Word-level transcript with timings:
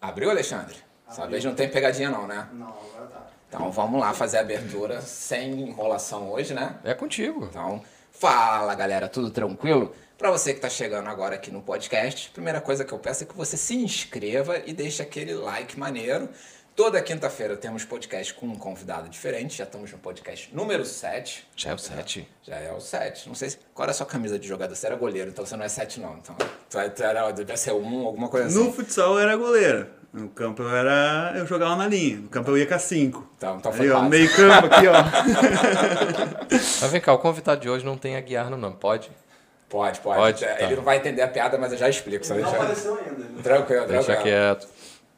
Abriu, 0.00 0.30
Alexandre? 0.30 0.76
Dessa 1.06 1.26
vez 1.26 1.44
não 1.44 1.54
tem 1.54 1.68
pegadinha 1.68 2.08
não, 2.08 2.26
né? 2.26 2.48
Não, 2.54 2.68
agora 2.68 3.06
tá. 3.06 3.26
Então 3.48 3.70
vamos 3.70 4.00
lá 4.00 4.14
fazer 4.14 4.38
a 4.38 4.40
abertura 4.40 5.02
sem 5.02 5.60
enrolação 5.60 6.30
hoje, 6.30 6.54
né? 6.54 6.76
É 6.82 6.94
contigo. 6.94 7.44
Então, 7.50 7.82
fala 8.10 8.74
galera, 8.74 9.08
tudo 9.08 9.30
tranquilo? 9.30 9.94
Para 10.16 10.30
você 10.30 10.52
que 10.52 10.58
está 10.58 10.70
chegando 10.70 11.08
agora 11.08 11.34
aqui 11.34 11.50
no 11.50 11.60
podcast, 11.60 12.30
primeira 12.30 12.62
coisa 12.62 12.82
que 12.82 12.92
eu 12.92 12.98
peço 12.98 13.24
é 13.24 13.26
que 13.26 13.36
você 13.36 13.58
se 13.58 13.74
inscreva 13.76 14.56
e 14.64 14.72
deixe 14.72 15.02
aquele 15.02 15.34
like 15.34 15.78
maneiro. 15.78 16.30
Toda 16.80 17.02
quinta-feira 17.02 17.58
temos 17.58 17.84
podcast 17.84 18.32
com 18.32 18.46
um 18.46 18.54
convidado 18.56 19.06
diferente. 19.10 19.58
Já 19.58 19.64
estamos 19.64 19.92
no 19.92 19.98
podcast 19.98 20.48
número 20.50 20.82
7. 20.82 21.46
Já 21.54 21.72
é 21.72 21.74
o 21.74 21.78
7. 21.78 22.28
Já 22.42 22.56
é 22.56 22.72
o 22.72 22.80
7. 22.80 23.28
Não 23.28 23.34
sei 23.34 23.50
se, 23.50 23.58
qual 23.74 23.84
era 23.84 23.90
a 23.90 23.94
sua 23.94 24.06
camisa 24.06 24.38
de 24.38 24.48
jogador. 24.48 24.74
Você 24.74 24.86
era 24.86 24.96
goleiro, 24.96 25.28
então 25.28 25.44
você 25.44 25.54
não 25.58 25.64
é 25.66 25.68
7 25.68 26.00
não. 26.00 26.14
Então, 26.16 26.34
tu 26.70 26.78
é- 26.78 26.88
tu 26.88 27.02
era, 27.02 27.30
deve 27.32 27.54
ser 27.58 27.72
1, 27.74 28.06
alguma 28.06 28.30
coisa 28.30 28.46
assim. 28.46 28.64
No 28.64 28.72
futsal 28.72 29.12
eu 29.12 29.18
era 29.18 29.36
goleiro. 29.36 29.88
No 30.10 30.30
campo 30.30 30.62
eu 30.62 30.74
era. 30.74 31.34
eu 31.36 31.44
jogava 31.46 31.76
na 31.76 31.86
linha. 31.86 32.16
No 32.16 32.30
campo 32.30 32.50
eu 32.50 32.56
ia 32.56 32.66
com 32.66 32.72
a 32.72 32.78
5. 32.78 33.30
Então, 33.36 33.58
então 33.58 33.72
foi 33.72 33.84
Ali, 33.84 33.90
ó, 33.90 34.02
meio 34.04 34.34
campo 34.34 34.66
aqui, 34.74 34.86
ó. 34.88 34.94
Mas 36.80 36.90
vem 36.90 37.00
cá, 37.02 37.12
o 37.12 37.18
convidado 37.18 37.60
de 37.60 37.68
hoje 37.68 37.84
não 37.84 37.98
tem 37.98 38.16
a 38.16 38.22
guiar 38.22 38.48
no 38.48 38.56
nome, 38.56 38.76
pode? 38.80 39.10
Pode, 39.68 40.00
pode. 40.00 40.18
Pode, 40.18 40.44
tá. 40.46 40.62
Ele 40.62 40.76
não 40.76 40.82
vai 40.82 40.96
entender 40.96 41.20
a 41.22 41.28
piada, 41.28 41.56
mas 41.56 41.70
eu 41.72 41.78
já 41.78 41.88
explico. 41.88 42.26
Só 42.26 42.34
Não 42.34 42.42
deixa... 42.42 42.56
apareceu 42.56 42.94
ainda. 42.98 43.10
né? 43.24 43.40
Tranquilo, 43.42 43.86
Deixa 43.86 44.02
tranquilo. 44.02 44.24
quieto. 44.24 44.66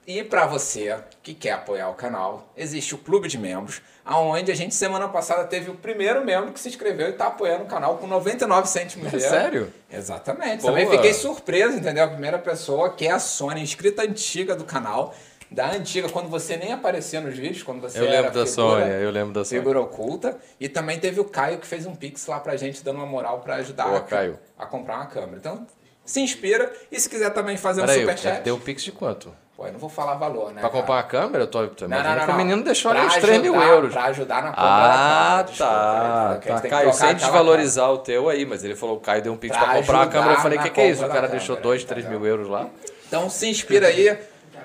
E 0.06 0.24
para 0.24 0.46
você 0.46 0.98
que 1.22 1.32
quer 1.32 1.52
apoiar 1.52 1.88
o 1.88 1.94
canal, 1.94 2.52
existe 2.56 2.92
o 2.94 2.98
Clube 2.98 3.28
de 3.28 3.38
Membros, 3.38 3.80
aonde 4.04 4.50
a 4.50 4.54
gente 4.54 4.74
semana 4.74 5.08
passada 5.08 5.44
teve 5.44 5.70
o 5.70 5.74
primeiro 5.76 6.24
membro 6.24 6.52
que 6.52 6.58
se 6.58 6.68
inscreveu 6.68 7.06
e 7.06 7.10
está 7.10 7.28
apoiando 7.28 7.62
o 7.64 7.66
canal 7.68 7.96
com 7.98 8.08
99 8.08 8.68
cêntimos 8.68 9.08
de 9.10 9.16
É 9.16 9.20
euro. 9.20 9.30
sério? 9.30 9.72
Exatamente. 9.90 10.62
Boa. 10.62 10.72
Também 10.72 10.90
fiquei 10.90 11.14
surpreso, 11.14 11.76
entendeu? 11.76 12.02
A 12.04 12.08
primeira 12.08 12.36
pessoa 12.38 12.90
que 12.90 13.06
é 13.06 13.12
a 13.12 13.20
Sônia, 13.20 13.62
inscrita 13.62 14.02
antiga 14.02 14.56
do 14.56 14.64
canal, 14.64 15.14
da 15.48 15.70
antiga, 15.70 16.08
quando 16.08 16.28
você 16.28 16.56
nem 16.56 16.72
aparecia 16.72 17.20
nos 17.20 17.36
vídeos, 17.38 17.62
quando 17.62 17.80
você 17.80 18.00
Eu 18.00 18.04
era 18.06 18.12
lembro 18.22 18.32
da 18.32 18.44
figura- 18.46 18.46
Sônia, 18.80 18.92
eu 18.94 19.10
lembro 19.12 19.32
da 19.34 19.44
Sônia. 19.44 19.60
Figura 19.62 19.80
oculta. 19.82 20.36
E 20.58 20.68
também 20.68 20.98
teve 20.98 21.20
o 21.20 21.24
Caio 21.24 21.58
que 21.58 21.66
fez 21.66 21.86
um 21.86 21.94
pix 21.94 22.26
lá 22.26 22.40
pra 22.40 22.56
gente, 22.56 22.82
dando 22.82 22.96
uma 22.96 23.06
moral 23.06 23.38
pra 23.40 23.56
ajudar 23.56 23.84
Boa, 23.84 23.98
a, 23.98 24.00
Caio. 24.00 24.36
a 24.58 24.66
comprar 24.66 24.96
uma 24.96 25.06
câmera. 25.06 25.36
Então, 25.36 25.64
se 26.04 26.20
inspira. 26.20 26.72
E 26.90 26.98
se 26.98 27.08
quiser 27.08 27.30
também 27.30 27.56
fazer 27.56 27.82
um 27.82 27.86
Peraí, 27.86 28.00
superchat. 28.00 28.42
deu 28.42 28.56
um 28.56 28.60
pix 28.60 28.82
de 28.82 28.90
quanto? 28.90 29.32
Pô, 29.56 29.66
eu 29.66 29.72
não 29.72 29.78
vou 29.78 29.90
falar 29.90 30.14
valor, 30.14 30.46
né? 30.52 30.60
Pra 30.60 30.70
cara? 30.70 30.72
comprar 30.80 30.94
uma 30.94 31.02
câmera? 31.02 31.44
Eu 31.44 31.46
tô, 31.46 31.66
tô 31.68 31.86
Não, 31.86 32.02
não, 32.02 32.10
não, 32.10 32.18
que 32.20 32.24
o 32.24 32.28
não. 32.28 32.36
menino 32.36 32.62
deixou 32.64 32.90
ali 32.90 33.00
uns 33.02 33.16
3 33.16 33.42
mil 33.42 33.54
euros. 33.54 33.92
Pra 33.92 34.04
ajudar 34.04 34.42
na 34.42 34.48
compra 34.48 34.62
Ah, 34.64 35.42
da 35.42 35.44
câmera. 35.44 35.44
Desculpa, 35.44 36.44
tá. 36.48 36.60
tá. 36.60 36.68
Caio, 36.68 36.92
sem 36.94 37.14
desvalorizar 37.14 37.90
o 37.92 37.98
teu 37.98 38.28
aí, 38.30 38.46
mas 38.46 38.64
ele 38.64 38.74
falou 38.74 38.96
o 38.96 39.00
Caio 39.00 39.22
deu 39.22 39.32
um 39.32 39.36
pix 39.36 39.54
Pra 39.56 39.66
pra 39.66 39.76
comprar 39.76 39.92
uma 39.94 40.00
ajudar 40.02 40.18
câmera. 40.20 40.38
Eu 40.38 40.42
falei, 40.42 40.58
o 40.58 40.62
que, 40.62 40.70
que 40.70 40.80
é 40.80 40.88
isso? 40.90 41.04
O 41.04 41.08
cara 41.08 41.28
deixou 41.28 41.56
câmera, 41.56 41.68
2, 41.74 41.84
3 41.84 42.00
entendeu? 42.04 42.20
mil 42.20 42.28
euros 42.28 42.48
lá. 42.48 42.66
Então 43.06 43.28
se 43.28 43.46
inspira 43.46 43.88
aí, 43.88 44.18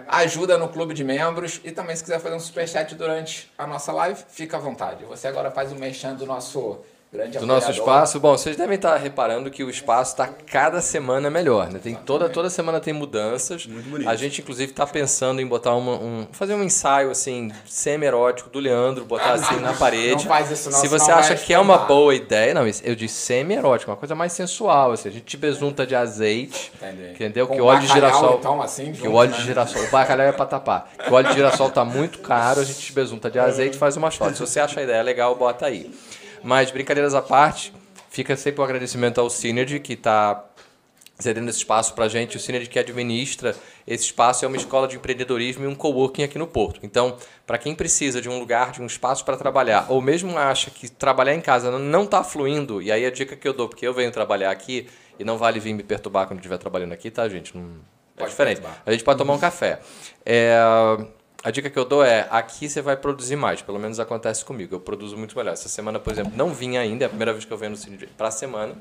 ajuda 0.07 0.57
no 0.57 0.69
clube 0.69 0.93
de 0.93 1.03
membros 1.03 1.59
e 1.65 1.71
também 1.71 1.93
se 1.95 2.01
quiser 2.01 2.19
fazer 2.19 2.35
um 2.35 2.39
superchat 2.39 2.95
durante 2.95 3.51
a 3.57 3.67
nossa 3.67 3.91
live, 3.91 4.23
fica 4.29 4.55
à 4.55 4.59
vontade. 4.59 5.03
Você 5.03 5.27
agora 5.27 5.51
faz 5.51 5.69
o 5.71 5.75
mexendo 5.75 6.19
do 6.19 6.25
nosso 6.25 6.79
grande 7.17 7.39
Do 7.39 7.45
nosso 7.45 7.71
espaço. 7.71 8.19
Bom, 8.19 8.37
vocês 8.37 8.55
devem 8.55 8.75
estar 8.75 8.95
reparando 8.97 9.49
que 9.49 9.63
o 9.63 9.69
espaço 9.69 10.11
está 10.11 10.27
cada 10.27 10.79
semana 10.81 11.29
melhor, 11.29 11.71
né? 11.71 11.79
Tem 11.81 11.95
toda, 11.95 12.29
toda 12.29 12.49
semana 12.49 12.79
tem 12.79 12.93
mudanças. 12.93 13.65
Muito 13.65 13.89
bonito. 13.89 14.07
A 14.07 14.15
gente, 14.15 14.41
inclusive, 14.41 14.71
está 14.71 14.85
pensando 14.85 15.41
em 15.41 15.47
botar 15.47 15.75
uma, 15.75 15.93
um. 15.93 16.27
fazer 16.31 16.53
um 16.53 16.63
ensaio 16.63 17.09
assim, 17.09 17.51
semi-erótico 17.65 18.49
do 18.49 18.59
Leandro, 18.59 19.05
botar 19.05 19.33
assim 19.33 19.59
na 19.59 19.73
parede. 19.73 20.23
Não 20.23 20.31
faz 20.31 20.51
isso 20.51 20.69
não, 20.69 20.79
Se 20.79 20.87
você 20.87 21.11
acha 21.11 21.35
que 21.35 21.53
é 21.53 21.59
uma 21.59 21.79
boa 21.79 22.13
ideia, 22.13 22.53
não, 22.53 22.67
eu 22.83 22.95
disse 22.95 23.15
semi-erótico, 23.15 23.91
uma 23.91 23.97
coisa 23.97 24.13
mais 24.13 24.31
sensual, 24.31 24.91
assim. 24.91 25.09
A 25.09 25.11
gente 25.11 25.25
te 25.25 25.37
besunta 25.37 25.85
de 25.85 25.95
azeite. 25.95 26.71
Entendi. 26.75 27.11
Entendeu? 27.11 27.47
Com 27.47 27.55
que 27.55 27.61
o 27.61 27.65
óleo 27.65 27.81
de 27.81 27.87
girassol. 27.87 28.37
então, 28.39 28.61
assim, 28.61 28.91
que 28.91 29.07
o 29.07 29.13
óleo 29.13 29.31
de 29.31 29.39
né? 29.39 29.45
girassol. 29.45 29.83
O 29.83 29.89
bacalhau 29.89 30.27
é 30.27 30.31
pra 30.31 30.45
tapar. 30.45 30.91
Que 31.03 31.09
o 31.09 31.13
óleo 31.13 31.29
de 31.29 31.33
girassol 31.33 31.69
tá 31.71 31.83
muito 31.83 32.19
caro, 32.19 32.61
a 32.61 32.63
gente 32.63 32.79
te 32.79 32.93
besunta 32.93 33.29
de 33.29 33.39
azeite 33.39 33.75
e 33.75 33.79
faz 33.79 33.97
uma 33.97 34.11
shot. 34.11 34.33
Se 34.33 34.39
você 34.39 34.59
acha 34.59 34.79
a 34.79 34.83
ideia 34.83 35.01
legal, 35.01 35.35
bota 35.35 35.65
aí. 35.65 35.89
Mas, 36.43 36.71
brincadeiras 36.71 37.13
à 37.13 37.21
parte, 37.21 37.73
fica 38.09 38.35
sempre 38.35 38.61
o 38.61 38.63
agradecimento 38.63 39.19
ao 39.19 39.29
Synergy, 39.29 39.79
que 39.79 39.93
está 39.93 40.43
cedendo 41.19 41.49
esse 41.49 41.59
espaço 41.59 41.93
pra 41.93 42.07
gente. 42.07 42.37
O 42.37 42.39
Synergy 42.39 42.69
que 42.69 42.77
administra 42.77 43.55
esse 43.87 44.05
espaço 44.05 44.45
é 44.45 44.47
uma 44.47 44.57
escola 44.57 44.87
de 44.87 44.95
empreendedorismo 44.97 45.63
e 45.63 45.67
um 45.67 45.75
coworking 45.75 46.23
aqui 46.23 46.37
no 46.37 46.47
Porto. 46.47 46.79
Então, 46.83 47.17
para 47.45 47.57
quem 47.57 47.73
precisa 47.73 48.21
de 48.21 48.29
um 48.29 48.39
lugar, 48.39 48.71
de 48.71 48.81
um 48.81 48.85
espaço 48.85 49.25
para 49.25 49.35
trabalhar, 49.35 49.87
ou 49.89 50.01
mesmo 50.01 50.37
acha 50.37 50.69
que 50.69 50.89
trabalhar 50.89 51.33
em 51.33 51.41
casa 51.41 51.71
não 51.79 52.03
está 52.03 52.23
fluindo, 52.23 52.81
e 52.81 52.91
aí 52.91 53.05
a 53.05 53.11
dica 53.11 53.35
que 53.35 53.47
eu 53.47 53.53
dou, 53.53 53.67
porque 53.67 53.87
eu 53.87 53.93
venho 53.93 54.11
trabalhar 54.11 54.51
aqui 54.51 54.87
e 55.19 55.23
não 55.23 55.37
vale 55.37 55.59
vir 55.59 55.73
me 55.73 55.83
perturbar 55.83 56.27
quando 56.27 56.39
estiver 56.39 56.57
trabalhando 56.57 56.93
aqui, 56.93 57.09
tá, 57.09 57.27
gente? 57.27 57.57
Não, 57.57 57.63
é 57.63 58.19
Pode 58.19 58.29
diferente. 58.29 58.57
perturbar. 58.57 58.83
A 58.85 58.91
gente 58.91 59.03
pode 59.03 59.17
tomar 59.17 59.33
um 59.33 59.39
café. 59.39 59.79
É, 60.23 60.55
a 61.47 61.51
dica 61.51 61.69
que 61.69 61.79
eu 61.79 61.85
dou 61.85 62.03
é, 62.03 62.27
aqui 62.29 62.67
você 62.67 62.81
vai 62.81 62.97
produzir 62.97 63.37
mais, 63.37 63.61
pelo 63.61 63.79
menos 63.79 64.01
acontece 64.01 64.43
comigo, 64.43 64.75
eu 64.75 64.81
produzo 64.81 65.15
muito 65.15 65.33
melhor. 65.37 65.53
Essa 65.53 65.69
semana, 65.69 65.97
por 65.97 66.11
exemplo, 66.11 66.33
não 66.35 66.53
vim 66.53 66.75
ainda, 66.75 67.05
é 67.05 67.07
a 67.07 67.09
primeira 67.09 67.31
vez 67.31 67.45
que 67.45 67.53
eu 67.53 67.57
venho 67.57 67.71
no 67.71 67.77
Cine 67.77 67.97
para 68.17 68.27
a 68.27 68.31
semana, 68.31 68.75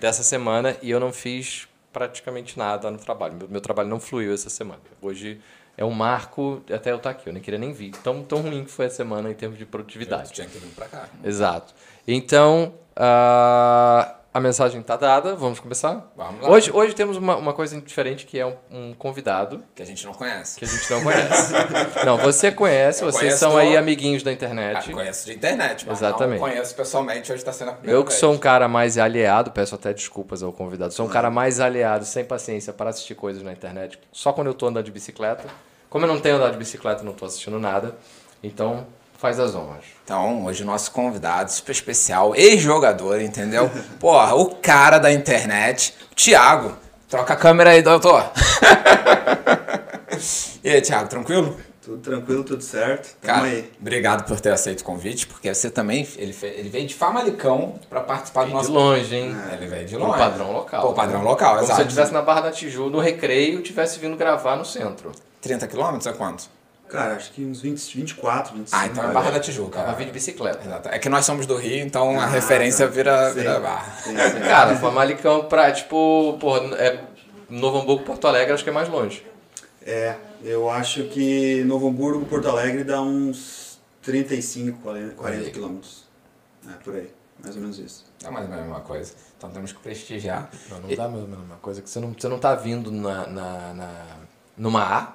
dessa 0.00 0.22
semana, 0.22 0.74
e 0.80 0.90
eu 0.90 0.98
não 0.98 1.12
fiz 1.12 1.68
praticamente 1.92 2.58
nada 2.58 2.90
no 2.90 2.96
trabalho. 2.96 3.34
Meu, 3.34 3.48
meu 3.50 3.60
trabalho 3.60 3.90
não 3.90 4.00
fluiu 4.00 4.32
essa 4.32 4.48
semana. 4.48 4.80
Hoje 5.02 5.38
é 5.76 5.84
um 5.84 5.90
marco, 5.90 6.62
até 6.72 6.92
eu 6.92 6.96
estar 6.96 7.10
aqui, 7.10 7.28
eu 7.28 7.32
nem 7.34 7.42
queria 7.42 7.58
nem 7.58 7.74
vir. 7.74 7.90
Tão, 8.02 8.22
tão 8.22 8.40
ruim 8.40 8.64
que 8.64 8.70
foi 8.70 8.86
a 8.86 8.90
semana 8.90 9.30
em 9.30 9.34
termos 9.34 9.58
de 9.58 9.66
produtividade. 9.66 10.32
tinha 10.32 10.46
que 10.46 10.56
vir 10.56 10.70
pra 10.70 10.86
cá. 10.86 11.10
Exato. 11.22 11.74
Então, 12.06 12.72
ah, 12.96 14.17
a 14.38 14.40
mensagem 14.40 14.80
está 14.80 14.96
dada, 14.96 15.34
vamos 15.34 15.58
começar? 15.60 16.10
Vamos 16.16 16.42
lá. 16.42 16.48
Hoje, 16.50 16.70
hoje 16.72 16.94
temos 16.94 17.16
uma, 17.16 17.36
uma 17.36 17.52
coisa 17.52 17.78
diferente, 17.80 18.24
que 18.24 18.38
é 18.38 18.46
um, 18.46 18.54
um 18.70 18.94
convidado 18.94 19.62
Que 19.74 19.82
a 19.82 19.84
gente 19.86 20.06
não 20.06 20.14
conhece. 20.14 20.58
que 20.58 20.64
a 20.64 20.68
gente 20.68 20.90
não 20.90 21.02
conhece. 21.02 21.52
não, 22.06 22.16
você 22.18 22.52
conhece, 22.52 23.02
Eu 23.02 23.10
vocês 23.12 23.34
são 23.34 23.50
do- 23.52 23.56
aí 23.58 23.76
amiguinhos 23.76 24.22
da 24.22 24.30
Ah, 24.30 24.34
internet. 24.34 24.92
conheço 24.92 25.26
de 25.26 25.34
internet, 25.34 25.84
mas 25.86 25.98
Exatamente. 25.98 26.40
não 26.40 26.48
conheço 26.48 26.74
pessoalmente. 26.74 27.32
Hoje 27.32 27.40
está 27.42 27.52
sendo 27.52 27.70
a 27.70 27.74
primeira 27.74 27.98
Eu 27.98 28.04
que 28.04 28.10
vez. 28.10 28.20
sou 28.20 28.32
um 28.32 28.38
cara 28.38 28.68
mais 28.68 28.96
aliado, 28.96 29.50
peço 29.50 29.74
até 29.74 29.92
desculpas 29.92 30.42
ao 30.42 30.52
convidado, 30.52 30.92
sou 30.94 31.04
um 31.06 31.08
cara 31.08 31.30
mais 31.30 31.58
aliado, 31.60 32.04
sem 32.04 32.24
paciência 32.24 32.72
para 32.72 32.90
assistir 32.90 33.14
coisas 33.16 33.42
na 33.42 33.52
internet, 33.52 33.98
só 34.12 34.32
quando 34.32 34.46
eu 34.46 34.54
tô 34.54 34.66
andando 34.68 34.84
de 34.84 34.92
bicicleta. 34.92 35.44
Como 35.90 36.04
eu 36.04 36.08
não 36.08 36.20
tenho 36.20 36.36
andado 36.36 36.52
de 36.52 36.58
bicicleta, 36.58 37.02
não 37.02 37.12
tô 37.12 37.24
assistindo 37.24 37.58
nada. 37.58 37.96
Então, 38.42 38.86
faz 39.16 39.40
as 39.40 39.54
honras. 39.54 39.84
Então, 40.08 40.46
hoje 40.46 40.62
o 40.62 40.66
nosso 40.66 40.90
convidado 40.90 41.52
super 41.52 41.72
especial, 41.72 42.34
ex-jogador, 42.34 43.20
entendeu? 43.20 43.70
Porra, 44.00 44.34
o 44.36 44.54
cara 44.54 44.96
da 44.96 45.12
internet, 45.12 45.94
o 46.10 46.14
Thiago. 46.14 46.74
Troca 47.10 47.34
a 47.34 47.36
câmera 47.36 47.72
aí, 47.72 47.82
doutor. 47.82 48.24
e 50.64 50.70
aí, 50.70 50.80
Thiago, 50.80 51.10
tranquilo? 51.10 51.58
Tudo 51.82 51.98
tranquilo, 51.98 52.42
tudo 52.42 52.62
certo. 52.62 53.16
Tamo 53.20 53.34
Cara, 53.34 53.46
aí. 53.48 53.70
obrigado 53.78 54.26
por 54.26 54.40
ter 54.40 54.50
aceito 54.50 54.80
o 54.80 54.84
convite, 54.84 55.26
porque 55.26 55.52
você 55.52 55.68
também, 55.68 56.08
ele, 56.16 56.34
ele 56.42 56.70
veio 56.70 56.86
de 56.86 56.94
Famalicão 56.94 57.78
para 57.90 58.00
participar 58.00 58.44
do 58.44 58.48
De 58.48 58.54
nosso... 58.54 58.72
longe, 58.72 59.14
hein? 59.14 59.36
Ele 59.52 59.66
veio 59.66 59.86
de 59.86 59.94
longe. 59.98 60.16
padrão 60.16 60.52
local. 60.52 60.86
Pô, 60.86 60.94
padrão 60.94 61.22
local, 61.22 61.56
Como 61.56 61.58
se 61.58 61.66
exato. 61.66 61.82
eu 61.82 61.86
estivesse 61.86 62.14
na 62.14 62.22
Barra 62.22 62.40
da 62.40 62.50
Tijuca, 62.50 62.88
no 62.88 62.98
recreio, 62.98 63.60
tivesse 63.60 63.98
vindo 63.98 64.16
gravar 64.16 64.56
no 64.56 64.64
centro. 64.64 65.12
30 65.42 65.66
quilômetros 65.66 66.06
é 66.06 66.14
quanto? 66.14 66.44
Cara, 66.88 67.14
acho 67.16 67.32
que 67.32 67.44
uns 67.44 67.60
20, 67.60 67.96
24, 67.98 68.54
25. 68.56 68.76
Ah, 68.82 68.86
então 68.86 69.04
é 69.10 69.12
Barra 69.12 69.30
da 69.32 69.40
Tijuca. 69.40 69.78
Tava 69.80 69.92
vindo 69.94 70.06
de 70.06 70.12
bicicleta. 70.12 70.64
Exato. 70.64 70.88
É 70.88 70.98
que 70.98 71.08
nós 71.08 71.24
somos 71.26 71.46
do 71.46 71.56
Rio, 71.56 71.84
então 71.84 72.18
a 72.18 72.24
Ah, 72.24 72.26
referência 72.26 72.86
tá. 72.86 72.92
vira, 72.92 73.28
Sim. 73.28 73.34
vira 73.40 73.60
Barra. 73.60 73.92
Sim, 74.02 74.10
sim. 74.16 74.40
Cara, 74.40 74.76
Famalicão 74.76 75.44
pra, 75.44 75.70
tipo, 75.72 76.36
porra, 76.40 76.60
é 76.76 77.04
Novo 77.50 77.78
Hamburgo, 77.78 78.04
Porto 78.04 78.26
Alegre, 78.26 78.52
acho 78.54 78.64
que 78.64 78.70
é 78.70 78.72
mais 78.72 78.88
longe. 78.88 79.24
É, 79.82 80.16
eu 80.42 80.68
acho 80.70 81.04
que 81.04 81.62
Novo 81.64 81.88
Hamburgo, 81.88 82.24
Porto 82.26 82.48
Alegre 82.48 82.84
dá 82.84 83.00
uns 83.02 83.78
35, 84.02 84.80
40, 84.80 85.14
40 85.14 85.50
quilômetros. 85.50 86.04
É, 86.68 86.72
por 86.82 86.94
aí. 86.94 87.10
Mais 87.42 87.54
ou 87.54 87.62
menos 87.62 87.78
isso. 87.78 88.04
É 88.24 88.30
mais 88.30 88.44
ou 88.46 88.50
menos 88.50 88.64
a 88.64 88.68
mesma 88.68 88.80
coisa. 88.84 89.12
Então 89.36 89.48
temos 89.50 89.72
que 89.72 89.78
prestigiar. 89.80 90.50
Não, 90.70 90.80
não 90.80 90.94
dá 90.96 91.04
a 91.04 91.08
mesma 91.08 91.56
coisa, 91.62 91.80
que 91.80 91.88
você 91.88 92.00
não, 92.00 92.12
você 92.18 92.28
não 92.28 92.38
tá 92.38 92.54
vindo 92.54 92.90
na, 92.90 93.26
na, 93.28 93.74
na- 93.74 94.16
numa 94.56 94.82
A 94.82 95.12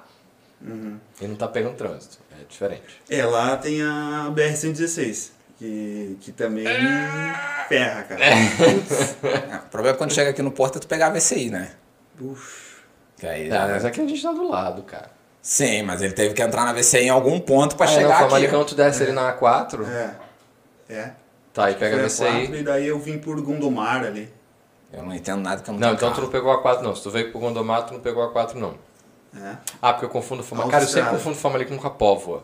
e 1.20 1.26
não 1.26 1.36
tá 1.36 1.46
pegando 1.48 1.74
trânsito. 1.76 2.18
É 2.40 2.44
diferente. 2.48 3.02
É, 3.10 3.24
lá 3.24 3.56
tem 3.56 3.82
a 3.82 4.30
BR-116, 4.34 5.30
que, 5.58 6.16
que 6.20 6.32
também 6.32 6.66
ferra, 7.68 8.02
cara. 8.02 8.20
Putz. 8.56 9.16
É, 9.22 9.56
o 9.56 9.70
problema 9.70 9.94
é 9.96 9.98
quando 9.98 10.12
chega 10.12 10.30
aqui 10.30 10.42
no 10.42 10.50
porto 10.50 10.76
é 10.78 10.80
tu 10.80 10.86
pegar 10.88 11.08
a 11.08 11.10
VCI, 11.10 11.50
né? 11.50 11.72
Uf. 12.20 12.74
Que 13.16 13.26
aí, 13.26 13.48
É, 13.48 13.58
mas 13.68 13.84
aqui 13.84 14.00
a 14.00 14.06
gente 14.06 14.22
tá 14.22 14.32
do 14.32 14.48
lado, 14.48 14.82
cara. 14.82 15.10
Sim, 15.40 15.82
mas 15.82 16.00
ele 16.00 16.14
teve 16.14 16.32
que 16.34 16.42
entrar 16.42 16.64
na 16.64 16.72
VCI 16.72 17.00
em 17.04 17.10
algum 17.10 17.38
ponto 17.38 17.76
pra 17.76 17.86
Aí 17.86 17.94
chegar 17.94 18.08
no 18.08 18.14
aqui. 18.14 18.24
Famalicão 18.24 18.64
tu 18.64 18.74
desce 18.74 19.02
ali 19.02 19.12
na 19.12 19.38
A4, 19.38 19.86
É. 19.86 20.10
É. 20.88 21.10
tá, 21.52 21.70
e 21.70 21.74
pega 21.74 22.02
a 22.02 22.06
VCI. 22.06 22.24
quatro, 22.24 22.56
E 22.56 22.62
daí 22.62 22.86
eu 22.88 22.98
vim 22.98 23.18
por 23.18 23.40
Gondomar 23.40 24.04
ali. 24.04 24.32
Eu 24.92 25.02
não 25.02 25.14
entendo 25.14 25.40
nada 25.42 25.60
que 25.60 25.68
eu 25.68 25.72
não 25.72 25.80
Não, 25.80 25.92
então 25.94 26.08
tu 26.10 26.14
carro. 26.14 26.22
não 26.24 26.30
pegou 26.30 26.52
a 26.52 26.62
4 26.62 26.82
não. 26.84 26.94
Se 26.94 27.02
tu 27.02 27.10
veio 27.10 27.30
pro 27.30 27.40
Gondomar, 27.40 27.84
tu 27.84 27.92
não 27.94 28.00
pegou 28.00 28.22
a 28.22 28.30
4 28.32 28.58
não. 28.58 28.74
É. 29.36 29.56
Ah, 29.82 29.92
porque 29.92 30.06
eu 30.06 30.10
confundo 30.10 30.42
Famalicão. 30.42 30.70
Cara, 30.70 30.84
eu 30.84 30.88
sempre 30.88 31.10
confundo 31.10 31.36
Famalicão 31.36 31.76
com 31.76 31.86
a 31.86 31.90
Póvoa. 31.90 32.42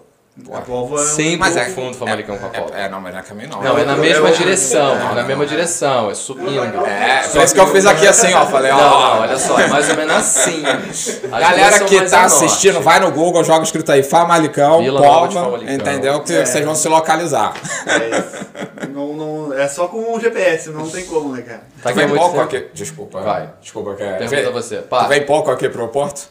A 0.54 0.60
Volvo 0.60 0.96
é 0.96 1.02
um- 1.02 1.04
Sempre 1.04 1.36
Mas 1.36 1.56
é 1.56 1.64
confundo 1.66 1.94
Famalicão 1.98 2.38
com 2.38 2.46
a 2.46 2.48
Volvo. 2.48 2.72
É, 2.74 2.84
é, 2.84 2.88
não, 2.88 3.00
mas 3.00 3.12
não 3.12 3.20
é 3.20 3.22
caminho 3.22 3.50
não. 3.50 3.62
Não, 3.62 3.76
é 3.78 3.84
na 3.84 3.96
mesma 3.96 4.28
eu- 4.28 4.34
direção, 4.34 4.94
é 5.10 5.14
na 5.14 5.24
mesma 5.24 5.44
direção, 5.44 6.10
é 6.10 6.14
subindo. 6.14 6.86
É, 6.86 7.28
por 7.28 7.42
isso 7.42 7.52
que 7.52 7.60
eu 7.60 7.66
fiz 7.66 7.84
aqui 7.84 8.06
assim, 8.06 8.32
ó. 8.32 8.46
Falei, 8.46 8.70
Não, 8.70 8.78
ó. 8.78 9.14
não, 9.16 9.20
olha 9.22 9.36
só, 9.38 9.58
é 9.60 9.66
mais 9.66 9.88
ou 9.90 9.96
menos 9.96 10.14
assim. 10.14 10.62
As 10.64 11.40
Galera 11.40 11.80
que 11.84 12.00
tá 12.08 12.18
a 12.18 12.28
norte. 12.28 12.44
assistindo, 12.44 12.80
vai 12.80 13.00
no 13.00 13.10
Google, 13.10 13.42
joga 13.44 13.64
escrito 13.64 13.90
aí 13.92 14.02
Famalicão, 14.02 14.80
Vila 14.80 15.02
Famalicão. 15.02 15.74
entendeu? 15.74 16.20
Que 16.22 16.32
É. 16.34 16.46
vocês 16.46 16.64
vão 16.64 16.74
se 16.76 16.88
localizar. 16.88 17.52
É, 17.86 18.18
isso. 18.18 18.88
não, 18.94 19.12
não, 19.14 19.52
é 19.52 19.68
só 19.68 19.88
com 19.88 20.14
o 20.14 20.20
GPS, 20.20 20.70
não 20.70 20.88
tem 20.88 21.04
como, 21.06 21.34
né, 21.34 21.42
cara? 21.42 21.62
Tá 21.82 21.90
Tu 21.90 21.96
vem 21.96 22.08
pouco 22.08 22.40
aqui. 22.40 22.66
Desculpa. 22.72 23.20
Vai. 23.20 23.50
Desculpa, 23.60 23.90
é. 23.98 24.14
Pergunta 24.16 24.28
vem- 24.28 24.52
você. 24.52 24.76
Tu 24.78 25.08
vem 25.08 25.26
pouco 25.26 25.50
aqui 25.50 25.68
pro 25.68 25.86
Porto? 25.88 26.28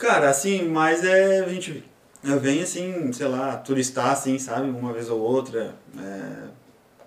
Cara, 0.00 0.30
assim, 0.30 0.68
mas 0.68 1.04
é. 1.04 1.40
A 1.40 1.48
gente. 1.48 1.84
Eu 2.24 2.38
venho 2.40 2.62
assim, 2.62 3.12
sei 3.12 3.26
lá, 3.28 3.56
turistar 3.56 4.10
assim, 4.10 4.38
sabe? 4.38 4.68
Uma 4.68 4.92
vez 4.92 5.08
ou 5.10 5.18
outra. 5.20 5.74
É, 5.98 6.48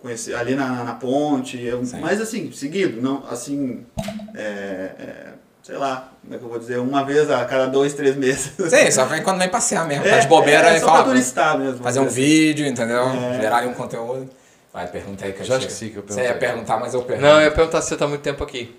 conhecer 0.01 0.35
ali 0.35 0.55
na, 0.55 0.83
na 0.83 0.93
ponte. 0.95 1.61
eu- 1.61 1.81
mas 2.01 2.19
assim, 2.21 2.51
seguido, 2.51 3.01
não, 3.01 3.23
assim. 3.29 3.85
É, 4.35 4.41
é, 4.99 5.25
sei 5.61 5.77
lá, 5.77 6.11
como 6.21 6.33
é 6.33 6.37
que 6.37 6.43
eu 6.43 6.49
vou 6.49 6.59
dizer? 6.59 6.77
Uma 6.79 7.03
vez 7.05 7.29
a 7.29 7.45
cada 7.45 7.67
dois, 7.67 7.93
três 7.93 8.15
meses. 8.15 8.51
Sim, 8.69 8.91
só 8.91 9.05
vem 9.05 9.21
quando 9.23 9.39
vem 9.39 9.49
passear 9.49 9.87
mesmo. 9.87 10.03
tá 10.03 10.09
É, 10.09 10.19
de 10.19 10.27
bobeira 10.27 10.69
é, 10.69 10.77
e 10.77 10.79
só 10.79 10.87
fala. 10.87 11.03
pra 11.03 11.11
turistar 11.11 11.57
mesmo. 11.59 11.83
Fazer 11.83 11.99
um 11.99 12.07
vídeo, 12.09 12.65
entendeu? 12.65 13.07
É. 13.09 13.39
Gerar 13.39 13.57
aí 13.59 13.67
um 13.67 13.73
conteúdo. 13.73 14.29
Vai, 14.73 14.87
pergunta 14.87 15.23
aí 15.25 15.33
que 15.33 15.41
eu 15.41 15.45
Já 15.45 15.57
esqueci 15.59 15.89
que 15.89 15.97
eu 15.97 16.03
Você 16.07 16.21
ia 16.21 16.25
perguntei. 16.29 16.49
perguntar, 16.49 16.77
mas 16.79 16.93
eu 16.95 17.03
pergunto. 17.03 17.27
Não, 17.27 17.37
eu 17.39 17.43
ia 17.45 17.51
perguntar 17.51 17.81
se 17.81 17.89
você 17.89 17.95
tá 17.97 18.07
muito 18.07 18.21
tempo 18.21 18.43
aqui. 18.43 18.75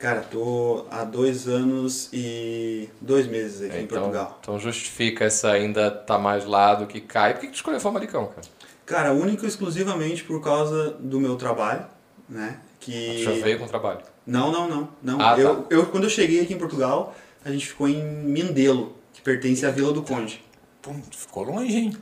Cara, 0.00 0.22
tô 0.22 0.86
há 0.90 1.04
dois 1.04 1.46
anos 1.46 2.08
e 2.10 2.88
dois 3.02 3.26
meses 3.26 3.60
aqui 3.60 3.76
em 3.76 3.84
Então, 3.84 3.98
Portugal. 3.98 4.38
então 4.40 4.58
justifica 4.58 5.26
essa 5.26 5.50
ainda 5.50 5.90
tá 5.90 6.18
mais 6.18 6.46
lá 6.46 6.74
do 6.74 6.86
que 6.86 7.02
cai. 7.02 7.34
Por 7.34 7.40
que 7.40 7.46
que 7.48 7.52
tu 7.52 7.56
escolheu 7.56 7.78
Famalicão, 7.78 8.26
cara? 8.28 8.40
Cara, 8.86 9.12
único 9.12 9.44
e 9.44 9.48
exclusivamente 9.48 10.24
por 10.24 10.42
causa 10.42 10.92
do 10.98 11.20
meu 11.20 11.36
trabalho, 11.36 11.84
né? 12.26 12.60
Que... 12.80 13.16
Tu 13.18 13.24
já 13.24 13.44
veio 13.44 13.58
com 13.58 13.66
trabalho. 13.66 14.00
Não, 14.26 14.50
não, 14.50 14.66
não. 14.66 14.88
não. 15.02 15.20
Ah, 15.20 15.34
tá. 15.34 15.40
eu, 15.42 15.66
eu, 15.68 15.86
quando 15.86 16.04
eu 16.04 16.10
cheguei 16.10 16.40
aqui 16.40 16.54
em 16.54 16.58
Portugal, 16.58 17.14
a 17.44 17.50
gente 17.50 17.68
ficou 17.68 17.86
em 17.86 18.02
Mindelo, 18.02 18.96
que 19.12 19.20
pertence 19.20 19.66
à 19.66 19.70
Vila 19.70 19.92
do 19.92 20.02
Conde. 20.02 20.42
Pô, 20.80 20.94
ficou 21.14 21.42
longe, 21.42 21.76
hein? 21.76 21.96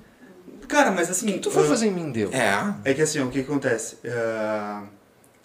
Cara, 0.69 0.93
mas 0.93 1.11
assim... 1.11 1.31
O 1.31 1.33
que 1.33 1.39
tu 1.41 1.51
foi 1.51 1.67
fazer 1.67 1.89
em 1.89 1.91
Mindelo? 1.91 2.33
É. 2.33 2.75
É 2.85 2.95
que 2.95 3.03
assim, 3.03 3.21
o 3.21 3.29
que, 3.29 3.41
acontece? 3.41 3.99
Ah, 4.07 4.85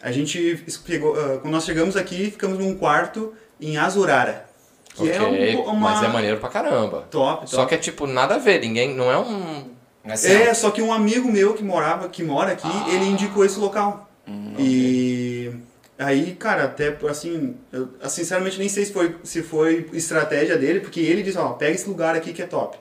a 0.04 0.12
gente 0.12 0.64
pegou... 0.86 1.16
ah, 1.20 1.40
quando 1.42 1.54
nós 1.54 1.66
chegamos 1.66 1.96
aqui, 1.96 2.30
ficamos 2.30 2.60
num 2.60 2.76
quarto 2.76 3.34
em 3.60 3.78
Azurara. 3.78 4.46
Que 4.94 5.10
é 5.10 5.20
Ok, 5.22 5.56
um, 5.56 5.62
uma... 5.64 5.74
mas 5.92 6.04
é 6.04 6.08
maneiro 6.08 6.40
pra 6.40 6.50
caramba. 6.50 7.08
Top, 7.10 7.40
top. 7.42 7.50
Só 7.50 7.66
que 7.66 7.74
é 7.74 7.78
tipo 7.78 8.06
nada 8.06 8.36
a 8.36 8.38
ver, 8.38 8.60
ninguém. 8.60 8.94
Não 8.94 9.12
é 9.12 9.18
um. 9.18 9.72
É. 10.06 10.34
É, 10.50 10.54
só 10.54 10.70
que 10.70 10.82
um 10.82 10.94
amigo 10.94 11.32
meu 11.32 11.54
que 11.54 11.64
morava, 11.64 12.10
que 12.10 12.22
mora 12.22 12.52
aqui, 12.52 12.68
Ah. 12.68 12.86
ele 12.94 13.06
indicou 13.06 13.44
esse 13.46 13.58
local. 13.58 14.10
Hum, 14.28 14.54
e 14.60 15.52
aí, 15.98 16.36
cara, 16.36 16.66
até 16.66 16.96
assim, 17.10 17.56
eu 17.72 17.90
eu 18.02 18.10
sinceramente 18.10 18.60
nem 18.60 18.68
sei 18.70 18.86
se 18.86 18.94
foi, 18.94 19.16
se 19.24 19.42
foi 19.42 19.90
estratégia 19.94 20.58
dele, 20.58 20.82
porque 20.82 21.00
ele 21.00 21.24
disse, 21.24 21.38
ó, 21.38 21.54
pega 21.54 21.74
esse 21.74 21.88
lugar 21.88 22.16
aqui 22.16 22.34
que 22.34 22.42
é 22.42 22.46
top. 22.46 22.78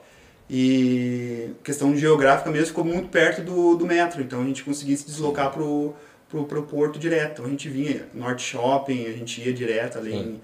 E 0.51 1.51
questão 1.65 1.97
geográfica 1.97 2.51
mesmo 2.51 2.67
ficou 2.67 2.85
muito 2.85 3.09
perto 3.09 3.41
do, 3.41 3.75
do 3.77 3.87
metro, 3.87 4.21
então 4.21 4.43
a 4.43 4.45
gente 4.45 4.63
conseguia 4.65 4.97
se 4.97 5.07
deslocar 5.07 5.51
pro, 5.51 5.95
pro, 6.33 6.45
pro 6.45 6.63
porto 6.63 6.99
direto. 6.99 7.33
Então 7.33 7.45
a 7.45 7.49
gente 7.49 7.69
vinha 7.69 8.07
Norte 8.15 8.43
Shopping, 8.43 9.05
a 9.07 9.13
gente 9.13 9.41
ia 9.47 9.53
direto 9.53 9.99
ali 9.99 10.15
em, 10.15 10.41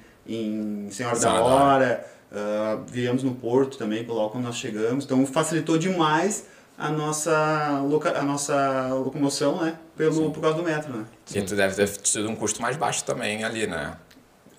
em 0.86 0.90
Senhora 0.90 1.14
da 1.16 1.20
Senhora 1.20 1.38
da 1.38 1.44
Hora, 1.44 2.06
ah, 2.30 2.78
viemos 2.86 3.22
no 3.22 3.34
porto 3.34 3.78
também, 3.78 4.04
logo 4.06 4.30
quando 4.30 4.44
nós 4.44 4.56
chegamos. 4.56 5.04
Então 5.04 5.24
facilitou 5.26 5.78
demais 5.78 6.44
a 6.76 6.90
nossa, 6.90 7.80
loca, 7.88 8.16
a 8.16 8.22
nossa 8.22 8.88
locomoção, 8.92 9.60
né? 9.62 9.74
Pelo, 9.96 10.30
por 10.30 10.40
causa 10.40 10.56
do 10.58 10.62
metro, 10.62 10.92
né? 10.92 11.04
E 11.34 11.42
tu 11.42 11.56
deve 11.56 11.74
ter 11.74 11.88
tido 11.88 12.28
um 12.28 12.36
custo 12.36 12.62
mais 12.62 12.76
baixo 12.76 13.02
também 13.04 13.42
ali, 13.42 13.66
né? 13.66 13.96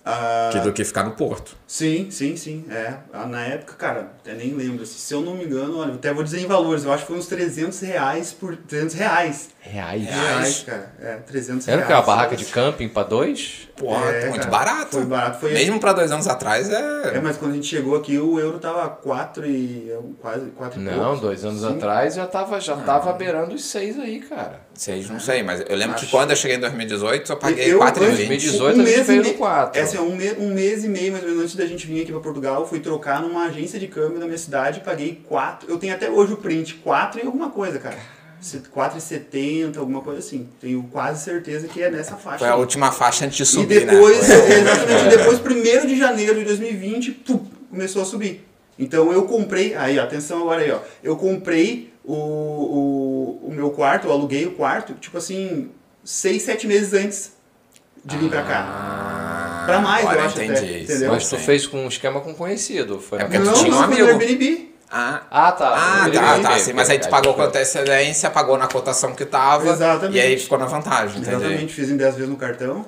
Ah, 0.03 0.49
Que 0.51 0.59
do 0.61 0.73
que 0.73 0.83
ficar 0.83 1.03
no 1.03 1.11
Porto. 1.11 1.55
Sim, 1.67 2.09
sim, 2.09 2.35
sim. 2.35 2.65
É. 2.69 2.95
Ah, 3.13 3.25
Na 3.27 3.45
época, 3.45 3.73
cara, 3.75 4.11
até 4.19 4.33
nem 4.33 4.53
lembro. 4.53 4.85
Se 4.85 5.13
eu 5.13 5.21
não 5.21 5.35
me 5.35 5.43
engano, 5.45 5.77
olha, 5.77 5.93
até 5.93 6.11
vou 6.11 6.23
dizer 6.23 6.39
em 6.41 6.47
valores, 6.47 6.83
eu 6.83 6.91
acho 6.91 7.03
que 7.03 7.11
foi 7.11 7.19
uns 7.19 7.27
300 7.27 7.79
reais 7.81 8.33
por. 8.33 8.55
300 8.55 8.95
reais. 8.95 9.49
Reais. 9.61 10.05
Reais, 10.05 10.63
cara. 10.65 10.93
É, 11.01 11.15
300 11.17 11.67
Era 11.67 11.77
o 11.77 11.85
reais. 11.85 11.87
que? 11.87 11.93
Uma 11.93 12.01
barraca 12.15 12.35
de 12.35 12.45
camping 12.45 12.87
pra 12.87 13.03
dois? 13.03 13.67
Pô, 13.75 13.93
É, 13.95 14.27
muito 14.29 14.39
cara, 14.47 14.51
barato. 14.51 14.91
Foi 14.97 15.05
barato. 15.05 15.39
Foi 15.39 15.51
Mesmo 15.53 15.79
pra 15.79 15.91
dois 15.93 16.11
anos 16.11 16.27
atrás 16.27 16.69
é. 16.69 17.17
É, 17.17 17.19
mas 17.21 17.37
quando 17.37 17.51
a 17.51 17.55
gente 17.55 17.67
chegou 17.67 17.95
aqui, 17.97 18.17
o 18.17 18.39
euro 18.39 18.57
tava 18.57 18.87
4 18.89 19.45
e. 19.45 19.93
quase 20.21 20.45
4 20.51 20.79
e 20.79 20.83
Não, 20.83 20.93
poucos. 21.03 21.19
dois 21.21 21.43
anos 21.45 21.61
Sim. 21.61 21.75
atrás 21.75 22.15
já 22.15 22.25
tava, 22.25 22.59
já 22.59 22.75
tava 22.77 23.11
beirando 23.13 23.53
os 23.53 23.65
seis 23.65 23.99
aí, 23.99 24.19
cara. 24.21 24.61
Seis, 24.73 25.09
não 25.09 25.19
sei, 25.19 25.43
mas 25.43 25.59
eu 25.67 25.75
lembro 25.75 25.95
que 25.95 26.03
Acho. 26.03 26.11
quando 26.11 26.29
eu 26.31 26.37
cheguei 26.37 26.55
em 26.55 26.61
2018 26.61 27.31
eu 27.31 27.37
paguei 27.37 27.73
Eu- 27.73 27.79
4,20. 27.79 27.99
2018 28.27 28.81
a 28.81 28.85
gente 28.85 29.01
veio 29.03 29.23
no 29.23 29.33
4. 29.33 29.79
É 29.79 29.83
assim, 29.83 29.97
um, 29.97 30.15
me- 30.15 30.33
um 30.39 30.53
mês 30.53 30.83
e 30.85 30.87
meio, 30.89 31.11
mais 31.11 31.23
ou 31.23 31.29
menos, 31.29 31.43
antes 31.43 31.55
da 31.55 31.65
gente 31.65 31.85
vir 31.85 32.01
aqui 32.03 32.11
pra 32.13 32.21
Portugal, 32.21 32.61
eu 32.61 32.67
fui 32.67 32.79
trocar 32.79 33.21
numa 33.21 33.45
agência 33.45 33.77
de 33.79 33.87
câmbio 33.87 34.19
da 34.19 34.25
minha 34.25 34.37
cidade, 34.37 34.79
paguei 34.79 35.21
4. 35.27 35.69
Eu 35.69 35.77
tenho 35.77 35.93
até 35.93 36.09
hoje 36.09 36.31
o 36.33 36.37
print, 36.37 36.75
4 36.75 37.19
e 37.21 37.25
alguma 37.25 37.49
coisa, 37.49 37.77
cara. 37.77 37.97
4,70, 38.41 39.77
alguma 39.77 40.01
coisa 40.01 40.19
assim. 40.19 40.47
Tenho 40.59 40.83
quase 40.91 41.23
certeza 41.23 41.67
que 41.67 41.81
é 41.81 41.89
nessa 41.89 42.15
faixa. 42.15 42.39
Foi 42.39 42.47
a 42.47 42.55
última 42.55 42.91
faixa 42.91 43.25
antes 43.25 43.37
de 43.37 43.43
E 43.43 43.45
subir, 43.45 43.85
depois, 43.85 44.27
né? 44.27 44.35
Exatamente, 44.59 45.17
depois, 45.17 45.39
1 45.39 45.87
de 45.87 45.97
janeiro 45.97 46.39
de 46.39 46.45
2020, 46.45 47.11
pum, 47.11 47.45
começou 47.69 48.01
a 48.01 48.05
subir. 48.05 48.45
Então 48.77 49.11
eu 49.11 49.23
comprei, 49.23 49.75
aí 49.75 49.99
ó, 49.99 50.03
atenção 50.03 50.41
agora 50.41 50.61
aí, 50.61 50.71
ó. 50.71 50.79
Eu 51.03 51.17
comprei 51.17 51.91
o, 52.03 52.13
o, 52.13 53.47
o 53.47 53.51
meu 53.51 53.71
quarto, 53.71 54.07
eu 54.07 54.11
aluguei 54.11 54.45
o 54.45 54.51
quarto, 54.51 54.93
tipo 54.93 55.17
assim, 55.17 55.69
6, 56.03 56.41
7 56.41 56.67
meses 56.67 56.93
antes 56.93 57.33
de 58.05 58.17
vir 58.17 58.29
pra 58.29 58.43
cá. 58.43 58.65
Ah, 58.65 59.63
Pra 59.65 59.79
mais, 59.79 60.03
eu 60.03 60.09
agora 60.09 60.25
acho 60.25 60.41
entendi 60.41 60.91
até? 60.91 61.07
Mas 61.07 61.29
tu 61.29 61.37
fez 61.37 61.67
com 61.67 61.85
um 61.85 61.87
esquema 61.87 62.21
com 62.21 62.33
conhecido. 62.33 62.99
Foi 62.99 63.19
É 63.19 63.23
porque 63.23 63.37
tu 63.37 63.45
não, 63.45 63.53
tinha 63.53 63.67
um 63.67 63.75
não, 63.75 63.83
amigo. 63.83 64.07
Airbnb. 64.07 64.73
Ah, 64.91 65.21
Ah, 65.29 65.51
tá. 65.51 65.69
ah, 65.69 65.99
tá, 65.99 66.03
lembrei, 66.05 66.41
tá, 66.43 66.59
sim, 66.59 66.73
mas 66.73 66.89
aí 66.89 66.97
tu 66.99 67.09
pagou 67.09 67.33
com 67.35 67.41
antecedência, 67.43 68.29
pagou 68.29 68.57
na 68.57 68.67
cotação 68.67 69.13
que 69.13 69.23
tava. 69.25 69.69
Exatamente. 69.69 70.17
E 70.17 70.21
aí 70.21 70.37
ficou 70.39 70.57
na 70.57 70.65
vantagem, 70.65 71.19
entendi. 71.21 71.35
Exatamente, 71.35 71.73
fiz 71.73 71.89
em 71.89 71.97
10 71.97 72.15
vezes 72.15 72.29
no 72.29 72.37
cartão. 72.37 72.85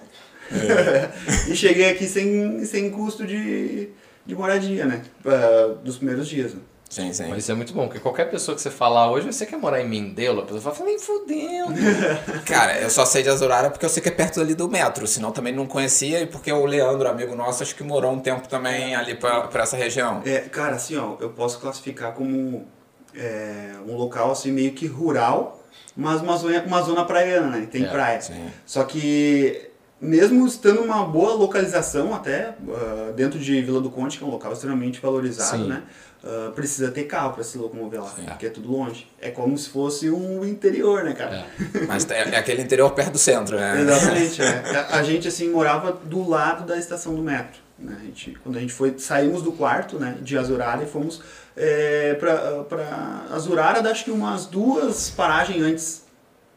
É. 0.52 1.10
e 1.52 1.56
cheguei 1.56 1.90
aqui 1.92 2.08
sem, 2.08 2.66
sem 2.66 2.90
custo 2.90 3.26
de, 3.26 3.90
de 4.26 4.36
moradia, 4.36 4.86
né? 4.86 5.02
Ah, 5.26 5.76
dos 5.84 5.98
primeiros 5.98 6.28
dias. 6.28 6.54
né? 6.54 6.60
Sim, 6.92 7.14
sim. 7.14 7.28
Mas 7.30 7.44
isso 7.44 7.52
é 7.54 7.56
muito 7.56 7.74
bom, 7.74 7.86
porque 7.88 8.02
qualquer 8.02 8.30
pessoa 8.30 8.54
que 8.54 8.62
você 8.62 8.70
falar 8.70 9.10
hoje, 9.10 9.26
você 9.26 9.46
quer 9.46 9.58
morar 9.58 9.80
em 9.82 9.88
Mindelo, 9.88 10.42
a 10.42 10.46
pessoa 10.46 10.76
fala, 10.76 10.90
nem 10.90 11.00
fudendo. 11.00 11.74
Cara, 12.46 12.82
eu 12.82 12.90
só 12.90 13.06
sei 13.06 13.24
de 13.24 13.30
Azurara 13.30 13.70
porque 13.70 13.86
eu 13.86 13.90
sei 13.90 14.04
que 14.04 14.10
é 14.10 14.12
perto 14.12 14.42
ali 14.42 14.54
do 14.54 14.68
metro, 14.68 15.08
senão 15.08 15.32
também 15.32 15.54
não 15.56 15.66
conhecia 15.66 16.20
e 16.20 16.26
porque 16.28 16.52
o 16.52 16.66
Leandro, 16.66 17.08
amigo 17.08 17.34
nosso, 17.34 17.64
acho 17.64 17.74
que 17.76 17.84
morou 17.84 18.12
um 18.12 18.20
tempo 18.20 18.46
também 18.50 18.94
ali 18.94 19.16
pra, 19.16 19.48
pra 19.48 19.64
essa 19.64 19.78
região. 19.78 20.22
É, 20.26 20.40
cara, 20.42 20.76
assim, 20.76 20.98
ó, 20.98 21.16
eu 21.22 21.30
posso 21.30 21.60
classificar 21.62 22.12
como 22.12 22.68
é, 23.16 23.72
um 23.88 23.96
local 23.96 24.32
assim 24.32 24.52
meio 24.52 24.74
que 24.74 24.86
rural, 24.86 25.64
mas 25.96 26.20
uma 26.20 26.36
zona, 26.36 26.62
uma 26.64 26.82
zona 26.82 27.06
praiana, 27.06 27.48
né? 27.58 27.68
Tem 27.72 27.86
É, 27.86 27.88
praia. 27.88 28.20
sim. 28.20 28.50
Só 28.66 28.84
que 28.84 29.70
mesmo 30.02 30.46
estando 30.48 30.82
uma 30.82 31.06
boa 31.06 31.36
localização 31.36 32.14
até 32.14 32.56
ah, 32.70 33.12
dentro 33.16 33.40
de 33.40 33.62
Vila 33.62 33.80
do 33.80 33.90
Conde, 33.90 34.18
que 34.18 34.24
é 34.24 34.28
um 34.28 34.32
local 34.32 34.52
extremamente 34.52 35.00
valorizado, 35.00 35.64
Sim. 35.64 35.70
né? 35.70 35.84
Ah, 36.24 36.52
precisa 36.54 36.92
ter 36.92 37.06
carro 37.06 37.34
para 37.34 37.44
se 37.44 37.58
locomover 37.58 38.02
lá, 38.02 38.10
porque 38.26 38.46
é 38.46 38.50
tudo 38.50 38.72
longe. 38.72 39.08
É 39.20 39.32
como 39.32 39.58
se 39.58 39.70
fosse 39.70 40.10
um 40.10 40.46
interior, 40.46 41.04
né, 41.04 41.14
cara? 41.14 41.46
Mas 41.88 42.10
é, 42.10 42.30
é 42.30 42.38
aquele 42.38 42.62
interior 42.62 42.92
perto 42.92 43.14
do 43.14 43.18
centro, 43.18 43.58
né? 43.58 43.82
Exatamente, 43.82 44.42
é. 44.42 44.78
A, 44.92 44.96
a 44.98 45.04
gente, 45.04 45.28
assim, 45.28 45.50
morava 45.50 45.92
do 45.92 46.28
lado 46.30 46.66
da 46.66 46.78
estação 46.78 47.16
do 47.16 47.22
metro. 47.24 47.60
Né? 47.80 47.98
A 48.00 48.06
gente, 48.06 48.38
quando 48.44 48.58
a 48.58 48.60
gente 48.60 48.72
foi, 48.74 48.98
saímos 49.00 49.42
do 49.42 49.52
quarto, 49.52 49.98
né, 49.98 50.18
de 50.22 50.38
Azurara 50.38 50.84
e 50.84 50.86
fomos 50.86 51.22
é, 51.58 52.14
pra 52.14 53.26
Azurara, 53.32 53.90
acho 53.90 54.04
que 54.06 54.12
umas 54.12 54.46
duas 54.46 55.10
paragens 55.10 55.64
antes. 55.64 56.06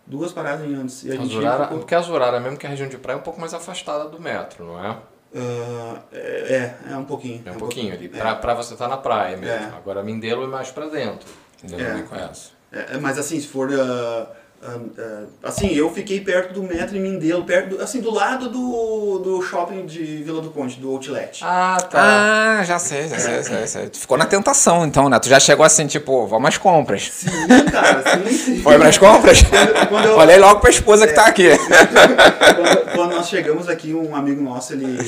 Duas 0.07 0.33
paragens 0.33 0.79
antes. 0.79 1.03
E 1.05 1.13
a 1.17 1.21
Azurara, 1.23 1.63
ficou- 1.65 1.79
porque 1.79 1.95
Azurara, 1.95 2.39
mesmo 2.41 2.59
que 2.59 2.67
a 2.67 2.69
região 2.69 2.89
de 2.89 2.99
praia, 2.99 3.17
é 3.17 3.19
um 3.19 3.23
pouco 3.23 3.41
mais 3.41 3.55
afastada 3.55 4.05
do 4.11 4.21
metro, 4.21 4.67
não 4.67 4.85
é? 4.85 4.99
Ah, 5.37 5.97
é, 6.13 6.19
é, 6.89 6.93
é 6.93 6.97
um 6.97 7.05
pouquinho. 7.05 7.43
É 7.45 7.51
um 7.51 7.55
pouquinho 7.55 7.93
ali, 7.93 8.11
É. 8.15 8.19
pra, 8.19 8.35
pra 8.37 8.55
você 8.55 8.75
estar 8.75 8.89
na 8.89 8.97
praia 8.97 9.37
mesmo. 9.37 9.55
É. 9.55 9.71
Agora 9.77 10.03
Mindelo 10.03 10.45
é 10.45 10.47
mais 10.47 10.71
pra 10.71 10.87
dentro. 10.87 11.29
Entendeu? 11.63 11.87
É. 11.87 11.91
Eu 11.91 11.95
nem 11.95 12.05
conheço. 12.05 12.53
É, 12.73 12.99
mas 12.99 13.19
assim, 13.19 13.41
se 13.41 13.47
for. 13.47 13.69
ah, 13.73 14.27
ah, 14.67 14.79
assim, 15.43 15.69
eu 15.75 15.93
fiquei 15.93 16.21
perto 16.21 16.55
do 16.55 16.63
metro 16.63 16.97
em 16.97 17.01
Mindelo, 17.01 17.45
perto 17.45 17.77
do, 17.77 17.83
assim, 17.83 18.01
do 18.01 18.11
lado 18.13 18.49
do, 18.49 19.19
do 19.19 19.43
shopping 19.43 19.85
de 19.85 20.03
Vila 20.23 20.41
do 20.41 20.51
Conde, 20.51 20.77
do 20.77 20.91
Outlet. 20.91 21.41
Ah, 21.45 21.77
tá. 21.91 21.99
Ah, 22.61 22.65
já 22.65 22.79
sei, 22.79 23.07
já 23.09 23.19
sei, 23.19 23.43
já 23.43 23.67
sei. 23.67 23.89
Tu 23.91 23.99
ficou 23.99 24.17
na 24.17 24.25
tentação 24.25 24.87
então, 24.87 25.09
né? 25.11 25.19
Tu 25.21 25.29
já 25.29 25.39
chegou 25.39 25.67
assim, 25.67 25.87
tipo, 25.87 26.27
vamos 26.27 26.49
às 26.49 26.57
compras. 26.59 27.11
Sim, 27.13 27.29
cara, 27.71 28.03
sim. 28.33 28.63
Foi 28.63 28.79
pras 28.79 28.97
compras? 28.99 29.39
Quando 29.91 30.07
eu- 30.07 30.17
Olhei 30.17 30.39
logo 30.39 30.61
pra 30.61 30.71
esposa 30.71 31.07
que 31.07 31.13
tá 31.13 31.27
aqui. 31.27 31.51
quando, 31.59 32.93
quando 32.95 33.14
nós 33.25 33.31
chegamos 33.31 33.71
aqui, 33.71 33.95
um 33.95 34.15
amigo 34.15 34.43
nosso, 34.43 34.75
ele, 34.75 34.99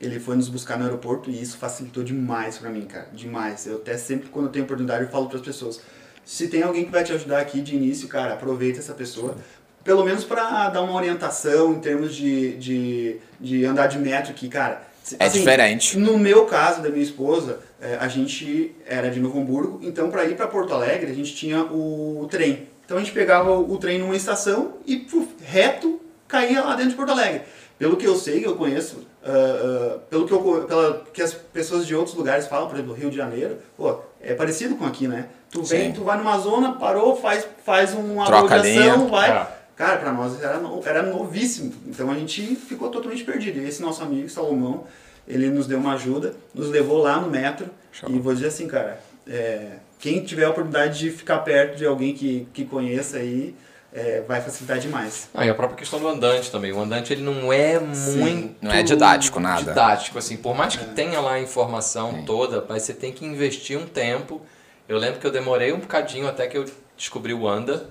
ele 0.00 0.18
foi 0.18 0.34
nos 0.34 0.48
buscar 0.48 0.76
no 0.76 0.84
aeroporto 0.84 1.30
e 1.30 1.40
isso 1.40 1.56
facilitou 1.56 2.02
demais 2.02 2.58
pra 2.58 2.68
mim, 2.68 2.86
cara. 2.86 3.06
Demais. 3.12 3.68
Eu 3.68 3.76
até 3.76 3.96
sempre, 3.96 4.28
quando 4.30 4.46
eu 4.46 4.52
tenho 4.52 4.64
oportunidade, 4.64 5.04
eu 5.04 5.08
falo 5.08 5.28
pras 5.28 5.42
pessoas. 5.42 5.80
Se 6.24 6.48
tem 6.48 6.64
alguém 6.64 6.84
que 6.84 6.90
vai 6.90 7.04
te 7.04 7.12
ajudar 7.12 7.38
aqui 7.38 7.60
de 7.60 7.76
início, 7.76 8.08
cara, 8.08 8.34
aproveita 8.34 8.80
essa 8.80 8.94
pessoa. 8.94 9.36
Pelo 9.84 10.04
menos 10.04 10.24
para 10.24 10.70
dar 10.70 10.82
uma 10.82 10.92
orientação 10.94 11.74
em 11.74 11.78
termos 11.78 12.16
de, 12.16 12.56
de, 12.56 13.16
de 13.40 13.64
andar 13.64 13.86
de 13.86 13.96
metro 13.96 14.32
aqui, 14.32 14.48
cara. 14.48 14.82
É 15.20 15.28
diferente. 15.28 15.96
No 15.96 16.18
meu 16.18 16.46
caso, 16.46 16.82
da 16.82 16.88
minha 16.88 17.02
esposa, 17.02 17.60
é, 17.80 17.96
a 18.00 18.08
gente 18.08 18.74
era 18.84 19.08
de 19.08 19.20
Novo 19.20 19.38
Hamburgo, 19.40 19.78
então 19.84 20.10
para 20.10 20.24
ir 20.24 20.36
para 20.36 20.48
Porto 20.48 20.74
Alegre 20.74 21.12
a 21.12 21.14
gente 21.14 21.32
tinha 21.36 21.62
o 21.62 22.26
trem. 22.28 22.66
Então 22.84 22.96
a 22.96 23.00
gente 23.00 23.12
pegava 23.12 23.56
o 23.56 23.78
trem 23.78 24.00
numa 24.00 24.16
estação 24.16 24.78
e 24.84 24.96
puf, 24.96 25.28
reto 25.44 26.00
caía 26.32 26.62
lá 26.62 26.74
dentro 26.74 26.92
de 26.92 26.96
Porto 26.96 27.12
Alegre. 27.12 27.42
Pelo 27.78 27.96
que 27.96 28.06
eu 28.06 28.16
sei, 28.16 28.40
que 28.40 28.46
eu 28.46 28.56
conheço, 28.56 28.96
uh, 29.22 29.96
uh, 29.96 30.00
pelo 30.08 30.26
que, 30.26 30.32
eu, 30.32 30.64
pela, 30.66 31.04
que 31.12 31.20
as 31.20 31.34
pessoas 31.34 31.86
de 31.86 31.94
outros 31.94 32.16
lugares 32.16 32.46
falam, 32.46 32.68
por 32.68 32.74
exemplo, 32.74 32.94
Rio 32.94 33.10
de 33.10 33.16
Janeiro, 33.16 33.58
pô, 33.76 33.98
é 34.20 34.34
parecido 34.34 34.76
com 34.76 34.86
aqui, 34.86 35.06
né? 35.06 35.26
Tu 35.50 35.62
vem, 35.62 35.88
Sim. 35.88 35.92
tu 35.92 36.04
vai 36.04 36.16
numa 36.16 36.38
zona, 36.38 36.72
parou, 36.72 37.14
faz, 37.16 37.46
faz 37.64 37.92
uma 37.92 38.24
Troca 38.24 38.54
avaliação, 38.54 39.08
vai. 39.08 39.30
É. 39.30 39.46
Cara, 39.76 39.96
para 39.98 40.12
nós 40.12 40.40
era, 40.42 40.60
era 40.84 41.02
novíssimo. 41.02 41.74
Então 41.86 42.10
a 42.10 42.14
gente 42.14 42.54
ficou 42.56 42.88
totalmente 42.88 43.24
perdido. 43.24 43.58
E 43.58 43.68
esse 43.68 43.82
nosso 43.82 44.02
amigo, 44.02 44.28
Salomão, 44.28 44.84
ele 45.26 45.50
nos 45.50 45.66
deu 45.66 45.78
uma 45.78 45.94
ajuda, 45.94 46.34
nos 46.54 46.68
levou 46.68 46.98
lá 46.98 47.20
no 47.20 47.28
metro. 47.28 47.68
Show. 47.90 48.08
E 48.08 48.18
vou 48.18 48.32
dizer 48.32 48.46
assim, 48.46 48.68
cara, 48.68 49.00
é, 49.26 49.72
quem 49.98 50.22
tiver 50.22 50.44
a 50.44 50.50
oportunidade 50.50 50.98
de 50.98 51.10
ficar 51.10 51.38
perto 51.38 51.76
de 51.76 51.84
alguém 51.84 52.14
que, 52.14 52.46
que 52.52 52.64
conheça 52.64 53.18
aí, 53.18 53.54
é, 53.92 54.22
vai 54.22 54.40
facilitar 54.40 54.78
demais. 54.78 55.28
Ah, 55.34 55.44
e 55.44 55.50
a 55.50 55.54
própria 55.54 55.76
questão 55.76 56.00
do 56.00 56.08
andante 56.08 56.50
também. 56.50 56.72
O 56.72 56.80
andante 56.80 57.12
ele 57.12 57.22
não 57.22 57.52
é 57.52 57.78
Sim, 57.92 58.18
muito. 58.18 58.56
Não 58.62 58.72
é 58.72 58.82
didático, 58.82 59.38
nada. 59.38 59.64
Didático, 59.64 60.18
assim. 60.18 60.36
Por 60.36 60.54
mais 60.54 60.76
que 60.76 60.84
é. 60.84 60.88
tenha 60.88 61.20
lá 61.20 61.34
a 61.34 61.40
informação 61.40 62.12
Sim. 62.12 62.24
toda, 62.24 62.64
mas 62.66 62.82
você 62.82 62.94
tem 62.94 63.12
que 63.12 63.24
investir 63.24 63.78
um 63.78 63.86
tempo. 63.86 64.40
Eu 64.88 64.98
lembro 64.98 65.20
que 65.20 65.26
eu 65.26 65.30
demorei 65.30 65.72
um 65.72 65.78
bocadinho 65.78 66.26
até 66.26 66.46
que 66.46 66.56
eu 66.56 66.64
descobri 66.96 67.34
o 67.34 67.46
Anda. 67.46 67.86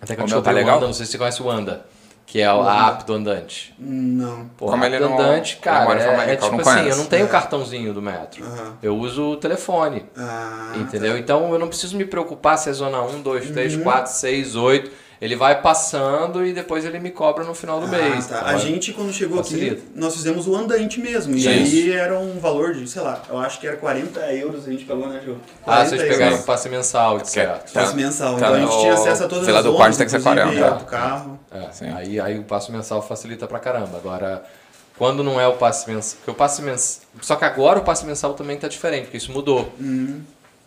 Até 0.00 0.14
que 0.14 0.20
eu 0.20 0.26
descobri 0.26 0.64
tá 0.64 0.70
o 0.70 0.74
Anda, 0.74 0.86
não 0.86 0.92
sei 0.92 1.06
se 1.06 1.12
você 1.12 1.18
conhece 1.18 1.42
o 1.42 1.50
Anda. 1.50 1.86
Que 2.26 2.40
é 2.40 2.46
a 2.46 2.88
app 2.88 3.04
do 3.04 3.14
andante. 3.14 3.72
Não. 3.78 4.50
Pô, 4.56 4.66
Como 4.66 4.84
ele 4.84 4.98
do 4.98 5.04
andante, 5.04 5.58
cara, 5.58 5.94
é, 5.94 6.32
é, 6.32 6.36
tipo 6.36 6.60
assim, 6.60 6.88
eu 6.88 6.96
não 6.96 7.06
tenho 7.06 7.24
é. 7.24 7.28
cartãozinho 7.28 7.94
do 7.94 8.02
metro. 8.02 8.44
Uhum. 8.44 8.72
Eu 8.82 8.96
uso 8.98 9.30
o 9.30 9.36
telefone. 9.36 10.04
Ah, 10.16 10.72
entendeu? 10.74 11.12
Tá. 11.12 11.18
Então 11.20 11.52
eu 11.52 11.58
não 11.58 11.68
preciso 11.68 11.96
me 11.96 12.04
preocupar 12.04 12.58
se 12.58 12.68
é 12.68 12.72
zona 12.72 13.00
1, 13.00 13.22
2, 13.22 13.50
3, 13.50 13.76
4, 13.76 14.12
6, 14.12 14.56
8 14.56 15.05
ele 15.20 15.34
vai 15.34 15.60
passando 15.60 16.44
e 16.44 16.52
depois 16.52 16.84
ele 16.84 16.98
me 16.98 17.10
cobra 17.10 17.44
no 17.44 17.54
final 17.54 17.80
do 17.80 17.86
ah, 17.86 17.98
mês. 17.98 18.26
Tá. 18.26 18.42
A 18.44 18.56
gente, 18.56 18.92
quando 18.92 19.12
chegou 19.12 19.38
facilita. 19.38 19.74
aqui, 19.76 19.84
nós 19.94 20.14
fizemos 20.14 20.46
o 20.46 20.54
andante 20.54 21.00
mesmo. 21.00 21.34
E 21.36 21.48
aí 21.48 21.92
era 21.92 22.18
um 22.18 22.38
valor 22.38 22.74
de, 22.74 22.86
sei 22.86 23.02
lá, 23.02 23.22
eu 23.28 23.38
acho 23.38 23.58
que 23.58 23.66
era 23.66 23.76
40 23.76 24.20
euros 24.34 24.66
a 24.66 24.70
gente 24.70 24.84
pagou, 24.84 25.08
né, 25.08 25.20
Ju? 25.24 25.36
Ah, 25.66 25.84
vocês 25.84 26.02
pegaram 26.02 26.36
o 26.36 26.42
passe 26.42 26.68
mensal, 26.68 27.24
certo. 27.24 27.72
Passe 27.72 27.90
tá. 27.90 27.96
mensal. 27.96 28.36
Tá. 28.36 28.36
Então 28.36 28.54
a 28.54 28.60
gente 28.60 28.78
tinha 28.78 28.94
acesso 28.94 29.24
a 29.24 29.28
todas 29.28 29.48
as 29.48 29.64
do 29.64 29.74
quarto 29.74 29.96
tem 29.96 30.06
que 30.06 30.12
ser 30.12 30.22
40. 30.22 30.70
Do 30.70 30.84
carro. 30.84 31.38
É, 31.50 31.92
aí, 31.92 32.20
aí 32.20 32.38
o 32.38 32.44
passe 32.44 32.70
mensal 32.70 33.00
facilita 33.00 33.46
pra 33.46 33.58
caramba. 33.58 33.96
Agora, 33.96 34.44
quando 34.98 35.22
não 35.22 35.40
é 35.40 35.46
o 35.46 35.54
passe 35.54 35.90
mensal... 35.90 36.18
Porque 36.18 36.30
o 36.30 36.34
passe 36.34 36.62
mensal... 36.62 37.02
Só 37.22 37.36
que 37.36 37.44
agora 37.44 37.78
o 37.78 37.82
passe 37.82 38.04
mensal 38.04 38.34
também 38.34 38.56
tá 38.58 38.68
diferente, 38.68 39.04
porque 39.04 39.16
isso 39.16 39.32
mudou. 39.32 39.72
Uhum. 39.80 40.20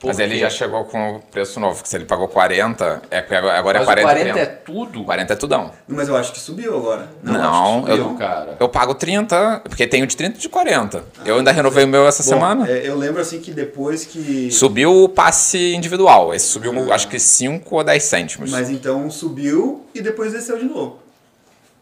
Mas 0.04 0.20
ele 0.20 0.38
já 0.38 0.50
chegou 0.50 0.86
com 0.86 1.16
o 1.16 1.20
preço 1.20 1.60
novo, 1.60 1.84
que 1.84 1.90
se 1.90 1.98
ele 1.98 2.06
pagou 2.06 2.28
40, 2.28 3.02
é, 3.12 3.18
agora 3.18 3.80
é 3.80 3.86
Mas 3.86 3.90
é 3.90 4.02
40. 4.02 4.16
40 4.16 4.40
é 4.40 4.46
tudo? 4.46 5.04
40 5.04 5.34
é 5.34 5.36
tudão. 5.36 5.72
Mas 5.88 6.08
eu 6.08 6.16
acho 6.16 6.32
que 6.32 6.40
subiu 6.40 6.78
agora. 6.78 7.10
Não, 7.22 7.34
não 7.34 7.82
subiu, 7.82 7.96
eu, 7.96 8.16
cara. 8.16 8.58
eu 8.60 8.70
pago 8.70 8.96
30, 8.96 9.64
porque 9.68 9.86
tem 9.86 10.02
o 10.02 10.08
de 10.08 10.16
30 10.16 10.38
e 10.38 10.42
de 10.42 10.50
40. 10.50 11.04
Ah, 11.20 11.22
eu 11.26 11.38
ainda 11.38 11.52
renovei 11.52 11.84
o 11.84 11.88
meu 11.88 12.08
essa 12.08 12.24
bom, 12.24 12.30
semana. 12.30 12.70
É, 12.70 12.88
eu 12.88 12.98
lembro 12.98 13.22
assim 13.22 13.40
que 13.40 13.52
depois 13.52 14.06
que. 14.06 14.50
Subiu 14.52 15.04
o 15.04 15.10
passe 15.10 15.74
individual. 15.76 16.34
Esse 16.34 16.48
subiu, 16.48 16.74
ah. 16.92 16.96
acho 16.96 17.08
que 17.08 17.20
5 17.20 17.76
ou 17.76 17.84
10 17.84 18.04
cêntimos. 18.04 18.52
Mas 18.52 18.70
então 18.70 19.10
subiu 19.10 19.86
e 19.94 20.02
depois 20.02 20.32
desceu 20.32 20.58
de 20.58 20.66
novo. 20.66 21.09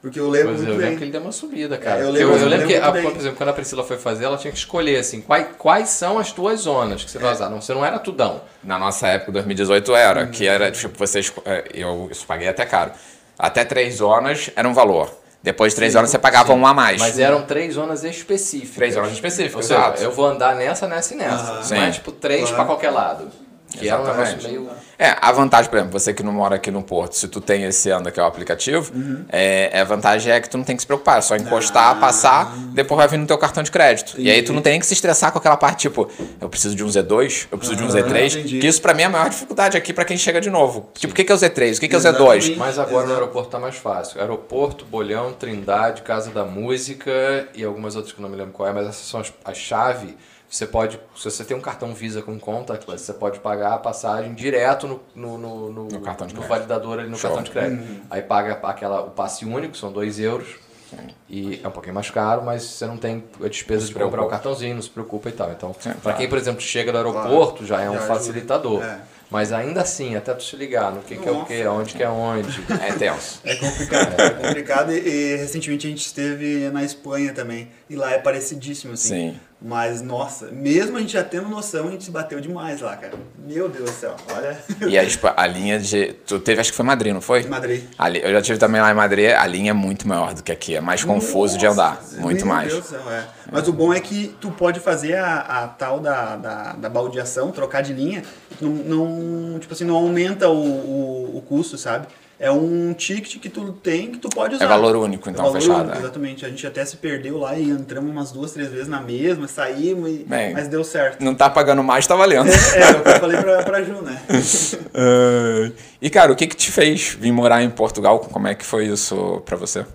Porque 0.08 0.22
eu 0.22 0.30
lembro 0.30 0.54
pois 0.54 0.60
muito 0.60 0.72
eu 0.72 0.78
bem. 0.78 0.86
lembro 0.86 0.98
que 1.00 1.04
ele 1.04 1.12
deu 1.12 1.20
uma 1.20 1.34
subida, 1.34 1.78
cara. 1.78 2.00
É, 2.00 2.04
eu 2.04 2.12
lembro, 2.12 2.36
eu, 2.36 2.40
eu 2.40 2.48
lembro, 2.48 2.66
que, 2.66 2.76
a, 2.78 2.92
por 2.94 3.16
exemplo, 3.18 3.36
quando 3.36 3.50
a 3.50 3.54
Priscila 3.54 3.84
foi 3.84 3.98
fazer, 3.98 4.24
ela 4.24 4.38
tinha 4.38 4.54
que 4.54 4.58
escolher, 4.58 4.98
assim, 4.98 5.20
quais, 5.20 5.48
quais 5.58 5.90
são 5.90 6.18
as 6.18 6.32
tuas 6.32 6.62
zonas 6.62 7.04
que 7.04 7.12
você 7.12 7.20
vai 7.20 7.32
é. 7.32 7.34
usar. 7.34 7.50
Não, 7.50 7.60
você 7.60 7.74
não 7.74 7.86
era 7.86 8.00
tudão. 8.00 8.42
Na 8.64 8.80
nossa 8.80 9.06
época, 9.06 9.34
2018, 9.34 9.96
era. 9.96 10.24
Hum. 10.24 10.32
Que 10.32 10.48
era, 10.48 10.72
tipo, 10.72 10.98
vocês... 10.98 11.30
É, 11.44 11.66
eu 11.74 12.08
isso 12.10 12.26
paguei 12.26 12.48
até 12.48 12.66
caro. 12.66 12.92
Até 13.38 13.66
três 13.66 13.96
zonas 13.96 14.50
era 14.56 14.66
um 14.66 14.74
valor. 14.74 15.12
Depois 15.44 15.74
de 15.74 15.76
três 15.76 15.92
sim, 15.92 16.00
você 16.00 16.18
pagava 16.18 16.54
sim. 16.54 16.60
um 16.60 16.66
a 16.66 16.74
mais. 16.74 17.02
Mas 17.02 17.20
eram 17.20 17.42
três 17.42 17.74
zonas 17.74 18.06
específicas. 18.06 18.76
Três 18.76 18.94
zonas 18.94 19.12
específicas, 19.12 19.56
Ou 19.56 19.62
seja, 19.62 20.04
eu 20.06 20.12
vou 20.12 20.26
andar 20.26 20.56
nessa, 20.56 20.88
nessa 20.88 21.14
e 21.14 21.18
nessa. 21.18 21.76
Não 21.76 21.84
é 21.84 21.92
tipo 21.92 22.14
três 22.14 22.50
para 22.50 22.64
qualquer 22.64 22.92
lado. 22.92 23.30
Que 23.72 23.86
Exatamente. 23.86 23.90
é 23.90 24.14
um 24.14 24.18
negócio 24.18 24.50
meio... 24.50 24.70
É, 25.00 25.16
a 25.22 25.32
vantagem, 25.32 25.70
por 25.70 25.78
exemplo, 25.78 26.00
você 26.00 26.14
que 26.14 26.24
não 26.24 26.32
mora 26.32 26.56
aqui 26.56 26.72
no 26.72 26.82
Porto, 26.82 27.14
se 27.14 27.28
tu 27.28 27.40
tem 27.40 27.66
esse 27.66 27.92
Anda, 27.92 28.10
que 28.10 28.20
é 28.20 28.24
o 28.24 28.26
aplicativo, 28.26 28.92
uhum. 28.96 29.26
é, 29.30 29.80
a 29.80 29.84
vantagem 29.84 30.32
é 30.32 30.40
que 30.40 30.50
tu 30.50 30.58
não 30.58 30.64
tem 30.64 30.76
que 30.76 30.82
se 30.82 30.88
preocupar, 30.88 31.20
é 31.20 31.22
só 31.22 31.36
encostar, 31.36 31.92
ah. 31.92 31.96
passar, 31.96 32.56
depois 32.74 32.98
vai 32.98 33.08
vir 33.08 33.18
no 33.18 33.28
teu 33.28 33.38
cartão 33.38 33.62
de 33.62 33.70
crédito. 33.70 34.16
E... 34.18 34.24
e 34.24 34.32
aí 34.32 34.42
tu 34.42 34.54
não 34.54 34.62
tem 34.62 34.80
que 34.80 34.86
se 34.86 34.94
estressar 34.94 35.32
com 35.32 35.38
aquela 35.38 35.58
parte, 35.58 35.82
tipo, 35.82 36.10
eu 36.42 36.50
preciso 36.50 36.76
de 36.76 36.84
um 36.84 36.88
Z2, 36.88 37.48
eu 37.52 37.58
preciso 37.58 37.80
ah, 37.80 37.88
de 37.88 37.94
um 37.94 37.98
ah, 37.98 38.02
Z3, 38.02 38.32
entendi. 38.32 38.60
que 38.60 38.68
isso 38.68 38.82
pra 38.82 38.94
mim 38.94 39.04
é 39.04 39.06
a 39.06 39.10
maior 39.10 39.30
dificuldade 39.30 39.78
aqui 39.78 39.94
pra 39.94 40.06
quem 40.06 40.18
chega 40.18 40.42
de 40.42 40.50
novo. 40.50 40.90
Sim. 40.94 41.02
Tipo, 41.02 41.14
o 41.14 41.16
que, 41.16 41.24
que 41.24 41.32
é 41.32 41.36
o 41.36 41.38
Z3, 41.38 41.78
o 41.78 41.80
que, 41.80 41.88
que 41.88 41.96
é 41.96 41.98
o 42.00 42.02
Z2? 42.02 42.56
Mas 42.56 42.80
agora 42.80 43.06
Exato. 43.06 43.08
no 43.08 43.14
aeroporto 43.14 43.50
tá 43.50 43.60
mais 43.60 43.76
fácil. 43.76 44.20
Aeroporto, 44.20 44.86
Bolhão, 44.86 45.34
Trindade, 45.34 46.02
Casa 46.02 46.32
da 46.32 46.44
Música 46.44 47.48
e 47.54 47.64
algumas 47.64 47.96
outras 47.96 48.14
que 48.14 48.20
eu 48.20 48.24
não 48.24 48.30
me 48.30 48.38
lembro 48.38 48.54
qual 48.54 48.68
é, 48.68 48.74
mas 48.74 48.88
essas 48.88 49.06
são 49.06 49.20
as, 49.20 49.32
a 49.46 49.54
chave 49.54 50.16
você 50.50 50.66
pode, 50.66 51.00
se 51.16 51.26
você 51.26 51.44
tem 51.44 51.58
um 51.58 51.62
cartão 51.62 51.94
Visa 51.94 52.22
com 52.22 52.40
conta, 52.40 52.80
você 52.88 53.14
pode 53.14 53.40
pagar 53.40 53.74
a 53.74 53.78
passagem 53.78 54.34
direto 54.34 54.88
no, 54.88 55.02
no, 55.14 55.38
no, 55.38 55.72
no, 55.72 55.88
no 55.90 56.02
cartão 56.02 56.26
de 56.26 56.34
no 56.34 56.42
validador 56.42 57.00
ali 57.00 57.10
no 57.10 57.18
Show. 57.18 57.30
cartão 57.30 57.44
de 57.44 57.52
crédito. 57.52 57.82
Uhum. 57.82 58.02
Aí 58.10 58.22
paga 58.22 58.54
aquela, 58.64 59.02
o 59.02 59.10
passe 59.10 59.46
único, 59.46 59.76
são 59.76 59.92
2 59.92 60.20
euros. 60.20 60.56
Sim. 60.90 61.08
E 61.30 61.60
é 61.62 61.68
um 61.68 61.72
pouquinho 61.72 61.94
mais 61.94 62.10
caro, 62.10 62.44
mas 62.44 62.64
você 62.64 62.86
não 62.86 62.96
tem 62.96 63.26
a 63.44 63.48
despesa 63.50 63.88
de 63.88 63.94
comprar 63.94 64.24
o 64.24 64.28
cartãozinho, 64.28 64.76
não 64.76 64.82
se 64.82 64.90
preocupa 64.90 65.28
e 65.28 65.34
tal. 65.34 65.52
Então, 65.52 65.76
para 66.02 66.14
quem, 66.14 66.30
por 66.30 66.38
exemplo, 66.38 66.62
chega 66.62 66.94
no 66.94 66.98
aeroporto, 66.98 67.66
já 67.66 67.82
é 67.82 67.90
um 67.90 68.00
facilitador. 68.00 68.84
É. 68.84 69.02
Mas 69.30 69.52
ainda 69.52 69.82
assim, 69.82 70.16
até 70.16 70.34
tu 70.34 70.42
se 70.42 70.56
ligar 70.56 70.92
no 70.92 71.02
que, 71.02 71.18
que 71.18 71.28
é 71.28 71.32
o 71.32 71.44
que, 71.44 71.68
onde 71.68 71.94
que 71.94 72.02
é 72.02 72.10
onde, 72.10 72.64
é 72.82 72.94
tenso. 72.94 73.42
É 73.44 73.56
complicado, 73.56 74.22
é 74.22 74.30
complicado. 74.30 74.92
E, 74.94 75.00
e, 75.00 75.36
recentemente 75.36 75.86
a 75.86 75.90
gente 75.90 76.06
esteve 76.06 76.70
na 76.70 76.84
Espanha 76.84 77.34
também. 77.34 77.68
E 77.90 77.96
lá 77.98 78.14
é 78.14 78.20
parecidíssimo, 78.20 78.94
assim. 78.94 79.32
Sim. 79.32 79.40
Mas, 79.60 80.04
nossa, 80.04 80.52
mesmo 80.52 80.98
a 80.98 81.00
gente 81.00 81.14
já 81.14 81.24
tendo 81.24 81.50
noção, 81.50 81.88
a 81.88 81.92
gente 81.92 82.04
se 82.04 82.12
bateu 82.12 82.40
demais 82.40 82.80
lá, 82.80 82.96
cara. 82.96 83.14
Meu 83.40 83.68
Deus 83.68 83.90
do 83.90 83.96
céu, 83.96 84.16
olha. 84.32 84.56
E 84.88 84.98
a, 85.00 85.06
tipo, 85.06 85.28
a 85.36 85.48
linha 85.48 85.80
de. 85.80 86.14
Tu 86.28 86.40
teve, 86.40 86.62
acho 86.62 86.70
que 86.70 86.78
foi 86.78 86.86
Madrid, 86.86 87.12
não 87.12 87.22
foi? 87.22 87.42
Madrid. 87.48 87.84
Ali, 87.98 88.22
eu 88.24 88.32
já 88.34 88.42
tive 88.42 88.60
também 88.60 88.80
lá 88.80 88.92
em 88.92 88.94
Madrid, 88.94 89.32
a 89.32 89.48
linha 89.48 89.72
é 89.72 89.74
muito 89.74 90.08
maior 90.08 90.36
do 90.36 90.44
que 90.44 90.52
aqui, 90.52 90.76
é 90.76 90.82
mais 90.82 91.04
confuso 91.04 91.56
nossa, 91.56 91.58
de 91.58 91.66
andar. 91.66 92.04
Muito 92.20 92.46
meu 92.46 92.54
mais. 92.54 92.72
Deus 92.72 92.84
do 92.84 92.90
céu, 92.90 93.12
é. 93.12 93.26
Mas 93.52 93.68
o 93.68 93.74
bom 93.74 93.92
é 93.92 94.00
que 94.00 94.36
tu 94.40 94.52
pode 94.52 94.80
fazer 94.80 95.16
a, 95.16 95.40
a 95.40 95.68
tal 95.68 96.00
da, 96.00 96.36
da, 96.36 96.74
da 96.74 96.90
baldeação, 96.90 97.52
trocar 97.52 97.82
de 97.82 97.94
linha, 97.94 98.24
não, 98.62 98.70
não, 98.70 99.60
tipo 99.60 99.74
assim, 99.74 99.86
não 99.86 99.96
aumenta 99.96 100.50
o, 100.50 100.64
o, 100.64 101.38
o 101.38 101.42
custo, 101.42 101.80
sabe? 101.80 102.06
É 102.40 102.52
um 102.52 102.94
ticket 102.94 103.40
que 103.40 103.50
tu 103.50 103.74
tem 103.74 104.12
que 104.12 104.20
tu 104.20 104.30
pode 104.30 104.54
é 104.54 104.58
usar. 104.58 104.66
É 104.66 104.68
valor 104.68 104.96
único, 104.96 105.30
então, 105.30 105.44
é 105.44 105.48
valor 105.48 105.60
fechado. 105.60 105.82
Único, 105.82 105.96
é. 105.96 106.00
Exatamente. 106.00 106.46
A 106.46 106.50
gente 106.50 106.68
até 106.68 106.86
se 106.86 106.98
perdeu 106.98 107.40
lá 107.40 107.58
e 107.58 107.70
entramos 107.70 108.12
umas 108.12 108.32
duas, 108.32 108.52
três 108.52 108.70
vezes 108.70 108.88
na 108.88 109.02
mesma, 109.02 109.48
saímos, 109.48 110.10
e... 110.10 110.26
Bem, 110.28 110.54
mas 110.54 110.68
deu 110.68 110.84
certo. 110.84 111.24
Não 111.24 111.34
tá 111.34 111.50
pagando 111.50 111.84
mais, 111.84 112.06
tá 112.06 112.16
valendo. 112.16 112.50
É, 112.50 113.12
é 113.12 113.16
eu 113.16 113.20
falei 113.20 113.42
pra, 113.42 113.64
pra 113.64 113.82
Ju, 113.82 114.02
né? 114.02 114.22
uh, 114.30 115.74
e, 116.02 116.10
cara, 116.10 116.32
o 116.32 116.36
que 116.36 116.46
que 116.46 116.56
te 116.56 116.72
fez 116.72 117.18
vir 117.20 117.32
morar 117.32 117.64
em 117.64 117.70
Portugal? 117.70 118.20
Como 118.20 118.48
é 118.48 118.54
que 118.54 118.66
foi 118.66 118.86
isso 118.86 119.42
pra 119.46 119.58
você? 119.58 119.86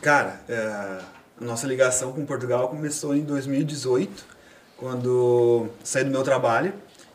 Cara, 0.00 0.40
é, 0.48 0.56
a 0.56 1.00
nossa 1.40 1.66
ligação 1.66 2.12
com 2.12 2.24
Portugal 2.26 2.68
começou 2.68 3.14
em 3.14 3.20
2018, 3.20 4.24
quando 4.76 5.68
saí 5.84 6.02
do 6.02 6.10
meu 6.10 6.22
trabalho 6.22 6.72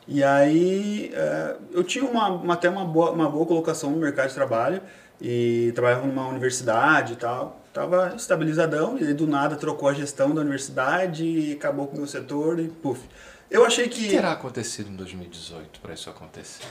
e 0.08 0.24
aí 0.24 1.12
é, 1.14 1.56
eu 1.72 1.84
tinha 1.84 2.06
uma, 2.06 2.30
uma, 2.30 2.54
até 2.54 2.70
uma 2.70 2.86
boa, 2.86 3.12
uma 3.12 3.30
boa 3.30 3.46
colocação 3.46 3.90
no 3.92 3.98
mercado 3.98 4.30
de 4.30 4.36
trabalho 4.36 4.82
e 5.20 5.72
trabalhava 5.74 6.06
numa 6.06 6.28
universidade 6.28 7.14
e 7.14 7.16
tal. 7.16 7.62
Tava 7.74 8.14
estabilizadão 8.16 8.98
e 8.98 9.14
do 9.14 9.28
nada 9.28 9.56
trocou 9.56 9.90
a 9.90 9.94
gestão 9.94 10.34
da 10.34 10.42
universidade 10.42 11.26
e 11.26 11.54
acabou 11.54 11.88
com 11.88 11.96
o 11.96 11.98
meu 11.98 12.08
setor 12.08 12.60
e 12.60 12.68
puf. 12.68 13.02
Eu 13.50 13.66
achei 13.66 13.88
que... 13.88 14.06
O 14.06 14.10
que 14.10 14.16
terá 14.16 14.32
acontecido 14.32 14.90
em 14.90 14.96
2018 14.96 15.80
para 15.80 15.94
isso 15.94 16.10
acontecer? 16.10 16.66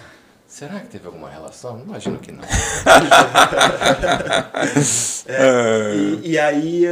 Será 0.47 0.81
que 0.81 0.87
teve 0.87 1.07
alguma 1.07 1.29
relação? 1.29 1.81
Imagino 1.81 2.19
que 2.19 2.31
não. 2.31 2.45
é, 5.27 5.95
e, 6.23 6.31
e, 6.31 6.39
aí 6.39 6.85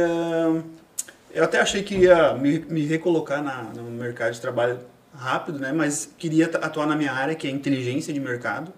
eu 1.33 1.43
até 1.43 1.61
achei 1.61 1.81
que 1.81 1.95
ia 1.95 2.33
me, 2.33 2.59
me 2.59 2.85
recolocar 2.85 3.41
na, 3.41 3.63
no 3.63 3.83
mercado 3.83 4.33
de 4.33 4.41
trabalho 4.41 4.79
rápido, 5.15 5.59
né? 5.59 5.71
Mas 5.71 6.09
queria 6.17 6.45
atuar 6.45 6.87
na 6.87 6.95
minha 6.95 7.11
área, 7.11 7.35
que 7.35 7.47
é 7.47 7.51
inteligência 7.51 8.13
de 8.13 8.19
mercado. 8.19 8.73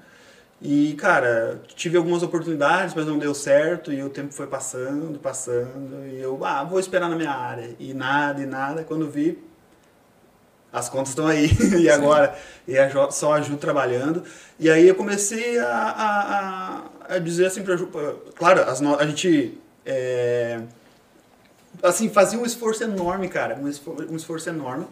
E, 0.62 0.94
cara, 0.96 1.62
tive 1.76 1.98
algumas 1.98 2.24
oportunidades, 2.24 2.96
mas 2.96 3.06
não 3.06 3.20
deu 3.20 3.36
certo, 3.36 3.92
e 3.92 4.02
o 4.02 4.10
tempo 4.10 4.34
foi 4.34 4.48
passando, 4.48 5.20
passando, 5.20 6.08
e 6.08 6.20
eu, 6.20 6.44
ah, 6.46 6.64
vou 6.64 6.80
esperar 6.80 7.10
na 7.10 7.16
minha 7.16 7.32
área. 7.32 7.76
E 7.80 7.94
nada, 7.94 8.42
e 8.42 8.46
nada. 8.46 8.84
Quando 8.84 9.10
vi, 9.10 9.38
as 10.72 10.90
contas 10.90 11.10
estão 11.10 11.28
aí. 11.28 11.50
e 11.80 11.90
agora? 11.90 12.36
E 12.68 12.78
a 12.78 12.88
Jo- 12.90 13.12
só 13.12 13.34
a 13.34 13.42
Ju 13.42 13.58
trabalhando. 13.58 14.24
E 14.60 14.70
aí 14.70 14.88
eu 14.88 14.96
comecei 14.96 15.60
a, 15.60 15.68
a, 15.68 16.40
a, 17.10 17.16
a 17.16 17.20
dizer 17.20 17.46
assim 17.48 17.62
pra 17.64 17.76
Ju. 17.76 17.88
Claro, 18.36 18.62
as 18.62 18.80
no- 18.82 18.96
a 18.98 19.06
gente. 19.06 19.58
é, 19.86 20.62
assim, 21.84 22.10
fazia 22.10 22.40
um 22.40 22.46
esforço 22.46 22.84
enorme, 22.84 23.28
cara. 23.30 23.56
Um 23.56 23.68
esforço, 23.68 24.08
um 24.12 24.16
esforço 24.16 24.50
enorme. 24.50 24.88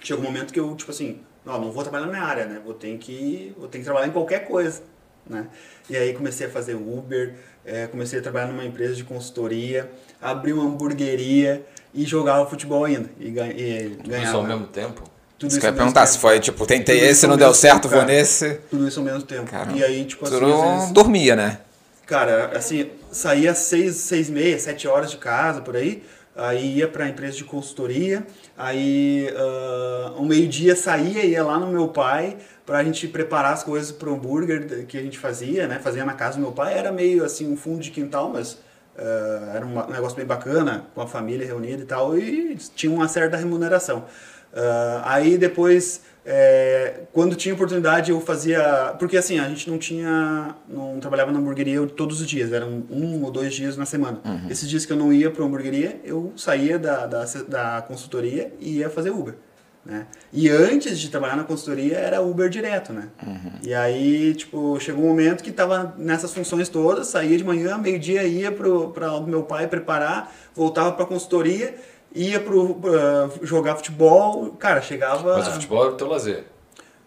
Chegou 0.00 0.22
um 0.24 0.26
momento 0.26 0.52
que 0.52 0.58
eu, 0.60 0.74
tipo 0.74 0.90
assim, 0.90 1.18
não, 1.44 1.60
não 1.60 1.70
vou 1.72 1.82
trabalhar 1.82 2.06
na 2.06 2.12
minha 2.12 2.24
área, 2.24 2.46
né? 2.46 2.60
Vou 2.64 2.74
ter 2.74 2.96
que, 2.98 3.52
vou 3.58 3.68
ter 3.68 3.78
que 3.78 3.84
trabalhar 3.84 4.06
em 4.08 4.10
qualquer 4.12 4.46
coisa, 4.46 4.82
né? 5.28 5.46
E 5.88 5.96
aí 5.96 6.12
comecei 6.14 6.46
a 6.46 6.50
fazer 6.50 6.74
Uber, 6.74 7.34
eh, 7.64 7.86
comecei 7.88 8.18
a 8.18 8.22
trabalhar 8.22 8.46
numa 8.46 8.64
empresa 8.64 8.94
de 8.94 9.04
consultoria, 9.04 9.90
abri 10.20 10.52
uma 10.52 10.64
hamburgueria 10.64 11.64
e 11.94 12.04
jogava 12.04 12.48
futebol 12.48 12.84
ainda. 12.84 13.10
E, 13.18 13.30
ganha- 13.30 13.52
e 13.52 13.90
Tudo 13.90 14.08
ganhava. 14.08 14.26
isso 14.28 14.36
ao 14.36 14.42
mesmo 14.44 14.66
tempo? 14.66 15.02
Tudo 15.38 15.50
Isso 15.52 15.60
que 15.60 15.66
eu 15.66 15.70
ia 15.70 15.76
perguntar, 15.76 16.00
tempo. 16.02 16.12
se 16.12 16.18
foi 16.18 16.38
tipo, 16.38 16.66
tentei 16.66 16.98
Tudo 16.98 17.08
esse, 17.08 17.26
não 17.26 17.36
deu 17.36 17.54
certo, 17.54 17.76
tempo, 17.82 17.88
vou 17.88 18.00
cara. 18.00 18.12
nesse. 18.12 18.54
Tudo 18.70 18.86
isso 18.86 18.98
ao 19.00 19.06
mesmo 19.06 19.22
tempo. 19.22 19.50
Caramba. 19.50 19.76
E 19.78 19.82
aí, 19.82 20.04
tipo 20.04 20.26
Tu 20.26 20.34
assim, 20.34 20.44
não 20.44 20.62
às 20.72 20.74
vezes, 20.80 20.90
dormia, 20.92 21.34
né? 21.34 21.58
Cara, 22.06 22.50
assim, 22.56 22.90
saía 23.10 23.54
seis, 23.54 23.96
seis 23.96 24.28
e 24.28 24.32
meia, 24.32 24.58
sete 24.58 24.86
horas 24.86 25.10
de 25.10 25.16
casa, 25.16 25.62
por 25.62 25.76
aí. 25.76 26.02
Aí 26.40 26.78
ia 26.78 26.88
pra 26.88 27.06
empresa 27.06 27.36
de 27.36 27.44
consultoria. 27.44 28.26
Aí, 28.56 29.28
ah, 29.36 30.12
ao 30.16 30.24
meio-dia, 30.24 30.74
saía 30.74 31.24
e 31.24 31.32
ia 31.32 31.44
lá 31.44 31.58
no 31.58 31.66
meu 31.66 31.88
pai 31.88 32.38
pra 32.64 32.82
gente 32.82 33.06
preparar 33.08 33.52
as 33.52 33.62
coisas 33.62 33.92
pro 33.92 34.14
hambúrguer 34.14 34.86
que 34.86 34.96
a 34.96 35.02
gente 35.02 35.18
fazia, 35.18 35.66
né? 35.66 35.78
Fazia 35.78 36.04
na 36.04 36.14
casa 36.14 36.36
do 36.36 36.42
meu 36.42 36.52
pai. 36.52 36.78
Era 36.78 36.90
meio, 36.90 37.24
assim, 37.24 37.52
um 37.52 37.56
fundo 37.56 37.80
de 37.80 37.90
quintal, 37.90 38.30
mas 38.30 38.58
ah, 38.96 39.52
era 39.54 39.66
um 39.66 39.86
negócio 39.90 40.16
bem 40.16 40.26
bacana, 40.26 40.86
com 40.94 41.02
a 41.02 41.06
família 41.06 41.46
reunida 41.46 41.82
e 41.82 41.86
tal. 41.86 42.18
E 42.18 42.56
tinha 42.74 42.92
uma 42.92 43.08
certa 43.08 43.36
remuneração. 43.36 44.06
Ah, 44.54 45.02
aí, 45.04 45.36
depois... 45.36 46.08
É, 46.32 47.00
quando 47.12 47.34
tinha 47.34 47.52
oportunidade 47.52 48.12
eu 48.12 48.20
fazia 48.20 48.94
porque 49.00 49.16
assim 49.16 49.40
a 49.40 49.48
gente 49.48 49.68
não 49.68 49.78
tinha 49.78 50.54
não 50.68 51.00
trabalhava 51.00 51.32
na 51.32 51.40
hamburgueria 51.40 51.84
todos 51.88 52.20
os 52.20 52.28
dias 52.28 52.52
eram 52.52 52.84
um 52.88 53.24
ou 53.24 53.32
dois 53.32 53.52
dias 53.52 53.76
na 53.76 53.84
semana. 53.84 54.20
Esses 54.48 54.68
dias 54.70 54.86
que 54.86 54.92
eu 54.92 54.96
não 54.96 55.12
ia 55.12 55.28
para 55.28 55.44
hamburgueria 55.44 56.00
eu 56.04 56.32
saía 56.36 56.78
da, 56.78 57.04
da, 57.04 57.24
da 57.48 57.82
consultoria 57.82 58.52
e 58.60 58.76
ia 58.76 58.88
fazer 58.88 59.10
Uber 59.10 59.34
né? 59.84 60.06
E 60.32 60.48
antes 60.48 61.00
de 61.00 61.08
trabalhar 61.08 61.34
na 61.34 61.42
consultoria 61.42 61.96
era 61.96 62.22
Uber 62.22 62.48
direto 62.48 62.92
né? 62.92 63.08
E 63.64 63.74
aí 63.74 64.32
tipo 64.32 64.78
chegou 64.78 65.06
um 65.06 65.08
momento 65.08 65.42
que 65.42 65.50
tava 65.50 65.96
nessas 65.98 66.32
funções 66.32 66.68
todas 66.68 67.08
saía 67.08 67.36
de 67.36 67.42
manhã 67.42 67.76
meio 67.76 67.98
dia 67.98 68.22
ia 68.22 68.52
para 68.52 68.68
o 69.16 69.26
meu 69.26 69.42
pai 69.42 69.66
preparar 69.66 70.32
voltava 70.54 70.92
para 70.92 71.04
consultoria 71.06 71.74
ia 72.14 72.40
pro 72.40 72.74
pra 72.74 73.28
jogar 73.42 73.76
futebol 73.76 74.50
cara 74.58 74.80
chegava 74.82 75.36
Mas 75.38 75.48
o 75.48 75.52
futebol 75.52 75.84
era 75.84 75.92
o 75.92 75.96
teu 75.96 76.08
lazer. 76.08 76.44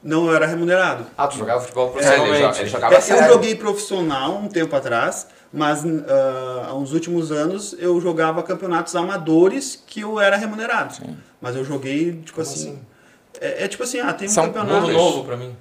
não 0.02 0.28
eu 0.28 0.36
era 0.36 0.46
remunerado 0.46 1.06
Ah, 1.18 1.28
tu 1.28 1.38
jogava 1.38 1.62
futebol 1.62 1.88
É, 1.88 1.92
profissionalmente. 1.92 2.54
jo- 2.56 2.62
ele 2.62 2.70
jogava 2.70 2.96
É, 2.96 3.02
sério. 3.02 3.24
eu 3.26 3.34
joguei 3.34 3.56
profissional 3.56 4.36
um 4.38 4.48
tempo 4.48 4.76
atrás, 4.76 5.28
mas 5.52 5.84
ah, 5.86 6.68
há 6.70 6.74
uns 6.76 6.94
últimos 6.94 7.32
anos 7.32 7.76
eu 7.80 8.00
jogava 8.02 8.42
campeonatos 8.44 8.96
amadores 8.96 9.82
que 9.86 10.02
eu 10.02 10.20
era 10.20 10.36
remunerado. 10.38 10.96
Mas 11.42 11.56
eu 11.56 11.64
joguei, 11.66 12.14
tipo 12.26 12.40
assim. 12.42 12.80
É, 13.42 13.66
é 13.66 13.68
tipo 13.68 13.84
assim, 13.84 14.00
ah, 14.00 14.14
tem 14.14 14.28
um 14.28 14.32
São 14.32 14.46
campeonato. 14.46 14.88
Novo, 14.88 14.92
novo 14.94 15.24
pra 15.26 15.36
mim. 15.36 15.56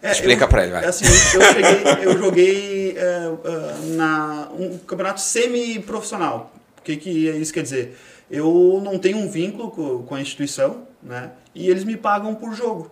É, 0.00 0.12
Explica 0.12 0.44
eu, 0.44 0.48
pra 0.48 0.62
ele, 0.62 0.70
vai. 0.72 0.84
é 0.84 0.86
Assim, 0.86 1.04
eu 1.06 1.42
cheguei, 1.42 2.04
eu 2.06 2.18
joguei 2.18 2.96
é, 2.96 3.32
ah, 3.44 3.74
na 3.96 4.48
um 4.56 4.78
campeonato 4.78 5.20
semi-profissional. 5.20 6.52
O 6.78 6.82
que, 6.82 6.96
que 6.96 7.10
isso 7.30 7.52
quer 7.52 7.62
dizer? 7.64 7.98
Eu 8.30 8.80
não 8.82 8.98
tenho 8.98 9.18
um 9.18 9.28
vínculo 9.28 9.70
co- 9.70 10.00
com 10.06 10.14
a 10.14 10.20
instituição, 10.20 10.82
né? 11.02 11.30
E 11.54 11.68
eles 11.70 11.84
me 11.84 11.96
pagam 11.96 12.34
por 12.34 12.52
jogo. 12.54 12.90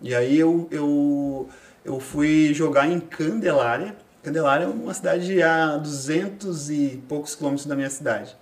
E 0.00 0.14
aí 0.14 0.38
eu, 0.38 0.68
eu, 0.70 1.48
eu 1.84 1.98
fui 2.00 2.52
jogar 2.54 2.86
em 2.86 3.00
Candelária. 3.00 3.96
Candelária 4.22 4.64
é 4.64 4.68
uma 4.68 4.94
cidade 4.94 5.42
a 5.42 5.76
200 5.76 6.70
e 6.70 7.02
poucos 7.08 7.34
quilômetros 7.34 7.66
da 7.66 7.74
minha 7.74 7.90
cidade. 7.90 8.36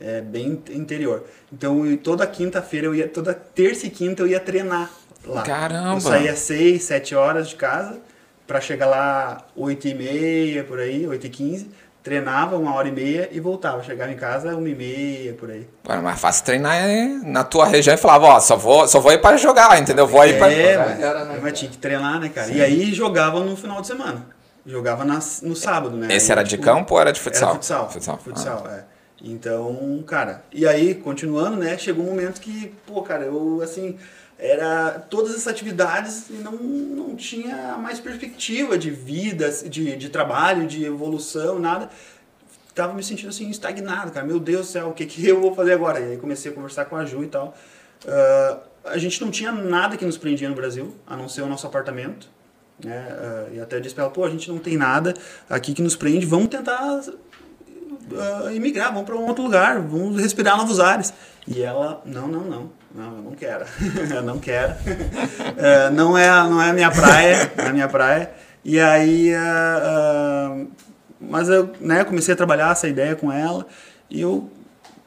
É 0.00 0.20
bem 0.20 0.62
interior. 0.70 1.24
Então 1.52 1.96
toda 1.98 2.26
quinta-feira 2.26 2.86
eu 2.86 2.94
ia, 2.94 3.08
toda 3.08 3.34
terça 3.34 3.86
e 3.86 3.90
quinta 3.90 4.22
eu 4.22 4.26
ia 4.26 4.38
treinar 4.40 4.90
lá. 5.24 5.42
Caramba! 5.42 5.94
Eu 5.96 6.00
saía 6.00 6.36
6, 6.36 6.82
7 6.84 7.14
horas 7.14 7.48
de 7.48 7.56
casa 7.56 7.98
para 8.46 8.60
chegar 8.60 8.86
lá 8.86 9.46
8 9.56 9.88
e 9.88 9.94
meia, 9.94 10.64
por 10.64 10.78
aí, 10.78 11.06
8 11.06 11.26
e 11.26 11.30
15. 11.30 11.70
Treinava 12.08 12.56
uma 12.56 12.74
hora 12.74 12.88
e 12.88 12.90
meia 12.90 13.28
e 13.30 13.38
voltava. 13.38 13.82
Chegava 13.82 14.10
em 14.10 14.16
casa 14.16 14.56
1 14.56 14.66
e 14.66 14.74
meia, 14.74 15.34
por 15.34 15.50
aí. 15.50 15.68
Pô, 15.82 15.92
Era 15.92 16.00
mais 16.00 16.18
fácil 16.18 16.42
treinar 16.42 16.74
é, 16.74 17.04
na 17.22 17.44
tua 17.44 17.66
região 17.66 17.92
e 17.94 17.98
falava, 17.98 18.24
ó, 18.28 18.40
só 18.40 18.56
vou, 18.56 18.88
só 18.88 18.98
vou 18.98 19.12
ir 19.12 19.20
para 19.20 19.36
jogar, 19.36 19.78
entendeu? 19.78 20.06
Vou 20.06 20.24
ir 20.24 20.38
para. 20.38 20.50
É, 20.50 20.78
mas, 20.78 21.00
era, 21.02 21.24
né, 21.26 21.38
mas 21.42 21.58
tinha 21.58 21.70
que 21.70 21.76
treinar, 21.76 22.18
né, 22.18 22.30
cara? 22.30 22.50
E 22.50 22.62
aí 22.62 22.94
jogava 22.94 23.40
no 23.40 23.54
final 23.54 23.82
de 23.82 23.88
semana. 23.88 24.26
Jogava 24.64 25.04
nas, 25.04 25.42
no 25.42 25.54
sábado, 25.54 25.98
né? 25.98 26.06
Esse 26.10 26.32
Aí, 26.32 26.38
era 26.38 26.42
de 26.42 26.50
tipo, 26.52 26.62
campo 26.62 26.94
ou 26.94 27.00
era 27.00 27.12
de 27.12 27.20
futsal? 27.20 27.50
Era 27.50 27.56
futsal. 27.56 27.90
Futsal. 27.90 28.18
Futsal, 28.24 28.66
é. 28.70 28.84
Então, 29.22 30.02
cara, 30.06 30.44
e 30.52 30.66
aí, 30.66 30.94
continuando, 30.94 31.56
né, 31.56 31.76
chegou 31.76 32.04
um 32.04 32.10
momento 32.10 32.40
que, 32.40 32.72
pô, 32.86 33.02
cara, 33.02 33.24
eu, 33.24 33.60
assim, 33.62 33.98
era 34.38 35.04
todas 35.10 35.32
essas 35.32 35.48
atividades 35.48 36.30
e 36.30 36.34
não, 36.34 36.52
não 36.52 37.16
tinha 37.16 37.76
mais 37.76 37.98
perspectiva 37.98 38.78
de 38.78 38.90
vida, 38.90 39.50
de, 39.50 39.96
de 39.96 40.08
trabalho, 40.08 40.66
de 40.66 40.84
evolução, 40.84 41.58
nada. 41.58 41.90
Tava 42.72 42.94
me 42.94 43.02
sentindo, 43.02 43.30
assim, 43.30 43.50
estagnado, 43.50 44.12
cara. 44.12 44.24
Meu 44.24 44.38
Deus 44.38 44.66
do 44.66 44.72
céu, 44.72 44.88
o 44.90 44.92
que, 44.92 45.04
que 45.04 45.26
eu 45.26 45.40
vou 45.40 45.52
fazer 45.52 45.72
agora? 45.72 45.98
E 45.98 46.12
aí 46.12 46.16
comecei 46.16 46.52
a 46.52 46.54
conversar 46.54 46.84
com 46.84 46.94
a 46.94 47.04
Ju 47.04 47.24
e 47.24 47.26
tal. 47.26 47.56
Ah, 48.06 48.60
a 48.84 48.98
gente 48.98 49.20
não 49.20 49.32
tinha 49.32 49.50
nada 49.50 49.96
que 49.96 50.04
nos 50.04 50.16
prendia 50.16 50.48
no 50.48 50.54
Brasil, 50.54 50.94
a 51.04 51.16
não 51.16 51.28
ser 51.28 51.42
o 51.42 51.48
nosso 51.48 51.66
apartamento. 51.66 52.28
Né? 52.82 53.08
Ah, 53.10 53.46
e 53.52 53.60
até 53.60 53.80
disse 53.80 53.96
pra 53.96 54.04
ela, 54.04 54.12
pô, 54.12 54.24
a 54.24 54.30
gente 54.30 54.48
não 54.48 54.58
tem 54.58 54.76
nada 54.76 55.14
aqui 55.50 55.74
que 55.74 55.82
nos 55.82 55.96
prende, 55.96 56.24
vamos 56.24 56.46
tentar 56.48 57.02
ah, 58.16 58.52
imigrar, 58.52 58.92
vamos 58.92 59.04
para 59.04 59.16
um 59.16 59.26
outro 59.26 59.42
lugar, 59.42 59.80
vamos 59.80 60.20
respirar 60.20 60.56
novos 60.56 60.80
ares. 60.80 61.12
E 61.46 61.62
ela, 61.62 62.02
não, 62.04 62.28
não, 62.28 62.40
não, 62.40 62.70
não, 62.94 63.16
eu 63.16 63.22
não 63.22 63.32
quero, 63.32 63.64
eu 64.14 64.22
não 64.22 64.38
quero, 64.38 64.74
Eh, 65.56 65.90
não, 65.94 66.16
é, 66.16 66.28
não 66.28 66.60
é 66.60 66.70
a 66.70 66.72
minha 66.72 66.90
praia, 66.90 67.52
não 67.56 67.64
é 67.64 67.68
a 67.68 67.72
minha 67.72 67.88
praia. 67.88 68.30
E 68.64 68.78
aí, 68.78 69.32
ah, 69.34 70.64
mas 71.20 71.48
eu 71.48 71.70
né, 71.80 72.04
comecei 72.04 72.34
a 72.34 72.36
trabalhar 72.36 72.72
essa 72.72 72.88
ideia 72.88 73.16
com 73.16 73.32
ela 73.32 73.66
e 74.10 74.20
eu 74.20 74.50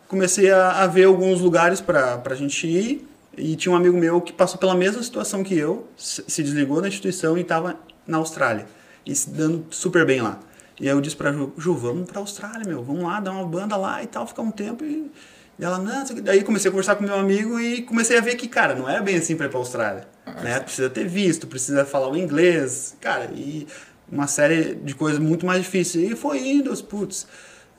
comecei 0.07 0.51
a, 0.51 0.83
a 0.83 0.87
ver 0.87 1.05
alguns 1.05 1.39
lugares 1.39 1.79
para 1.79 2.21
a 2.23 2.35
gente 2.35 2.67
ir. 2.67 3.07
E 3.37 3.55
tinha 3.55 3.71
um 3.71 3.75
amigo 3.77 3.97
meu 3.97 4.19
que 4.19 4.33
passou 4.33 4.59
pela 4.59 4.75
mesma 4.75 5.01
situação 5.01 5.41
que 5.41 5.57
eu, 5.57 5.87
se 5.95 6.43
desligou 6.43 6.81
da 6.81 6.89
instituição 6.89 7.37
e 7.37 7.41
estava 7.41 7.77
na 8.05 8.17
Austrália. 8.17 8.65
E 9.05 9.15
se 9.15 9.29
dando 9.29 9.65
super 9.71 10.05
bem 10.05 10.21
lá. 10.21 10.37
E 10.81 10.89
aí 10.89 10.95
eu 10.95 10.99
disse 10.99 11.15
pra 11.15 11.31
Ju, 11.31 11.53
Ju, 11.57 11.75
vamos 11.75 12.09
pra 12.09 12.19
Austrália, 12.19 12.65
meu, 12.67 12.83
vamos 12.83 13.03
lá, 13.03 13.19
dar 13.19 13.31
uma 13.31 13.45
banda 13.45 13.77
lá 13.77 14.01
e 14.03 14.07
tal, 14.07 14.25
ficar 14.25 14.41
um 14.41 14.49
tempo. 14.51 14.83
E, 14.83 15.11
e 15.59 15.63
ela, 15.63 15.77
não, 15.77 16.03
daí 16.23 16.43
comecei 16.43 16.69
a 16.69 16.71
conversar 16.71 16.95
com 16.95 17.03
meu 17.03 17.13
amigo 17.15 17.59
e 17.59 17.83
comecei 17.83 18.17
a 18.17 18.21
ver 18.21 18.35
que, 18.35 18.47
cara, 18.47 18.73
não 18.73 18.89
era 18.89 19.01
bem 19.01 19.17
assim 19.17 19.35
pra 19.37 19.45
ir 19.45 19.49
pra 19.49 19.59
Austrália. 19.59 20.07
Né? 20.43 20.59
Precisa 20.59 20.89
ter 20.89 21.07
visto, 21.07 21.45
precisa 21.45 21.85
falar 21.85 22.09
o 22.09 22.17
inglês, 22.17 22.97
cara, 22.99 23.29
e 23.33 23.67
uma 24.11 24.25
série 24.25 24.73
de 24.75 24.95
coisas 24.95 25.19
muito 25.19 25.45
mais 25.45 25.61
difíceis. 25.61 26.11
E 26.11 26.15
foi 26.15 26.39
indo, 26.49 26.71
os 26.71 26.81
putz. 26.81 27.27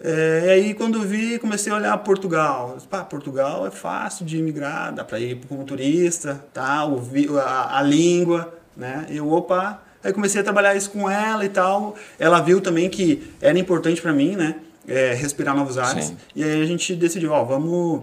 É, 0.00 0.44
e 0.46 0.50
aí 0.50 0.74
quando 0.74 1.00
vi, 1.02 1.38
comecei 1.40 1.72
a 1.72 1.76
olhar 1.76 1.98
Portugal. 1.98 2.76
Pá, 2.88 3.02
Portugal 3.04 3.66
é 3.66 3.70
fácil 3.72 4.24
de 4.24 4.38
imigrar, 4.38 4.92
dá 4.94 5.04
pra 5.04 5.18
ir 5.18 5.40
como 5.48 5.64
turista, 5.64 6.44
tá? 6.52 6.84
O, 6.84 6.98
vi- 6.98 7.28
a, 7.36 7.78
a 7.78 7.82
língua, 7.82 8.52
né? 8.76 9.06
E 9.10 9.16
eu, 9.16 9.28
opa, 9.30 9.82
aí 10.02 10.12
comecei 10.12 10.40
a 10.40 10.44
trabalhar 10.44 10.74
isso 10.74 10.90
com 10.90 11.08
ela 11.10 11.44
e 11.44 11.48
tal. 11.48 11.96
Ela 12.18 12.40
viu 12.40 12.60
também 12.60 12.88
que 12.88 13.32
era 13.40 13.58
importante 13.58 14.00
pra 14.00 14.12
mim, 14.12 14.36
né? 14.36 14.56
É, 14.86 15.14
respirar 15.14 15.54
novos 15.54 15.78
ares. 15.78 16.06
Sim. 16.06 16.16
E 16.34 16.42
aí 16.42 16.62
a 16.62 16.66
gente 16.66 16.94
decidiu, 16.94 17.32
ó, 17.32 17.44
vamos... 17.44 18.02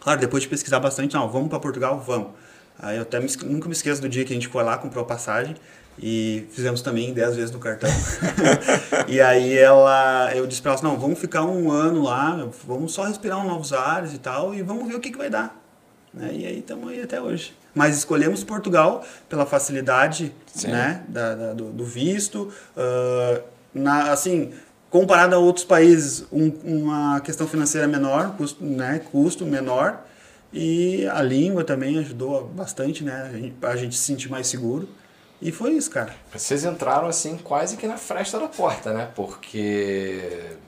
Claro, 0.00 0.20
depois 0.20 0.42
de 0.42 0.48
pesquisar 0.48 0.80
bastante, 0.80 1.14
não, 1.14 1.28
vamos 1.28 1.48
pra 1.48 1.60
Portugal, 1.60 2.02
vamos. 2.04 2.28
Aí 2.78 2.96
eu 2.96 3.02
até 3.02 3.20
me 3.20 3.28
nunca 3.44 3.68
me 3.68 3.74
esqueço 3.74 4.00
do 4.00 4.08
dia 4.08 4.24
que 4.24 4.32
a 4.32 4.34
gente 4.34 4.48
foi 4.48 4.64
lá, 4.64 4.76
comprou 4.76 5.04
a 5.04 5.06
passagem 5.06 5.54
e 5.98 6.46
fizemos 6.50 6.80
também 6.82 7.12
10 7.12 7.36
vezes 7.36 7.50
no 7.50 7.58
cartão. 7.58 7.90
e 9.06 9.20
aí 9.20 9.56
ela, 9.56 10.32
eu 10.34 10.46
disse 10.46 10.62
pra 10.62 10.70
ela, 10.72 10.78
assim, 10.78 10.86
não, 10.86 10.98
vamos 10.98 11.18
ficar 11.18 11.44
um 11.44 11.70
ano 11.70 12.02
lá, 12.02 12.48
vamos 12.66 12.92
só 12.92 13.04
respirar 13.04 13.38
uns 13.38 13.46
novos 13.46 13.72
ares 13.72 14.12
e 14.12 14.18
tal 14.18 14.54
e 14.54 14.62
vamos 14.62 14.88
ver 14.88 14.96
o 14.96 15.00
que, 15.00 15.10
que 15.10 15.18
vai 15.18 15.30
dar. 15.30 15.56
Né? 16.12 16.30
E 16.32 16.46
aí 16.46 16.58
estamos 16.58 16.88
aí 16.90 17.00
até 17.02 17.20
hoje. 17.20 17.54
Mas 17.74 17.96
escolhemos 17.96 18.44
Portugal 18.44 19.04
pela 19.28 19.46
facilidade 19.46 20.32
Sim. 20.54 20.68
né, 20.68 21.02
da, 21.08 21.34
da- 21.34 21.52
do, 21.54 21.70
do 21.70 21.84
visto. 21.84 22.52
ah, 22.76 23.40
na, 23.74 24.12
assim, 24.12 24.52
comparado 24.90 25.34
a 25.34 25.38
outros 25.38 25.64
países, 25.64 26.24
um- 26.30 26.52
uma 26.62 27.20
questão 27.20 27.46
financeira 27.48 27.88
menor, 27.88 28.36
custo, 28.36 28.62
né, 28.62 29.00
custo 29.10 29.46
menor. 29.46 30.04
E 30.52 31.06
a 31.06 31.22
língua 31.22 31.64
também 31.64 31.98
ajudou 31.98 32.46
bastante, 32.48 33.02
né? 33.02 33.30
A 33.32 33.36
gente, 33.38 33.54
a 33.62 33.76
gente 33.76 33.96
se 33.96 34.02
sentir 34.04 34.28
mais 34.30 34.46
seguro. 34.48 34.86
E 35.44 35.50
foi 35.50 35.72
isso, 35.72 35.90
cara. 35.90 36.14
Vocês 36.32 36.64
entraram 36.64 37.08
assim 37.08 37.36
quase 37.36 37.76
que 37.76 37.84
na 37.86 37.96
fresta 37.96 38.38
da 38.38 38.46
porta, 38.46 38.92
né? 38.92 39.08
Porque 39.14 40.20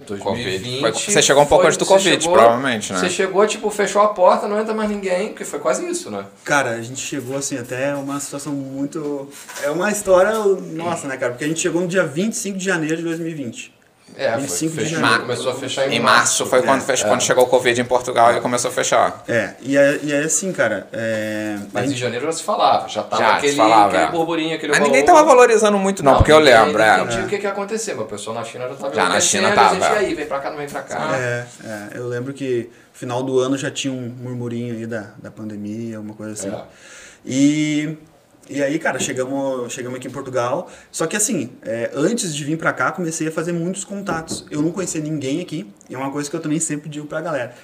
2020 0.07 0.81
Foi- 0.81 0.93
você 0.93 1.23
chegou 1.23 1.43
um 1.45 1.47
pouco 1.47 1.63
foi- 1.63 1.69
antes 1.69 1.79
do 1.79 1.87
Covid, 1.87 2.21
chegou- 2.23 2.33
provavelmente, 2.37 2.93
né? 2.93 2.99
Você 2.99 3.09
chegou, 3.09 3.47
tipo, 3.47 3.71
fechou 3.71 4.03
a 4.03 4.09
porta, 4.09 4.49
não 4.49 4.59
entra 4.61 4.75
mais 4.75 4.91
ninguém, 4.91 5.29
porque 5.29 5.45
foi 5.45 5.61
quase 5.61 5.87
isso, 5.89 6.11
né? 6.11 6.25
Cara, 6.45 6.71
a 6.71 6.83
gente 6.83 7.01
chegou 7.01 7.37
assim 7.37 7.57
até 7.57 7.95
uma 7.95 8.19
situação 8.19 8.53
muito. 8.53 9.29
É 9.63 9.71
uma 9.71 9.91
história 9.93 10.33
nossa, 10.73 11.07
né, 11.07 11.17
cara? 11.17 11.33
Porque 11.33 11.45
a 11.45 11.49
gente 11.49 11.61
chegou 11.61 11.81
no 11.81 11.87
dia 11.87 12.05
25 12.05 12.59
de 12.59 12.65
janeiro 12.65 12.97
de 12.97 13.03
2020. 13.05 13.73
É, 14.17 14.31
foi, 14.33 14.43
25 14.43 14.73
de 14.75 14.81
fechou, 14.81 15.01
janeiro. 15.01 15.23
começou 15.23 15.51
a 15.51 15.55
fechar 15.57 15.89
em, 15.91 15.97
Em 15.97 16.01
março 16.01 16.47
foi 16.47 16.63
quando, 16.63 16.83
fech- 16.83 17.05
quando 17.05 17.21
chegou 17.21 17.45
o 17.45 17.47
Covid 17.49 17.81
em 17.81 17.85
Portugal 17.85 18.37
e 18.37 18.41
começou 18.41 18.71
a 18.71 18.75
fechar. 18.75 19.25
É, 19.27 19.55
e 19.61 19.77
é, 19.77 19.99
e 20.03 20.13
é 20.13 20.19
assim, 20.21 20.53
cara. 20.53 20.87
É, 20.93 21.57
Mas 21.73 21.87
em 21.87 21.89
gente- 21.89 21.99
janeiro 22.01 22.25
já 22.27 22.33
se 22.33 22.43
falava, 22.45 22.89
já 22.89 23.03
tava 23.03 23.23
Já 23.23 23.31
se 23.33 23.37
aquele, 23.39 23.57
falava, 23.57 23.87
aquele 23.89 24.03
é. 24.05 24.11
burburinho, 24.11 24.55
aquele 24.55 24.73
Mas 24.73 24.81
ninguém 24.83 25.05
valor. 25.05 25.19
tava 25.21 25.29
valorizando 25.35 25.79
muito, 25.79 26.05
não, 26.05 26.15
porque 26.17 26.31
eu 26.31 26.39
ninguém 26.39 26.55
lembro, 26.55 26.83
ainda 26.83 26.97
é. 26.97 27.05
entendia 27.05 27.25
o 27.25 27.29
que, 27.29 27.39
que 27.39 27.43
ia 27.45 27.51
acontecer, 27.51 27.95
mas 27.95 28.05
o 28.05 28.09
pessoal 28.09 28.37
na 28.37 28.45
China 28.45 28.69
já 28.69 28.75
tava 28.77 28.95
Já 28.95 29.09
na 29.09 29.21
China 29.21 29.49
a 29.49 29.51
gente, 29.69 29.81
tava. 29.81 29.95
e 29.95 29.99
aí, 30.07 30.15
vem 30.15 30.27
pra 30.27 30.39
cá, 30.39 30.51
não 30.51 30.59
vem 30.59 30.69
pra 30.69 30.83
cá. 30.83 31.17
É, 31.17 31.45
é, 31.65 31.89
eu 31.99 32.07
lembro 32.07 32.33
que 32.33 32.71
no 32.93 32.99
final 32.99 33.23
do 33.23 33.41
ano 33.41 33.59
já 33.59 33.71
tinha 33.71 33.93
um 33.93 34.15
murmurinho 34.21 34.75
aí 34.77 34.87
da, 34.87 35.07
da 35.21 35.31
pandemia, 35.31 35.99
uma 36.01 36.15
coisa 36.15 36.33
assim. 36.35 36.49
É. 36.55 36.63
E, 37.27 37.97
e 38.49 38.63
aí, 38.63 38.79
cara, 38.79 38.99
chegamos, 38.99 39.73
chegamos 39.73 39.99
aqui 39.99 40.09
em 40.09 40.11
Portugal. 40.11 40.71
Só 40.91 41.07
que 41.07 41.17
assim, 41.17 41.51
é, 41.63 41.91
antes 41.95 42.35
de 42.35 42.45
vir 42.45 42.59
pra 42.59 42.73
cá, 42.73 42.93
comecei 42.93 43.29
a 43.29 43.33
fazer 43.33 43.53
muitos 43.53 43.85
contatos. 43.85 44.47
Eu 44.51 44.61
não 44.61 44.71
conhecia 44.71 45.01
ninguém 45.01 45.41
aqui, 45.41 45.73
e 45.89 45.95
é 45.95 45.99
uma 45.99 46.11
coisa 46.11 46.29
que 46.29 46.37
eu 46.37 46.41
também 46.41 46.61
sempre 46.61 46.89
digo 46.89 47.07
pra 47.07 47.21
galera. 47.21 47.55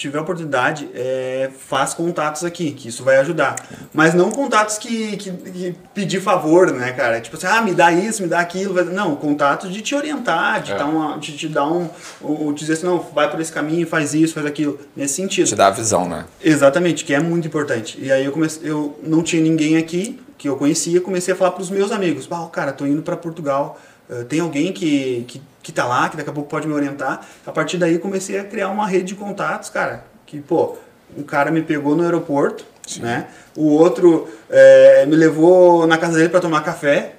Tiver 0.00 0.18
oportunidade, 0.18 0.88
é, 0.94 1.50
faz 1.68 1.92
contatos 1.92 2.42
aqui, 2.42 2.70
que 2.72 2.88
isso 2.88 3.04
vai 3.04 3.18
ajudar. 3.18 3.54
Mas 3.92 4.14
não 4.14 4.30
contatos 4.30 4.78
que, 4.78 5.14
que, 5.18 5.30
que 5.30 5.74
pedir 5.92 6.22
favor, 6.22 6.72
né, 6.72 6.90
cara? 6.92 7.20
Tipo 7.20 7.36
assim, 7.36 7.46
ah, 7.46 7.60
me 7.60 7.74
dá 7.74 7.92
isso, 7.92 8.22
me 8.22 8.28
dá 8.28 8.40
aquilo. 8.40 8.82
Não, 8.82 9.14
contatos 9.14 9.70
de 9.70 9.82
te 9.82 9.94
orientar, 9.94 10.62
de, 10.62 10.72
É. 10.72 10.76
dar 10.78 10.86
uma, 10.86 11.18
de 11.18 11.36
te 11.36 11.46
dar 11.48 11.70
um, 11.70 11.90
um. 12.22 12.50
dizer 12.54 12.72
assim, 12.72 12.86
não, 12.86 12.98
vai 12.98 13.30
por 13.30 13.38
esse 13.42 13.52
caminho, 13.52 13.86
faz 13.86 14.14
isso, 14.14 14.32
faz 14.32 14.46
aquilo. 14.46 14.80
Nesse 14.96 15.12
sentido. 15.16 15.46
Te 15.46 15.54
dá 15.54 15.66
a 15.66 15.70
visão, 15.70 16.08
né? 16.08 16.24
Exatamente, 16.42 17.04
que 17.04 17.12
é 17.12 17.20
muito 17.20 17.46
importante. 17.46 17.98
E 18.00 18.10
aí 18.10 18.24
eu 18.24 18.32
comecei, 18.32 18.70
eu 18.70 18.98
não 19.02 19.22
tinha 19.22 19.42
ninguém 19.42 19.76
aqui 19.76 20.18
que 20.38 20.48
eu 20.48 20.56
conhecia, 20.56 20.98
comecei 21.02 21.34
a 21.34 21.36
falar 21.36 21.50
para 21.50 21.62
os 21.62 21.68
meus 21.68 21.92
amigos, 21.92 22.26
"Bah, 22.26 22.48
cara, 22.50 22.72
tô 22.72 22.86
indo 22.86 23.02
para 23.02 23.18
Portugal, 23.18 23.78
eh, 24.08 24.24
tem 24.24 24.40
alguém 24.40 24.72
que, 24.72 25.26
que, 25.28 25.42
que 25.62 25.72
tá 25.72 25.84
lá, 25.84 26.08
que 26.08 26.16
daqui 26.16 26.30
a 26.30 26.32
pouco 26.32 26.48
pode 26.48 26.66
me 26.66 26.74
orientar. 26.74 27.26
A 27.46 27.52
partir 27.52 27.76
daí 27.76 27.98
comecei 27.98 28.38
a 28.38 28.44
criar 28.44 28.68
uma 28.68 28.86
rede 28.86 29.06
de 29.06 29.14
contatos, 29.14 29.70
cara, 29.70 30.04
que, 30.26 30.40
pô, 30.40 30.76
um 31.16 31.22
cara 31.22 31.50
me 31.50 31.62
pegou 31.62 31.94
no 31.96 32.02
aeroporto, 32.02 32.64
né? 33.00 33.26
O 33.56 33.66
outro 33.66 34.28
eh, 34.48 35.04
me 35.06 35.16
levou 35.16 35.86
na 35.86 35.98
casa 35.98 36.16
dele 36.16 36.28
para 36.28 36.40
tomar 36.40 36.62
café, 36.62 37.16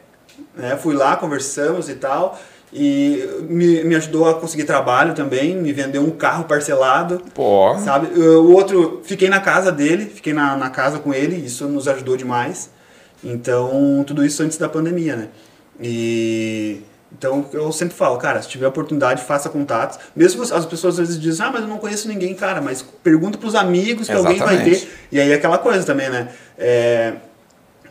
né? 0.56 0.76
Fui 0.78 0.96
lá, 0.96 1.16
conversamos 1.16 1.90
e 1.90 1.96
tal. 1.96 2.40
E 2.74 3.28
me, 3.50 3.84
me 3.84 3.96
ajudou 3.96 4.30
a 4.30 4.40
conseguir 4.40 4.64
trabalho 4.64 5.14
também, 5.14 5.56
me 5.56 5.74
vendeu 5.74 6.02
um 6.02 6.12
carro 6.12 6.46
parcelado. 6.46 7.22
Pô, 7.34 7.78
Sabe? 7.80 8.18
O 8.18 8.54
outro, 8.54 9.02
fiquei 9.04 9.30
na 9.30 9.42
casa 9.42 9.72
dele, 9.72 10.06
fiquei 10.06 10.34
na, 10.34 10.56
na 10.56 10.70
casa 10.70 10.98
com 10.98 11.14
ele, 11.14 11.36
isso 11.36 11.68
nos 11.68 11.88
ajudou 11.88 12.16
demais. 12.16 12.70
Então, 13.24 14.04
tudo 14.08 14.26
isso 14.26 14.42
antes 14.42 14.58
da 14.58 14.70
pandemia, 14.70 15.16
né? 15.16 15.28
E. 15.80 16.82
Então, 17.18 17.46
eu 17.52 17.72
sempre 17.72 17.94
falo, 17.94 18.18
cara, 18.18 18.42
se 18.42 18.48
tiver 18.48 18.68
oportunidade, 18.68 19.24
faça 19.24 19.50
contatos. 19.50 20.00
Mesmo 20.16 20.42
as 20.42 20.66
pessoas 20.66 20.96
às 20.96 21.08
vezes 21.08 21.22
dizem, 21.22 21.46
ah, 21.46 21.52
mas 21.52 21.62
eu 21.62 21.68
não 21.68 21.78
conheço 21.78 22.08
ninguém, 22.08 22.34
cara, 22.34 22.62
mas 22.62 22.82
pergunta 23.04 23.38
pros 23.38 23.54
amigos 23.54 24.08
que 24.08 24.14
alguém 24.14 24.38
vai 24.38 24.56
Exatamente. 24.56 24.86
ter. 24.86 24.92
E 25.12 25.20
aí, 25.20 25.34
aquela 25.34 25.58
coisa 25.58 25.86
também, 25.86 26.10
né? 26.10 26.30
É, 26.58 27.14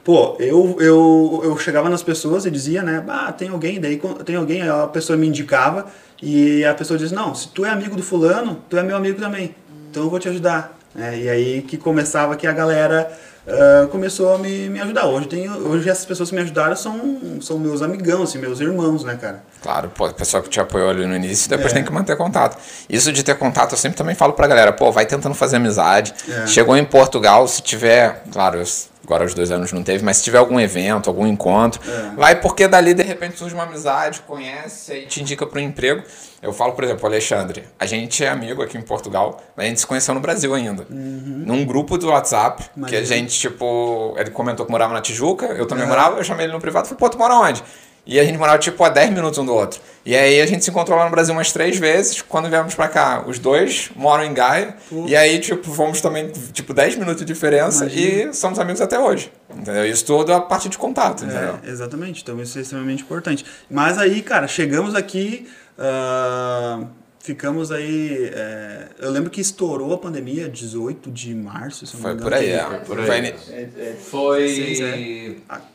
Pô, 0.02 0.36
eu, 0.38 0.76
eu, 0.80 1.40
eu 1.44 1.58
chegava 1.58 1.90
nas 1.90 2.02
pessoas 2.02 2.46
e 2.46 2.50
dizia, 2.50 2.82
né? 2.82 3.04
Ah, 3.06 3.30
tem 3.32 3.48
alguém, 3.48 3.78
daí 3.78 4.00
tem 4.24 4.34
alguém, 4.34 4.66
a 4.66 4.86
pessoa 4.86 5.16
me 5.16 5.26
indicava 5.26 5.86
e 6.22 6.64
a 6.64 6.74
pessoa 6.74 6.98
diz, 6.98 7.12
não, 7.12 7.34
se 7.34 7.48
tu 7.48 7.66
é 7.66 7.70
amigo 7.70 7.94
do 7.94 8.02
fulano, 8.02 8.62
tu 8.68 8.78
é 8.78 8.82
meu 8.82 8.96
amigo 8.96 9.20
também, 9.20 9.54
então 9.90 10.04
eu 10.04 10.10
vou 10.10 10.18
te 10.18 10.28
ajudar. 10.28 10.76
É, 10.96 11.16
e 11.16 11.28
aí 11.28 11.62
que 11.62 11.76
começava 11.76 12.34
que 12.34 12.46
a 12.46 12.52
galera 12.52 13.12
ah, 13.52 13.86
começou 13.90 14.34
a 14.34 14.38
me, 14.38 14.68
me 14.68 14.80
ajudar. 14.80 15.06
Hoje, 15.06 15.26
tem, 15.28 15.50
hoje 15.50 15.88
essas 15.88 16.04
pessoas 16.04 16.28
que 16.30 16.34
me 16.34 16.42
ajudaram 16.42 16.74
são, 16.76 17.18
são 17.40 17.58
meus 17.58 17.82
amigão, 17.82 18.22
assim, 18.22 18.38
meus 18.38 18.60
irmãos, 18.60 19.04
né, 19.04 19.16
cara? 19.20 19.42
Claro, 19.62 19.90
pô, 19.94 20.06
a 20.06 20.12
pessoa 20.12 20.42
que 20.42 20.48
te 20.48 20.60
apoiou 20.60 20.90
ali 20.90 21.06
no 21.06 21.14
início, 21.16 21.48
depois 21.48 21.72
É. 21.72 21.74
tem 21.76 21.84
que 21.84 21.92
manter 21.92 22.16
contato. 22.16 22.56
Isso 22.88 23.12
de 23.12 23.22
ter 23.22 23.36
contato, 23.36 23.72
eu 23.72 23.78
sempre 23.78 23.96
também 23.98 24.14
falo 24.14 24.32
pra 24.32 24.46
galera, 24.46 24.72
pô, 24.72 24.90
vai 24.92 25.06
tentando 25.06 25.34
fazer 25.34 25.56
amizade. 25.56 26.14
É. 26.28 26.46
Chegou 26.46 26.76
em 26.76 26.84
Portugal, 26.84 27.46
se 27.48 27.60
tiver, 27.62 28.22
claro, 28.32 28.58
eu- 28.58 28.89
agora 29.04 29.24
os 29.24 29.34
dois 29.34 29.50
anos 29.50 29.72
não 29.72 29.82
teve, 29.82 30.04
mas 30.04 30.18
se 30.18 30.24
tiver 30.24 30.38
algum 30.38 30.58
evento, 30.60 31.08
algum 31.08 31.26
encontro, 31.26 31.80
É. 31.88 32.14
vai 32.16 32.40
porque 32.40 32.68
dali 32.68 32.94
de 32.94 33.02
repente 33.02 33.38
surge 33.38 33.54
uma 33.54 33.64
amizade, 33.64 34.20
conhece 34.26 34.94
e 34.94 35.06
te 35.06 35.20
indica 35.20 35.46
pro 35.46 35.58
emprego. 35.60 36.02
Eu 36.42 36.52
falo, 36.52 36.72
por 36.72 36.84
exemplo, 36.84 37.06
Alexandre, 37.06 37.64
a 37.78 37.84
gente 37.86 38.24
é 38.24 38.28
amigo 38.28 38.62
aqui 38.62 38.78
em 38.78 38.82
Portugal, 38.82 39.42
mas 39.56 39.66
a 39.66 39.68
gente 39.68 39.80
se 39.80 39.86
conheceu 39.86 40.14
no 40.14 40.20
Brasil 40.20 40.54
ainda. 40.54 40.86
Num 40.88 41.64
grupo 41.64 41.98
do 41.98 42.08
WhatsApp, 42.08 42.64
que 42.86 42.96
a 42.96 43.04
gente, 43.04 43.38
tipo, 43.38 44.14
ele 44.16 44.30
comentou 44.30 44.64
que 44.64 44.72
morava 44.72 44.94
na 44.94 45.00
Tijuca, 45.00 45.46
eu 45.46 45.66
também 45.66 45.86
morava, 45.86 46.18
eu 46.18 46.24
chamei 46.24 46.46
ele 46.46 46.52
no 46.52 46.60
privado 46.60 46.86
e 46.86 46.88
falei, 46.88 46.98
pô, 46.98 47.08
tu 47.10 47.18
mora 47.18 47.34
onde? 47.34 47.62
E 48.10 48.18
a 48.18 48.24
gente 48.24 48.36
morava 48.36 48.58
tipo 48.58 48.82
a 48.82 48.88
10 48.88 49.10
minutos 49.10 49.38
um 49.38 49.46
do 49.46 49.54
outro. 49.54 49.80
E 50.04 50.16
aí 50.16 50.40
a 50.40 50.46
gente 50.46 50.64
se 50.64 50.70
encontrou 50.70 50.98
lá 50.98 51.04
no 51.04 51.12
Brasil 51.12 51.32
umas 51.32 51.52
três 51.52 51.78
vezes. 51.78 52.20
Quando 52.20 52.48
viemos 52.50 52.74
pra 52.74 52.88
cá, 52.88 53.22
os 53.24 53.38
dois 53.38 53.88
moram 53.94 54.24
em 54.24 54.34
Gaia. 54.34 54.74
E 55.06 55.14
aí, 55.14 55.38
tipo, 55.38 55.70
fomos 55.72 56.00
também, 56.00 56.28
tipo, 56.52 56.74
10 56.74 56.96
minutos 56.96 57.20
de 57.20 57.24
diferença 57.24 57.86
e 57.86 58.34
somos 58.34 58.58
amigos 58.58 58.80
até 58.80 58.98
hoje. 58.98 59.30
Entendeu? 59.48 59.86
Isso 59.86 60.04
tudo 60.04 60.32
a 60.34 60.40
partir 60.40 60.68
de 60.68 60.76
contato, 60.76 61.24
entendeu? 61.24 61.60
É, 61.62 61.70
exatamente, 61.70 62.20
então 62.22 62.40
isso 62.42 62.58
é 62.58 62.62
extremamente 62.62 63.04
importante. 63.04 63.46
Mas 63.70 63.96
aí, 63.96 64.22
cara, 64.22 64.48
chegamos 64.48 64.96
aqui, 64.96 65.48
ah, 65.78 66.80
ficamos 67.20 67.70
aí. 67.70 68.30
é, 68.34 68.86
eu 68.98 69.10
lembro 69.10 69.30
que 69.30 69.40
estourou 69.40 69.92
a 69.94 69.98
pandemia 69.98 70.48
18 70.48 71.10
de 71.10 71.34
março, 71.34 71.86
se 71.86 71.94
não 71.94 72.02
Foi 72.02 72.14
me 72.14 72.20
por 72.20 72.34
aí, 72.34 72.50
é. 72.50 72.64
Foi 72.64 72.78
por 72.80 72.98
aí. 73.00 73.06
Foi- 73.06 73.54
É, 73.54 73.62
é, 73.62 73.94
Foi. 74.00 74.48
Seis, 74.48 74.80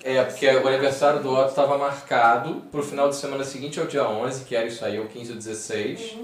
É, 0.04 0.24
porque 0.24 0.48
o 0.48 0.68
aniversário 0.68 1.22
do 1.22 1.32
Otto 1.32 1.50
estava 1.50 1.78
marcado 1.78 2.64
pro 2.72 2.84
final 2.84 3.10
de 3.10 3.16
semana 3.16 3.44
seguinte 3.44 3.80
ao 3.80 3.86
dia 3.86 4.08
11, 4.08 4.44
que 4.44 4.56
era 4.56 4.66
isso 4.68 4.84
aí, 4.84 5.00
o 5.00 5.06
15 5.08 5.32
ou 5.32 5.38
16. 5.38 6.16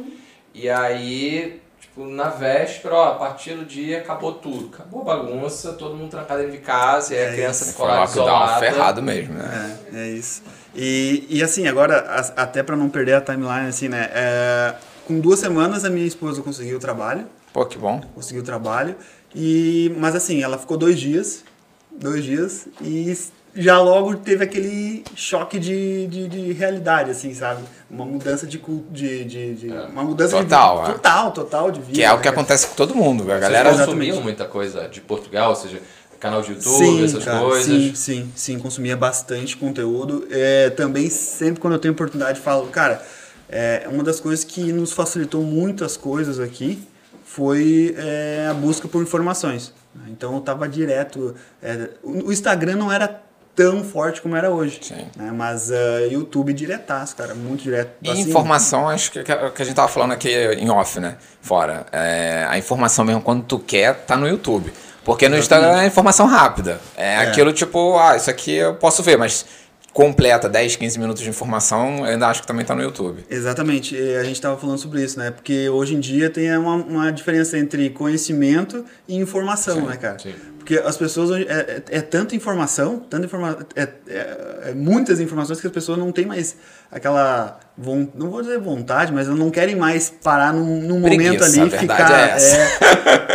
E 0.53 0.69
aí, 0.69 1.62
tipo, 1.79 2.05
na 2.05 2.27
véspera, 2.29 2.93
ó, 2.95 3.07
a 3.12 3.15
partir 3.15 3.53
do 3.53 3.63
dia 3.63 3.99
acabou 3.99 4.34
tudo. 4.34 4.69
Acabou 4.73 5.01
a 5.03 5.15
bagunça, 5.15 5.73
todo 5.73 5.95
mundo 5.95 6.10
trancado 6.10 6.41
dentro 6.41 6.57
de 6.57 6.63
casa, 6.63 7.13
e 7.13 7.17
aí 7.17 7.23
a 7.25 7.27
É 7.29 7.34
criança 7.34 7.65
ficou 7.65 7.86
um 7.86 7.89
lá 7.89 8.03
isolada. 8.03 8.60
ferrado 8.60 9.01
mesmo, 9.01 9.34
né? 9.36 9.77
É, 9.93 9.97
é 9.99 10.07
isso. 10.10 10.41
E, 10.75 11.25
e 11.29 11.41
assim, 11.43 11.67
agora, 11.67 11.99
até 12.36 12.63
pra 12.63 12.75
não 12.75 12.89
perder 12.89 13.13
a 13.13 13.21
timeline, 13.21 13.67
assim, 13.69 13.88
né? 13.88 14.10
é, 14.13 14.73
com 15.07 15.19
duas 15.19 15.39
semanas 15.39 15.83
a 15.85 15.89
minha 15.89 16.05
esposa 16.07 16.41
conseguiu 16.41 16.77
o 16.77 16.79
trabalho. 16.79 17.25
Pô, 17.53 17.65
que 17.65 17.77
bom. 17.77 18.01
Conseguiu 18.15 18.41
o 18.41 18.45
trabalho. 18.45 18.95
E, 19.35 19.93
mas 19.97 20.15
assim, 20.15 20.41
ela 20.41 20.57
ficou 20.57 20.77
dois 20.77 20.99
dias. 20.99 21.43
Dois 21.91 22.23
dias. 22.23 22.67
E 22.81 23.15
já 23.53 23.79
logo 23.81 24.15
teve 24.15 24.43
aquele 24.43 25.03
choque 25.15 25.59
de, 25.59 26.07
de, 26.07 26.27
de 26.27 26.53
realidade, 26.53 27.11
assim, 27.11 27.33
sabe? 27.33 27.61
Uma 27.89 28.05
mudança 28.05 28.47
de 28.47 28.57
culto. 28.57 28.85
De, 28.91 29.25
de, 29.25 29.55
de- 29.55 29.69
Uma 29.69 30.03
mudança 30.03 30.37
Total, 30.37 30.83
de 30.83 30.89
é. 30.89 30.93
Total, 30.93 31.31
total 31.31 31.71
de 31.71 31.81
vida. 31.81 31.91
Que 31.93 32.03
é 32.03 32.09
o 32.09 32.13
né, 32.13 32.17
que 32.19 32.23
cara? 32.23 32.35
acontece 32.35 32.67
com 32.67 32.75
todo 32.75 32.95
mundo. 32.95 33.29
A 33.31 33.37
galera. 33.39 33.73
Consumiam 33.75 34.21
muita 34.21 34.45
coisa 34.45 34.87
de 34.87 35.01
Portugal, 35.01 35.49
ou 35.49 35.55
seja, 35.55 35.81
canal 36.19 36.41
de 36.41 36.51
YouTube, 36.51 36.77
Sim, 36.77 37.03
essas 37.03 37.25
cara, 37.25 37.39
coisas. 37.41 37.65
sim, 37.65 37.95
sim, 37.95 38.31
sim, 38.35 38.59
consumia 38.59 38.95
bastante 38.95 39.57
conteúdo. 39.57 40.25
É, 40.31 40.69
também, 40.69 41.09
sempre 41.09 41.59
quando 41.59 41.73
eu 41.73 41.79
tenho 41.79 41.93
oportunidade, 41.93 42.39
falo, 42.39 42.67
cara, 42.67 43.03
é, 43.51 43.87
uma 43.91 44.03
das 44.03 44.19
coisas 44.19 44.43
que 44.45 44.71
nos 44.71 44.93
facilitou 44.93 45.43
muitas 45.43 45.97
coisas 45.97 46.39
aqui 46.39 46.87
foi 47.25 47.95
é, 47.97 48.47
a 48.49 48.53
busca 48.53 48.87
por 48.87 49.01
informações. 49.01 49.73
Então 50.07 50.35
eu 50.35 50.41
tava 50.41 50.67
direto. 50.67 51.35
é, 51.61 51.89
o 52.01 52.31
Instagram 52.31 52.77
não 52.77 52.91
era 52.91 53.21
tão 53.55 53.83
forte 53.83 54.21
como 54.21 54.35
era 54.35 54.49
hoje. 54.49 54.79
Né, 55.15 55.31
Mas 55.33 55.69
é, 55.69 56.07
YouTube 56.07 56.53
diretaço, 56.53 57.15
cara, 57.15 57.35
muito 57.35 57.63
direto. 57.63 57.91
E 58.01 58.09
Assim, 58.09 58.21
informação, 58.21 58.87
acho 58.87 59.11
que, 59.11 59.23
que 59.23 59.31
a 59.31 59.49
que 59.49 59.61
a 59.61 59.65
gente 59.65 59.75
tava 59.75 59.87
falando 59.87 60.13
aqui 60.13 60.29
em 60.29 60.69
off, 60.69 60.99
né? 60.99 61.17
Fora. 61.41 61.85
É, 61.91 62.45
a 62.49 62.57
informação 62.57 63.03
mesmo, 63.03 63.21
quando 63.21 63.43
tu 63.43 63.59
quer, 63.59 63.95
tá 64.05 64.15
no 64.15 64.27
YouTube. 64.27 64.71
Porque 65.03 65.27
no 65.27 65.37
Instagram 65.37 65.81
é 65.81 65.87
informação 65.87 66.27
rápida. 66.27 66.79
É, 66.95 67.17
aquilo 67.17 67.51
tipo, 67.51 67.97
ah, 67.97 68.15
isso 68.15 68.29
aqui 68.29 68.55
eu 68.55 68.75
posso 68.75 69.01
ver, 69.01 69.17
mas 69.17 69.45
completa 69.93 70.47
10, 70.47 70.77
15 70.77 70.99
minutos 70.99 71.21
de 71.21 71.30
informação, 71.30 71.99
eu 71.99 72.06
ainda 72.06 72.27
acho 72.27 72.41
que 72.41 72.47
também 72.47 72.65
tá 72.65 72.73
no 72.73 72.82
YouTube. 72.82 73.23
Exatamente, 73.30 73.95
e 73.95 74.15
a 74.15 74.23
gente 74.23 74.36
estava 74.36 74.58
falando 74.58 74.77
sobre 74.77 75.04
isso, 75.04 75.19
né? 75.19 75.32
Porque 75.32 75.69
hoje 75.69 75.95
em 75.95 75.99
dia 75.99 76.30
tem 76.30 76.56
uma, 76.58 76.75
uma 76.75 77.12
diferença 77.12 77.58
entre 77.58 77.89
conhecimento 77.89 78.86
e 79.08 79.15
informação, 79.15 79.88
né, 79.88 79.97
cara? 79.97 80.17
sim. 80.19 80.34
Porque 80.62 80.78
as 80.78 80.95
pessoas 80.95 81.32
hoje 81.32 81.47
é, 81.50 81.82
é, 81.91 81.97
é 81.97 82.02
tanta 82.02 82.36
informação, 82.36 83.00
tanta 83.00 83.26
informa 83.26 83.58
é, 83.76 83.82
é- 84.08 84.69
é 84.69 84.74
muitas 84.76 85.19
informações 85.19 85.60
que 85.60 85.65
as 85.65 85.74
pessoas 85.74 85.97
não 85.97 86.12
têm 86.12 86.26
mais 86.28 86.56
aquela 86.91 87.60
von- 87.76 88.08
não 88.13 88.30
vou 88.30 88.41
dizer 88.41 88.60
vontade, 88.60 89.12
mas 89.12 89.28
não 89.28 89.50
querem 89.50 89.76
mais 89.76 90.10
parar 90.24 90.54
num, 90.54 90.82
num 90.82 91.00
momento 91.00 91.43
ali 91.43 91.62
a 91.62 91.65
e 91.65 91.69
ficar. 91.71 92.12
é 92.12 92.38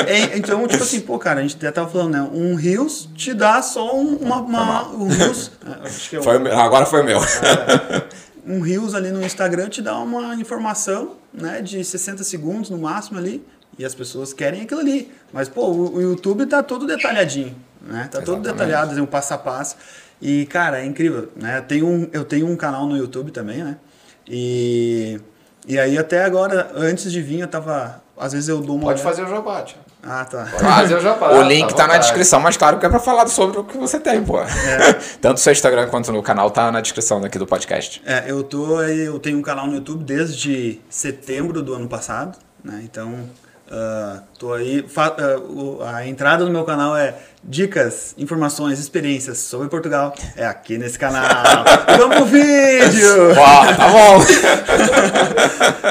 é- 0.07 0.39
então, 0.39 0.67
tipo 0.69 0.85
assim, 0.85 1.01
pô, 1.01 1.19
cara, 1.19 1.41
a 1.41 1.43
gente 1.43 1.57
até 1.57 1.71
tava 1.73 1.89
falando, 1.91 2.12
né? 2.12 2.29
Um 2.33 2.55
Reels 2.55 3.09
te 3.17 3.35
dá 3.35 3.61
só 3.61 3.97
um- 3.97 4.17
uma. 4.19 4.37
uma 4.41 4.89
um 4.95 5.09
Reels. 5.09 5.51
acho 5.85 6.11
que 6.11 6.17
é 6.17 6.21
o- 6.21 6.23
Foi 6.23 6.37
agora 6.53 6.87
foi 6.87 7.03
meu. 7.03 7.19
um 8.47 8.61
Reels 8.61 8.95
ali 8.95 9.11
no 9.11 9.23
Instagram 9.25 9.69
te 9.69 9.83
dá 9.83 9.99
uma 9.99 10.35
informação, 10.37 11.17
né, 11.35 11.61
de 11.61 11.83
60 11.85 12.23
segundos 12.23 12.71
no 12.71 12.79
máximo 12.79 13.19
ali, 13.19 13.45
e 13.79 13.85
as 13.85 13.95
pessoas 13.95 14.33
querem 14.33 14.62
aquilo 14.62 14.81
ali. 14.81 15.12
Mas, 15.33 15.49
pô, 15.49 15.69
o, 15.69 16.01
YouTube 16.01 16.47
tá 16.47 16.62
todo 16.62 16.87
detalhadinho, 16.87 17.55
né? 17.81 18.09
Tá 18.11 18.21
todo 18.21 18.41
Exatamente. 18.41 18.53
detalhado, 18.53 18.93
assim, 18.93 19.01
o 19.01 19.07
passo 19.07 19.35
a 19.35 19.39
passo. 19.39 19.77
E, 20.21 20.47
cara, 20.47 20.81
é 20.81 20.87
incrível, 20.87 21.31
né? 21.37 21.59
Eu 21.59 21.62
tenho 21.62 21.87
um, 21.87 22.09
eu 22.12 22.25
tenho 22.25 22.47
um 22.47 22.57
canal 22.57 22.87
no 22.87 22.97
YouTube 22.97 23.31
também, 23.31 23.62
né? 23.62 23.77
E, 24.29 25.21
e 25.67 25.79
aí 25.79 25.99
até 25.99 26.25
agora, 26.25 26.71
antes 26.75 27.12
de 27.12 27.21
vir, 27.21 27.41
eu 27.41 27.49
tava... 27.49 28.03
Às 28.19 28.33
vezes 28.33 28.49
eu 28.49 28.61
dou 28.61 28.77
uma 28.77 28.87
Pode 28.87 29.01
olhada- 29.03 29.17
fazer 29.17 29.23
o 29.23 29.43
Thiago. 29.43 29.87
Ah, 30.09 30.25
tá. 30.25 30.47
Pode 30.51 30.62
fazer 30.62 30.95
o 30.95 31.01
jabá. 31.01 31.33
O 31.33 31.43
link 31.43 31.71
à 31.73 31.75
tá 31.75 31.87
na 31.89 31.99
descrição, 31.99 32.39
mas 32.39 32.57
claro 32.57 32.79
que 32.79 32.87
é 32.87 32.89
pra 32.89 33.01
falar 33.01 33.27
sobre 33.27 33.59
o 33.59 33.65
que 33.65 33.77
você 33.77 33.99
tem, 33.99 34.25
pô. 34.25 34.39
Tanto 35.21 35.39
o 35.39 35.41
seu 35.41 35.53
Instagram 35.53 35.89
quanto 35.89 36.12
no 36.12 36.23
canal 36.23 36.51
tá 36.51 36.71
na 36.71 36.81
descrição 36.81 37.23
aqui 37.25 37.39
do 37.39 37.47
podcast. 37.47 38.01
É, 38.07 38.25
eu 38.29 38.45
tô 38.45 38.79
aí, 38.79 39.01
eu 39.01 39.19
tenho 39.19 39.37
um 39.37 39.43
canal 39.43 39.67
no 39.67 39.75
YouTube 39.75 40.05
desde 40.05 40.81
setembro 40.89 41.61
do 41.61 41.75
ano 41.75 41.89
passado, 41.89 42.39
né? 42.62 42.81
Então, 42.85 43.29
ah, 43.70 44.20
tô 44.38 44.52
aí. 44.52 44.85
o- 45.48 45.79
a 45.85 46.07
entrada 46.07 46.44
do 46.44 46.50
meu 46.50 46.64
canal 46.64 46.96
é 46.96 47.14
dicas, 47.42 48.12
informações, 48.18 48.79
experiências 48.81 49.38
sobre 49.38 49.68
Portugal. 49.68 50.12
É 50.37 50.44
aqui 50.46 50.76
nesse 50.79 50.98
canal. 50.98 51.24
Vamos 51.98 52.16
pro 52.16 52.24
vídeo! 52.26 53.33
Ó, 53.38 53.66
tá 53.74 53.88
bom. 53.88 54.18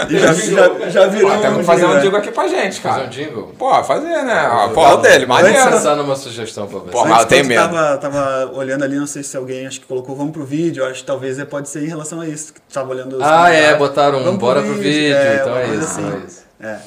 E 0.10 0.20
já, 0.20 0.34
já, 0.34 0.90
já 0.90 1.08
virou. 1.08 1.32
Pô, 1.32 1.48
um 1.48 1.58
que 1.58 1.64
fazer 1.64 1.86
um 1.86 1.90
vídeo, 1.90 2.02
jingle 2.04 2.20
aqui 2.20 2.32
pra 2.32 2.48
gente, 2.48 2.80
Fazer 2.80 2.96
cara. 2.96 3.08
um 3.08 3.10
jingle? 3.10 3.56
Pô, 3.58 3.84
fazer, 3.84 4.24
né? 4.24 4.48
Ó, 4.52 4.70
Pô, 4.70 4.82
o 4.88 4.98
dele, 4.98 5.26
Vou 5.26 5.36
maneiro. 5.36 5.72
pensar 5.72 5.96
numa 5.96 6.16
sugestão 6.16 6.68
pra 6.68 6.80
você. 6.80 6.92
Pô, 6.92 7.04
né? 7.06 7.10
mas 7.10 7.22
eu 7.22 7.28
tenho 7.28 7.46
medo. 7.46 7.62
Tava, 7.62 7.98
tava 7.98 8.52
olhando 8.54 8.84
ali, 8.84 8.98
não 8.98 9.08
sei 9.08 9.24
se 9.24 9.36
alguém 9.36 9.66
acho 9.66 9.80
que 9.82 9.88
colocou 9.88 10.16
vamos 10.16 10.32
pro 10.34 10.46
vídeo, 10.46 10.86
acho 10.86 11.00
que 11.02 11.06
talvez 11.08 11.40
é- 11.40 11.46
pode 11.46 11.70
ser 11.70 11.84
em 11.84 11.88
relação 11.88 12.22
a 12.22 12.28
isso. 12.28 12.54
que 12.54 12.62
Tava 12.72 12.92
olhando 12.92 13.16
os 13.18 13.24
Ah, 13.24 13.50
é, 13.50 13.74
botaram 13.76 14.20
um 14.20 14.38
bora 14.38 14.62
pro 14.62 14.74
vídeo, 14.76 15.16
então 15.34 15.48
uma 15.54 15.62
é 15.62 15.68
coisa 15.68 15.84
isso, 15.84 16.00
é 16.00 16.28
isso. 16.28 16.44
É. 16.62 16.78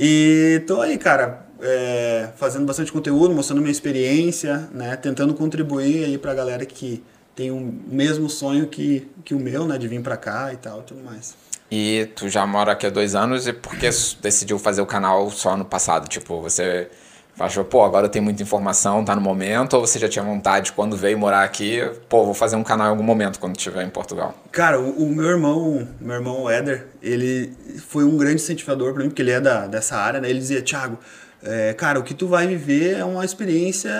E 0.00 0.62
tô 0.64 0.80
aí, 0.80 0.96
cara, 0.96 1.44
é, 1.60 2.28
fazendo 2.36 2.64
bastante 2.64 2.92
conteúdo, 2.92 3.34
mostrando 3.34 3.60
minha 3.60 3.72
experiência, 3.72 4.68
né? 4.72 4.94
Tentando 4.94 5.34
contribuir 5.34 6.04
aí 6.04 6.16
pra 6.16 6.32
galera 6.34 6.64
que 6.64 7.02
tem 7.34 7.50
o 7.50 7.60
mesmo 7.60 8.30
sonho 8.30 8.68
que, 8.68 9.10
que 9.24 9.34
o 9.34 9.40
meu, 9.40 9.66
né? 9.66 9.76
De 9.76 9.88
vir 9.88 10.00
pra 10.00 10.16
cá 10.16 10.52
e 10.52 10.56
tal, 10.56 10.82
tudo 10.82 11.02
mais. 11.02 11.34
E 11.68 12.08
tu 12.14 12.28
já 12.28 12.46
mora 12.46 12.72
aqui 12.72 12.86
há 12.86 12.90
dois 12.90 13.16
anos 13.16 13.48
e 13.48 13.52
por 13.52 13.76
que 13.76 13.90
decidiu 14.22 14.58
fazer 14.58 14.80
o 14.80 14.86
canal 14.86 15.30
só 15.30 15.54
ano 15.54 15.64
passado? 15.64 16.08
Tipo, 16.08 16.40
você 16.40 16.88
achou, 17.38 17.64
pô, 17.64 17.84
agora 17.84 18.08
tenho 18.08 18.24
muita 18.24 18.42
informação, 18.42 19.04
tá 19.04 19.14
no 19.14 19.20
momento, 19.20 19.74
ou 19.74 19.86
você 19.86 19.98
já 19.98 20.08
tinha 20.08 20.24
vontade 20.24 20.72
quando 20.72 20.96
veio 20.96 21.18
morar 21.18 21.44
aqui, 21.44 21.80
pô, 22.08 22.24
vou 22.24 22.34
fazer 22.34 22.56
um 22.56 22.64
canal 22.64 22.88
em 22.88 22.90
algum 22.90 23.02
momento 23.02 23.38
quando 23.38 23.56
estiver 23.56 23.84
em 23.84 23.90
Portugal? 23.90 24.34
Cara, 24.50 24.80
o, 24.80 25.04
o 25.04 25.14
meu 25.14 25.28
irmão, 25.28 25.86
meu 26.00 26.16
irmão 26.16 26.50
Éder, 26.50 26.86
ele 27.02 27.52
foi 27.86 28.04
um 28.04 28.16
grande 28.16 28.36
incentivador 28.36 28.92
pra 28.92 29.02
mim, 29.02 29.08
porque 29.08 29.22
ele 29.22 29.30
é 29.30 29.40
da, 29.40 29.66
dessa 29.66 29.96
área, 29.96 30.20
né? 30.20 30.28
Ele 30.28 30.38
dizia, 30.38 30.62
Thiago, 30.62 30.98
é, 31.42 31.72
cara, 31.74 32.00
o 32.00 32.02
que 32.02 32.14
tu 32.14 32.26
vai 32.26 32.46
viver 32.46 32.98
é 32.98 33.04
uma 33.04 33.24
experiência, 33.24 33.92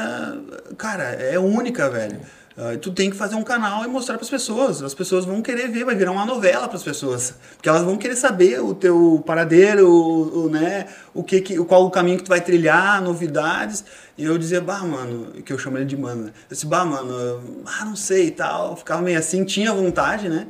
cara, 0.77 1.05
é 1.05 1.38
única, 1.38 1.88
velho. 1.88 2.20
Ah, 2.61 2.77
tu 2.77 2.90
tem 2.90 3.09
que 3.09 3.16
fazer 3.16 3.37
um 3.37 3.44
canal 3.44 3.85
e 3.85 3.87
mostrar 3.88 4.16
para 4.16 4.25
as 4.25 4.31
pessoas. 4.31 4.83
As 4.83 4.92
pessoas 4.92 5.25
vão 5.25 5.40
querer 5.40 5.68
ver, 5.68 5.85
vai 5.85 5.94
virar 5.94 6.11
uma 6.11 6.27
novela 6.27 6.66
para 6.66 6.77
as 6.77 6.83
pessoas, 6.83 7.35
porque 7.55 7.68
elas 7.68 7.83
vão 7.83 7.97
querer 7.97 8.16
saber 8.16 8.61
o 8.61 8.75
teu 8.75 9.23
paradeiro, 9.25 9.88
o, 9.88 10.47
o, 10.47 10.51
né, 10.51 10.87
o 11.14 11.23
que, 11.23 11.40
que, 11.40 11.57
qual 11.64 11.85
o 11.87 11.90
caminho 11.90 12.18
que 12.18 12.25
tu 12.25 12.29
vai 12.31 12.40
trilhar, 12.40 13.01
novidades. 13.01 13.85
E 14.16 14.25
eu 14.25 14.37
dizia, 14.37 14.61
bah, 14.61 14.81
mano, 14.83 15.40
que 15.44 15.53
eu 15.53 15.59
chamo 15.59 15.79
ele 15.79 15.85
de 15.85 15.97
mano. 15.97 16.25
né? 16.25 16.33
Eu 16.51 16.55
disse, 16.55 16.66
bah, 16.66 16.85
mano, 16.85 17.62
ah, 17.64 17.85
não 17.85 17.94
sei 17.94 18.27
e 18.27 18.31
tal. 18.33 18.77
Ficava 18.77 19.03
meio 19.03 19.18
assim, 19.21 19.44
tinha 19.44 19.73
vontade, 19.73 20.29
né? 20.29 20.49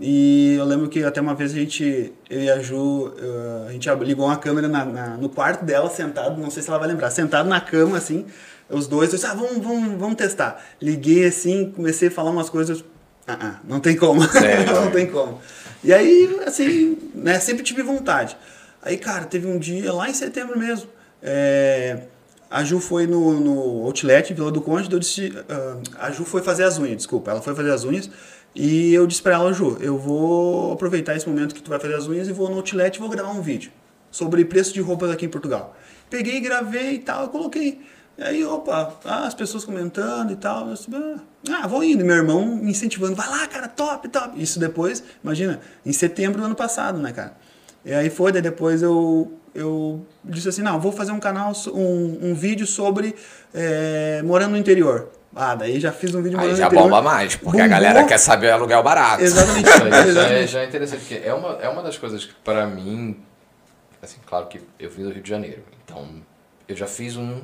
E 0.00 0.54
eu 0.58 0.64
lembro 0.64 0.88
que 0.88 1.04
até 1.04 1.20
uma 1.20 1.34
vez 1.34 1.52
a 1.52 1.54
gente, 1.54 2.12
eu 2.30 2.40
e 2.40 2.50
a 2.50 2.58
Ju, 2.60 3.12
eh, 3.18 3.66
a 3.68 3.72
gente 3.72 3.90
ligou 4.04 4.24
uma 4.24 4.36
câmera 4.38 4.66
na, 4.66 4.84
na- 4.86 5.16
no 5.18 5.28
quarto 5.28 5.64
dela, 5.66 5.90
sentado, 5.90 6.40
não 6.40 6.50
sei 6.50 6.62
se 6.62 6.70
ela 6.70 6.78
vai 6.78 6.88
lembrar, 6.88 7.10
sentado 7.10 7.46
na 7.46 7.60
cama, 7.60 7.98
assim, 7.98 8.24
os 8.72 8.86
dois, 8.86 9.10
eu 9.10 9.16
disse, 9.16 9.26
ah, 9.26 9.34
vamos, 9.34 9.58
vamos, 9.64 9.98
vamos 9.98 10.16
testar. 10.16 10.64
Liguei 10.80 11.26
assim, 11.26 11.70
comecei 11.70 12.08
a 12.08 12.10
falar 12.10 12.30
umas 12.30 12.50
coisas, 12.50 12.84
ah, 13.26 13.38
ah, 13.40 13.60
não 13.64 13.80
tem 13.80 13.96
como, 13.96 14.22
Sério? 14.28 14.72
não 14.74 14.90
tem 14.90 15.06
como. 15.06 15.40
E 15.84 15.92
aí, 15.92 16.40
assim, 16.46 16.98
né, 17.14 17.38
sempre 17.38 17.62
tive 17.62 17.82
vontade. 17.82 18.36
Aí, 18.82 18.96
cara, 18.96 19.24
teve 19.24 19.46
um 19.46 19.58
dia, 19.58 19.92
lá 19.92 20.08
em 20.08 20.14
setembro 20.14 20.58
mesmo, 20.58 20.88
eh, 21.22 22.00
a 22.50 22.64
Ju 22.64 22.80
foi 22.80 23.06
no, 23.06 23.38
no 23.40 23.84
Outlet, 23.84 24.32
em 24.32 24.34
Vila 24.34 24.50
do 24.50 24.60
Conde, 24.60 24.92
eu 24.92 24.98
disse, 24.98 25.32
ah, 25.48 26.06
a 26.06 26.10
Ju 26.10 26.24
foi 26.24 26.42
fazer 26.42 26.64
as 26.64 26.78
unhas, 26.78 26.96
desculpa, 26.96 27.30
ela 27.30 27.40
foi 27.40 27.54
fazer 27.54 27.70
as 27.70 27.84
unhas, 27.84 28.10
e 28.54 28.92
eu 28.92 29.06
disse 29.06 29.22
pra 29.22 29.34
ela, 29.34 29.52
Ju, 29.52 29.78
eu 29.80 29.96
vou 29.96 30.72
aproveitar 30.72 31.16
esse 31.16 31.28
momento 31.28 31.54
que 31.54 31.62
tu 31.62 31.70
vai 31.70 31.78
fazer 31.78 31.94
as 31.94 32.06
unhas 32.06 32.28
e 32.28 32.32
vou 32.32 32.50
no 32.50 32.56
Outlet 32.56 32.96
e 32.96 33.00
vou 33.00 33.08
gravar 33.08 33.30
um 33.30 33.40
vídeo 33.40 33.70
sobre 34.10 34.44
preço 34.44 34.74
de 34.74 34.80
roupas 34.80 35.10
aqui 35.10 35.24
em 35.24 35.28
Portugal. 35.28 35.74
Peguei, 36.10 36.38
gravei 36.40 36.92
e 36.92 36.98
tal, 36.98 37.22
eu 37.22 37.28
coloquei. 37.28 37.80
E 38.18 38.22
aí, 38.22 38.44
opa, 38.44 38.94
ah, 39.04 39.26
as 39.26 39.34
pessoas 39.34 39.64
comentando 39.64 40.32
e 40.32 40.36
tal. 40.36 40.68
Eu 40.68 40.74
disse, 40.74 40.88
ah, 41.50 41.66
vou 41.66 41.82
indo. 41.82 42.02
E 42.02 42.04
meu 42.04 42.16
irmão 42.16 42.44
me 42.56 42.70
incentivando, 42.70 43.14
vai 43.14 43.28
lá, 43.28 43.46
cara, 43.46 43.68
top, 43.68 44.08
top. 44.08 44.40
Isso 44.40 44.58
depois, 44.60 45.02
imagina, 45.24 45.60
em 45.84 45.92
setembro 45.92 46.40
do 46.40 46.44
ano 46.46 46.54
passado, 46.54 46.98
né, 46.98 47.12
cara? 47.12 47.34
E 47.84 47.92
aí 47.92 48.10
foi, 48.10 48.30
daí 48.30 48.42
depois 48.42 48.80
eu, 48.82 49.32
eu 49.54 50.06
disse 50.24 50.48
assim, 50.48 50.62
não, 50.62 50.78
vou 50.78 50.92
fazer 50.92 51.10
um 51.10 51.18
canal, 51.18 51.52
um, 51.74 52.30
um 52.30 52.34
vídeo 52.34 52.66
sobre 52.66 53.16
eh, 53.52 54.22
morando 54.24 54.52
no 54.52 54.56
interior. 54.58 55.08
Ah, 55.34 55.54
daí 55.56 55.80
já 55.80 55.90
fiz 55.90 56.14
um 56.14 56.22
vídeo 56.22 56.38
Aí 56.38 56.44
morando 56.44 56.58
já 56.58 56.64
no 56.66 56.68
interior. 56.68 56.84
bomba 56.90 57.02
mais, 57.02 57.34
porque 57.34 57.58
a 57.60 57.64
Bombou. 57.64 57.70
galera 57.80 58.04
quer 58.04 58.18
saber 58.18 58.50
aluguel 58.50 58.82
barato. 58.82 59.22
Exatamente. 59.24 59.66
Isso 59.68 59.82
aí 59.82 60.12
já 60.12 60.28
é, 60.28 60.46
já 60.46 60.60
é 60.60 60.66
interessante, 60.66 61.00
porque 61.00 61.26
é 61.26 61.34
uma, 61.34 61.48
é 61.54 61.68
uma 61.68 61.82
das 61.82 61.96
coisas 61.98 62.24
que, 62.24 62.34
para 62.44 62.66
mim, 62.66 63.16
assim, 64.00 64.18
claro 64.26 64.46
que 64.46 64.60
eu 64.78 64.90
vim 64.90 65.02
do 65.04 65.10
Rio 65.10 65.22
de 65.22 65.28
Janeiro, 65.30 65.62
então 65.84 66.06
eu 66.68 66.76
já 66.76 66.86
fiz 66.86 67.16
um, 67.16 67.22
um 67.22 67.42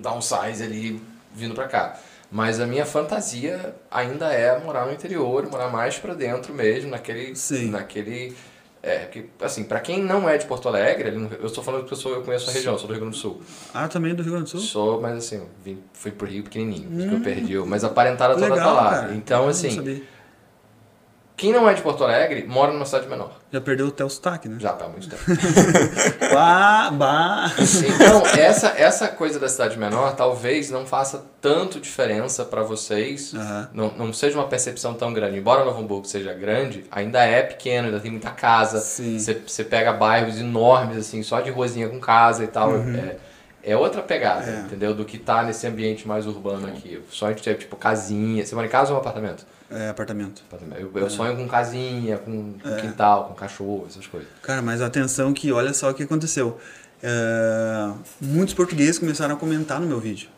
downsize 0.00 0.62
ali 0.62 1.00
vindo 1.34 1.54
pra 1.54 1.66
cá. 1.68 1.98
Mas 2.30 2.60
a 2.60 2.66
minha 2.66 2.86
fantasia 2.86 3.74
ainda 3.90 4.32
é 4.32 4.56
morar 4.60 4.86
no 4.86 4.92
interior, 4.92 5.48
morar 5.50 5.68
mais 5.68 5.98
pra 5.98 6.14
dentro 6.14 6.54
mesmo, 6.54 6.90
naquele. 6.90 7.34
Sim. 7.34 7.70
naquele 7.70 8.36
é, 8.82 9.00
que, 9.06 9.28
assim, 9.42 9.64
pra 9.64 9.78
quem 9.80 10.02
não 10.02 10.28
é 10.28 10.38
de 10.38 10.46
Porto 10.46 10.66
Alegre, 10.68 11.28
eu 11.40 11.46
estou 11.46 11.62
falando 11.62 11.84
que 11.84 11.92
eu, 11.92 11.96
sou, 11.96 12.12
eu 12.14 12.22
conheço 12.22 12.48
a 12.48 12.52
região, 12.52 12.78
sou 12.78 12.86
do 12.86 12.92
Rio 12.94 13.00
Grande 13.02 13.16
do 13.16 13.20
Sul. 13.20 13.42
Ah, 13.74 13.86
também 13.88 14.14
do 14.14 14.22
Rio 14.22 14.32
Grande 14.32 14.44
do 14.44 14.50
Sul? 14.58 14.60
Sou, 14.60 15.00
mas 15.02 15.18
assim, 15.18 15.42
vim, 15.62 15.78
fui 15.92 16.10
pro 16.12 16.26
Rio 16.26 16.42
pequenininho, 16.44 16.88
isso 16.98 17.08
que 17.08 17.14
eu 17.16 17.20
perdi. 17.20 17.58
o- 17.58 17.66
Mas 17.66 17.84
a 17.84 17.90
parentada 17.90 18.34
toda 18.34 18.48
Legal, 18.48 18.74
tá 18.76 18.80
lá. 18.80 18.90
cara. 18.90 19.14
Então, 19.14 19.42
Eu 19.44 19.48
assim. 19.50 20.02
Quem 21.40 21.54
não 21.54 21.66
é 21.66 21.72
de 21.72 21.80
Porto 21.80 22.04
Alegre 22.04 22.44
mora 22.46 22.70
numa 22.70 22.84
cidade 22.84 23.08
menor. 23.08 23.30
Já 23.50 23.62
perdeu 23.62 23.88
até 23.88 24.04
o 24.04 24.10
sotaque, 24.10 24.46
né? 24.46 24.58
Já 24.60 24.74
tá 24.74 24.84
há 24.84 24.88
muito 24.90 25.08
tempo. 25.08 25.22
Bah, 26.34 26.90
bah. 26.90 27.50
Então, 27.58 28.22
essa, 28.26 28.74
essa 28.76 29.08
coisa 29.08 29.40
da 29.40 29.48
cidade 29.48 29.78
menor 29.78 30.14
talvez 30.14 30.70
não 30.70 30.84
faça 30.84 31.24
tanto 31.40 31.80
diferença 31.80 32.44
pra 32.44 32.62
vocês. 32.62 33.32
Aham. 33.34 33.70
Não, 33.72 33.90
não 33.96 34.12
seja 34.12 34.38
uma 34.38 34.48
percepção 34.48 34.92
tão 34.92 35.14
grande. 35.14 35.38
Embora 35.38 35.64
Novo 35.64 35.80
Hamburgo 35.80 36.06
seja 36.06 36.34
grande, 36.34 36.84
ainda 36.90 37.24
é 37.24 37.42
pequeno, 37.42 37.86
ainda 37.86 38.00
tem 38.00 38.10
muita 38.10 38.30
casa. 38.30 38.78
Você 38.78 39.64
pega 39.64 39.94
bairros 39.94 40.38
enormes, 40.38 40.98
assim, 40.98 41.22
só 41.22 41.40
de 41.40 41.50
ruazinha 41.50 41.88
com 41.88 41.98
casa 41.98 42.44
e 42.44 42.48
tal. 42.48 42.72
Uhum. 42.72 42.94
É, 42.94 43.16
é 43.62 43.76
outra 43.76 44.02
pegada, 44.02 44.50
É. 44.50 44.60
entendeu? 44.60 44.94
Do 44.94 45.04
que 45.04 45.18
tá 45.18 45.42
nesse 45.42 45.66
ambiente 45.66 46.06
mais 46.08 46.26
urbano 46.26 46.66
aqui. 46.66 47.00
Só 47.10 47.26
a 47.26 47.30
gente 47.30 47.42
tem, 47.42 47.54
tipo, 47.54 47.76
casinha. 47.76 48.44
Você 48.44 48.54
mora 48.54 48.66
em 48.66 48.70
casa 48.70 48.90
ou 48.92 48.96
em 48.96 49.00
apartamento? 49.00 49.44
É, 49.70 49.88
apartamento. 49.90 50.42
Eu, 50.76 50.90
eu 50.94 51.06
É. 51.06 51.08
sonho 51.10 51.36
com 51.36 51.46
casinha, 51.46 52.18
com, 52.18 52.54
com 52.54 52.76
quintal, 52.76 53.24
com 53.26 53.34
cachorro, 53.34 53.86
essas 53.88 54.06
coisas. 54.06 54.28
Cara, 54.42 54.60
mas 54.60 54.80
atenção 54.82 55.32
que 55.32 55.52
olha 55.52 55.72
só 55.72 55.90
o 55.90 55.94
que 55.94 56.02
aconteceu. 56.02 56.58
É, 57.02 57.90
muitos 58.20 58.52
portugueses 58.54 58.98
começaram 58.98 59.34
a 59.34 59.38
comentar 59.38 59.80
no 59.80 59.86
meu 59.86 60.00
vídeo. 60.00 60.28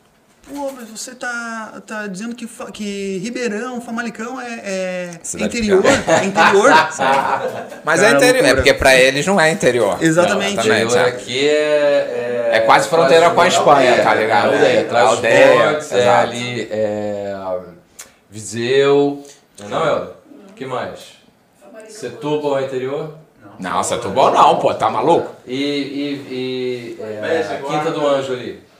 Pô, 0.48 0.72
mas 0.72 0.88
você 0.90 1.14
tá, 1.14 1.80
tá 1.86 2.08
dizendo 2.08 2.34
que, 2.34 2.48
que 2.72 3.18
Ribeirão, 3.18 3.80
Famalicão 3.80 4.40
é, 4.40 4.60
é 4.64 5.10
interior? 5.38 5.84
É 5.86 6.24
interior? 6.24 6.70
Mas 7.84 8.00
Cara, 8.00 8.12
é 8.12 8.16
interior, 8.16 8.44
é 8.46 8.54
porque 8.54 8.74
pra 8.74 8.96
eles 8.96 9.24
não 9.24 9.40
é 9.40 9.52
interior. 9.52 9.98
Exatamente. 10.00 10.54
Exatamente, 10.54 10.86
Interior 10.86 10.98
é. 10.98 11.08
aqui 11.08 11.48
é, 11.48 12.50
É 12.54 12.60
quase 12.60 12.88
fronteira 12.88 13.30
com 13.30 13.40
a 13.40 13.48
Espanha, 13.48 14.02
tá 14.02 14.14
ligado? 14.14 14.52
É, 14.52 14.56
aldeia, 14.56 14.80
É, 14.80 14.84
traz 14.84 15.08
aldeia, 15.08 15.78
é 15.92 16.08
ali, 16.08 16.68
é, 16.70 17.36
Viseu, 18.28 19.22
não 19.68 19.84
é, 19.84 19.88
Helder? 19.90 20.08
O 20.50 20.52
que 20.54 20.66
mais? 20.66 21.12
Setúbal 21.88 22.58
é 22.58 22.64
interior? 22.64 23.14
Não, 23.58 23.82
Setúbal 23.82 24.32
não, 24.32 24.58
pô, 24.58 24.74
tá 24.74 24.90
maluco? 24.90 25.30
E, 25.46 25.54
e, 25.54 26.26
e 26.30 26.98
é, 27.00 27.46
a. 27.48 27.58
Quinta 27.58 27.90
do 27.90 28.06
Anjo 28.06 28.32
ali. 28.32 28.71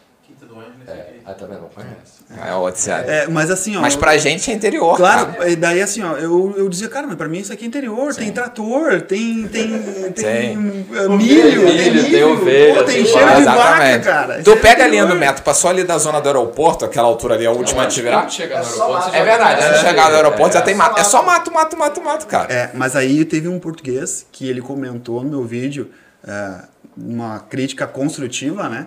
É, 0.86 1.06
ah, 1.24 1.34
também 1.34 1.58
não 1.58 1.68
conhece. 1.68 2.22
É 2.46 2.54
outro 2.54 2.80
sério. 2.80 3.10
É, 3.10 3.26
mas 3.28 3.50
assim, 3.50 3.76
ó. 3.76 3.80
Mas 3.80 3.94
pra 3.94 4.16
gente 4.16 4.50
é 4.50 4.54
interior, 4.54 4.96
Claro, 4.96 5.26
cara. 5.26 5.56
daí 5.56 5.82
assim, 5.82 6.02
ó, 6.02 6.16
eu, 6.16 6.54
eu 6.56 6.68
dizia, 6.68 6.88
cara, 6.88 7.06
mas 7.06 7.16
pra 7.16 7.28
mim 7.28 7.38
isso 7.38 7.52
aqui 7.52 7.64
é 7.64 7.68
interior, 7.68 8.14
tem 8.14 8.32
trator, 8.32 9.02
tem, 9.02 9.46
tem, 9.48 10.12
tem 10.12 10.56
milho, 10.56 10.86
tem 10.86 11.08
milho, 11.08 11.66
tem 11.66 11.92
milho, 11.92 12.32
ovelha, 12.32 12.74
pô, 12.74 12.84
tem 12.84 12.96
tem 12.96 13.06
cheiro 13.06 13.36
de 13.36 13.44
vaca, 13.44 13.98
cara. 14.00 14.42
Tu 14.42 14.50
é 14.50 14.56
pega 14.56 14.84
a 14.84 14.88
linha 14.88 15.06
do 15.06 15.14
metro, 15.14 15.42
passou 15.42 15.70
ali 15.70 15.84
da 15.84 15.98
zona 15.98 16.20
do 16.20 16.28
aeroporto, 16.28 16.84
aquela 16.84 17.06
altura 17.06 17.34
ali, 17.34 17.46
a 17.46 17.50
última 17.52 17.82
atividade. 17.82 18.28
de 18.28 18.34
chegar 18.34 18.64
no 18.64 19.14
É 19.14 19.18
É 19.18 19.24
verdade, 19.24 19.64
antes 19.64 19.80
de 19.80 19.86
chegar 19.86 20.10
no 20.10 20.16
aeroporto 20.16 20.54
já 20.54 20.62
tem 20.62 20.74
mato. 20.74 20.98
É 20.98 21.04
só 21.04 21.22
mato, 21.22 21.52
mato, 21.52 21.76
mato, 21.76 22.02
mato, 22.02 22.26
cara. 22.26 22.52
É, 22.52 22.70
mas 22.74 22.96
aí 22.96 23.24
teve 23.24 23.48
um 23.48 23.58
português 23.58 24.26
que 24.32 24.48
ele 24.48 24.60
comentou 24.60 25.22
no 25.22 25.30
meu 25.30 25.44
vídeo 25.44 25.90
é, 26.26 26.54
uma 26.96 27.40
crítica 27.40 27.86
construtiva, 27.86 28.68
né? 28.68 28.86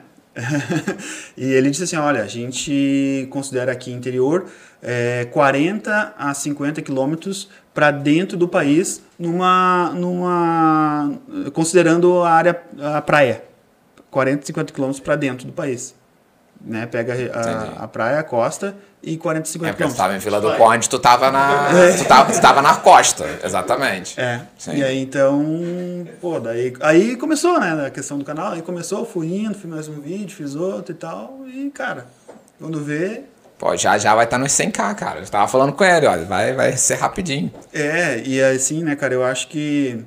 E 1.38 1.44
ele 1.44 1.70
disse 1.70 1.84
assim, 1.84 1.96
olha, 1.96 2.22
a 2.22 2.28
gente 2.28 3.28
considera 3.32 3.72
aqui 3.72 3.92
interior 3.92 4.48
é, 4.82 5.26
40 5.32 6.14
a 6.18 6.34
50 6.34 6.82
quilômetros 6.82 7.50
para 7.74 7.92
dentro 7.92 8.38
do 8.38 8.48
país, 8.48 9.02
numa, 9.18 9.92
numa 9.96 11.18
considerando 11.54 12.22
a 12.22 12.32
área, 12.32 12.62
a 12.80 13.02
praia. 13.02 13.44
40, 14.12 14.46
50 14.46 14.74
quilômetros 14.74 15.02
para 15.02 15.18
dentro 15.18 15.46
do 15.46 15.52
país. 15.52 15.94
Né? 16.66 16.88
Pega 16.88 17.14
a, 17.32 17.84
a 17.84 17.88
praia, 17.88 18.20
a 18.20 18.24
costa 18.24 18.76
e 19.04 19.18
40, 19.18 19.48
É 19.48 19.52
50 19.52 19.72
porque 19.74 19.84
tu 19.84 19.88
quilômetros. 19.94 19.98
tava 19.98 20.16
em 20.16 20.20
Vila 20.20 20.42
do 20.42 20.58
Conde, 20.58 20.90
tu 20.90 20.98
tava 20.98 21.30
na. 21.30 21.70
Tu 21.96 22.06
tava, 22.10 22.34
tu 22.34 22.42
tava 22.42 22.62
na 22.62 22.76
costa, 22.78 23.24
exatamente. 23.44 24.20
É. 24.20 24.42
Sim. 24.58 24.78
E 24.78 24.84
aí 24.84 25.00
então, 25.00 26.08
pô, 26.20 26.40
daí. 26.40 26.74
Aí 26.82 27.16
começou, 27.18 27.60
né? 27.60 27.86
A 27.86 27.92
questão 27.92 28.18
do 28.18 28.26
canal. 28.26 28.54
Aí 28.54 28.64
começou, 28.64 29.06
fui 29.06 29.28
indo, 29.28 29.54
fiz 29.54 29.70
mais 29.70 29.88
um 29.88 30.02
vídeo, 30.02 30.36
fiz 30.36 30.56
outro 30.56 30.92
e 30.92 30.98
tal. 30.98 31.42
E, 31.46 31.70
cara, 31.70 32.08
quando 32.60 32.84
vê. 32.84 33.22
Pô, 33.60 33.78
já 33.78 33.98
já 34.00 34.16
vai 34.16 34.26
estar 34.26 34.40
nos 34.40 34.52
100k, 34.52 34.96
cara. 34.96 35.20
Eu 35.20 35.28
tava 35.28 35.48
falando 35.48 35.72
com 35.74 35.84
ele, 35.84 36.08
olha, 36.08 36.26
vai, 36.26 36.54
vai 36.54 36.76
ser 36.76 36.96
rapidinho. 36.96 37.54
É, 37.72 38.22
e 38.26 38.42
assim, 38.42 38.84
né, 38.84 38.96
cara, 38.96 39.14
eu 39.14 39.24
acho 39.24 39.48
que. 39.50 40.04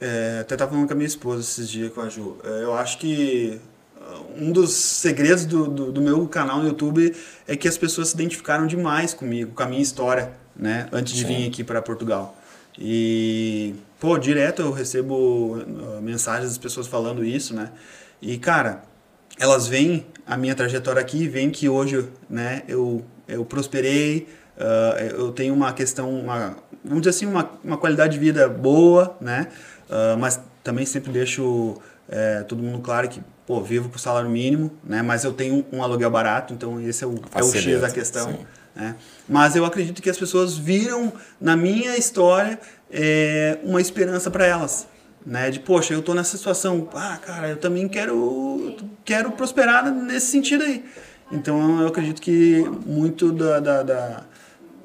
é, 0.00 0.38
até 0.42 0.54
tava 0.56 0.70
falando 0.70 0.86
com 0.86 0.92
a 0.94 0.96
minha 0.96 1.06
esposa 1.08 1.40
esses 1.40 1.68
dias 1.68 1.92
com 1.92 2.00
a 2.00 2.08
Ju. 2.08 2.38
É, 2.44 2.62
eu 2.62 2.74
acho 2.76 2.96
que 2.98 3.60
um 4.38 4.52
dos 4.52 4.72
segredos 4.72 5.46
do, 5.46 5.66
do, 5.66 5.92
do 5.92 6.00
meu 6.00 6.26
canal 6.28 6.58
no 6.58 6.68
YouTube 6.68 7.14
é 7.46 7.56
que 7.56 7.66
as 7.66 7.78
pessoas 7.78 8.08
se 8.08 8.14
identificaram 8.14 8.66
demais 8.66 9.14
comigo, 9.14 9.52
com 9.52 9.62
a 9.62 9.66
minha 9.66 9.82
história, 9.82 10.32
né, 10.54 10.88
antes 10.92 11.12
de 11.12 11.22
Sim. 11.22 11.28
vir 11.28 11.48
aqui 11.48 11.64
para 11.64 11.80
Portugal. 11.82 12.36
E, 12.78 13.74
pô, 13.98 14.18
direto 14.18 14.62
eu 14.62 14.70
recebo 14.70 15.64
ah, 15.96 16.00
mensagens 16.00 16.48
das 16.48 16.58
pessoas 16.58 16.86
falando 16.86 17.24
isso, 17.24 17.54
né? 17.54 17.70
E, 18.20 18.36
cara, 18.38 18.82
elas 19.38 19.66
veem 19.66 20.06
a 20.26 20.36
minha 20.36 20.54
trajetória 20.54 21.00
aqui, 21.00 21.26
veem 21.26 21.50
que 21.50 21.68
hoje, 21.68 22.06
né, 22.28 22.62
eu, 22.68 23.02
eu 23.26 23.44
prosperei, 23.44 24.28
ah, 24.58 24.96
eu 25.00 25.32
tenho 25.32 25.54
uma 25.54 25.72
questão, 25.72 26.10
uma, 26.10 26.56
vamos 26.84 27.00
dizer 27.02 27.10
assim, 27.10 27.26
uma, 27.26 27.50
uma 27.64 27.78
qualidade 27.78 28.14
de 28.14 28.18
vida 28.18 28.48
boa, 28.48 29.16
né? 29.20 29.48
Ah, 29.90 30.16
mas 30.18 30.40
também 30.62 30.84
sempre 30.84 31.12
deixo 31.12 31.80
eh, 32.08 32.44
todo 32.48 32.62
mundo 32.62 32.80
claro 32.80 33.08
que, 33.08 33.20
pô, 33.46 33.60
vivo 33.62 33.88
com 33.88 33.98
salário 33.98 34.28
mínimo, 34.30 34.70
né? 34.84 35.02
Mas 35.02 35.24
eu 35.24 35.32
tenho 35.32 35.64
um 35.72 35.82
aluguel 35.82 36.10
barato, 36.10 36.52
então 36.54 36.80
esse 36.80 37.04
é 37.04 37.06
o, 37.06 37.14
é 37.34 37.42
o 37.42 37.52
X 37.52 37.80
da 37.80 37.90
questão. 37.90 38.30
sim. 38.32 38.46
né? 38.74 38.94
Mas 39.28 39.56
eu 39.56 39.64
acredito 39.64 40.00
que 40.02 40.10
as 40.10 40.18
pessoas 40.18 40.56
viram 40.56 41.12
na 41.40 41.56
minha 41.56 41.96
história 41.96 42.58
eh, 42.90 43.58
uma 43.64 43.80
esperança 43.80 44.30
para 44.30 44.46
elas, 44.46 44.86
né? 45.24 45.50
De 45.50 45.60
poxa, 45.60 45.94
eu 45.94 46.02
tô 46.02 46.14
nessa 46.14 46.36
situação, 46.36 46.88
ah, 46.94 47.18
cara, 47.24 47.48
eu 47.50 47.56
também 47.56 47.88
quero 47.88 48.76
quero 49.04 49.30
prosperar 49.32 49.90
nesse 49.90 50.26
sentido 50.26 50.62
aí. 50.64 50.84
Então 51.32 51.80
eu 51.80 51.88
acredito 51.88 52.20
que 52.22 52.64
muito 52.86 53.32
da, 53.32 53.58
da, 53.58 53.82
da- 53.82 54.22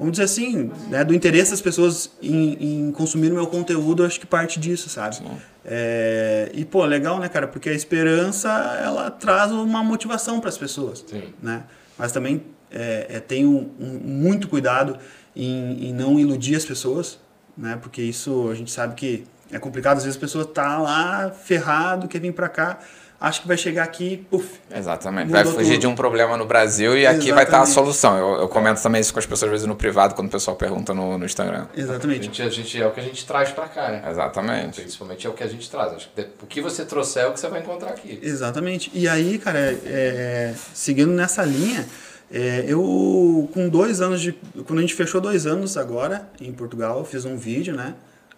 vamos 0.02 0.14
dizer 0.14 0.24
assim, 0.24 0.72
né, 0.90 1.04
do 1.06 1.14
interesse 1.14 1.52
das 1.52 1.62
pessoas 1.62 2.12
em, 2.22 2.88
em 2.88 2.92
consumir 2.92 3.32
o 3.32 3.36
meu 3.36 3.48
conteúdo, 3.48 4.04
acho 4.04 4.20
que 4.20 4.26
parte 4.26 4.60
disso, 4.60 4.90
sabe? 4.90 5.18
É, 5.64 6.50
e 6.54 6.66
pô, 6.66 6.84
legal, 6.86 7.20
né, 7.20 7.30
cara? 7.30 7.48
Porque 7.48 7.70
a 7.70 7.74
esperança 7.74 8.50
ela 8.84 9.12
traz 9.12 9.52
uma 9.52 9.84
motivação 9.84 10.40
para 10.40 10.50
as 10.50 10.58
pessoas, 10.58 11.06
Sim. 11.08 11.24
né? 11.42 11.64
Mas 11.98 12.12
também 12.12 12.44
é, 12.72 13.06
é, 13.10 13.20
tenho 13.20 13.72
um- 13.80 14.00
muito 14.04 14.48
cuidado 14.48 14.98
em, 15.36 15.90
em 15.90 15.94
não 15.94 16.20
iludir 16.20 16.56
as 16.56 16.66
pessoas, 16.66 17.20
né? 17.56 17.78
Porque 17.82 18.02
isso 18.02 18.50
a 18.50 18.56
gente 18.56 18.72
sabe 18.72 18.96
que 18.96 19.24
é 19.52 19.60
complicado. 19.60 19.98
Às 19.98 20.04
vezes 20.06 20.18
a 20.18 20.20
pessoa 20.20 20.46
tá 20.46 20.78
lá 20.80 21.30
ferrado, 21.30 22.08
quer 22.08 22.20
vir 22.20 22.34
para 22.34 22.50
cá, 22.50 22.80
acha 23.22 23.40
que 23.40 23.48
vai 23.48 23.56
chegar 23.56 23.84
aqui, 23.84 24.26
puf, 24.32 24.60
Exatamente. 24.74 25.32
Vai 25.32 25.46
fugir 25.46 25.74
tudo. 25.74 25.82
de 25.82 25.88
um 25.88 25.94
problema 25.94 26.36
no 26.36 26.46
Brasil 26.46 26.98
e 26.98 27.06
aqui 27.06 27.32
vai 27.32 27.44
estar 27.44 27.60
a 27.60 27.64
Exatamente. 27.64 27.74
solução. 27.74 28.18
Eu, 28.18 28.42
eu 28.42 28.50
comento 28.50 28.82
também 28.82 29.00
isso 29.00 29.14
com 29.14 29.20
as 29.20 29.26
pessoas 29.28 29.44
às 29.44 29.52
vezes 29.52 29.68
no 29.68 29.76
privado, 29.76 30.16
quando 30.16 30.28
o 30.28 30.32
pessoal 30.32 30.58
pergunta 30.58 30.92
no, 30.92 31.20
no 31.20 31.26
Instagram. 31.26 31.68
A 31.76 31.80
exatamente. 31.80 32.26
gente, 32.26 32.42
a 32.42 32.50
gente, 32.50 32.82
é 32.82 32.88
o 32.88 32.92
que 32.92 33.00
a 33.00 33.04
gente 33.04 33.26
traz 33.26 33.52
pra 33.52 33.68
cá, 33.68 33.90
né? 33.90 34.04
Exatamente. 34.10 34.82
Principalmente 34.82 35.28
é 35.28 35.30
o 35.30 35.34
que 35.34 35.44
a 35.44 35.48
gente 35.48 35.70
traz. 35.70 35.94
Acho 35.94 36.10
que 36.16 36.28
o 36.42 36.48
que 36.48 36.62
você 36.62 36.84
trouxer 36.84 37.24
é 37.24 37.28
o 37.28 37.34
que 37.34 37.40
você 37.40 37.48
vai 37.48 37.60
encontrar 37.60 37.92
aqui. 37.92 38.20
Exatamente. 38.24 38.90
E 38.94 39.08
aí, 39.08 39.38
cara, 39.38 39.60
é, 39.60 39.78
é, 39.86 40.54
seguindo 40.74 41.12
nessa 41.12 41.46
linha, 41.46 41.86
é, 42.32 42.66
eu 42.68 43.48
com 43.54 43.70
dois 43.70 44.02
anos 44.02 44.20
de. 44.20 44.34
Quando 44.66 44.80
a 44.80 44.82
gente 44.82 44.96
fechou 44.96 45.22
dois 45.22 45.46
anos 45.46 45.78
agora 45.78 46.28
em 46.40 46.52
Portugal, 46.52 46.98
eu 46.98 47.06
fiz 47.06 47.24
um 47.24 47.38
vídeo, 47.38 47.76
né? 47.76 47.94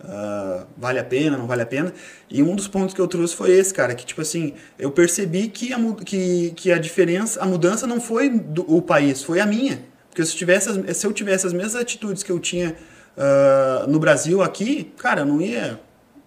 Ah, 0.06 0.66
vale 0.78 1.00
a 1.00 1.04
pena, 1.04 1.38
não 1.38 1.48
vale 1.48 1.62
a 1.62 1.66
pena. 1.66 1.94
E 2.30 2.44
um 2.44 2.56
dos 2.56 2.68
pontos 2.68 2.94
que 2.94 3.00
eu 3.00 3.08
trouxe 3.08 3.36
foi 3.36 3.52
esse, 3.52 3.74
cara, 3.74 3.96
que 3.96 4.06
tipo 4.06 4.22
assim, 4.22 4.54
eu 4.78 4.92
percebi 4.92 5.48
que 5.48 5.72
a, 5.74 5.78
que, 6.06 6.52
que 6.56 6.72
a 6.72 6.78
diferença, 6.78 7.42
a 7.42 7.46
mudança 7.46 7.88
não 7.88 8.02
foi 8.02 8.30
do 8.30 8.66
o 8.68 8.82
país, 8.82 9.24
foi 9.24 9.40
a 9.40 9.46
minha. 9.46 9.80
Porque 10.10 10.24
se 10.26 10.34
eu 10.34 10.38
tivesse, 10.38 10.70
as- 10.70 10.98
se 10.98 11.08
eu 11.08 11.14
tivesse 11.14 11.48
as 11.48 11.54
mesmas 11.54 11.76
atitudes 11.76 12.22
que 12.24 12.32
eu 12.32 12.40
tinha 12.40 12.76
ah, 13.18 13.86
no 13.88 14.00
Brasil 14.00 14.42
aqui, 14.42 14.92
cara, 14.98 15.22
eu 15.22 15.26
não 15.26 15.42
ia, 15.42 15.80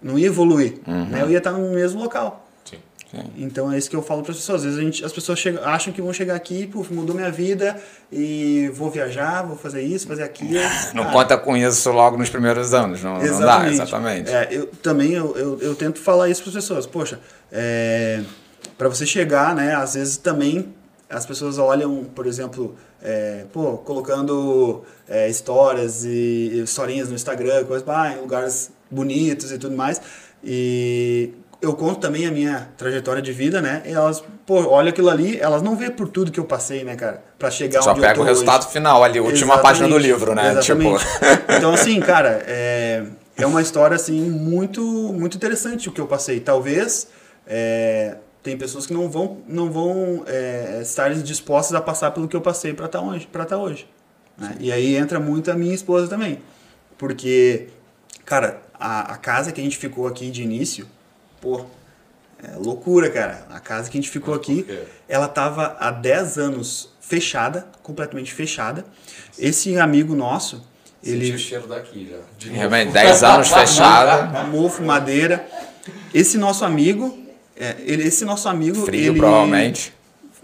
não 0.02 0.18
ia 0.18 0.26
evoluir. 0.26 0.74
Né? 0.86 1.22
Eu 1.22 1.30
ia 1.30 1.38
estar 1.38 1.52
no 1.52 1.70
mesmo 1.72 2.00
local. 2.02 2.45
Sim. 3.10 3.22
Então 3.36 3.70
é 3.70 3.78
isso 3.78 3.88
que 3.88 3.94
eu 3.94 4.02
falo 4.02 4.22
para 4.22 4.32
as 4.32 4.38
pessoas. 4.38 4.60
Às 4.60 4.64
vezes 4.64 4.80
gente, 4.80 5.04
as 5.04 5.12
pessoas 5.12 5.38
chegam, 5.38 5.64
acham 5.64 5.92
que 5.92 6.02
vão 6.02 6.12
chegar 6.12 6.34
aqui, 6.34 6.66
puf, 6.66 6.92
mudou 6.92 7.14
minha 7.14 7.30
vida 7.30 7.76
e 8.10 8.70
vou 8.74 8.90
viajar, 8.90 9.42
vou 9.42 9.56
fazer 9.56 9.82
isso, 9.82 10.08
fazer 10.08 10.24
aquilo. 10.24 10.54
Não 10.92 11.04
Cara, 11.04 11.12
conta 11.12 11.38
com 11.38 11.56
isso 11.56 11.90
logo 11.92 12.16
nos 12.16 12.28
primeiros 12.28 12.74
anos, 12.74 13.02
não, 13.02 13.18
não 13.18 13.40
dá, 13.40 13.68
exatamente. 13.68 14.30
É, 14.30 14.48
eu 14.50 14.66
também 14.82 15.12
eu, 15.12 15.36
eu, 15.36 15.60
eu 15.60 15.74
tento 15.74 16.00
falar 16.00 16.28
isso 16.28 16.42
para 16.42 16.50
as 16.50 16.54
pessoas. 16.56 16.86
Poxa, 16.86 17.20
é, 17.52 18.22
para 18.76 18.88
você 18.88 19.06
chegar, 19.06 19.54
né? 19.54 19.74
Às 19.74 19.94
vezes 19.94 20.16
também 20.16 20.74
as 21.08 21.24
pessoas 21.24 21.58
olham, 21.58 22.04
por 22.04 22.26
exemplo, 22.26 22.74
é, 23.00 23.44
pô, 23.52 23.78
colocando 23.78 24.82
é, 25.08 25.28
histórias 25.28 26.04
e 26.04 26.62
historinhas 26.64 27.08
no 27.08 27.14
Instagram, 27.14 27.64
coisas, 27.64 27.88
ah, 27.88 28.12
em 28.12 28.20
lugares 28.20 28.72
bonitos 28.90 29.52
e 29.52 29.58
tudo 29.58 29.76
mais. 29.76 30.00
E 30.42 31.32
eu 31.66 31.74
conto 31.74 32.00
também 32.00 32.26
a 32.26 32.30
minha 32.30 32.68
trajetória 32.76 33.20
de 33.20 33.32
vida, 33.32 33.60
né? 33.60 33.82
E 33.84 33.92
elas, 33.92 34.22
pô, 34.44 34.68
olha 34.68 34.90
aquilo 34.90 35.10
ali, 35.10 35.38
elas 35.40 35.62
não 35.62 35.76
vê 35.76 35.90
por 35.90 36.08
tudo 36.08 36.30
que 36.30 36.40
eu 36.40 36.44
passei, 36.44 36.84
né, 36.84 36.96
cara? 36.96 37.22
Pra 37.38 37.50
chegar 37.50 37.82
Só 37.82 37.92
onde 37.92 38.00
pega 38.00 38.20
o 38.20 38.24
resultado 38.24 38.62
hoje. 38.62 38.72
final 38.72 39.02
ali, 39.02 39.18
a 39.18 39.22
última 39.22 39.54
Exatamente, 39.54 39.62
página 39.62 39.88
do 39.88 39.98
livro, 39.98 40.34
né? 40.34 40.52
exatamente. 40.52 40.98
Tipo. 40.98 41.26
Então, 41.56 41.72
assim, 41.72 42.00
cara, 42.00 42.42
é, 42.46 43.04
é 43.36 43.46
uma 43.46 43.62
história, 43.62 43.94
assim, 43.94 44.20
muito, 44.30 44.82
muito 44.82 45.36
interessante 45.36 45.88
o 45.88 45.92
que 45.92 46.00
eu 46.00 46.06
passei. 46.06 46.40
Talvez 46.40 47.08
é, 47.46 48.16
tem 48.42 48.56
pessoas 48.56 48.86
que 48.86 48.92
não 48.92 49.08
vão, 49.08 49.38
não 49.46 49.70
vão 49.70 50.22
é, 50.26 50.80
estar 50.82 51.12
dispostas 51.14 51.74
a 51.74 51.80
passar 51.80 52.10
pelo 52.10 52.28
que 52.28 52.36
eu 52.36 52.40
passei 52.40 52.72
para 52.74 52.86
estar 52.86 53.00
hoje. 53.00 53.26
Pra 53.30 53.44
tá 53.44 53.56
hoje 53.56 53.86
né? 54.36 54.56
E 54.60 54.70
aí 54.70 54.96
entra 54.96 55.18
muito 55.18 55.50
a 55.50 55.54
minha 55.54 55.74
esposa 55.74 56.08
também. 56.08 56.40
Porque, 56.98 57.68
cara, 58.24 58.60
a, 58.74 59.12
a 59.14 59.16
casa 59.16 59.52
que 59.52 59.60
a 59.60 59.64
gente 59.64 59.76
ficou 59.76 60.06
aqui 60.06 60.30
de 60.30 60.42
início, 60.42 60.86
pô, 61.40 61.64
é 62.42 62.56
loucura, 62.56 63.10
cara. 63.10 63.46
A 63.50 63.60
casa 63.60 63.90
que 63.90 63.96
a 63.96 64.00
gente 64.00 64.10
ficou 64.10 64.34
aqui, 64.34 64.66
ela 65.08 65.28
tava 65.28 65.76
há 65.80 65.90
10 65.90 66.38
anos 66.38 66.90
fechada, 67.00 67.66
completamente 67.82 68.32
fechada. 68.32 68.84
Esse 69.38 69.78
amigo 69.78 70.14
nosso, 70.14 70.66
Ele... 71.02 71.26
ele 71.26 71.36
o 71.36 71.38
cheiro 71.38 71.66
daqui 71.66 72.08
já. 72.10 72.18
De 72.38 72.48
novo. 72.48 72.58
Realmente, 72.58 72.92
10 72.92 73.22
anos 73.22 73.48
fechada, 73.52 74.44
mofo, 74.44 74.82
madeira. 74.82 75.46
Esse 76.12 76.36
nosso 76.36 76.64
amigo, 76.64 77.16
é, 77.56 77.76
ele, 77.80 78.06
esse 78.06 78.24
nosso 78.24 78.48
amigo, 78.48 78.84
frio 78.84 79.12
ele, 79.12 79.18
provavelmente. 79.18 79.94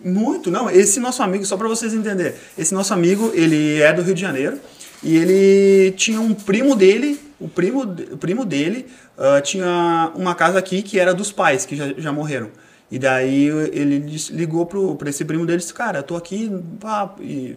Muito, 0.05 0.51
não. 0.51 0.71
Esse 0.71 0.99
nosso 0.99 1.23
amigo, 1.23 1.45
só 1.45 1.57
para 1.57 1.69
vocês 1.69 1.93
entenderem, 1.93 2.35
esse 2.57 2.73
nosso 2.75 2.93
amigo, 2.93 3.31
ele 3.35 3.81
é 3.81 3.93
do 3.93 4.03
Rio 4.03 4.15
de 4.15 4.21
Janeiro 4.21 4.59
e 5.03 5.17
ele 5.17 5.93
tinha 5.93 6.21
um 6.21 6.33
primo 6.33 6.75
dele, 6.77 7.21
o 7.45 7.49
primo, 7.49 7.83
o 7.83 8.17
primo 8.17 8.45
dele 8.45 8.87
ah, 9.19 9.41
tinha 9.41 10.13
uma 10.15 10.35
casa 10.35 10.59
aqui 10.59 10.83
que 10.83 10.99
era 10.99 11.13
dos 11.13 11.33
pais, 11.33 11.67
que 11.67 11.77
já, 11.77 11.93
já 11.97 12.13
morreram. 12.13 12.51
E 12.91 12.99
daí 12.99 13.47
ele 13.73 13.99
ligou 14.31 14.67
pro, 14.67 14.97
pra 14.97 15.09
esse 15.09 15.25
primo 15.25 15.47
dele 15.47 15.59
e 15.59 15.61
disse, 15.61 15.73
cara, 15.73 16.01
eu 16.01 16.03
tô 16.03 16.15
aqui, 16.15 16.51
pá, 16.79 17.15
e 17.21 17.57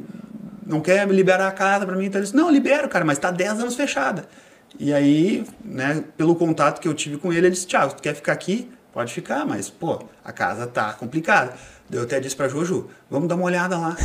não 0.66 0.80
quer 0.80 1.06
me 1.06 1.14
liberar 1.14 1.48
a 1.48 1.52
casa 1.52 1.86
pra 1.86 1.96
mim? 1.96 2.06
Então 2.06 2.20
ele 2.20 2.26
disse, 2.26 2.36
não, 2.36 2.50
libero, 2.50 2.88
cara, 2.88 3.04
mas 3.04 3.18
tá 3.18 3.32
10 3.32 3.60
anos 3.60 3.76
fechada. 3.76 4.26
E 4.80 4.94
aí, 4.94 5.46
né, 5.64 6.04
pelo 6.16 6.36
contato 6.36 6.80
que 6.80 6.88
eu 6.88 6.94
tive 6.94 7.18
com 7.18 7.34
ele, 7.34 7.48
ele 7.48 7.52
disse, 7.52 7.68
Thiago, 7.68 7.96
tu 7.96 8.02
quer 8.02 8.16
ficar 8.16 8.32
aqui? 8.32 8.70
pode 8.96 9.14
ficar, 9.14 9.46
mas, 9.46 9.70
pô, 9.70 10.02
a 10.24 10.32
casa 10.32 10.66
tá 10.66 10.94
complicada. 10.94 11.52
Eu 11.92 12.04
até 12.04 12.18
disse 12.18 12.34
pra 12.34 12.48
Jojo, 12.48 12.90
vamos 13.12 13.28
dar 13.28 13.36
uma 13.36 13.44
olhada 13.44 13.78
lá. 13.78 13.98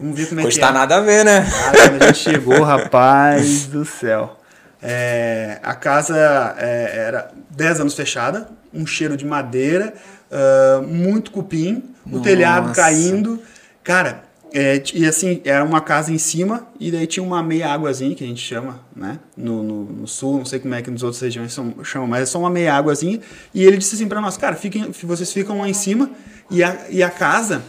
Vamos 0.00 0.16
ver 0.16 0.26
como 0.26 0.40
é 0.40 0.44
que 0.44 0.48
Custa 0.48 0.68
é. 0.68 0.72
nada 0.72 0.96
a 0.96 1.00
ver, 1.00 1.22
né? 1.22 1.46
Cara, 1.50 1.90
quando 1.90 2.02
a 2.02 2.06
gente 2.06 2.18
chegou, 2.18 2.62
rapaz 2.64 3.66
do 3.66 3.84
céu. 3.84 4.37
É, 4.82 5.58
a 5.62 5.74
casa 5.74 6.54
é, 6.58 7.06
era 7.06 7.30
10 7.50 7.80
anos 7.80 7.94
fechada, 7.94 8.48
um 8.72 8.86
cheiro 8.86 9.16
de 9.16 9.26
madeira, 9.26 9.94
ah, 10.30 10.82
muito 10.86 11.30
cupim, 11.30 11.82
o 12.10 12.20
telhado 12.20 12.68
Nossa. 12.68 12.80
caindo. 12.80 13.40
Cara, 13.82 14.24
é, 14.52 14.82
e 14.94 15.06
assim, 15.06 15.40
era 15.44 15.64
uma 15.64 15.80
casa 15.80 16.12
em 16.12 16.18
cima 16.18 16.66
e 16.80 16.90
daí 16.90 17.06
tinha 17.06 17.24
uma 17.24 17.42
meia 17.42 17.68
águazinha, 17.68 18.14
que 18.14 18.24
a 18.24 18.26
gente 18.26 18.40
chama, 18.40 18.80
né? 18.96 19.18
No, 19.36 19.62
no, 19.62 19.84
no 19.84 20.06
sul, 20.06 20.38
não 20.38 20.44
sei 20.44 20.58
como 20.58 20.74
é 20.74 20.80
que 20.80 20.90
nos 20.90 21.02
outras 21.02 21.20
regiões 21.20 21.52
são, 21.52 21.74
chamam, 21.84 22.08
mas 22.08 22.22
é 22.22 22.26
só 22.26 22.38
uma 22.38 22.50
meia 22.50 22.74
águazinha. 22.74 23.20
E 23.54 23.62
ele 23.62 23.76
disse 23.76 23.94
assim 23.94 24.08
pra 24.08 24.20
nós, 24.20 24.36
cara, 24.36 24.56
fiquem, 24.56 24.90
vocês 25.02 25.32
ficam 25.32 25.58
lá 25.58 25.68
em 25.68 25.74
cima 25.74 26.10
e 26.50 26.62
a, 26.62 26.86
e 26.88 27.02
a 27.02 27.10
casa 27.10 27.62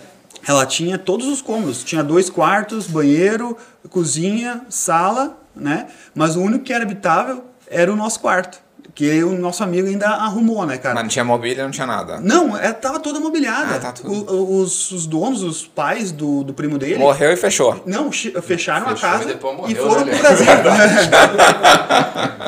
ela 0.47 0.65
tinha 0.65 0.97
todos 0.97 1.27
os 1.27 1.41
cômodos. 1.41 1.83
Tinha 1.83 2.01
dois 2.01 2.29
quartos, 2.29 2.87
banheiro, 2.87 3.57
cozinha, 3.89 4.61
sala, 4.69 5.37
né? 5.59 5.87
Mas 6.15 6.35
o 6.35 6.41
único 6.41 6.63
que 6.63 6.73
era 6.73 6.83
habitável 6.83 7.45
era 7.67 7.91
o 7.91 7.95
nosso 7.95 8.19
quarto. 8.19 8.61
Que 8.99 9.23
o 9.23 9.31
nosso 9.31 9.63
amigo 9.63 9.87
ainda 9.87 10.09
arrumou, 10.09 10.65
né, 10.65 10.77
cara? 10.77 10.93
Mas 10.93 11.03
não 11.05 11.09
tinha 11.09 11.23
mobília, 11.23 11.63
não 11.63 11.71
tinha 11.71 11.87
nada. 11.87 12.19
Não, 12.19 12.57
é, 12.57 12.73
tava 12.73 12.99
toda 12.99 13.17
mobiliada. 13.17 13.75
Ah, 13.75 13.79
tá 13.79 13.93
tudo. 13.93 14.11
O- 14.11 14.59
os, 14.59 14.91
os 14.91 15.07
donos, 15.07 15.41
os 15.41 15.65
pais 15.65 16.11
do, 16.11 16.43
do 16.43 16.53
primo 16.53 16.77
dele. 16.77 16.97
Morreu 16.97 17.31
e 17.31 17.37
fechou. 17.37 17.81
Não, 17.85 18.11
fecharam 18.11 18.89
Fechou 18.89 19.07
a 19.07 19.11
casa 19.13 19.31
e 19.31 19.41
morreu, 19.41 19.69
e 19.69 19.75
foram 19.75 20.03
né, 20.03 20.11
pro 20.11 20.21
Brasil. 20.21 20.45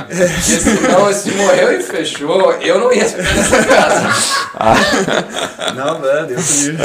Porque 0.09 0.59
senão, 0.59 1.13
se 1.13 1.31
morreu 1.31 1.71
e 1.71 1.83
fechou, 1.83 2.51
eu 2.55 2.79
não 2.81 2.91
ia 2.91 3.05
ficar 3.05 3.33
nessa 3.33 3.63
casa. 3.63 4.09
não, 5.73 5.99
mano, 5.99 6.27
Deus 6.27 6.51
me 6.51 6.71
livre. 6.71 6.83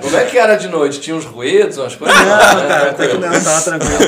Como 0.00 0.16
é 0.16 0.24
que 0.24 0.38
era 0.38 0.56
de 0.56 0.68
noite? 0.68 1.00
Tinha 1.00 1.16
uns 1.16 1.26
ruídos, 1.26 1.76
umas 1.76 1.94
coisas? 1.96 2.16
Não, 2.18 2.24
né? 2.24 2.66
cara, 2.66 2.90
até 2.92 3.08
que 3.08 3.18
não, 3.18 3.30
tava 3.30 3.60
tranquilo. 3.60 3.98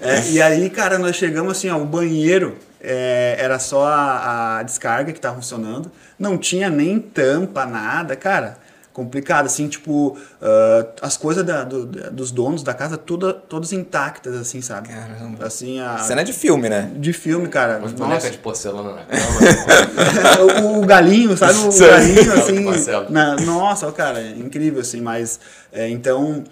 É, 0.00 0.30
e 0.30 0.40
aí, 0.40 0.70
cara, 0.70 0.98
nós 0.98 1.14
chegamos 1.14 1.58
assim, 1.58 1.68
ó, 1.68 1.76
o 1.76 1.84
banheiro 1.84 2.56
é, 2.80 3.36
era 3.38 3.58
só 3.58 3.84
a, 3.86 4.58
a 4.58 4.62
descarga 4.62 5.12
que 5.12 5.20
tava 5.20 5.36
funcionando. 5.36 5.90
Não 6.18 6.36
tinha 6.38 6.68
nem 6.70 6.98
tampa, 7.00 7.64
nada, 7.66 8.14
cara. 8.16 8.56
Complicado, 8.92 9.46
assim, 9.46 9.68
tipo, 9.68 10.18
ah, 10.42 10.86
as 11.02 11.16
coisas 11.16 11.44
da- 11.44 11.62
do- 11.62 11.86
da- 11.86 12.08
dos 12.10 12.32
donos 12.32 12.64
da 12.64 12.74
casa 12.74 12.96
toda, 12.98 13.32
todas 13.32 13.72
intactas, 13.72 14.34
assim, 14.34 14.60
sabe? 14.60 14.88
Caramba. 14.88 15.46
Assim, 15.46 15.78
a, 15.78 15.98
Cena 15.98 16.24
de 16.24 16.32
filme, 16.32 16.68
né? 16.68 16.90
de 16.96 17.12
filme, 17.12 17.46
cara. 17.46 17.78
Nossa. 17.78 17.94
bonecas 17.94 18.32
de 18.32 18.38
porcelana 18.38 18.94
na 18.96 19.02
cama. 19.06 20.66
o, 20.68 20.82
o 20.82 20.84
galinho, 20.86 21.36
sabe? 21.36 21.54
O 21.60 21.78
galinho, 21.78 22.32
assim. 22.32 23.12
Na- 23.12 23.36
nossa, 23.36 23.90
cara, 23.92 24.18
é 24.20 24.30
incrível, 24.30 24.80
assim, 24.80 25.00
mas. 25.00 25.38
é, 25.72 25.88
então. 25.88 26.42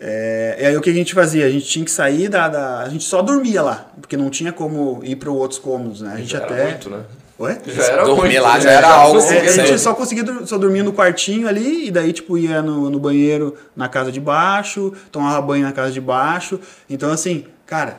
É, 0.00 0.56
e 0.60 0.66
aí 0.66 0.76
o 0.76 0.80
que 0.80 0.90
a 0.90 0.92
gente 0.94 1.12
fazia? 1.14 1.44
A 1.46 1.50
gente 1.50 1.66
tinha 1.66 1.84
que 1.84 1.90
sair 1.90 2.28
da, 2.28 2.48
da- 2.48 2.80
A 2.82 2.88
gente 2.88 3.04
só 3.04 3.20
dormia 3.20 3.62
lá, 3.62 3.90
porque 4.00 4.16
não 4.16 4.30
tinha 4.30 4.52
como 4.52 5.00
ir 5.02 5.16
para 5.16 5.30
outros 5.30 5.58
cômodos, 5.58 6.00
né? 6.02 6.12
A 6.14 6.16
gente 6.18 6.30
Já 6.30 6.38
era 6.38 6.46
até. 6.54 6.64
muito, 6.70 6.90
né? 6.90 7.00
Oi? 7.38 7.56
Já 7.66 7.84
era 7.84 8.04
Dormir 8.04 8.22
muito, 8.30 8.42
lá 8.42 8.54
né? 8.54 8.60
já 8.60 8.70
era 8.72 8.88
algo, 8.88 9.14
conseguia 9.20 9.42
É, 9.44 9.48
a 9.48 9.66
gente 9.66 9.78
só 9.80 9.94
conseguia 9.94 10.24
só 10.46 10.58
dormir 10.58 10.82
no 10.82 10.92
quartinho 10.92 11.46
ali, 11.46 11.86
e 11.86 11.90
daí, 11.92 12.12
tipo, 12.12 12.36
ia 12.36 12.60
no, 12.62 12.90
no 12.90 12.98
banheiro 12.98 13.56
na 13.76 13.88
casa 13.88 14.10
de 14.10 14.18
baixo, 14.20 14.92
tomava 15.12 15.40
banho 15.40 15.62
na 15.64 15.72
casa 15.72 15.92
de 15.92 16.00
baixo. 16.00 16.58
Então, 16.90 17.12
assim, 17.12 17.44
cara, 17.64 17.98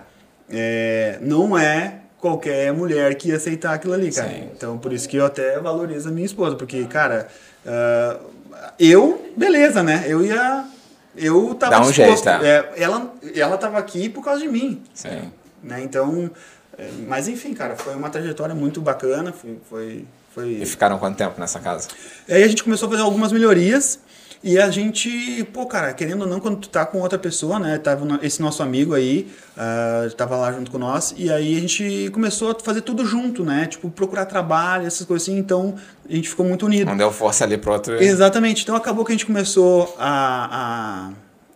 é, 0.49 1.17
não 1.21 1.57
é 1.57 1.99
qualquer 2.17 2.73
mulher 2.73 3.15
que 3.15 3.29
ia 3.29 3.37
aceitar 3.37 3.73
aquilo 3.73 3.93
ali, 3.93 4.11
cara. 4.11 4.27
Sim. 4.27 4.49
Então, 4.53 4.77
por 4.77 4.91
isso 4.91 5.07
que 5.07 5.15
eu 5.15 5.25
até 5.25 5.57
valorizo 5.59 6.09
a 6.09 6.11
minha 6.11 6.25
esposa, 6.25 6.57
porque, 6.57 6.83
cara, 6.85 7.27
ah, 7.65 8.17
eu, 8.77 9.31
beleza, 9.37 9.81
né? 9.83 10.03
Eu 10.07 10.21
ia. 10.23 10.65
Eu 11.19 11.53
tava 11.55 11.71
Dá 11.71 11.79
um 11.81 11.91
disposto. 11.91 12.07
jeito, 12.07 12.23
tá? 12.23 12.39
É, 12.45 12.73
ela, 12.77 13.13
ela 13.35 13.57
tava 13.57 13.77
aqui 13.77 14.09
por 14.09 14.23
causa 14.23 14.41
de 14.41 14.47
mim 14.47 14.81
Sim. 14.93 15.31
né? 15.61 15.81
Então, 15.83 16.31
é, 16.77 16.89
mas 17.07 17.27
enfim, 17.27 17.53
cara, 17.53 17.75
foi 17.75 17.93
uma 17.95 18.09
trajetória 18.09 18.55
muito 18.55 18.81
bacana, 18.81 19.33
foi, 19.33 19.59
foi, 19.69 20.05
foi... 20.33 20.49
E 20.53 20.65
ficaram 20.65 20.97
quanto 20.97 21.17
tempo 21.17 21.39
nessa 21.39 21.59
casa? 21.59 21.89
Aí 22.27 22.43
a 22.43 22.47
gente 22.47 22.63
começou 22.63 22.87
a 22.87 22.91
fazer 22.91 23.03
algumas 23.03 23.31
melhorias 23.31 23.99
e 24.43 24.57
a 24.57 24.69
gente, 24.71 25.43
pô, 25.53 25.65
cara, 25.65 25.93
querendo 25.93 26.21
ou 26.21 26.27
não, 26.27 26.39
quando 26.39 26.57
tu 26.57 26.69
tá 26.69 26.85
com 26.85 26.99
outra 26.99 27.19
pessoa, 27.19 27.59
né, 27.59 27.77
tava 27.77 28.19
esse 28.21 28.41
nosso 28.41 28.63
amigo 28.63 28.93
aí, 28.93 29.27
ah, 29.57 30.07
tava 30.15 30.37
lá 30.37 30.51
junto 30.51 30.71
com 30.71 30.77
nós, 30.77 31.13
e 31.17 31.29
aí 31.31 31.57
a 31.57 31.59
gente 31.59 32.09
começou 32.13 32.51
a 32.51 32.55
fazer 32.63 32.81
tudo 32.81 33.05
junto, 33.05 33.43
né, 33.43 33.65
tipo, 33.65 33.89
procurar 33.89 34.25
trabalho, 34.25 34.87
essas 34.87 35.05
coisas 35.05 35.27
assim, 35.27 35.37
então 35.37 35.75
a 36.09 36.13
gente 36.13 36.29
ficou 36.29 36.45
muito 36.45 36.65
unido. 36.65 36.87
Não 36.87 36.95
deu 36.97 37.11
força 37.11 37.43
ali 37.43 37.57
pro 37.57 37.73
outro. 37.73 38.01
Exatamente. 38.01 38.63
Então 38.63 38.75
acabou 38.75 39.03
que 39.03 39.11
a 39.11 39.15
gente 39.15 39.25
começou 39.25 39.93
a, 39.99 41.09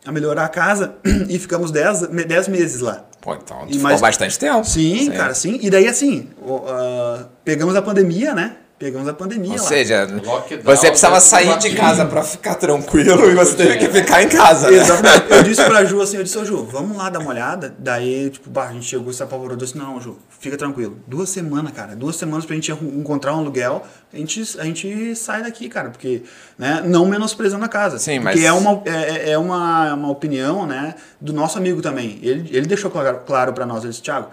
a, 0.05 0.09
a 0.09 0.11
melhorar 0.11 0.43
a 0.45 0.49
casa 0.49 0.95
e 1.29 1.39
ficamos 1.39 1.71
10 1.71 2.07
10 2.09 2.47
meses 2.49 2.81
lá. 2.81 3.05
Pô, 3.21 3.33
então 3.35 3.59
tu 3.61 3.69
E 3.69 3.73
ficou 3.73 3.83
mais- 3.83 4.01
bastante 4.01 4.37
tempo. 4.37 4.65
Sim, 4.65 5.09
cara, 5.11 5.33
sim. 5.33 5.57
E 5.61 5.69
daí 5.69 5.87
assim, 5.87 6.27
ah, 6.67 7.25
pegamos 7.45 7.73
a 7.77 7.81
pandemia, 7.81 8.35
né? 8.35 8.57
Pegamos 8.83 9.07
a 9.07 9.13
pandemia 9.13 9.51
Ou 9.53 9.57
lá. 9.57 9.63
seja, 9.63 10.03
Lockdown 10.25 10.61
você 10.75 10.87
precisava 10.87 11.21
sair 11.21 11.57
de 11.57 11.73
casa 11.73 12.05
pra 12.05 12.21
ficar 12.21 12.55
tranquilo 12.55 13.29
e 13.31 13.33
você 13.33 13.55
teve 13.55 13.77
que 13.77 13.87
ficar 13.87 14.21
em 14.21 14.27
casa, 14.27 14.69
né? 14.69 14.75
Exatamente. 14.75 15.31
Eu 15.31 15.41
disse 15.43 15.63
pra 15.63 15.85
Ju 15.85 16.01
assim, 16.01 16.17
eu 16.17 16.23
disse, 16.23 16.37
ô 16.37 16.43
Ju, 16.43 16.65
vamos 16.69 16.97
lá 16.97 17.09
dar 17.09 17.19
uma 17.19 17.29
olhada. 17.29 17.73
Daí, 17.79 18.29
tipo, 18.29 18.49
bah, 18.49 18.67
a 18.67 18.73
gente 18.73 18.85
chegou 18.85 19.09
e 19.09 19.13
se 19.13 19.23
apavorou. 19.23 19.53
Eu 19.53 19.57
disse, 19.57 19.77
não, 19.77 20.01
Ju, 20.01 20.17
fica 20.37 20.57
tranquilo. 20.57 20.97
Duas 21.07 21.29
semanas, 21.29 21.71
cara. 21.71 21.95
Duas 21.95 22.17
semanas 22.17 22.45
pra 22.45 22.55
gente 22.55 22.73
encontrar 22.73 23.33
um 23.33 23.39
aluguel. 23.39 23.83
A 24.13 24.17
gente, 24.17 24.41
a 24.59 24.65
gente 24.65 25.15
sai 25.15 25.43
daqui, 25.43 25.69
cara. 25.69 25.89
Porque, 25.89 26.23
né, 26.59 26.81
não 26.85 27.05
menosprezando 27.05 27.63
a 27.63 27.69
casa. 27.69 27.97
Sim, 27.99 28.19
porque 28.19 28.39
mas- 28.39 28.43
é, 28.43 28.51
uma, 28.51 28.81
é, 28.85 29.29
é 29.31 29.37
uma, 29.37 29.93
uma 29.93 30.09
opinião, 30.09 30.65
né, 30.65 30.95
do 31.21 31.31
nosso 31.31 31.57
amigo 31.57 31.81
também. 31.81 32.19
Ele, 32.21 32.49
ele 32.51 32.67
deixou 32.67 32.91
claro, 32.91 33.21
claro 33.25 33.53
pra 33.53 33.65
nós, 33.65 33.81
ele 33.83 33.91
disse, 33.91 34.01
Thiago, 34.03 34.27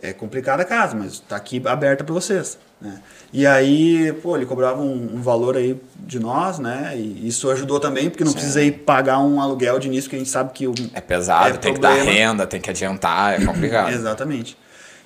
é 0.00 0.12
complicada 0.12 0.62
a 0.62 0.64
casa, 0.64 0.96
mas 0.96 1.18
tá 1.20 1.36
aqui 1.36 1.60
aberta 1.66 2.04
pra 2.04 2.14
vocês, 2.14 2.58
né? 2.80 3.00
E 3.32 3.46
aí, 3.46 4.12
pô, 4.22 4.36
ele 4.36 4.46
cobrava 4.46 4.80
um, 4.80 5.16
um 5.16 5.20
valor 5.20 5.56
aí 5.56 5.80
de 5.96 6.18
nós, 6.18 6.58
né? 6.58 6.94
E 6.96 7.26
isso 7.26 7.50
ajudou 7.50 7.78
também, 7.80 8.08
porque 8.08 8.24
não 8.24 8.32
precisei 8.32 8.70
pagar 8.72 9.18
um 9.18 9.40
aluguel 9.40 9.78
de 9.78 9.88
início, 9.88 10.08
que 10.08 10.16
a 10.16 10.18
gente 10.18 10.30
sabe 10.30 10.52
que 10.52 10.66
o, 10.66 10.74
É 10.94 11.00
pesado, 11.00 11.56
É 11.56 11.58
tem 11.58 11.74
que 11.74 11.80
dar 11.80 11.94
problema. 11.94 12.12
renda, 12.12 12.46
tem 12.46 12.60
que 12.60 12.70
adiantar, 12.70 13.40
é 13.40 13.44
complicado. 13.44 13.90
Exatamente. 13.94 14.56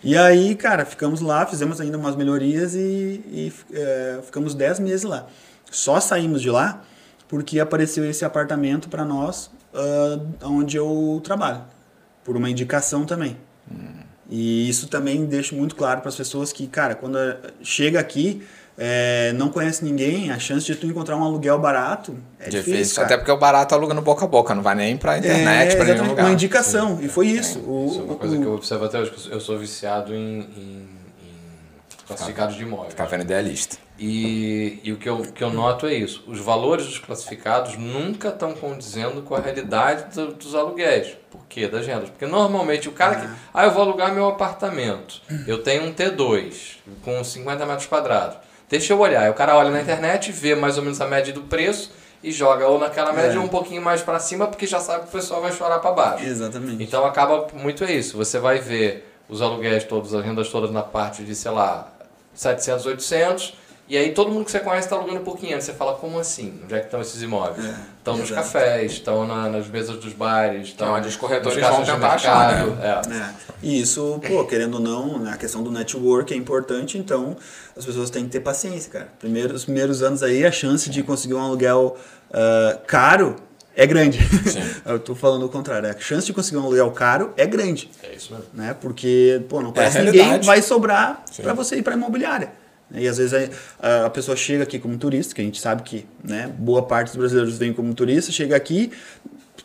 E 0.04 0.16
aí, 0.16 0.54
cara, 0.56 0.84
ficamos 0.84 1.20
lá, 1.20 1.46
fizemos 1.46 1.80
ainda 1.80 1.96
umas 1.96 2.16
melhorias 2.16 2.74
e, 2.74 3.22
e, 3.30 3.52
é, 3.72 4.20
ficamos 4.24 4.54
10 4.54 4.80
meses 4.80 5.04
lá. 5.04 5.26
Só 5.70 6.00
saímos 6.00 6.42
de 6.42 6.50
lá 6.50 6.82
porque 7.28 7.58
apareceu 7.60 8.04
esse 8.04 8.24
apartamento 8.24 8.88
para 8.90 9.04
nós, 9.06 9.50
ah, 9.72 10.18
onde 10.42 10.76
eu 10.76 11.20
trabalho, 11.24 11.62
por 12.24 12.36
uma 12.36 12.50
indicação 12.50 13.06
também. 13.06 13.38
E 14.34 14.66
isso 14.66 14.86
também 14.88 15.26
deixa 15.26 15.54
muito 15.54 15.76
claro 15.76 16.00
para 16.00 16.08
as 16.08 16.16
pessoas 16.16 16.52
que, 16.54 16.66
cara, 16.66 16.94
quando 16.94 17.18
chega 17.62 18.00
aqui, 18.00 18.42
eh, 18.78 19.30
não 19.36 19.50
conhece 19.50 19.84
ninguém, 19.84 20.30
a 20.30 20.38
chance 20.38 20.64
de 20.64 20.74
tu 20.74 20.86
encontrar 20.86 21.18
um 21.18 21.22
aluguel 21.22 21.58
barato 21.58 22.16
é 22.40 22.48
difícil. 22.48 22.72
Difícil, 22.72 22.94
cara. 22.96 23.06
até 23.08 23.16
porque 23.18 23.30
o 23.30 23.36
barato 23.36 23.74
aluga 23.74 23.92
no 23.92 24.00
boca 24.00 24.24
a 24.24 24.28
boca, 24.28 24.54
não 24.54 24.62
vai 24.62 24.74
nem 24.74 24.96
pra 24.96 25.18
internet, 25.18 25.72
é, 25.72 25.76
pra 25.76 25.84
nenhum 25.84 26.06
lugar. 26.08 26.24
uma 26.24 26.32
indicação. 26.32 26.98
E 27.02 27.08
foi 27.08 27.26
isso. 27.26 27.58
O- 27.58 27.86
Isso 27.90 28.00
é 28.00 28.02
uma 28.04 28.14
o- 28.14 28.16
coisa 28.16 28.38
que 28.38 28.42
eu 28.42 28.54
observo 28.54 28.84
até 28.86 29.00
hoje, 29.00 29.10
que 29.10 29.30
eu 29.30 29.38
sou 29.40 29.58
viciado 29.58 30.14
em- 30.14 30.40
em 30.56 30.88
classificados 32.06 32.56
de 32.56 32.62
imóveis. 32.62 32.90
Ficar 32.90 33.06
vendo 33.06 33.22
idealista. 33.22 33.76
E, 33.98 34.80
e 34.82 34.92
o 34.92 34.96
que 34.96 35.08
eu, 35.08 35.18
que 35.18 35.42
eu 35.44 35.50
noto 35.50 35.86
é 35.86 35.94
isso: 35.94 36.24
os 36.26 36.38
valores 36.40 36.86
dos 36.86 36.98
classificados 36.98 37.76
nunca 37.76 38.28
estão 38.28 38.52
condizendo 38.54 39.22
com 39.22 39.34
a 39.34 39.40
realidade 39.40 40.14
do- 40.14 40.34
dos 40.34 40.54
aluguéis. 40.54 41.16
Por 41.30 41.40
quê? 41.48 41.68
Das 41.68 41.86
rendas. 41.86 42.10
Porque 42.10 42.26
normalmente 42.26 42.88
o 42.88 42.92
cara 42.92 43.14
que. 43.16 43.28
Ah, 43.54 43.64
eu 43.64 43.70
vou 43.70 43.82
alugar 43.82 44.12
meu 44.12 44.26
apartamento. 44.28 45.20
Eu 45.46 45.62
tenho 45.62 45.84
um 45.84 45.92
T2 45.92 46.76
com 47.04 47.22
50 47.22 47.64
metros 47.64 47.86
quadrados. 47.86 48.36
Deixa 48.68 48.92
eu 48.92 48.98
olhar. 48.98 49.22
Aí 49.22 49.30
o 49.30 49.34
cara 49.34 49.56
olha 49.56 49.70
na 49.70 49.80
internet, 49.80 50.32
vê 50.32 50.54
mais 50.54 50.76
ou 50.78 50.82
menos 50.82 51.00
a 51.00 51.06
média 51.06 51.32
do 51.32 51.42
preço 51.42 51.92
e 52.22 52.30
joga 52.32 52.66
ou 52.66 52.78
naquela 52.78 53.12
média 53.12 53.34
É. 53.36 53.38
ou 53.38 53.44
um 53.44 53.48
pouquinho 53.48 53.82
mais 53.82 54.00
para 54.00 54.18
cima, 54.18 54.46
porque 54.46 54.66
já 54.66 54.80
sabe 54.80 55.02
que 55.02 55.08
o 55.08 55.12
pessoal 55.12 55.40
vai 55.42 55.52
chorar 55.52 55.78
para 55.80 55.92
baixo. 55.92 56.24
Exatamente. 56.24 56.82
Então 56.82 57.04
acaba 57.04 57.46
muito 57.54 57.84
é 57.84 57.92
isso. 57.92 58.16
Você 58.16 58.38
vai 58.38 58.58
ver 58.60 59.08
os 59.28 59.42
aluguéis 59.42 59.84
todos, 59.84 60.14
as 60.14 60.24
rendas 60.24 60.48
todas 60.48 60.70
na 60.70 60.82
parte 60.82 61.22
de, 61.24 61.34
sei 61.34 61.50
lá, 61.50 61.91
700, 62.34 62.86
800. 62.86 63.54
E 63.88 63.96
aí 63.98 64.12
todo 64.12 64.30
mundo 64.30 64.44
que 64.46 64.50
você 64.50 64.60
conhece 64.60 64.86
está 64.86 64.96
alugando 64.96 65.20
por 65.20 65.36
500. 65.36 65.64
Você 65.66 65.72
fala, 65.74 65.94
como 65.96 66.18
assim? 66.18 66.60
Onde 66.64 66.74
é 66.74 66.78
que 66.78 66.86
estão 66.86 67.00
esses 67.00 67.20
imóveis? 67.20 67.66
Estão 67.98 68.16
nos 68.16 68.30
cafés, 68.30 68.92
estão 68.92 69.26
na- 69.26 69.50
nas 69.50 69.66
mesas 69.66 69.96
dos 69.98 70.12
bares, 70.14 70.68
estão 70.68 70.94
onde 70.94 71.08
os 71.08 71.16
corretores 71.16 71.60
vão 71.60 71.82
de 71.82 71.90
tentar 71.92 72.14
achar, 72.14 72.64
mercado. 72.66 73.10
É. 73.12 73.14
É. 73.16 73.30
E 73.62 73.80
isso, 73.82 74.18
pô, 74.26 74.44
querendo 74.44 74.74
ou 74.74 74.80
não, 74.80 75.18
né, 75.18 75.32
a 75.34 75.36
questão 75.36 75.62
do 75.62 75.70
network 75.70 76.32
é 76.32 76.36
importante, 76.36 76.96
então 76.96 77.36
as 77.76 77.84
pessoas 77.84 78.08
têm 78.08 78.24
que 78.24 78.30
ter 78.30 78.40
paciência, 78.40 78.90
cara. 78.90 79.08
Primeiro, 79.18 79.52
os 79.54 79.64
primeiros 79.64 80.02
anos 80.02 80.22
aí, 80.22 80.46
a 80.46 80.52
chance 80.52 80.88
de 80.88 81.02
conseguir 81.02 81.34
um 81.34 81.40
aluguel 81.42 81.96
ah, 82.32 82.78
caro 82.86 83.36
é 83.76 83.86
grande. 83.86 84.18
Eu 84.84 84.98
tô 84.98 85.14
falando 85.14 85.44
o 85.44 85.48
contrário, 85.48 85.88
a 85.88 85.98
chance 85.98 86.26
de 86.26 86.32
conseguir 86.32 86.56
um 86.58 86.62
aluguel 86.64 86.90
caro 86.90 87.32
é 87.36 87.46
grande, 87.46 87.90
É 88.02 88.14
isso 88.14 88.32
mesmo. 88.34 88.48
né? 88.54 88.74
Porque, 88.80 89.42
pô, 89.48 89.60
não 89.62 89.72
conhece 89.72 89.98
a 89.98 90.02
ninguém, 90.04 90.20
realidade. 90.20 90.46
vai 90.46 90.60
sobrar 90.62 91.24
para 91.42 91.52
você 91.54 91.76
ir 91.76 91.82
para 91.82 91.94
imobiliária. 91.94 92.52
E 92.94 93.08
às 93.08 93.16
vezes 93.16 93.50
a, 93.80 94.06
a 94.06 94.10
pessoa 94.10 94.36
chega 94.36 94.64
aqui 94.64 94.78
como 94.78 94.96
turista, 94.98 95.34
que 95.34 95.40
a 95.40 95.44
gente 95.44 95.58
sabe 95.60 95.82
que 95.82 96.06
né, 96.22 96.52
boa 96.58 96.82
parte 96.82 97.08
dos 97.08 97.16
brasileiros 97.16 97.56
vem 97.56 97.72
como 97.72 97.94
turista, 97.94 98.30
chega 98.30 98.54
aqui, 98.54 98.92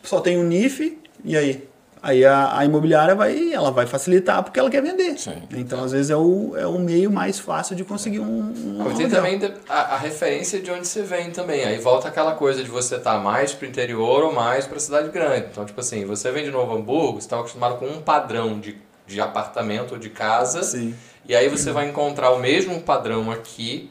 só 0.02 0.20
tem 0.20 0.38
o 0.38 0.42
NIF, 0.44 0.96
e 1.24 1.36
aí? 1.36 1.68
Aí 2.02 2.24
a, 2.24 2.58
a, 2.58 2.64
imobiliária 2.64 3.14
vai, 3.14 3.52
ela 3.52 3.70
vai 3.70 3.86
facilitar 3.86 4.42
porque 4.42 4.58
ela 4.58 4.70
quer 4.70 4.82
vender. 4.82 5.18
Sim. 5.18 5.42
Então, 5.52 5.82
às 5.82 5.92
vezes, 5.92 6.10
é 6.10 6.16
o, 6.16 6.56
é 6.56 6.66
o 6.66 6.78
meio 6.78 7.10
mais 7.10 7.38
fácil 7.38 7.74
de 7.74 7.84
conseguir 7.84 8.20
um. 8.20 8.52
um 8.80 8.94
tem 8.96 9.08
também 9.08 9.40
a, 9.68 9.94
a, 9.94 9.98
referência 9.98 10.60
de 10.60 10.70
onde 10.70 10.86
você 10.86 11.02
vem 11.02 11.30
também. 11.30 11.64
Aí 11.64 11.78
volta 11.78 12.08
aquela 12.08 12.34
coisa 12.34 12.62
de 12.62 12.70
você 12.70 12.96
estar 12.96 13.14
tá 13.14 13.18
mais 13.18 13.52
pro 13.52 13.66
interior 13.66 14.22
ou 14.22 14.32
mais 14.32 14.66
pra 14.66 14.78
cidade 14.78 15.08
grande. 15.10 15.46
Então, 15.50 15.64
tipo 15.64 15.80
assim, 15.80 16.04
você 16.04 16.30
vem 16.30 16.44
de 16.44 16.50
Novo 16.50 16.74
Hamburgo, 16.74 17.20
você 17.20 17.26
está 17.26 17.38
acostumado 17.38 17.76
com 17.76 17.86
um 17.86 18.00
padrão 18.00 18.58
de, 18.60 18.76
de 19.06 19.20
apartamento 19.20 19.92
ou 19.92 19.98
de 19.98 20.10
casa. 20.10 20.62
Sim. 20.62 20.94
E 21.26 21.34
aí 21.34 21.48
você 21.48 21.72
vai 21.72 21.88
encontrar 21.88 22.30
o 22.30 22.38
mesmo 22.38 22.80
padrão 22.80 23.30
aqui, 23.30 23.90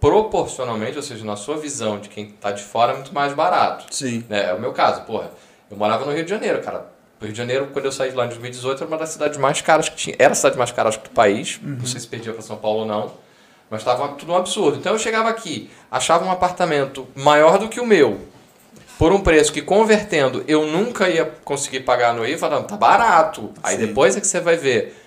proporcionalmente, 0.00 0.96
ou 0.96 1.02
seja, 1.02 1.24
na 1.24 1.36
sua 1.36 1.56
visão 1.56 2.00
de 2.00 2.08
quem 2.08 2.28
está 2.28 2.50
de 2.50 2.62
fora, 2.62 2.92
é 2.92 2.94
muito 2.96 3.14
mais 3.14 3.34
barato. 3.34 3.86
Sim. 3.94 4.24
É, 4.30 4.50
é 4.50 4.54
o 4.54 4.60
meu 4.60 4.72
caso, 4.72 5.02
porra. 5.02 5.30
Eu 5.70 5.76
morava 5.76 6.04
no 6.04 6.12
Rio 6.12 6.24
de 6.24 6.30
Janeiro, 6.30 6.60
cara 6.60 6.92
o 7.22 7.26
Rio 7.26 7.32
de 7.32 7.38
Janeiro, 7.38 7.68
quando 7.72 7.84
eu 7.84 7.92
saí 7.92 8.10
de 8.10 8.16
lá 8.16 8.24
em 8.24 8.28
2018, 8.28 8.82
era 8.82 8.88
uma 8.88 8.98
das 8.98 9.10
cidades 9.10 9.38
mais 9.38 9.60
caras 9.60 9.88
que 9.88 9.96
tinha. 9.96 10.16
Era 10.18 10.32
a 10.32 10.34
cidade 10.34 10.58
mais 10.58 10.72
cara 10.72 10.90
do 10.90 11.10
país. 11.10 11.60
Uhum. 11.62 11.76
Não 11.78 11.86
sei 11.86 12.00
se 12.00 12.06
perdia 12.06 12.32
para 12.32 12.42
São 12.42 12.56
Paulo 12.56 12.80
ou 12.80 12.86
não. 12.86 13.12
Mas 13.70 13.80
estava 13.80 14.08
tudo 14.08 14.32
um 14.32 14.36
absurdo. 14.36 14.78
Então 14.78 14.92
eu 14.92 14.98
chegava 14.98 15.28
aqui, 15.28 15.70
achava 15.90 16.24
um 16.24 16.30
apartamento 16.30 17.06
maior 17.14 17.58
do 17.58 17.68
que 17.68 17.80
o 17.80 17.86
meu, 17.86 18.20
por 18.98 19.12
um 19.12 19.20
preço 19.20 19.52
que 19.52 19.62
convertendo 19.62 20.44
eu 20.46 20.66
nunca 20.66 21.08
ia 21.08 21.24
conseguir 21.44 21.80
pagar 21.80 22.12
no 22.14 22.26
IVA, 22.26 22.38
falando, 22.38 22.66
tá 22.66 22.76
barato. 22.76 23.50
Aí 23.62 23.76
Sim. 23.76 23.86
depois 23.86 24.16
é 24.16 24.20
que 24.20 24.26
você 24.26 24.40
vai 24.40 24.56
ver 24.56 25.01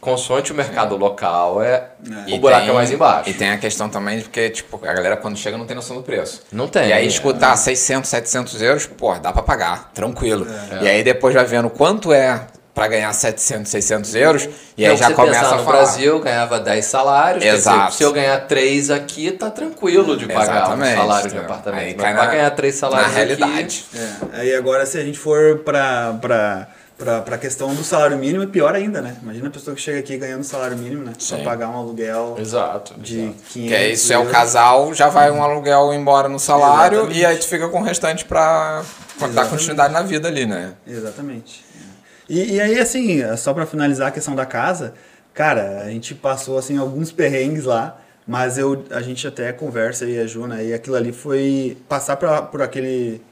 consoante 0.00 0.50
o 0.50 0.54
mercado 0.54 0.96
local, 0.96 1.62
é, 1.62 1.90
é. 2.26 2.34
o 2.34 2.38
buraco 2.38 2.62
tem, 2.62 2.70
é 2.70 2.74
mais 2.74 2.90
embaixo. 2.90 3.28
E 3.28 3.34
tem 3.34 3.50
a 3.50 3.58
questão 3.58 3.88
também, 3.88 4.20
porque 4.22 4.48
tipo, 4.48 4.80
a 4.82 4.92
galera 4.92 5.16
quando 5.16 5.36
chega 5.36 5.58
não 5.58 5.66
tem 5.66 5.76
noção 5.76 5.96
do 5.96 6.02
preço. 6.02 6.42
Não 6.50 6.66
tem. 6.66 6.88
E 6.88 6.92
aí 6.92 7.06
escutar 7.06 7.52
é. 7.52 7.56
600, 7.56 8.08
700 8.08 8.62
euros, 8.62 8.86
pô, 8.86 9.14
dá 9.18 9.32
para 9.32 9.42
pagar, 9.42 9.90
tranquilo. 9.92 10.46
É. 10.80 10.84
E 10.84 10.88
aí 10.88 11.04
depois 11.04 11.34
vai 11.34 11.44
vendo 11.44 11.68
quanto 11.68 12.12
é 12.12 12.46
para 12.72 12.88
ganhar 12.88 13.12
700, 13.12 13.70
600 13.70 14.14
euros, 14.14 14.48
e 14.76 14.86
aí 14.86 14.96
já 14.96 15.12
começa 15.12 15.40
a 15.40 15.44
falar. 15.44 15.56
no 15.58 15.64
Brasil, 15.66 16.18
ganhava 16.20 16.58
10 16.58 16.84
salários, 16.86 17.44
Exato. 17.44 17.86
Dizer, 17.86 17.98
se 17.98 18.02
eu 18.04 18.12
ganhar 18.12 18.38
3 18.46 18.90
aqui, 18.90 19.32
tá 19.32 19.50
tranquilo 19.50 20.16
de 20.16 20.26
pagar 20.26 20.62
Exatamente. 20.62 20.92
um 20.92 20.96
salário 20.96 21.30
de 21.30 21.38
apartamento. 21.38 21.82
Aí 21.82 21.96
Mas 21.96 22.16
para 22.16 22.26
ganhar 22.26 22.50
3 22.50 22.74
salários 22.74 23.08
na 23.08 23.14
realidade. 23.14 23.84
Aqui, 23.92 23.98
é. 23.98 24.40
Aí 24.40 24.54
agora 24.54 24.86
se 24.86 24.96
a 24.96 25.04
gente 25.04 25.18
for 25.18 25.58
para... 25.58 26.14
Pra 26.20 26.68
para 27.00 27.34
a 27.34 27.38
questão 27.38 27.74
do 27.74 27.82
salário 27.82 28.18
mínimo 28.18 28.44
é 28.44 28.46
pior 28.46 28.74
ainda, 28.74 29.00
né? 29.00 29.16
Imagina 29.22 29.48
a 29.48 29.50
pessoa 29.50 29.74
que 29.74 29.80
chega 29.80 29.98
aqui 29.98 30.18
ganhando 30.18 30.44
salário 30.44 30.76
mínimo, 30.76 31.02
né? 31.02 31.12
Sim. 31.18 31.36
Pra 31.36 31.44
pagar 31.44 31.70
um 31.70 31.76
aluguel 31.78 32.36
exato, 32.38 32.94
de 33.00 33.20
exato. 33.20 33.38
500 33.52 33.52
Que 33.52 33.74
é 33.74 33.90
isso, 33.90 34.12
euros. 34.12 34.26
é 34.26 34.28
o 34.28 34.32
casal, 34.32 34.94
já 34.94 35.08
vai 35.08 35.30
um 35.30 35.42
aluguel 35.42 35.94
embora 35.94 36.28
no 36.28 36.38
salário 36.38 36.98
Exatamente. 36.98 37.20
e 37.20 37.24
aí 37.24 37.38
tu 37.38 37.46
fica 37.48 37.68
com 37.70 37.80
o 37.80 37.82
restante 37.82 38.26
para 38.26 38.82
dar 39.32 39.48
continuidade 39.48 39.94
na 39.94 40.02
vida 40.02 40.28
ali, 40.28 40.44
né? 40.44 40.74
Exatamente. 40.86 41.64
E, 42.28 42.52
e 42.56 42.60
aí, 42.60 42.78
assim, 42.78 43.22
só 43.38 43.54
para 43.54 43.64
finalizar 43.64 44.08
a 44.08 44.10
questão 44.10 44.36
da 44.36 44.44
casa, 44.44 44.92
cara, 45.32 45.80
a 45.82 45.88
gente 45.88 46.14
passou, 46.14 46.58
assim, 46.58 46.76
alguns 46.76 47.10
perrengues 47.10 47.64
lá, 47.64 47.98
mas 48.26 48.58
eu, 48.58 48.84
a 48.90 49.00
gente 49.00 49.26
até 49.26 49.50
conversa 49.52 50.04
aí, 50.04 50.20
a 50.20 50.26
Juna, 50.26 50.56
né? 50.56 50.66
e 50.66 50.74
aquilo 50.74 50.96
ali 50.96 51.12
foi... 51.12 51.78
Passar 51.88 52.16
pra, 52.16 52.42
por 52.42 52.60
aquele, 52.60 53.22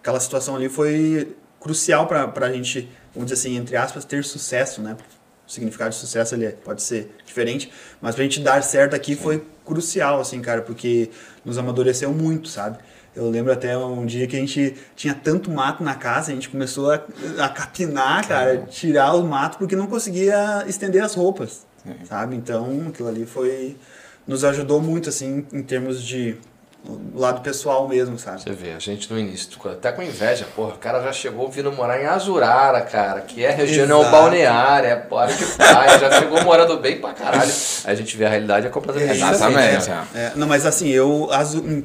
aquela 0.00 0.18
situação 0.18 0.56
ali 0.56 0.68
foi 0.68 1.36
crucial 1.60 2.06
para 2.06 2.46
a 2.46 2.52
gente 2.52 2.88
vamos 3.14 3.30
dizer 3.30 3.34
assim, 3.34 3.56
entre 3.56 3.76
aspas, 3.76 4.04
ter 4.04 4.24
sucesso, 4.24 4.80
né? 4.80 4.96
O 5.46 5.50
significado 5.50 5.90
de 5.90 5.96
sucesso 5.96 6.34
ele 6.34 6.48
pode 6.50 6.82
ser 6.82 7.10
diferente, 7.24 7.72
mas 8.00 8.14
pra 8.14 8.24
gente 8.24 8.40
dar 8.40 8.62
certo 8.62 8.94
aqui 8.94 9.14
Sim. 9.14 9.22
foi 9.22 9.46
crucial, 9.64 10.20
assim, 10.20 10.40
cara, 10.40 10.62
porque 10.62 11.10
nos 11.44 11.58
amadureceu 11.58 12.12
muito, 12.12 12.48
sabe? 12.48 12.78
Eu 13.16 13.28
lembro 13.28 13.52
até 13.52 13.76
um 13.76 14.06
dia 14.06 14.26
que 14.26 14.36
a 14.36 14.38
gente 14.40 14.76
tinha 14.94 15.14
tanto 15.14 15.50
mato 15.50 15.82
na 15.82 15.94
casa, 15.94 16.30
a 16.30 16.34
gente 16.34 16.48
começou 16.48 16.90
a, 16.90 17.02
a 17.38 17.48
capinar, 17.48 18.26
cara, 18.28 18.58
tirar 18.68 19.14
o 19.14 19.24
mato 19.24 19.58
porque 19.58 19.74
não 19.74 19.86
conseguia 19.86 20.64
estender 20.68 21.02
as 21.02 21.14
roupas, 21.14 21.66
Sim. 21.82 21.96
sabe? 22.04 22.36
Então, 22.36 22.86
aquilo 22.88 23.08
ali 23.08 23.26
foi 23.26 23.76
nos 24.26 24.44
ajudou 24.44 24.80
muito 24.80 25.08
assim 25.08 25.46
em 25.52 25.62
termos 25.62 26.02
de 26.02 26.36
o 26.88 27.18
lado 27.18 27.42
pessoal 27.42 27.86
mesmo, 27.86 28.18
sabe? 28.18 28.40
Você 28.40 28.52
vê, 28.52 28.72
a 28.72 28.78
gente 28.78 29.12
no 29.12 29.18
início, 29.18 29.50
até 29.70 29.92
com 29.92 30.02
inveja, 30.02 30.46
porra, 30.56 30.74
o 30.74 30.78
cara 30.78 31.02
já 31.02 31.12
chegou 31.12 31.50
vindo 31.50 31.70
morar 31.70 32.00
em 32.02 32.06
Azurara, 32.06 32.80
cara, 32.80 33.20
que 33.20 33.44
é 33.44 33.50
região 33.50 34.10
balneária, 34.10 34.88
é 34.88 35.14
área 35.14 35.36
de 35.36 35.44
praia, 35.44 35.98
já 35.98 36.10
chegou 36.12 36.42
morando 36.42 36.78
bem 36.78 36.98
pra 36.98 37.12
caralho. 37.12 37.52
Aí 37.84 37.92
a 37.92 37.94
gente 37.94 38.16
vê 38.16 38.24
a 38.24 38.30
realidade 38.30 38.66
é 38.66 38.70
completamente 38.70 39.10
é, 39.10 39.14
Exatamente. 39.14 39.88
Né? 39.88 40.06
É. 40.14 40.32
não, 40.34 40.46
mas 40.46 40.64
assim, 40.64 40.88
eu, 40.88 41.28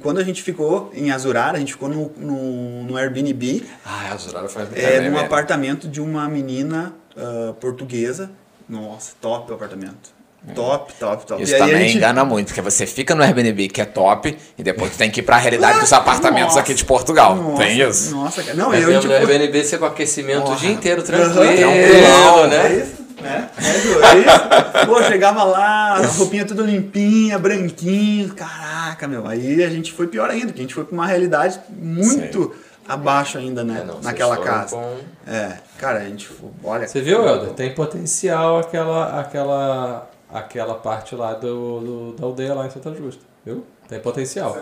quando 0.02 0.20
a 0.20 0.24
gente 0.24 0.42
ficou 0.42 0.90
em 0.94 1.12
Azurara, 1.12 1.58
a 1.58 1.60
gente 1.60 1.74
ficou 1.74 1.90
no, 1.90 2.12
no, 2.18 2.84
no 2.84 2.98
Airbnb. 2.98 3.66
Ah, 3.86 4.14
Azurara 4.14 4.48
foi 4.48 4.64
É, 4.76 5.02
num 5.02 5.18
apartamento 5.18 5.88
de 5.88 6.00
uma 6.00 6.30
menina 6.30 6.94
uh, 7.18 7.54
portuguesa. 7.56 8.32
Nossa, 8.70 9.12
top 9.20 9.52
o 9.52 9.56
apartamento. 9.56 10.23
Top, 10.54 10.94
top, 11.00 11.26
top. 11.26 11.42
Isso 11.42 11.58
também 11.58 11.88
gente... 11.88 11.98
engana 11.98 12.26
muito, 12.26 12.48
porque 12.48 12.62
você 12.62 12.86
fica 12.86 13.16
no 13.16 13.24
Airbnb 13.24 13.70
que 13.70 13.80
é 13.80 13.86
top 13.86 14.38
e 14.58 14.64
depois 14.64 14.92
tu 14.92 14.98
tem 14.98 15.10
que 15.10 15.22
ir 15.22 15.24
pra 15.24 15.38
realidade 15.38 15.80
dos 15.80 15.94
apartamentos 15.94 16.48
nossa, 16.48 16.60
aqui 16.60 16.74
de 16.74 16.84
Portugal. 16.84 17.36
Nossa, 17.36 17.64
tem 17.64 17.80
isso? 17.80 18.14
Nossa, 18.14 18.44
cara. 18.44 18.58
Não, 18.58 18.74
é 18.74 18.84
eu, 18.84 19.00
tipo... 19.00 19.14
no 19.14 19.20
Airbnb 19.20 19.64
você 19.64 19.78
com 19.78 19.86
aquecimento 19.86 20.52
o 20.52 20.56
dia 20.58 20.72
inteiro 20.72 21.02
tranquilo, 21.02 21.40
uhum, 21.40 21.54
tranquilo, 21.54 22.48
né? 22.48 22.66
É 22.66 22.74
isso, 22.76 23.04
né? 23.22 23.50
É 23.58 24.18
isso. 24.20 24.86
Pô, 24.86 25.02
chegava 25.04 25.46
lá, 25.46 25.96
a 25.96 26.08
roupinha 26.08 26.44
tudo 26.44 26.66
limpinha, 26.66 27.40
branquinho. 27.40 28.34
Caraca, 28.34 29.08
meu. 29.08 29.26
Aí 29.26 29.64
a 29.64 29.70
gente 29.70 29.94
foi 29.94 30.08
pior 30.08 30.30
ainda, 30.30 30.48
porque 30.48 30.60
a 30.60 30.64
gente 30.64 30.76
foi 30.76 30.84
pra 30.84 30.94
uma 30.94 31.08
realidade 31.08 31.60
muito... 31.70 32.54
Sim 32.54 32.64
abaixo 32.86 33.38
ainda, 33.38 33.64
né? 33.64 33.80
É, 33.82 33.86
não, 33.86 34.02
naquela 34.02 34.38
casa. 34.38 34.76
Com... 34.76 34.98
É, 35.26 35.54
cara, 35.78 36.00
a 36.00 36.04
gente. 36.04 36.30
Olha. 36.62 36.86
Você 36.86 37.02
viu, 37.02 37.26
Helder? 37.26 37.52
Tem 37.52 37.74
potencial 37.74 38.60
aquela, 38.60 39.22
aquela 39.22 40.10
aquela 40.34 40.76
parte 40.76 41.16
lá 41.16 41.34
do, 41.34 41.80
do, 41.80 42.14
da 42.14 42.26
aldeia 42.26 42.54
lá 42.54 42.66
em 42.66 42.70
Santa 42.70 42.94
Justa, 42.94 43.24
viu? 43.46 43.64
Tem 43.88 44.00
potencial. 44.00 44.58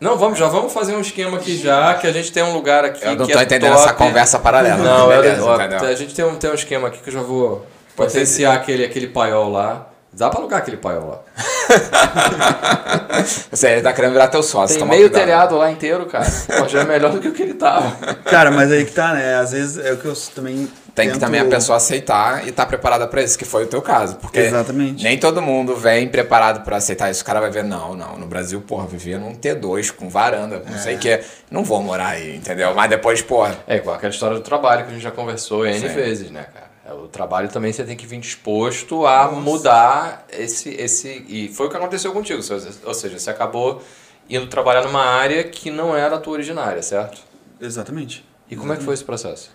Não, 0.00 0.16
vamos, 0.16 0.38
já 0.38 0.46
vamos 0.46 0.72
fazer 0.72 0.94
um 0.94 1.00
esquema 1.00 1.38
aqui 1.38 1.56
já, 1.56 1.94
que 1.94 2.06
a 2.06 2.12
gente 2.12 2.30
tem 2.30 2.42
um 2.42 2.52
lugar 2.52 2.84
aqui. 2.84 3.04
Eu 3.04 3.16
não 3.16 3.26
tô 3.26 3.38
é 3.38 3.42
entendendo 3.42 3.72
top. 3.72 3.84
essa 3.84 3.94
conversa 3.94 4.38
paralela. 4.38 4.76
Não, 4.76 5.08
beleza, 5.08 5.44
ó, 5.44 5.56
a 5.56 5.94
gente 5.94 6.14
tem 6.14 6.24
um, 6.24 6.36
tem 6.36 6.50
um 6.50 6.54
esquema 6.54 6.88
aqui 6.88 6.98
que 6.98 7.08
eu 7.08 7.14
já 7.14 7.22
vou 7.22 7.66
potenciar 7.96 8.54
aquele, 8.54 8.84
aquele 8.84 9.08
paiol 9.08 9.50
lá. 9.50 9.88
Dá 10.12 10.30
pra 10.30 10.40
alugar 10.40 10.60
aquele 10.60 10.76
paiol 10.78 11.08
lá. 11.08 11.20
Você 13.50 13.80
tá 13.82 13.92
querendo 13.92 14.12
virar 14.12 14.28
teu 14.28 14.42
sócio. 14.42 14.78
Tem 14.78 14.88
meio 14.88 15.02
cuidado. 15.02 15.20
telhado 15.20 15.56
lá 15.56 15.70
inteiro, 15.70 16.06
cara. 16.06 16.26
Pô, 16.58 16.66
já 16.66 16.80
é 16.80 16.84
melhor 16.84 17.12
do 17.12 17.20
que 17.20 17.28
o 17.28 17.32
que 17.32 17.42
ele 17.42 17.54
tava. 17.54 17.94
Cara, 18.24 18.50
mas 18.50 18.72
aí 18.72 18.84
que 18.86 18.92
tá, 18.92 19.12
né? 19.12 19.34
Às 19.36 19.52
vezes 19.52 19.84
é 19.84 19.92
o 19.92 19.98
que 19.98 20.06
eu 20.06 20.14
também 20.34 20.68
tem 20.98 21.06
Tento... 21.06 21.14
que 21.14 21.20
também 21.20 21.40
a 21.40 21.44
pessoa 21.44 21.76
aceitar 21.76 22.44
e 22.44 22.48
estar 22.48 22.64
tá 22.64 22.68
preparada 22.68 23.06
para 23.06 23.22
isso, 23.22 23.38
que 23.38 23.44
foi 23.44 23.64
o 23.64 23.66
teu 23.68 23.80
caso. 23.80 24.16
Porque 24.16 24.40
Exatamente. 24.40 25.04
nem 25.04 25.16
todo 25.16 25.40
mundo 25.40 25.76
vem 25.76 26.08
preparado 26.08 26.64
para 26.64 26.76
aceitar 26.76 27.08
isso. 27.08 27.22
O 27.22 27.24
cara 27.24 27.40
vai 27.40 27.50
ver, 27.50 27.62
não, 27.62 27.94
não. 27.94 28.18
No 28.18 28.26
Brasil, 28.26 28.60
porra, 28.60 28.84
vivia 28.88 29.16
num 29.16 29.32
T2 29.36 29.92
com 29.92 30.08
varanda, 30.08 30.60
não 30.66 30.74
é. 30.74 30.78
sei 30.78 30.96
o 30.96 30.98
que. 30.98 31.20
Não 31.52 31.62
vou 31.62 31.80
morar 31.80 32.08
aí, 32.08 32.34
entendeu? 32.34 32.74
Mas 32.74 32.90
depois, 32.90 33.22
porra. 33.22 33.56
É 33.68 33.76
igual 33.76 33.94
aquela 33.94 34.12
história 34.12 34.36
do 34.36 34.42
trabalho 34.42 34.84
que 34.84 34.90
a 34.90 34.92
gente 34.94 35.02
já 35.02 35.12
conversou 35.12 35.64
N 35.64 35.78
Sim. 35.78 35.94
vezes, 35.94 36.32
né, 36.32 36.44
cara? 36.52 36.66
É, 36.84 36.92
o 36.92 37.06
trabalho 37.06 37.48
também 37.48 37.72
você 37.72 37.84
tem 37.84 37.96
que 37.96 38.06
vir 38.06 38.18
disposto 38.18 39.06
a 39.06 39.26
Nossa. 39.26 39.40
mudar 39.40 40.26
esse, 40.32 40.70
esse. 40.70 41.24
E 41.28 41.48
foi 41.48 41.68
o 41.68 41.70
que 41.70 41.76
aconteceu 41.76 42.10
contigo. 42.12 42.40
Ou 42.84 42.94
seja, 42.94 43.18
você 43.20 43.30
acabou 43.30 43.80
indo 44.28 44.48
trabalhar 44.48 44.82
numa 44.82 45.04
área 45.04 45.44
que 45.44 45.70
não 45.70 45.96
era 45.96 46.16
a 46.16 46.18
tua 46.18 46.32
originária, 46.32 46.82
certo? 46.82 47.20
Exatamente. 47.60 48.26
E 48.50 48.56
como 48.56 48.72
Exatamente. 48.72 48.72
é 48.72 48.78
que 48.78 48.84
foi 48.84 48.94
esse 48.94 49.04
processo? 49.04 49.50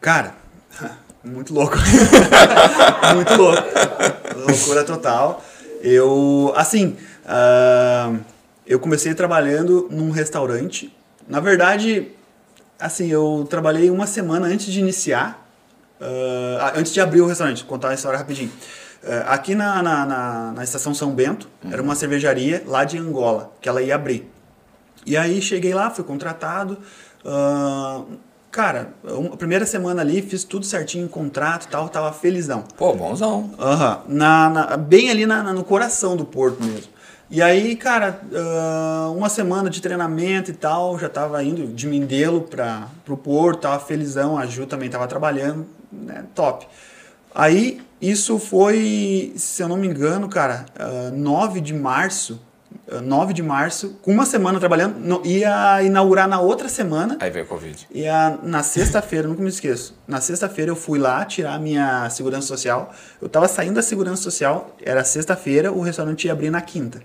Cara, 0.00 0.45
muito 1.24 1.52
louco. 1.52 1.76
Muito 3.14 3.34
louco. 3.34 3.62
Loucura 4.46 4.84
total. 4.84 5.42
Eu, 5.82 6.52
assim, 6.56 6.96
uh, 7.24 8.18
eu 8.66 8.78
comecei 8.78 9.14
trabalhando 9.14 9.88
num 9.90 10.10
restaurante. 10.10 10.92
Na 11.28 11.40
verdade, 11.40 12.12
assim, 12.78 13.08
eu 13.08 13.46
trabalhei 13.48 13.90
uma 13.90 14.06
semana 14.06 14.46
antes 14.46 14.66
de 14.66 14.80
iniciar, 14.80 15.46
uh, 16.00 16.78
antes 16.78 16.92
de 16.92 17.00
abrir 17.00 17.20
o 17.20 17.26
restaurante. 17.26 17.62
Vou 17.62 17.68
contar 17.68 17.90
a 17.90 17.94
história 17.94 18.18
rapidinho. 18.18 18.52
Uh, 19.02 19.28
aqui 19.28 19.54
na, 19.54 19.82
na, 19.82 20.06
na, 20.06 20.52
na, 20.52 20.64
estação 20.64 20.94
São 20.94 21.12
Bento, 21.12 21.48
uhum. 21.64 21.72
era 21.72 21.82
uma 21.82 21.94
cervejaria 21.94 22.62
lá 22.66 22.84
de 22.84 22.98
Angola, 22.98 23.52
que 23.60 23.68
ela 23.68 23.82
ia 23.82 23.94
abrir. 23.94 24.30
E 25.04 25.16
aí 25.16 25.40
cheguei 25.40 25.72
lá, 25.72 25.90
fui 25.90 26.04
contratado. 26.04 26.78
Uh, 27.24 28.18
Cara, 28.56 28.94
a 29.04 29.36
primeira 29.36 29.66
semana 29.66 30.00
ali, 30.00 30.22
fiz 30.22 30.42
tudo 30.42 30.64
certinho, 30.64 31.06
contrato 31.10 31.64
e 31.64 31.68
tal, 31.68 31.90
tava 31.90 32.10
felizão. 32.10 32.64
Pô, 32.74 32.94
bonzão. 32.94 33.50
Aham. 33.58 34.00
Uhum. 34.08 34.14
Na, 34.16 34.48
na, 34.48 34.76
bem 34.78 35.10
ali 35.10 35.26
na, 35.26 35.42
na, 35.42 35.52
no 35.52 35.62
coração 35.62 36.16
do 36.16 36.24
porto 36.24 36.64
mesmo. 36.64 36.90
E 37.30 37.42
aí, 37.42 37.76
cara, 37.76 38.18
uh, 38.32 39.12
uma 39.14 39.28
semana 39.28 39.68
de 39.68 39.82
treinamento 39.82 40.50
e 40.50 40.54
tal, 40.54 40.98
já 40.98 41.06
tava 41.06 41.44
indo 41.44 41.66
de 41.66 41.86
Mindelo 41.86 42.40
para 42.40 42.88
pro 43.04 43.14
porto, 43.14 43.60
tava 43.60 43.78
felizão, 43.78 44.38
a 44.38 44.46
Ju 44.46 44.64
também 44.64 44.88
tava 44.88 45.06
trabalhando, 45.06 45.66
né, 45.92 46.24
top. 46.34 46.66
Aí, 47.34 47.82
isso 48.00 48.38
foi, 48.38 49.34
se 49.36 49.62
eu 49.62 49.68
não 49.68 49.76
me 49.76 49.86
engano, 49.86 50.30
cara, 50.30 50.64
uh, 50.80 51.14
9 51.14 51.60
de 51.60 51.74
março. 51.74 52.40
Uh, 52.88 53.00
9 53.00 53.32
de 53.32 53.42
março, 53.42 53.98
com 54.00 54.12
uma 54.12 54.24
semana 54.24 54.60
trabalhando, 54.60 54.98
no, 54.98 55.20
ia 55.26 55.82
inaugurar 55.82 56.28
na 56.28 56.40
outra 56.40 56.68
semana. 56.68 57.16
Aí 57.20 57.30
veio 57.30 57.44
o 57.44 57.48
Covid. 57.48 57.88
Ia 57.90 58.38
na 58.42 58.62
sexta-feira, 58.62 59.26
nunca 59.28 59.42
me 59.42 59.48
esqueço. 59.48 59.98
Na 60.06 60.20
sexta-feira 60.20 60.70
eu 60.70 60.76
fui 60.76 60.98
lá 60.98 61.24
tirar 61.24 61.54
a 61.54 61.58
minha 61.58 62.08
segurança 62.10 62.46
social. 62.46 62.94
Eu 63.20 63.28
tava 63.28 63.48
saindo 63.48 63.74
da 63.74 63.82
segurança 63.82 64.22
social, 64.22 64.76
era 64.80 65.02
sexta-feira, 65.02 65.72
o 65.72 65.80
restaurante 65.80 66.26
ia 66.26 66.32
abrir 66.32 66.50
na 66.50 66.60
quinta. 66.60 67.02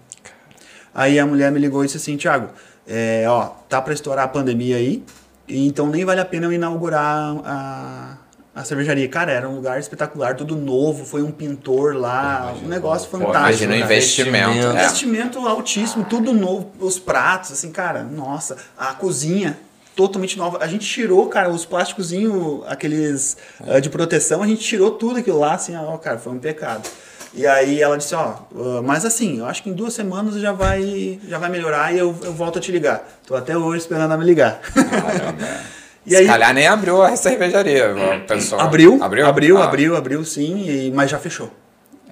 Aí 0.93 1.17
a 1.17 1.25
mulher 1.25 1.51
me 1.51 1.59
ligou 1.59 1.83
e 1.83 1.87
disse 1.87 1.97
assim, 1.97 2.17
Thiago, 2.17 2.49
é, 2.87 3.25
ó, 3.27 3.45
tá 3.69 3.81
para 3.81 3.93
estourar 3.93 4.25
a 4.25 4.27
pandemia 4.27 4.75
aí, 4.75 5.03
então 5.47 5.87
nem 5.87 6.05
vale 6.05 6.19
a 6.19 6.25
pena 6.25 6.47
eu 6.47 6.53
inaugurar 6.53 7.37
a, 7.45 8.17
a 8.53 8.63
cervejaria. 8.63 9.07
Cara, 9.07 9.31
era 9.31 9.47
um 9.47 9.55
lugar 9.55 9.79
espetacular, 9.79 10.35
tudo 10.35 10.55
novo, 10.55 11.05
foi 11.05 11.21
um 11.21 11.31
pintor 11.31 11.95
lá, 11.95 12.53
um 12.61 12.67
negócio 12.67 13.09
pô, 13.09 13.17
fantástico. 13.17 13.63
Imagina 13.63 13.73
o 13.73 13.77
investimento. 13.77 14.49
Investimento. 14.49 14.77
é. 14.77 14.83
Investimento 14.83 15.39
altíssimo, 15.47 16.05
tudo 16.05 16.33
novo, 16.33 16.71
os 16.79 16.99
pratos, 16.99 17.51
assim, 17.51 17.71
cara, 17.71 18.03
nossa, 18.03 18.57
a 18.77 18.93
cozinha 18.93 19.57
totalmente 19.95 20.37
nova. 20.37 20.59
A 20.61 20.67
gente 20.67 20.85
tirou, 20.85 21.27
cara, 21.27 21.49
os 21.49 21.65
plásticozinhos, 21.65 22.61
aqueles 22.67 23.37
ah, 23.65 23.79
de 23.79 23.89
proteção, 23.89 24.43
a 24.43 24.47
gente 24.47 24.61
tirou 24.61 24.91
tudo 24.91 25.19
aquilo 25.19 25.39
lá, 25.39 25.53
assim, 25.53 25.75
ó, 25.75 25.97
cara, 25.97 26.17
foi 26.17 26.33
um 26.33 26.39
pecado. 26.39 26.87
E 27.33 27.47
aí 27.47 27.81
ela 27.81 27.97
disse, 27.97 28.13
ó, 28.13 28.35
ah, 28.53 28.81
mas 28.83 29.05
assim, 29.05 29.39
eu 29.39 29.45
acho 29.45 29.63
que 29.63 29.69
em 29.69 29.73
duas 29.73 29.93
semanas 29.93 30.35
já 30.35 30.51
vai, 30.51 31.19
já 31.25 31.37
vai 31.37 31.49
melhorar 31.49 31.93
e 31.93 31.99
eu, 31.99 32.13
eu 32.23 32.33
volto 32.33 32.59
a 32.59 32.61
te 32.61 32.71
ligar. 32.71 33.07
Tô 33.25 33.35
até 33.35 33.57
hoje 33.57 33.79
esperando 33.83 34.05
ela 34.05 34.17
me 34.17 34.25
ligar. 34.25 34.59
Caramba. 34.59 35.71
E 36.05 36.09
Se 36.11 36.15
aí- 36.17 36.25
calhar 36.27 36.53
nem 36.53 36.67
abriu 36.67 37.01
a 37.01 37.15
cervejaria. 37.15 37.93
o 38.23 38.27
pessoal. 38.27 38.61
abriu, 38.61 39.03
abriu, 39.03 39.25
abriu, 39.27 39.57
Ah. 39.59 39.65
abriu, 39.65 39.95
abriu, 39.95 40.25
sim, 40.25 40.65
e- 40.67 40.91
mas 40.91 41.11
já 41.11 41.19
fechou. 41.19 41.51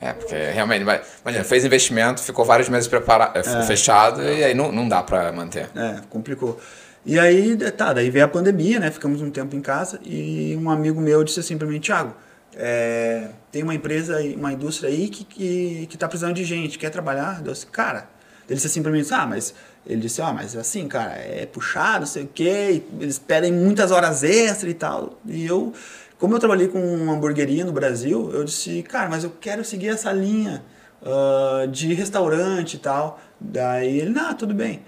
É, 0.01 0.13
porque 0.13 0.35
realmente, 0.35 0.81
imagina, 0.81 1.43
fez 1.43 1.65
investimento, 1.65 2.21
ficou 2.21 2.45
vários 2.45 2.69
meses 2.69 2.87
prepara- 2.87 3.31
eh, 3.35 3.43
fechado 3.63 4.21
e 4.23 4.43
aí 4.43 4.53
não, 4.53 4.71
não 4.71 4.87
dá 4.87 5.03
pra 5.03 5.31
manter. 5.31 5.69
É, 5.75 5.95
complicou. 6.09 6.57
E 7.05 7.19
aí, 7.19 7.57
tá, 7.71 7.91
daí 7.91 8.09
veio 8.09 8.23
a 8.25 8.27
pandemia, 8.27 8.79
né? 8.79 8.91
Ficamos 8.91 9.21
um 9.21 9.29
tempo 9.29 9.55
em 9.55 9.61
casa 9.61 9.99
e 10.05 10.57
um 10.61 10.69
amigo 10.69 11.01
meu 11.01 11.23
disse 11.23 11.39
assim 11.41 11.57
pra 11.57 11.67
mim, 11.67 11.79
Thiago, 11.79 12.13
é, 12.55 13.27
tem 13.51 13.63
uma 13.63 13.73
empresa, 13.75 14.19
uma 14.37 14.53
indústria 14.53 14.89
aí 14.89 15.09
que, 15.09 15.23
que, 15.25 15.87
que 15.89 15.97
tá 15.97 16.07
precisando 16.07 16.33
de 16.35 16.43
gente, 16.45 16.77
quer 16.77 16.89
trabalhar? 16.91 17.41
Eu 17.43 17.51
disse, 17.51 17.65
cara, 17.65 18.07
ele 18.47 18.55
disse 18.55 18.67
assim 18.67 18.81
pra 18.83 18.91
mim, 18.91 19.03
ah, 19.11 19.25
mas 19.25 19.53
ele 19.85 20.01
disse, 20.01 20.21
ó, 20.21 20.31
mas 20.33 20.55
assim, 20.55 20.87
cara, 20.87 21.13
é 21.13 21.45
puxado, 21.45 22.01
não 22.01 22.05
sei 22.07 22.23
o 22.23 22.27
quê, 22.27 22.83
eles 22.99 23.17
pedem 23.17 23.51
muitas 23.51 23.91
horas 23.91 24.23
extras 24.23 24.71
e 24.71 24.75
tal. 24.75 25.19
E 25.25 25.45
eu, 25.45 25.73
como 26.19 26.35
eu 26.35 26.39
trabalhei 26.39 26.67
com 26.67 26.79
uma 26.79 27.13
hamburgueria 27.13 27.65
no 27.65 27.71
Brasil, 27.71 28.29
eu 28.33 28.43
disse, 28.43 28.83
cara, 28.83 29.09
mas 29.09 29.23
eu 29.23 29.31
quero 29.41 29.63
seguir 29.65 29.89
essa 29.89 30.11
linha 30.11 30.63
ah, 31.03 31.65
de 31.71 31.93
restaurante 31.93 32.75
e 32.75 32.79
tal. 32.79 33.19
Daí 33.39 33.99
ele, 33.99 34.09
não, 34.09 34.33
tudo 34.33 34.53
bem. 34.53 34.81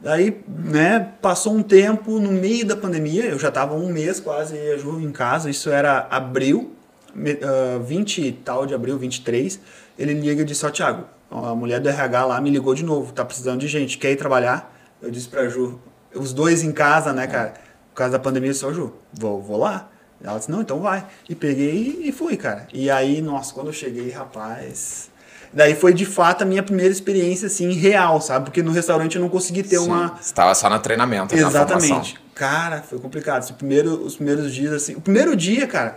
Daí, 0.00 0.42
né, 0.46 1.12
passou 1.20 1.54
um 1.54 1.62
tempo 1.62 2.18
no 2.20 2.30
meio 2.30 2.64
da 2.66 2.76
pandemia, 2.76 3.24
eu 3.24 3.38
já 3.38 3.48
estava 3.48 3.74
um 3.74 3.88
mês 3.90 4.20
quase 4.20 4.54
em 4.56 5.10
casa, 5.10 5.48
isso 5.50 5.70
era 5.70 6.06
abril, 6.10 6.72
me- 7.14 7.38
ah, 7.42 7.78
20 7.82 8.20
e 8.22 8.32
tal 8.32 8.66
de 8.66 8.74
abril, 8.74 8.98
23. 8.98 9.58
Ele 9.98 10.14
liga 10.14 10.42
e 10.42 10.44
disse: 10.44 10.64
Ó, 10.64 10.70
Thiago, 10.70 11.06
a 11.30 11.54
mulher 11.54 11.80
do 11.80 11.88
RH 11.88 12.24
lá 12.24 12.40
me 12.40 12.50
ligou 12.50 12.74
de 12.74 12.84
novo, 12.84 13.12
tá 13.12 13.24
precisando 13.24 13.60
de 13.60 13.68
gente, 13.68 13.98
quer 13.98 14.12
ir 14.12 14.16
trabalhar? 14.16 14.72
Eu 15.02 15.10
disse 15.10 15.28
pra 15.28 15.48
Ju, 15.48 15.78
os 16.14 16.32
dois 16.32 16.62
em 16.62 16.72
casa, 16.72 17.12
né, 17.12 17.26
cara, 17.26 17.54
por 17.90 18.00
causa 18.00 18.12
da 18.12 18.18
pandemia, 18.18 18.50
eu 18.50 18.52
disse: 18.52 18.64
Ó, 18.66 18.72
Ju, 18.72 18.92
vou, 19.12 19.40
vou 19.40 19.56
lá. 19.56 19.88
Ela 20.22 20.38
disse: 20.38 20.50
Não, 20.50 20.60
então 20.60 20.80
vai. 20.80 21.06
E 21.28 21.34
peguei 21.34 22.02
e 22.04 22.12
fui, 22.12 22.36
cara. 22.36 22.68
E 22.72 22.90
aí, 22.90 23.22
nossa, 23.22 23.54
quando 23.54 23.68
eu 23.68 23.72
cheguei, 23.72 24.10
rapaz. 24.10 25.10
Daí 25.52 25.74
foi 25.74 25.94
de 25.94 26.04
fato 26.04 26.42
a 26.42 26.44
minha 26.44 26.62
primeira 26.62 26.92
experiência 26.92 27.46
assim 27.46 27.72
real, 27.72 28.20
sabe? 28.20 28.46
Porque 28.46 28.62
no 28.62 28.70
restaurante 28.70 29.16
eu 29.16 29.22
não 29.22 29.30
consegui 29.30 29.62
ter 29.62 29.78
uma 29.78 30.14
Você 30.20 30.34
tava 30.34 30.54
só 30.54 30.68
no 30.68 30.78
treinamento, 30.78 31.34
na 31.34 31.50
formação. 31.50 31.78
Exatamente. 31.78 32.20
Cara, 32.34 32.82
foi 32.82 32.98
complicado. 32.98 33.42
Esse 33.42 33.54
primeiro, 33.54 34.04
os 34.04 34.16
primeiros 34.16 34.54
dias, 34.54 34.74
assim. 34.74 34.94
O 34.96 35.00
primeiro 35.00 35.34
dia, 35.34 35.66
cara, 35.66 35.96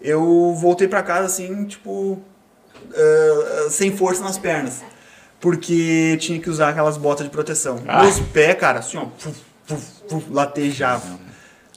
eu 0.00 0.52
voltei 0.54 0.88
pra 0.88 1.02
casa 1.02 1.26
assim, 1.26 1.64
tipo. 1.66 2.20
Ah, 2.94 3.68
sem 3.70 3.96
força 3.96 4.22
nas 4.22 4.38
pernas. 4.38 4.82
Porque 5.40 6.16
tinha 6.18 6.40
que 6.40 6.48
usar 6.48 6.70
aquelas 6.70 6.96
botas 6.96 7.24
de 7.24 7.30
proteção. 7.30 7.78
Meus 7.84 8.20
pés, 8.20 8.58
cara, 8.58 8.78
assim, 8.80 8.96
ó. 8.96 9.06
Latejava. 10.30 11.18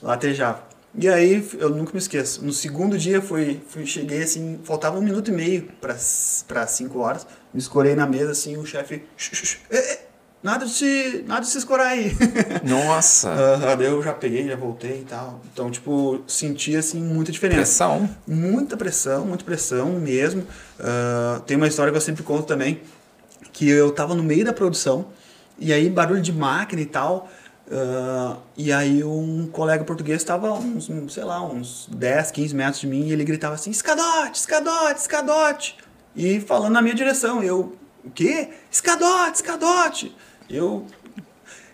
Latejava. 0.01 0.63
E 0.95 1.07
aí, 1.07 1.47
eu 1.59 1.69
nunca 1.69 1.91
me 1.93 1.99
esqueço. 1.99 2.43
No 2.43 2.51
segundo 2.51 2.97
dia, 2.97 3.21
fui, 3.21 3.61
fui, 3.67 3.85
cheguei 3.85 4.23
assim, 4.23 4.59
faltava 4.63 4.97
um 4.97 5.01
minuto 5.01 5.29
e 5.29 5.33
meio 5.33 5.69
para 5.79 6.67
cinco 6.67 6.99
horas. 6.99 7.27
Me 7.53 7.59
escorei 7.59 7.95
na 7.95 8.07
mesa, 8.07 8.31
assim, 8.31 8.57
o 8.57 8.65
chefe. 8.65 9.03
"Shh, 10.43 10.47
shh, 10.47 10.47
shh, 10.47 10.47
eh, 10.47 10.47
eh, 10.47 10.49
Nada 10.49 10.65
de 10.65 10.71
se, 10.71 11.23
nada 11.27 11.41
de 11.41 11.47
se 11.47 11.57
escorar 11.57 11.87
aí. 11.87 12.15
Nossa, 12.63 13.29
daí 13.77 13.87
eu 13.87 14.01
já 14.01 14.13
peguei, 14.13 14.47
já 14.47 14.55
voltei 14.55 15.01
e 15.01 15.05
tal. 15.05 15.41
Então, 15.51 15.69
tipo, 15.69 16.21
senti, 16.27 16.77
assim, 16.77 17.01
muita 17.01 17.29
diferença. 17.31 17.57
pressão. 17.57 18.09
Muita 18.25 18.77
pressão, 18.77 19.25
muita 19.25 19.43
pressão 19.43 19.91
mesmo. 19.99 20.47
Ah, 20.79 21.41
tem 21.45 21.57
uma 21.57 21.67
história 21.67 21.91
que 21.91 21.97
eu 21.97 22.01
sempre 22.01 22.23
conto 22.23 22.45
também, 22.45 22.81
que 23.51 23.69
eu 23.69 23.91
tava 23.91 24.15
no 24.15 24.23
meio 24.23 24.45
da 24.45 24.53
produção, 24.53 25.07
e 25.57 25.73
aí 25.73 25.89
barulho 25.89 26.21
de 26.21 26.31
máquina 26.31 26.81
e 26.81 26.85
tal, 26.85 27.29
ah, 27.69 28.37
e 28.55 28.71
aí 28.71 29.03
um 29.03 29.45
colega 29.51 29.83
português 29.83 30.21
estava 30.21 30.53
uns, 30.53 30.89
um, 30.89 31.09
sei 31.09 31.25
lá, 31.25 31.45
uns 31.45 31.89
10, 31.91 32.31
15 32.31 32.55
metros 32.55 32.79
de 32.79 32.87
mim, 32.87 33.07
e 33.07 33.11
ele 33.11 33.25
gritava 33.25 33.55
assim, 33.55 33.71
escadote, 33.71 34.39
escadote, 34.39 35.01
escadote, 35.01 35.77
e 36.15 36.39
falando 36.39 36.73
na 36.73 36.81
minha 36.81 36.95
direção, 36.95 37.43
eu, 37.43 37.75
o 38.05 38.09
quê? 38.09 38.49
Escadote, 38.71 39.35
escadote. 39.35 40.15
Eu, 40.49 40.85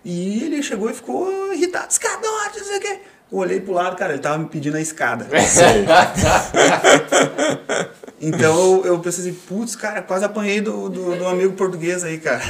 e 0.03 0.43
ele 0.43 0.61
chegou 0.61 0.89
e 0.89 0.93
ficou 0.93 1.53
irritado, 1.53 1.89
escadote, 1.89 2.59
não 2.59 2.65
sei 2.65 2.77
o 2.77 2.81
quê. 2.81 2.99
Eu 3.31 3.37
olhei 3.39 3.59
pro 3.59 3.73
lado, 3.73 3.95
cara, 3.95 4.13
ele 4.13 4.21
tava 4.21 4.37
me 4.37 4.47
pedindo 4.47 4.77
a 4.77 4.81
escada. 4.81 5.27
Então 8.19 8.83
eu, 8.85 8.97
pensei 8.99 9.29
assim, 9.29 9.39
putz, 9.47 9.75
cara, 9.75 10.01
quase 10.01 10.23
apanhei 10.23 10.61
do, 10.61 10.89
do, 10.89 11.17
do 11.17 11.27
amigo 11.27 11.53
português 11.53 12.03
aí, 12.03 12.17
cara. 12.17 12.41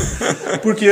Porque 0.62 0.88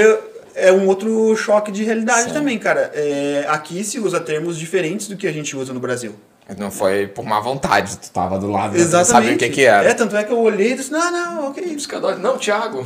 é 0.54 0.72
um 0.72 0.88
outro 0.88 1.36
choque 1.36 1.70
de 1.70 1.84
realidade 1.84 2.32
também, 2.32 2.58
cara. 2.58 2.90
É, 2.94 3.44
aqui 3.48 3.84
se 3.84 4.00
usa 4.00 4.18
termos 4.18 4.58
diferentes 4.58 5.08
do 5.08 5.16
que 5.16 5.26
a 5.26 5.32
gente 5.32 5.54
usa 5.56 5.72
no 5.72 5.78
Brasil. 5.78 6.14
Não 6.58 6.70
foi 6.70 7.06
por 7.06 7.24
má 7.24 7.40
vontade, 7.40 7.96
tu 7.96 8.10
tava 8.10 8.38
do 8.38 8.50
lado, 8.50 8.76
Exatamente. 8.76 9.06
tu 9.06 9.10
sabia 9.12 9.34
o 9.34 9.38
que 9.38 9.48
que 9.48 9.64
era. 9.64 9.88
É, 9.88 9.94
tanto 9.94 10.14
é 10.14 10.22
que 10.24 10.30
eu 10.30 10.38
olhei 10.38 10.72
e 10.72 10.76
disse, 10.76 10.92
não, 10.92 11.10
não, 11.10 11.48
ok. 11.48 11.64
Escadote. 11.74 12.20
Não, 12.20 12.36
Thiago. 12.36 12.84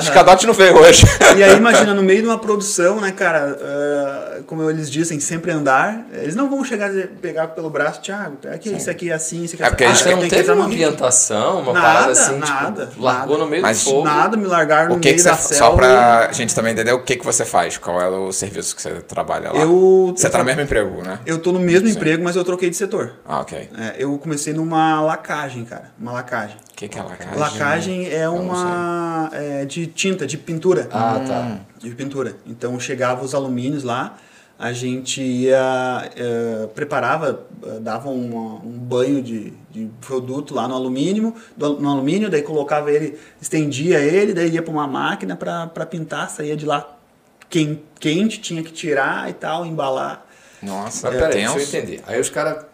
Escadote 0.00 0.46
não 0.46 0.52
veio 0.54 0.76
hoje. 0.76 1.04
E 1.36 1.42
aí, 1.42 1.56
imagina, 1.56 1.94
no 1.94 2.02
meio 2.02 2.22
de 2.22 2.26
uma 2.28 2.38
produção, 2.38 3.00
né, 3.00 3.12
cara, 3.12 3.56
ah, 3.60 4.38
como 4.46 4.68
eles 4.68 4.90
dizem, 4.90 5.20
sempre 5.20 5.52
andar, 5.52 6.06
eles 6.12 6.34
não 6.34 6.48
vão 6.50 6.64
chegar 6.64 6.92
e 6.94 7.06
pegar 7.06 7.48
pelo 7.48 7.70
braço, 7.70 8.00
Thiago, 8.00 8.36
aqui, 8.52 8.70
isso 8.76 8.90
aqui 8.90 9.10
é 9.10 9.14
assim, 9.14 9.44
isso 9.44 9.54
aqui 9.54 9.62
é 9.62 9.66
É 9.66 9.70
porque 9.70 9.84
assim. 9.84 9.92
a 9.92 9.94
Ah, 9.94 9.96
gente 9.96 10.02
você 10.02 10.08
tem 10.08 10.16
não 10.16 10.28
que 10.28 10.34
teve 10.34 10.48
no 10.48 10.54
uma 10.56 10.64
ambientação, 10.66 11.60
uma 11.60 11.72
Nada, 11.72 11.86
parada 11.86 12.12
assim, 12.12 12.36
nada, 12.38 12.86
tipo, 12.86 13.02
largou 13.02 13.34
nada. 13.34 13.44
no 13.44 13.50
meio 13.50 13.62
Mas 13.62 13.78
do 13.84 13.90
fogo. 13.90 14.04
Nada, 14.04 14.36
me 14.36 14.46
largaram 14.46 14.88
no 14.90 14.96
O 14.96 15.00
que 15.00 15.08
meio 15.08 15.18
que 15.18 15.24
da 15.24 15.36
selva. 15.36 15.54
só 15.64 15.70
pra 15.76 16.32
gente 16.32 16.54
também 16.54 16.72
entender 16.72 16.92
o 16.92 17.02
que 17.02 17.16
que 17.16 17.24
você 17.24 17.44
faz, 17.44 17.78
qual 17.78 18.00
é 18.00 18.08
o 18.08 18.32
serviço 18.32 18.74
que 18.74 18.82
você 18.82 18.90
trabalha 19.02 19.52
lá. 19.52 19.60
Eu, 19.60 20.12
Você 20.16 20.28
tá 20.28 20.38
no 20.38 20.44
mesmo 20.44 20.62
emprego, 20.62 21.02
né? 21.02 21.20
Eu 21.24 21.38
tô 21.38 21.52
no 21.52 21.60
mesmo 21.60 21.75
emprego, 21.88 22.22
mas 22.24 22.36
eu 22.36 22.44
troquei 22.44 22.70
de 22.70 22.76
setor. 22.76 23.14
Ah, 23.24 23.40
ok. 23.40 23.68
É, 23.76 23.96
eu 23.98 24.16
comecei 24.18 24.52
numa 24.52 25.00
lacagem, 25.00 25.64
cara. 25.64 25.92
Uma 25.98 26.12
lacagem. 26.12 26.56
O 26.56 26.74
que 26.76 26.88
que 26.88 26.98
é 26.98 27.02
lacagem? 27.02 27.38
Lacagem 27.38 28.08
é 28.12 28.28
uma. 28.28 29.30
é, 29.32 29.64
de 29.64 29.86
tinta, 29.86 30.26
de 30.26 30.36
pintura. 30.38 30.88
Ah, 30.90 31.20
tá. 31.26 31.58
De 31.78 31.90
pintura. 31.94 32.36
Então 32.46 32.78
chegava 32.80 33.24
os 33.24 33.34
alumínios 33.34 33.82
lá, 33.82 34.16
a 34.58 34.72
gente 34.72 35.20
ia. 35.22 36.10
é, 36.16 36.66
preparava, 36.74 37.46
é, 37.64 37.80
dava 37.80 38.08
uma- 38.10 38.56
um 38.64 38.78
banho 38.78 39.22
de, 39.22 39.52
de 39.70 39.90
produto 40.06 40.54
lá 40.54 40.66
no 40.68 40.74
alumínio, 40.74 41.34
do- 41.56 41.78
no 41.80 41.90
alumínio, 41.90 42.30
daí 42.30 42.42
colocava 42.42 42.90
ele, 42.90 43.18
estendia 43.40 43.98
ele, 44.00 44.32
daí 44.34 44.50
ia 44.50 44.62
para 44.62 44.72
uma 44.72 44.86
máquina 44.86 45.36
para 45.36 45.86
pintar, 45.86 46.28
saía 46.30 46.56
de 46.56 46.64
lá 46.66 46.96
quen- 47.50 47.80
quente, 48.00 48.40
tinha 48.40 48.62
que 48.62 48.72
tirar 48.72 49.28
e 49.30 49.32
tal, 49.32 49.64
embalar. 49.66 50.25
Nossa, 50.66 51.06
Mas 51.08 51.16
é 51.16 51.18
peraí, 51.20 51.32
deixa 51.38 51.50
eu 51.52 51.54
tenso. 51.58 51.76
entender. 51.76 52.02
Aí 52.06 52.20
os 52.20 52.28
caras. 52.28 52.64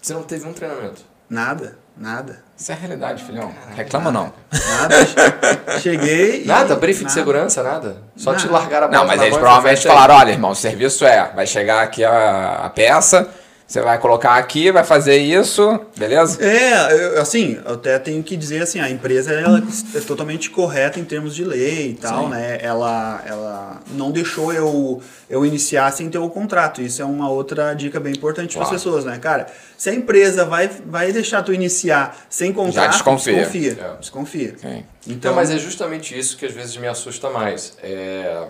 Você 0.00 0.14
não 0.14 0.22
teve 0.22 0.46
um 0.46 0.52
treinamento. 0.52 1.02
Nada, 1.28 1.76
nada. 1.96 2.42
Isso 2.56 2.72
é 2.72 2.74
a 2.74 2.78
realidade, 2.78 3.22
filhão. 3.24 3.52
Reclama 3.76 4.10
não. 4.10 4.32
Nada. 4.52 4.94
Cheguei. 5.80 6.42
e- 6.42 6.46
Nada, 6.46 6.74
briefing 6.76 7.00
de 7.00 7.04
nada. 7.04 7.14
segurança, 7.14 7.62
nada. 7.62 7.98
Só 8.16 8.34
te 8.34 8.46
Nada. 8.46 8.58
largaram 8.58 8.86
a 8.86 8.90
Não, 8.90 9.06
mas 9.06 9.20
eles 9.20 9.36
provavelmente 9.36 9.82
falaram, 9.82 10.00
falaram, 10.06 10.20
olha, 10.20 10.32
irmão, 10.32 10.50
o 10.52 10.54
serviço 10.54 11.04
é, 11.04 11.30
vai 11.34 11.46
chegar 11.46 11.82
aqui 11.82 12.02
a, 12.04 12.64
a 12.64 12.70
peça, 12.70 13.28
Você 13.68 13.82
vai 13.82 13.98
colocar 13.98 14.36
aqui, 14.36 14.72
vai 14.72 14.82
fazer 14.82 15.18
isso, 15.18 15.78
beleza? 15.94 16.42
É, 16.42 16.90
eu, 16.90 17.20
assim, 17.20 17.60
eu 17.62 17.74
até 17.74 17.98
tenho 17.98 18.22
que 18.22 18.34
dizer 18.34 18.62
assim, 18.62 18.80
a 18.80 18.88
empresa 18.88 19.30
ela 19.30 19.62
é 19.94 20.00
totalmente 20.00 20.48
correta 20.48 20.98
em 20.98 21.04
termos 21.04 21.34
de 21.34 21.44
lei 21.44 21.90
e 21.90 21.94
tal, 21.94 22.24
Sim. 22.24 22.30
né? 22.30 22.58
Ela, 22.62 23.22
ela 23.26 23.80
não 23.90 24.10
deixou 24.10 24.54
eu, 24.54 25.02
eu 25.28 25.44
iniciar 25.44 25.92
sem 25.92 26.08
ter 26.08 26.16
o 26.16 26.30
contrato. 26.30 26.80
Isso 26.80 27.02
é 27.02 27.04
uma 27.04 27.28
outra 27.28 27.74
dica 27.74 28.00
bem 28.00 28.14
importante 28.14 28.54
para 28.54 28.64
as 28.64 28.70
pessoas, 28.70 29.04
né, 29.04 29.18
cara? 29.18 29.48
Se 29.76 29.90
a 29.90 29.94
empresa 29.94 30.46
vai, 30.46 30.70
vai 30.86 31.12
deixar 31.12 31.42
tu 31.42 31.52
iniciar 31.52 32.16
sem 32.30 32.54
contrato, 32.54 32.92
desconfia. 32.92 33.34
desconfia. 33.34 33.78
É. 33.78 33.96
desconfia. 34.00 34.54
Sim. 34.56 34.84
Então, 35.06 35.14
Então, 35.14 35.34
mas 35.34 35.50
é 35.50 35.58
justamente 35.58 36.18
isso 36.18 36.38
que 36.38 36.46
às 36.46 36.52
vezes 36.52 36.74
me 36.78 36.88
assusta 36.88 37.28
mais. 37.28 37.76
É, 37.82 38.46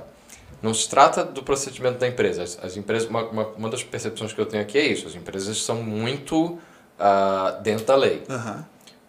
não 0.62 0.74
se 0.74 0.88
trata 0.88 1.24
do 1.24 1.42
procedimento 1.42 1.98
da 1.98 2.06
empresa. 2.08 2.42
As, 2.42 2.58
as 2.62 2.76
empresas, 2.76 3.08
uma, 3.08 3.22
uma, 3.24 3.46
uma 3.56 3.68
das 3.68 3.82
percepções 3.82 4.32
que 4.32 4.40
eu 4.40 4.46
tenho 4.46 4.62
aqui 4.62 4.78
é 4.78 4.86
isso. 4.86 5.06
As 5.06 5.14
empresas 5.14 5.62
são 5.62 5.76
muito 5.76 6.58
ah, 6.98 7.58
dentro 7.62 7.84
da 7.84 7.96
lei. 7.96 8.22
Aham. 8.28 8.64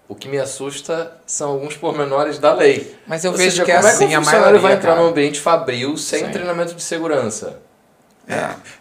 O 0.07 0.15
que 0.15 0.27
me 0.27 0.39
assusta 0.39 1.11
são 1.25 1.51
alguns 1.51 1.77
pormenores 1.77 2.39
da 2.39 2.51
lei. 2.51 2.95
Mas 3.05 3.23
eu 3.23 3.31
Ou 3.31 3.37
vejo 3.37 3.51
seja, 3.51 3.65
que 3.65 3.71
é 3.71 3.75
como 3.75 3.87
assim 3.87 4.05
é 4.05 4.07
que 4.07 4.13
a 4.15 4.19
um 4.19 4.23
funcionário 4.23 4.45
maioria, 4.53 4.69
vai 4.69 4.77
entrar 4.77 4.91
cara. 4.93 5.03
num 5.03 5.09
ambiente 5.09 5.39
fabril 5.39 5.97
sem 5.97 6.25
Sim. 6.25 6.31
treinamento 6.31 6.73
de 6.73 6.81
segurança? 6.81 7.59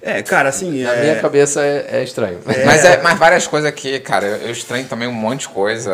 É, 0.02 0.22
cara, 0.22 0.50
assim. 0.50 0.82
Na 0.82 0.92
é, 0.92 1.02
minha 1.02 1.20
cabeça 1.20 1.62
é, 1.62 2.00
é 2.00 2.04
estranho. 2.04 2.38
Mas, 2.44 2.84
é, 2.84 3.00
mas 3.00 3.18
várias 3.18 3.46
coisas 3.46 3.68
aqui, 3.68 3.98
cara, 4.00 4.26
eu, 4.26 4.48
eu 4.48 4.52
estranho 4.52 4.86
também 4.86 5.08
um 5.08 5.12
monte 5.12 5.40
de 5.40 5.48
coisa. 5.48 5.90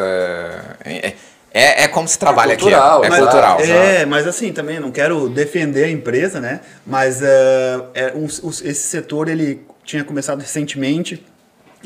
É, 0.84 1.14
é, 1.54 1.84
é 1.84 1.88
como 1.88 2.06
se 2.08 2.18
trabalha 2.18 2.56
cultural, 2.56 2.98
aqui. 2.98 3.06
É 3.06 3.10
mas- 3.10 3.20
cultural. 3.20 3.60
É, 3.60 4.04
mas 4.04 4.26
assim, 4.26 4.52
também 4.52 4.78
não 4.80 4.90
quero 4.90 5.28
defender 5.28 5.84
a 5.84 5.90
empresa, 5.90 6.40
né? 6.40 6.60
Mas 6.84 7.22
eh, 7.22 7.80
é, 7.94 8.12
um- 8.14 8.26
esse 8.26 8.74
setor 8.74 9.28
ele 9.28 9.64
tinha 9.84 10.02
começado 10.02 10.40
recentemente, 10.40 11.24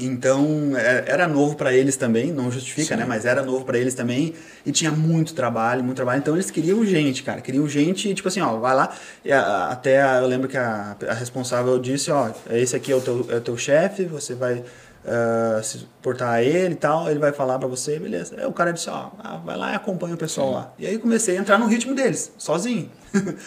então 0.01 0.73
é, 0.77 1.05
era 1.09 1.27
novo 1.27 1.57
para 1.57 1.73
eles 1.73 1.97
também, 1.97 2.31
não 2.33 2.51
justifica, 2.53 2.97
né? 2.97 3.05
Mas 3.07 3.25
era 3.27 3.43
novo 3.43 3.65
para 3.65 3.77
eles 3.79 3.95
também 3.95 4.33
e 4.65 4.71
tinha 4.71 4.91
muito 4.93 5.35
trabalho, 5.35 5.83
muito 5.83 5.97
trabalho. 5.97 6.19
Então 6.21 6.35
eles 6.35 6.51
queriam 6.51 6.85
gente, 6.87 7.23
cara, 7.25 7.41
queriam 7.41 7.69
gente, 7.69 8.15
tipo 8.15 8.29
assim, 8.29 8.41
ó, 8.41 8.57
vai 8.59 8.75
lá. 8.75 8.91
E 9.25 9.33
a- 9.33 9.69
até 9.71 10.01
a- 10.01 10.19
eu 10.23 10.27
lembro 10.29 10.49
que 10.49 10.57
a, 10.57 10.97
a 11.09 11.15
responsável 11.15 11.79
disse, 11.81 12.11
ó, 12.13 12.31
esse 12.51 12.77
aqui 12.77 12.93
é 12.93 12.95
o 12.97 13.01
teu, 13.01 13.27
é 13.31 13.35
o 13.37 13.41
teu 13.41 13.57
chefe, 13.57 14.05
você 14.05 14.35
vai 14.35 14.63
ah, 15.07 15.61
se 15.63 15.87
portar 16.03 16.31
a 16.35 16.43
ele 16.43 16.73
e 16.75 16.77
tal, 16.77 17.09
ele 17.11 17.19
vai 17.19 17.33
falar 17.33 17.59
pra 17.59 17.69
você, 17.69 17.99
beleza. 17.99 18.35
Aí 18.39 18.47
o 18.47 18.53
cara 18.53 18.73
disse, 18.73 18.89
ó, 18.91 19.09
ah, 19.23 19.39
vai 19.45 19.57
lá 19.57 19.73
e 19.73 19.75
acompanha 19.77 20.15
o 20.15 20.19
pessoal 20.19 20.51
lá. 20.53 20.73
E 20.79 20.87
aí 20.87 20.99
comecei 20.99 21.37
a 21.37 21.41
entrar 21.41 21.59
no 21.59 21.67
ritmo 21.67 21.95
deles, 21.95 22.33
sozinho. 22.39 22.91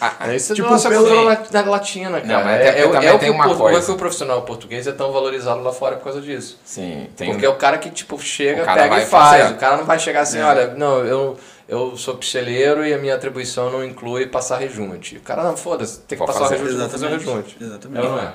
Ah, 0.00 0.16
É 0.28 0.36
isso 0.36 0.54
Tipo, 0.54 0.68
é 0.68 0.70
nossa 0.72 0.88
pelo- 0.88 1.06
cultura 1.06 1.36
da 1.50 1.62
latina, 1.70 2.20
cara. 2.20 2.26
Não, 2.26 2.44
mas 2.44 2.60
é, 2.60 2.80
é, 2.80 2.86
o- 2.86 2.90
também 2.92 3.08
é 3.08 3.12
o 3.14 3.18
tem 3.18 3.28
que 3.30 3.32
o 3.32 3.34
uma 3.36 3.54
coisa. 3.56 3.78
é 3.78 3.82
que 3.84 3.90
o 3.92 3.96
profissional 3.96 4.42
português 4.42 4.86
é 4.86 4.92
tão 4.92 5.12
valorizado 5.12 5.62
lá 5.62 5.72
fora 5.72 5.96
por 5.96 6.04
causa 6.04 6.20
disso. 6.20 6.58
Sim, 6.64 7.08
tem 7.16 7.30
Porque 7.30 7.46
é 7.46 7.48
o 7.48 7.56
cara 7.56 7.78
que, 7.78 7.90
tipo, 7.90 8.18
chega, 8.20 8.64
pega 8.64 9.00
e 9.00 9.06
faz. 9.06 9.42
fazer. 9.42 9.54
O 9.54 9.58
cara 9.58 9.76
não 9.76 9.84
vai 9.84 9.98
chegar 9.98 10.22
assim, 10.22 10.40
olha, 10.40 10.74
não, 10.74 11.04
eu, 11.04 11.38
eu 11.68 11.96
sou 11.96 12.16
picheleiro 12.16 12.84
e 12.84 12.92
a 12.92 12.98
minha 12.98 13.14
atribuição 13.14 13.70
não 13.70 13.84
inclui 13.84 14.26
passar 14.26 14.56
rejunte. 14.58 15.16
O 15.16 15.20
cara, 15.20 15.44
não, 15.44 15.56
foda-se, 15.56 16.00
tem 16.00 16.18
que 16.18 16.24
Vou 16.24 16.26
passar 16.26 16.40
fazer. 16.40 16.56
rejunte, 16.56 16.78
vou 16.80 16.88
fazer 16.88 17.06
o 17.06 17.08
rejunte. 17.10 17.56
Exatamente. 17.60 18.04
É 18.04 18.08
ou 18.08 18.16
não 18.16 18.22
é? 18.22 18.34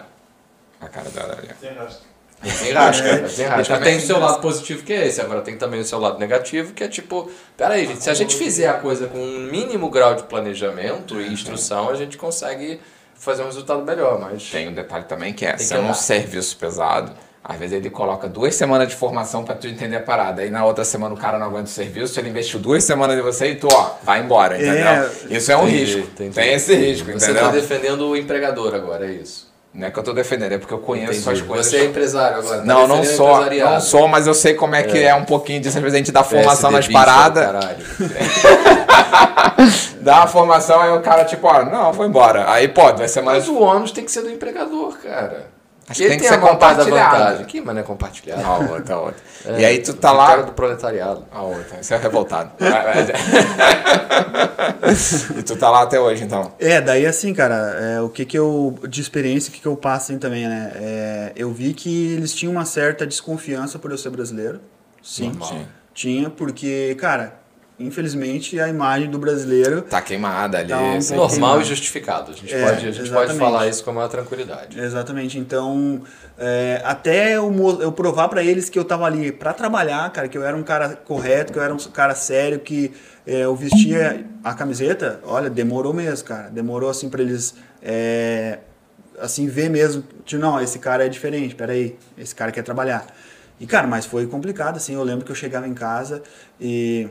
a 0.80 0.88
cara 0.88 1.10
da 1.10 1.24
ali. 1.24 1.50
Tem 2.42 2.72
rasca, 2.72 3.04
tem 3.36 3.46
rasca. 3.46 3.74
também- 3.76 3.94
Tem 3.94 3.98
o 3.98 4.06
seu 4.08 4.20
lado 4.20 4.40
positivo 4.42 4.84
que 4.84 4.94
é 4.94 5.08
esse, 5.08 5.20
agora 5.20 5.42
tem 5.42 5.58
também 5.58 5.80
o 5.80 5.84
seu 5.86 6.00
lado 6.00 6.20
negativo 6.20 6.72
que 6.74 6.84
é 6.84 6.88
tipo, 6.88 7.30
peraí, 7.58 7.86
gente, 7.88 8.04
se 8.04 8.10
a 8.10 8.14
gente 8.14 8.36
fizer 8.36 8.68
a 8.68 8.74
coisa 8.76 9.08
com 9.08 9.18
um 9.18 9.40
mínimo 9.52 9.90
grau 9.90 10.14
de 10.16 10.24
planejamento 10.24 11.20
e 11.20 11.28
instrução, 11.34 11.90
a 11.90 11.96
gente 11.96 12.16
consegue 12.18 12.80
fazer 13.16 13.42
um 13.42 13.46
resultado 13.46 13.82
melhor, 13.84 14.20
mas... 14.20 14.44
Tem 14.52 14.68
um 14.68 14.74
detalhe 14.74 15.06
também 15.06 15.34
que 15.34 15.46
é, 15.46 15.50
Tem 15.50 15.58
que 15.58 15.64
sendo 15.64 15.88
um 15.88 15.94
serviço 15.94 16.56
pesado, 16.58 17.12
às 17.44 17.58
vezes 17.58 17.76
ele 17.76 17.90
coloca 17.90 18.28
duas 18.28 18.54
semanas 18.54 18.88
de 18.90 18.96
formação 18.96 19.44
pra 19.44 19.56
tu 19.56 19.68
entender 19.68 19.96
a 19.96 20.02
parada. 20.02 20.42
Aí 20.44 20.50
na 20.52 20.64
outra 20.66 20.84
semana 20.84 21.16
o 21.16 21.18
cara 21.18 21.40
não 21.40 21.48
aguenta 21.48 21.64
o 21.66 21.68
serviço, 21.70 22.20
ele 22.20 22.30
investiu 22.30 22.60
duas 22.60 22.84
semanas 22.84 23.16
de 23.16 23.22
você 23.24 23.52
e 23.52 23.56
tu, 23.56 23.68
ó, 23.72 23.92
vai 24.04 24.20
embora, 24.20 24.58
entendeu? 24.58 24.86
É, 24.86 25.10
Isso 25.30 25.52
é 25.52 25.58
um 25.58 25.68
Entendi, 25.68 25.78
risco. 25.86 26.00
entendi. 26.14 26.36
Tem 26.36 26.54
esse 26.54 26.76
risco, 26.76 27.06
Você 27.06 27.32
entendeu? 27.32 27.36
está 27.36 27.52
defendendo 27.52 28.08
o 28.10 28.16
empregador 28.16 28.76
agora, 28.76 29.08
é 29.08 29.12
isso. 29.14 29.47
Não 29.78 29.88
é 29.88 29.92
que 29.92 30.00
eu 30.00 30.04
tô 30.04 30.12
defendendo, 30.12 30.54
é 30.54 30.58
porque 30.58 30.74
eu 30.74 30.80
conheço 30.80 31.20
Entendi. 31.20 31.40
as 31.40 31.48
coisas. 31.48 31.68
Você 31.68 31.78
é 31.78 31.86
empresário 31.86 32.40
agora. 32.40 32.58
tá 32.58 32.66
Não, 32.66 32.88
não 32.88 33.04
sou, 33.04 33.46
não 33.46 33.80
sou, 33.80 34.08
mas 34.08 34.26
eu 34.26 34.34
sei 34.34 34.56
como 34.56 34.74
é 34.74 34.82
que 34.82 34.98
é, 34.98 35.14
um 35.14 35.24
pouquinho 35.24 35.60
disso. 35.62 35.78
Às 35.78 35.84
vezes 35.84 35.94
a 35.94 35.98
gente 36.00 36.12
dá 36.12 36.24
formação 36.24 36.72
nas 36.72 36.88
PSD, 36.88 36.94
paradas, 36.94 37.46
caralho. 37.46 37.78
dá 40.02 40.24
a 40.24 40.28
formação, 40.28 40.82
aí 40.82 40.90
o 40.90 41.02
cara, 41.02 41.26
tipo, 41.26 41.46
ó, 41.46 41.64
não, 41.64 41.94
vou 41.94 42.08
embora. 42.08 42.50
Aí, 42.50 42.68
pô, 42.68 42.92
vai 42.92 43.08
ser 43.08 43.22
mais. 43.22 43.48
Mas 43.48 43.56
o 43.56 43.62
ônus 43.62 43.92
tem 43.92 44.04
que 44.04 44.12
ser 44.12 44.24
do 44.24 44.32
empregador, 44.32 44.98
cara. 44.98 45.46
Acho 45.90 46.02
Que 46.02 46.10
tem 46.10 46.20
que 46.20 46.28
ser 46.28 46.38
compartilhado. 46.40 46.90
vantagem. 46.90 47.46
Que, 47.46 47.62
mano, 47.62 47.80
é 47.80 47.84
compartilhado. 47.84 48.44
A 48.46 48.58
outra, 48.58 48.96
a 48.96 49.00
outra. 49.00 49.28
É, 49.48 49.62
e 49.62 49.66
aí 49.66 49.80
tu 49.80 49.94
tá 49.94 50.12
o 50.12 50.18
cara 50.18 50.40
lá. 50.42 50.46
do 50.48 50.52
proletariado. 50.52 51.26
A 51.32 51.42
outra, 51.42 51.82
você 51.82 51.94
é 51.94 51.98
revoltado. 51.98 52.52
Vai, 52.60 52.84
vai. 52.84 53.08
e 55.38 55.44
tu 55.44 55.56
tá 55.56 55.70
lá 55.70 55.84
até 55.84 55.98
hoje, 56.00 56.24
então. 56.26 56.52
É, 56.60 56.82
daí 56.82 57.06
assim, 57.06 57.34
cara, 57.34 57.56
é, 57.56 58.02
o 58.02 58.10
que 58.10 58.26
que 58.26 58.38
eu, 58.38 58.78
de 58.90 59.00
experiência, 59.00 59.50
o 59.50 59.54
que 59.54 59.62
que 59.62 59.68
eu 59.68 59.78
passo 59.78 60.12
assim 60.12 60.20
também, 60.20 60.46
né? 60.48 60.72
É, 60.76 61.32
eu 61.36 61.52
vi 61.54 61.74
que 61.74 62.16
eles 62.16 62.34
tinham 62.34 62.52
uma 62.52 62.66
certa 62.66 63.08
desconfiança 63.08 63.80
por 63.80 63.92
eu 63.92 63.98
ser 63.98 64.10
brasileiro. 64.10 64.60
Sim, 65.02 65.30
Normal. 65.30 65.48
Sim. 65.50 65.66
tinha, 65.94 66.30
porque, 66.30 66.96
cara, 67.00 67.36
infelizmente 67.80 68.60
a 68.60 68.68
imagem 68.68 69.10
do 69.10 69.20
brasileiro 69.20 69.84
Tá 69.84 70.02
queimada 70.02 70.58
ali. 70.58 70.70
Tá 70.70 70.80
um 70.82 71.16
Normal 71.16 71.62
e 71.62 71.64
justificado. 71.64 72.32
A 72.32 72.34
gente, 72.34 72.54
É, 72.54 72.66
pode, 72.66 72.88
a 72.88 72.92
gente 72.92 73.12
pode 73.12 73.34
falar 73.36 73.68
isso 73.68 73.84
com 73.84 73.92
a 73.92 73.94
maior 73.94 74.08
tranquilidade. 74.08 74.80
Exatamente. 74.80 75.38
Então, 75.38 76.02
é, 76.38 76.82
até 76.84 77.36
eu, 77.36 77.54
eu 77.80 77.92
provar 77.92 78.30
pra 78.30 78.44
eles 78.44 78.70
que 78.70 78.80
eu 78.80 78.86
tava 78.86 79.06
ali 79.06 79.32
pra 79.32 79.54
trabalhar, 79.54 80.10
cara, 80.12 80.28
que 80.28 80.38
eu 80.38 80.44
era 80.44 80.58
um 80.58 80.64
cara 80.64 80.90
correto, 80.96 81.54
que 81.54 81.60
eu 81.60 81.64
era 81.64 81.74
um 81.74 81.78
cara 81.78 82.16
sério, 82.16 82.60
que 82.60 82.92
é, 83.26 83.42
eu 83.42 83.56
vestia 83.56 84.26
a 84.44 84.54
camiseta, 84.54 85.20
olha, 85.24 85.50
demorou 85.50 85.94
mesmo, 85.94 86.26
cara. 86.28 86.50
Demorou 86.50 86.90
assim 86.90 87.10
pra 87.10 87.22
eles 87.22 87.56
é, 87.82 88.60
assim 89.20 89.48
ver 89.48 89.70
mesmo, 89.70 90.04
tipo, 90.26 90.42
não, 90.42 90.60
esse 90.62 90.80
cara 90.80 91.06
é 91.06 91.10
diferente, 91.10 91.56
peraí, 91.56 91.98
esse 92.18 92.34
cara 92.34 92.52
quer 92.52 92.64
trabalhar. 92.64 93.06
E, 93.60 93.66
cara, 93.66 93.88
mas 93.88 94.06
foi 94.06 94.28
complicado, 94.28 94.78
assim, 94.78 94.94
eu 94.94 95.04
lembro 95.04 95.26
que 95.26 95.32
eu 95.32 95.36
chegava 95.36 95.68
em 95.68 95.74
casa 95.74 96.22
e, 96.62 97.08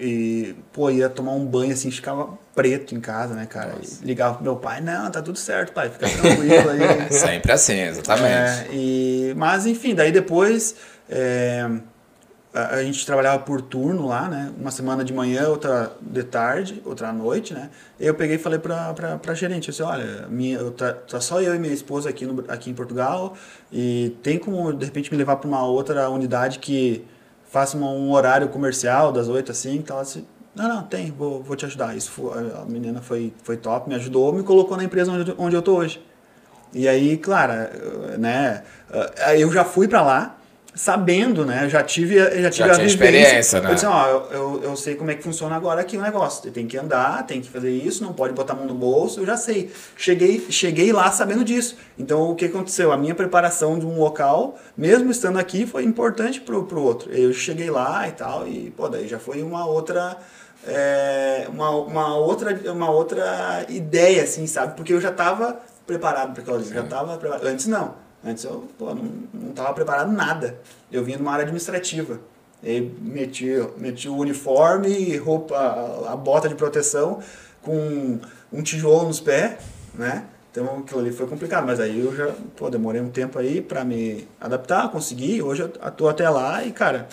e 0.00 0.56
pô, 0.72 0.90
ia 0.90 1.08
tomar 1.08 1.32
um 1.32 1.44
banho, 1.44 1.72
assim, 1.72 1.90
ficava 1.90 2.38
preto 2.54 2.94
em 2.94 3.00
casa, 3.00 3.34
né, 3.34 3.46
cara? 3.46 3.74
Ligava 4.02 4.34
pro 4.34 4.44
meu 4.44 4.56
pai, 4.56 4.80
não, 4.80 5.10
tá 5.10 5.22
tudo 5.22 5.38
certo, 5.38 5.72
pai, 5.72 5.90
fica 5.90 6.08
tranquilo 6.08 6.70
aí. 6.70 7.10
Sempre 7.12 7.52
assim, 7.52 7.80
exatamente. 7.80 8.30
É, 8.30 8.68
e, 8.72 9.34
mas 9.36 9.66
enfim, 9.66 9.94
daí 9.94 10.10
depois 10.10 10.74
é, 11.08 11.68
a, 12.52 12.76
a 12.76 12.82
gente 12.82 13.04
trabalhava 13.04 13.38
por 13.40 13.60
turno 13.60 14.06
lá, 14.06 14.28
né? 14.28 14.52
Uma 14.58 14.70
semana 14.70 15.04
de 15.04 15.12
manhã, 15.12 15.48
outra 15.48 15.92
de 16.00 16.22
tarde, 16.22 16.82
outra 16.84 17.08
à 17.08 17.12
noite, 17.12 17.54
né? 17.54 17.70
Eu 18.00 18.14
peguei 18.14 18.36
e 18.36 18.38
falei 18.38 18.58
pra, 18.58 18.92
pra, 18.94 19.18
pra 19.18 19.34
gerente, 19.34 19.70
disse, 19.70 19.82
olha, 19.82 20.26
minha, 20.28 20.58
eu 20.58 20.70
tá, 20.70 20.92
tá 20.92 21.20
só 21.20 21.40
eu 21.40 21.54
e 21.54 21.58
minha 21.58 21.72
esposa 21.72 22.08
aqui, 22.08 22.26
no, 22.26 22.44
aqui 22.48 22.70
em 22.70 22.74
Portugal 22.74 23.36
e 23.72 24.16
tem 24.22 24.38
como, 24.38 24.72
de 24.72 24.84
repente, 24.84 25.10
me 25.10 25.18
levar 25.18 25.36
pra 25.36 25.48
uma 25.48 25.64
outra 25.64 26.08
unidade 26.10 26.58
que 26.58 27.04
faça 27.48 27.76
um 27.76 28.12
horário 28.12 28.48
comercial 28.48 29.12
das 29.12 29.28
oito 29.28 29.50
assim, 29.50 29.76
e 29.76 29.82
tal, 29.82 29.98
Ela 29.98 30.04
disse, 30.04 30.24
não, 30.54 30.68
não, 30.68 30.82
tem, 30.82 31.10
vou, 31.10 31.42
vou 31.42 31.56
te 31.56 31.64
ajudar. 31.66 31.96
Isso 31.96 32.10
foi, 32.10 32.52
a 32.52 32.64
menina 32.64 33.00
foi, 33.00 33.32
foi 33.44 33.56
top, 33.56 33.88
me 33.88 33.94
ajudou, 33.94 34.32
me 34.32 34.42
colocou 34.42 34.76
na 34.76 34.84
empresa 34.84 35.12
onde, 35.12 35.34
onde 35.38 35.56
eu 35.56 35.62
tô 35.62 35.76
hoje. 35.76 36.04
E 36.72 36.86
aí, 36.86 37.16
claro, 37.16 37.52
né, 38.18 38.62
eu 39.38 39.50
já 39.52 39.64
fui 39.64 39.88
pra 39.88 40.02
lá 40.02 40.37
sabendo, 40.78 41.44
né, 41.44 41.64
eu 41.64 41.68
já 41.68 41.82
tive, 41.82 42.16
já 42.16 42.50
tive 42.50 42.68
Já 42.68 42.72
a 42.72 42.74
tinha 42.76 42.86
experiência, 42.86 43.60
né? 43.60 43.70
Eu 43.70 43.74
disse, 43.74 43.86
ó, 43.86 44.06
eu, 44.06 44.30
eu, 44.30 44.60
eu 44.62 44.76
sei 44.76 44.94
como 44.94 45.10
é 45.10 45.16
que 45.16 45.24
funciona 45.24 45.56
agora 45.56 45.80
aqui 45.80 45.96
o 45.96 46.00
negócio. 46.00 46.48
Tem 46.52 46.68
que 46.68 46.78
andar, 46.78 47.26
tem 47.26 47.40
que 47.40 47.50
fazer 47.50 47.72
isso, 47.72 48.04
não 48.04 48.12
pode 48.12 48.32
botar 48.32 48.52
a 48.52 48.56
mão 48.56 48.64
no 48.64 48.74
bolso, 48.74 49.18
eu 49.18 49.26
já 49.26 49.36
sei. 49.36 49.72
Cheguei, 49.96 50.46
cheguei 50.50 50.92
lá 50.92 51.10
sabendo 51.10 51.44
disso. 51.44 51.76
Então, 51.98 52.30
o 52.30 52.36
que 52.36 52.44
aconteceu? 52.44 52.92
A 52.92 52.96
minha 52.96 53.12
preparação 53.12 53.76
de 53.76 53.84
um 53.84 53.98
local, 53.98 54.56
mesmo 54.76 55.10
estando 55.10 55.36
aqui, 55.40 55.66
foi 55.66 55.82
importante 55.82 56.40
pro, 56.40 56.64
pro 56.64 56.80
outro. 56.80 57.10
Eu 57.12 57.32
cheguei 57.32 57.70
lá 57.70 58.06
e 58.06 58.12
tal, 58.12 58.46
e, 58.46 58.70
pô, 58.70 58.88
daí 58.88 59.08
já 59.08 59.18
foi 59.18 59.42
uma 59.42 59.66
outra... 59.66 60.16
é, 60.64 61.46
uma, 61.48 61.70
uma, 61.70 62.16
outra, 62.16 62.72
uma 62.72 62.88
outra 62.88 63.66
ideia, 63.68 64.22
assim, 64.22 64.46
sabe? 64.46 64.76
Porque 64.76 64.92
eu 64.92 65.00
já 65.00 65.10
estava 65.10 65.58
preparado 65.84 66.34
para 66.34 66.42
aquilo. 66.42 66.72
Já 66.72 66.84
tava 66.84 67.16
preparado. 67.16 67.46
Antes 67.46 67.66
não. 67.66 68.06
Antes 68.24 68.44
eu 68.44 68.68
pô, 68.78 68.94
não, 68.94 69.04
não 69.32 69.52
tava 69.52 69.72
preparado 69.74 70.12
nada. 70.12 70.60
Eu 70.90 71.04
vinha 71.04 71.16
de 71.16 71.22
uma 71.22 71.32
área 71.32 71.44
administrativa. 71.44 72.20
E 72.62 72.80
meti, 72.80 73.46
meti 73.76 74.08
o 74.08 74.16
uniforme, 74.16 75.16
roupa, 75.16 75.56
a, 75.56 76.12
a 76.12 76.16
bota 76.16 76.48
de 76.48 76.56
proteção, 76.56 77.20
com 77.62 78.18
um 78.52 78.62
tijolo 78.62 79.06
nos 79.06 79.20
pés, 79.20 79.58
né? 79.94 80.24
Então 80.50 80.78
aquilo 80.78 81.00
ali 81.00 81.12
foi 81.12 81.26
complicado, 81.26 81.66
mas 81.66 81.78
aí 81.78 82.00
eu 82.00 82.14
já, 82.16 82.34
pô, 82.56 82.68
demorei 82.68 83.00
um 83.00 83.10
tempo 83.10 83.38
aí 83.38 83.60
para 83.60 83.84
me 83.84 84.26
adaptar, 84.40 84.90
consegui. 84.90 85.40
Hoje 85.40 85.62
eu 85.62 85.68
tô 85.68 86.08
até 86.08 86.28
lá 86.28 86.64
e, 86.64 86.72
cara, 86.72 87.06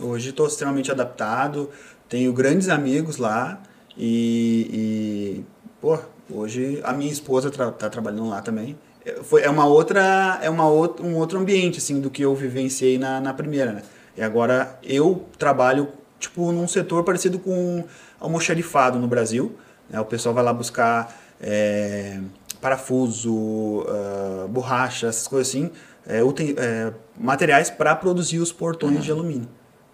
hoje 0.00 0.30
estou 0.30 0.46
extremamente 0.46 0.90
adaptado, 0.90 1.68
tenho 2.08 2.32
grandes 2.32 2.68
amigos 2.68 3.18
lá 3.18 3.60
e, 3.96 4.70
e 4.72 5.44
pô, 5.80 5.98
hoje 6.30 6.80
a 6.84 6.92
minha 6.92 7.12
esposa 7.12 7.50
tra 7.50 7.70
tá 7.70 7.90
trabalhando 7.90 8.30
lá 8.30 8.40
também. 8.40 8.78
Foi, 9.22 9.42
é 9.42 9.50
uma 9.50 9.66
outra, 9.66 10.38
é 10.42 10.48
uma 10.48 10.68
outra, 10.68 11.04
um 11.04 11.16
outro 11.16 11.38
ambiente, 11.38 11.78
assim, 11.78 12.00
do 12.00 12.10
que 12.10 12.22
eu 12.22 12.34
vivenciei 12.34 12.98
na, 12.98 13.20
na 13.20 13.34
primeira, 13.34 13.72
né? 13.72 13.82
E 14.16 14.22
agora 14.22 14.78
eu 14.82 15.24
trabalho, 15.38 15.88
tipo, 16.18 16.52
num 16.52 16.68
setor 16.68 17.04
parecido 17.04 17.38
com 17.38 17.84
almoxarifado 18.20 18.98
no 18.98 19.06
Brasil, 19.08 19.56
né? 19.90 20.00
O 20.00 20.04
pessoal 20.04 20.34
vai 20.34 20.44
lá 20.44 20.52
buscar 20.52 21.14
é, 21.40 22.20
parafuso, 22.60 23.34
uh, 23.34 24.48
borracha, 24.48 25.08
essas 25.08 25.28
coisas 25.28 25.48
assim, 25.48 25.70
é, 26.06 26.20
é, 26.20 26.92
materiais 27.18 27.68
para 27.68 27.94
produzir 27.94 28.38
os 28.38 28.52
portões 28.52 28.96
uhum. 28.96 29.00
de 29.00 29.10
alumínio. 29.10 29.48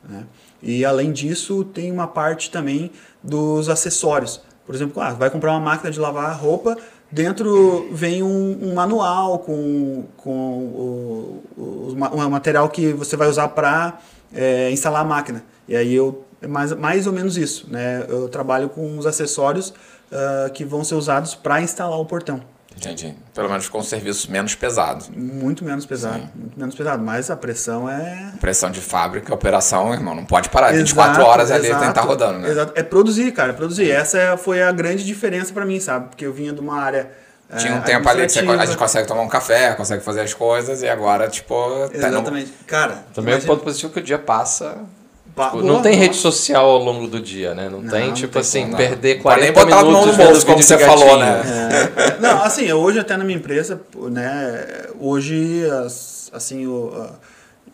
Né? 0.08 0.24
E 0.62 0.84
além 0.84 1.12
disso, 1.12 1.64
tem 1.64 1.90
uma 1.90 2.06
parte 2.06 2.50
também 2.50 2.90
dos 3.22 3.68
acessórios. 3.68 4.40
Por 4.64 4.74
exemplo, 4.74 5.02
ah, 5.02 5.10
vai 5.10 5.30
comprar 5.30 5.50
uma 5.50 5.60
máquina 5.60 5.90
de 5.90 5.98
lavar 5.98 6.38
roupa, 6.38 6.76
dentro 7.10 7.88
vem 7.92 8.22
um, 8.22 8.58
um 8.62 8.74
manual 8.74 9.40
com, 9.40 10.04
com 10.16 10.30
o, 10.30 11.42
o, 11.56 11.92
o, 11.92 12.30
material 12.30 12.68
que 12.68 12.92
você 12.92 13.16
vai 13.16 13.28
usar 13.28 13.48
para 13.48 13.98
é, 14.34 14.70
instalar 14.70 15.02
a 15.02 15.04
máquina. 15.04 15.44
E 15.68 15.76
aí 15.76 15.94
eu 15.94 16.24
é 16.42 16.46
mais, 16.46 16.72
mais 16.72 17.06
ou 17.06 17.12
menos 17.12 17.36
isso. 17.36 17.66
Né? 17.70 18.04
Eu 18.08 18.28
trabalho 18.28 18.68
com 18.68 18.98
os 18.98 19.06
acessórios 19.06 19.70
uh, 20.10 20.50
que 20.52 20.64
vão 20.64 20.82
ser 20.82 20.94
usados 20.94 21.34
para 21.34 21.60
instalar 21.60 21.98
o 21.98 22.04
portão. 22.04 22.40
Entendi. 22.76 23.14
Pelo 23.34 23.48
menos 23.48 23.68
com 23.68 23.78
um 23.78 23.82
serviço 23.82 24.30
menos 24.30 24.54
pesado. 24.54 25.04
Muito 25.14 25.64
menos 25.64 25.84
pesado. 25.84 26.20
Sim. 26.20 26.30
Muito 26.34 26.58
menos 26.58 26.74
pesado. 26.74 27.02
Mas 27.02 27.30
a 27.30 27.36
pressão 27.36 27.88
é. 27.88 28.32
Pressão 28.40 28.70
de 28.70 28.80
fábrica, 28.80 29.34
operação, 29.34 29.92
irmão, 29.92 30.14
não 30.14 30.24
pode 30.24 30.48
parar. 30.48 30.68
Exato, 30.68 30.84
24 30.84 31.22
horas 31.22 31.50
ali 31.50 31.66
exato, 31.66 31.80
tem 31.80 31.92
que 31.92 31.98
estar 31.98 32.08
rodando, 32.08 32.38
né? 32.38 32.50
Exato. 32.50 32.72
É 32.74 32.82
produzir, 32.82 33.32
cara, 33.32 33.50
é 33.50 33.52
produzir. 33.52 33.90
Essa 33.90 34.18
é, 34.18 34.36
foi 34.36 34.62
a 34.62 34.72
grande 34.72 35.04
diferença 35.04 35.52
para 35.52 35.66
mim, 35.66 35.78
sabe? 35.78 36.08
Porque 36.08 36.24
eu 36.24 36.32
vinha 36.32 36.52
de 36.52 36.60
uma 36.60 36.80
área. 36.80 37.10
Tinha 37.58 37.74
um 37.74 37.78
é, 37.78 37.80
tempo 37.80 38.08
ali 38.08 38.26
que 38.26 38.32
você, 38.32 38.38
a 38.38 38.64
gente 38.64 38.78
consegue 38.78 39.08
tomar 39.08 39.22
um 39.22 39.28
café, 39.28 39.74
consegue 39.74 40.04
fazer 40.04 40.20
as 40.20 40.32
coisas, 40.32 40.82
e 40.82 40.88
agora, 40.88 41.28
tipo. 41.28 41.54
Exatamente. 41.92 42.50
Tá 42.50 42.64
Cara. 42.66 43.04
Também 43.12 43.34
imagina... 43.34 43.36
é 43.36 43.52
um 43.52 43.56
ponto 43.56 43.64
positivo 43.64 43.92
que 43.92 43.98
o 43.98 44.02
dia 44.02 44.18
passa 44.18 44.78
Tipo, 45.46 45.62
não 45.62 45.82
tem 45.82 45.94
rede 45.94 46.16
social 46.16 46.68
ao 46.68 46.78
longo 46.78 47.06
do 47.06 47.20
dia, 47.20 47.54
né? 47.54 47.68
Não, 47.68 47.80
não 47.80 47.90
tem, 47.90 48.12
tipo 48.12 48.38
não 48.38 48.42
tem 48.44 48.64
assim, 48.64 48.76
perder 48.76 49.22
40 49.22 49.64
nem 49.64 49.76
minutos 49.76 50.16
no 50.16 50.24
bolso, 50.24 50.46
como 50.46 50.62
você 50.62 50.78
falou, 50.78 51.18
né? 51.18 51.42
É. 51.96 52.20
Não, 52.20 52.42
assim, 52.42 52.72
hoje 52.72 52.98
até 52.98 53.16
na 53.16 53.24
minha 53.24 53.38
empresa, 53.38 53.80
né, 54.10 54.86
hoje, 54.98 55.62
assim, 56.32 56.66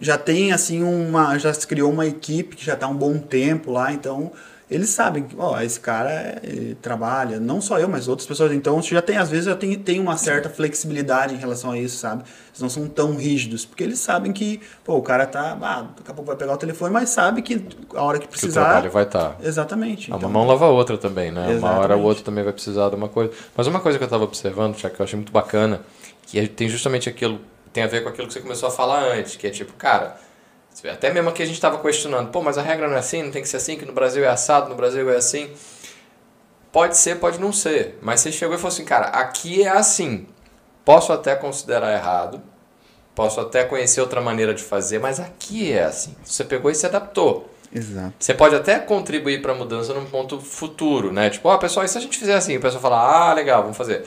já 0.01 0.19
tem, 0.19 0.53
assim, 0.53 0.83
uma, 0.83 1.39
já 1.39 1.53
se 1.53 1.67
criou 1.67 1.91
uma 1.91 2.07
equipe 2.07 2.57
que 2.57 2.65
já 2.65 2.75
está 2.75 2.87
um 2.87 2.95
bom 2.95 3.19
tempo 3.19 3.73
lá, 3.73 3.93
então 3.93 4.33
eles 4.69 4.91
sabem 4.91 5.23
que, 5.23 5.37
ó, 5.39 5.61
esse 5.61 5.79
cara 5.79 6.43
trabalha, 6.83 7.39
não 7.39 7.61
só 7.61 7.79
eu, 7.79 7.89
mas 7.89 8.09
outras 8.09 8.27
pessoas. 8.27 8.51
Então, 8.51 8.83
já 8.83 9.01
tem, 9.01 9.17
às 9.17 9.31
vezes, 9.31 9.47
já 9.47 9.55
tem, 9.55 9.79
tem 9.79 10.01
uma 10.01 10.17
certa 10.17 10.51
flexibilidade 10.51 11.35
em 11.35 11.37
relação 11.37 11.71
a 11.71 11.79
isso, 11.79 11.99
sabe? 11.99 12.25
Eles 12.49 12.61
não 12.61 12.69
são 12.69 12.89
tão 12.89 13.15
rígidos, 13.15 13.65
porque 13.65 13.85
eles 13.85 14.01
sabem 14.01 14.33
que, 14.33 14.61
pô, 14.83 14.97
o 14.97 15.03
cara 15.03 15.25
tá, 15.25 15.57
ah, 15.63 15.87
daqui 15.97 16.11
a 16.11 16.15
pouco 16.15 16.25
vai 16.25 16.37
pegar 16.37 16.55
o 16.55 16.57
telefone, 16.57 16.93
mas 16.93 17.11
sabe 17.11 17.43
que 17.43 17.65
a 17.95 18.03
hora 18.03 18.19
que 18.19 18.27
precisar. 18.27 18.61
Que 18.61 18.67
o 18.67 18.71
trabalho 18.71 18.91
vai 18.91 19.05
estar. 19.05 19.31
Tá. 19.31 19.37
Exatamente. 19.41 20.11
Então, 20.11 20.19
uma 20.19 20.29
mão 20.29 20.47
lava 20.47 20.67
a 20.67 20.71
outra 20.71 20.99
também, 20.99 21.31
né? 21.31 21.53
Exatamente. 21.53 21.63
Uma 21.63 21.79
hora 21.79 21.97
o 21.97 22.03
outro 22.03 22.25
também 22.25 22.43
vai 22.43 22.53
precisar 22.53 22.89
de 22.89 22.97
uma 22.97 23.09
coisa. 23.09 23.33
Mas 23.57 23.69
uma 23.69 23.79
coisa 23.79 23.99
que 23.99 24.05
eu 24.05 24.07
estava 24.07 24.25
observando, 24.25 24.77
já 24.77 24.91
que 24.91 24.99
eu 25.01 25.05
achei 25.05 25.17
muito 25.17 25.33
bacana, 25.33 25.81
que 26.27 26.41
é, 26.41 26.47
tem 26.49 26.69
justamente 26.69 27.09
aquilo, 27.09 27.41
tem 27.73 27.85
a 27.85 27.87
ver 27.87 28.03
com 28.03 28.09
aquilo 28.09 28.27
que 28.27 28.35
você 28.35 28.41
começou 28.41 28.69
a 28.69 28.73
falar 28.73 29.13
antes, 29.13 29.37
que 29.37 29.47
é 29.47 29.51
tipo, 29.51 29.73
cara 29.75 30.26
até 30.85 31.13
mesmo 31.13 31.33
que 31.33 31.43
a 31.43 31.47
gente 31.47 31.55
estava 31.55 31.79
questionando, 31.79 32.31
pô, 32.31 32.43
mas 32.43 32.59
a 32.59 32.63
regra 32.63 32.87
não 32.87 32.97
é 32.97 32.99
assim, 32.99 33.23
não 33.23 33.31
tem 33.31 33.43
que 33.43 33.49
ser 33.49 33.57
assim, 33.57 33.77
que 33.77 33.85
no 33.85 33.93
Brasil 33.93 34.25
é 34.25 34.29
assado, 34.29 34.69
no 34.69 34.75
Brasil 34.75 35.11
é 35.11 35.17
assim. 35.17 35.51
Pode 36.71 36.97
ser, 36.97 37.17
pode 37.17 37.41
não 37.41 37.53
ser. 37.53 37.99
Mas 38.03 38.21
você 38.21 38.31
chegou 38.31 38.55
e 38.55 38.59
falou 38.59 38.73
assim, 38.73 38.85
cara, 38.85 39.07
aqui 39.07 39.63
é 39.63 39.69
assim. 39.69 40.27
Posso 40.85 41.13
até 41.13 41.35
considerar 41.35 41.93
errado, 41.93 42.43
posso 43.15 43.41
até 43.41 43.65
conhecer 43.65 44.01
outra 44.01 44.21
maneira 44.21 44.55
de 44.55 44.63
fazer, 44.63 45.01
mas 45.01 45.19
aqui 45.19 45.73
é 45.73 45.85
assim. 45.85 46.15
Você 46.25 46.45
pegou 46.45 46.71
e 46.71 46.75
se 46.75 46.87
adaptou. 46.87 47.51
Exato. 47.73 48.15
Você 48.19 48.35
pode 48.35 48.55
até 48.55 48.79
contribuir 48.79 49.43
para 49.43 49.53
a 49.53 49.55
mudança 49.55 49.93
num 49.93 50.07
ponto 50.07 50.39
futuro, 50.39 51.13
né? 51.13 51.31
Tipo, 51.31 51.49
ó, 51.49 51.55
oh, 51.55 51.59
pessoal, 51.59 51.85
e 51.85 51.89
se 51.89 51.99
a 51.99 52.01
gente 52.01 52.19
fizer 52.19 52.35
assim? 52.35 52.57
O 52.57 52.61
pessoal 52.61 52.81
fala, 52.81 53.31
ah, 53.31 53.33
legal, 53.33 53.63
vamos 53.63 53.77
fazer. 53.77 54.05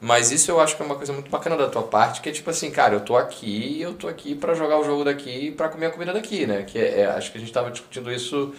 Mas 0.00 0.30
isso 0.30 0.50
eu 0.50 0.60
acho 0.60 0.76
que 0.76 0.82
é 0.82 0.86
uma 0.86 0.94
coisa 0.94 1.12
muito 1.12 1.28
bacana 1.28 1.56
da 1.56 1.68
tua 1.68 1.82
parte, 1.82 2.20
que 2.20 2.28
é 2.28 2.32
tipo 2.32 2.48
assim, 2.50 2.70
cara, 2.70 2.94
eu 2.94 3.00
tô 3.00 3.16
aqui, 3.16 3.80
eu 3.80 3.94
tô 3.94 4.06
aqui 4.06 4.34
para 4.34 4.54
jogar 4.54 4.78
o 4.78 4.84
jogo 4.84 5.04
daqui, 5.04 5.50
para 5.50 5.68
comer 5.68 5.86
a 5.86 5.90
comida 5.90 6.12
daqui, 6.12 6.46
né? 6.46 6.62
Que 6.62 6.78
é, 6.78 7.00
é, 7.00 7.06
acho 7.06 7.32
que 7.32 7.38
a 7.38 7.40
gente 7.40 7.52
tava 7.52 7.70
discutindo 7.70 8.12
isso 8.12 8.54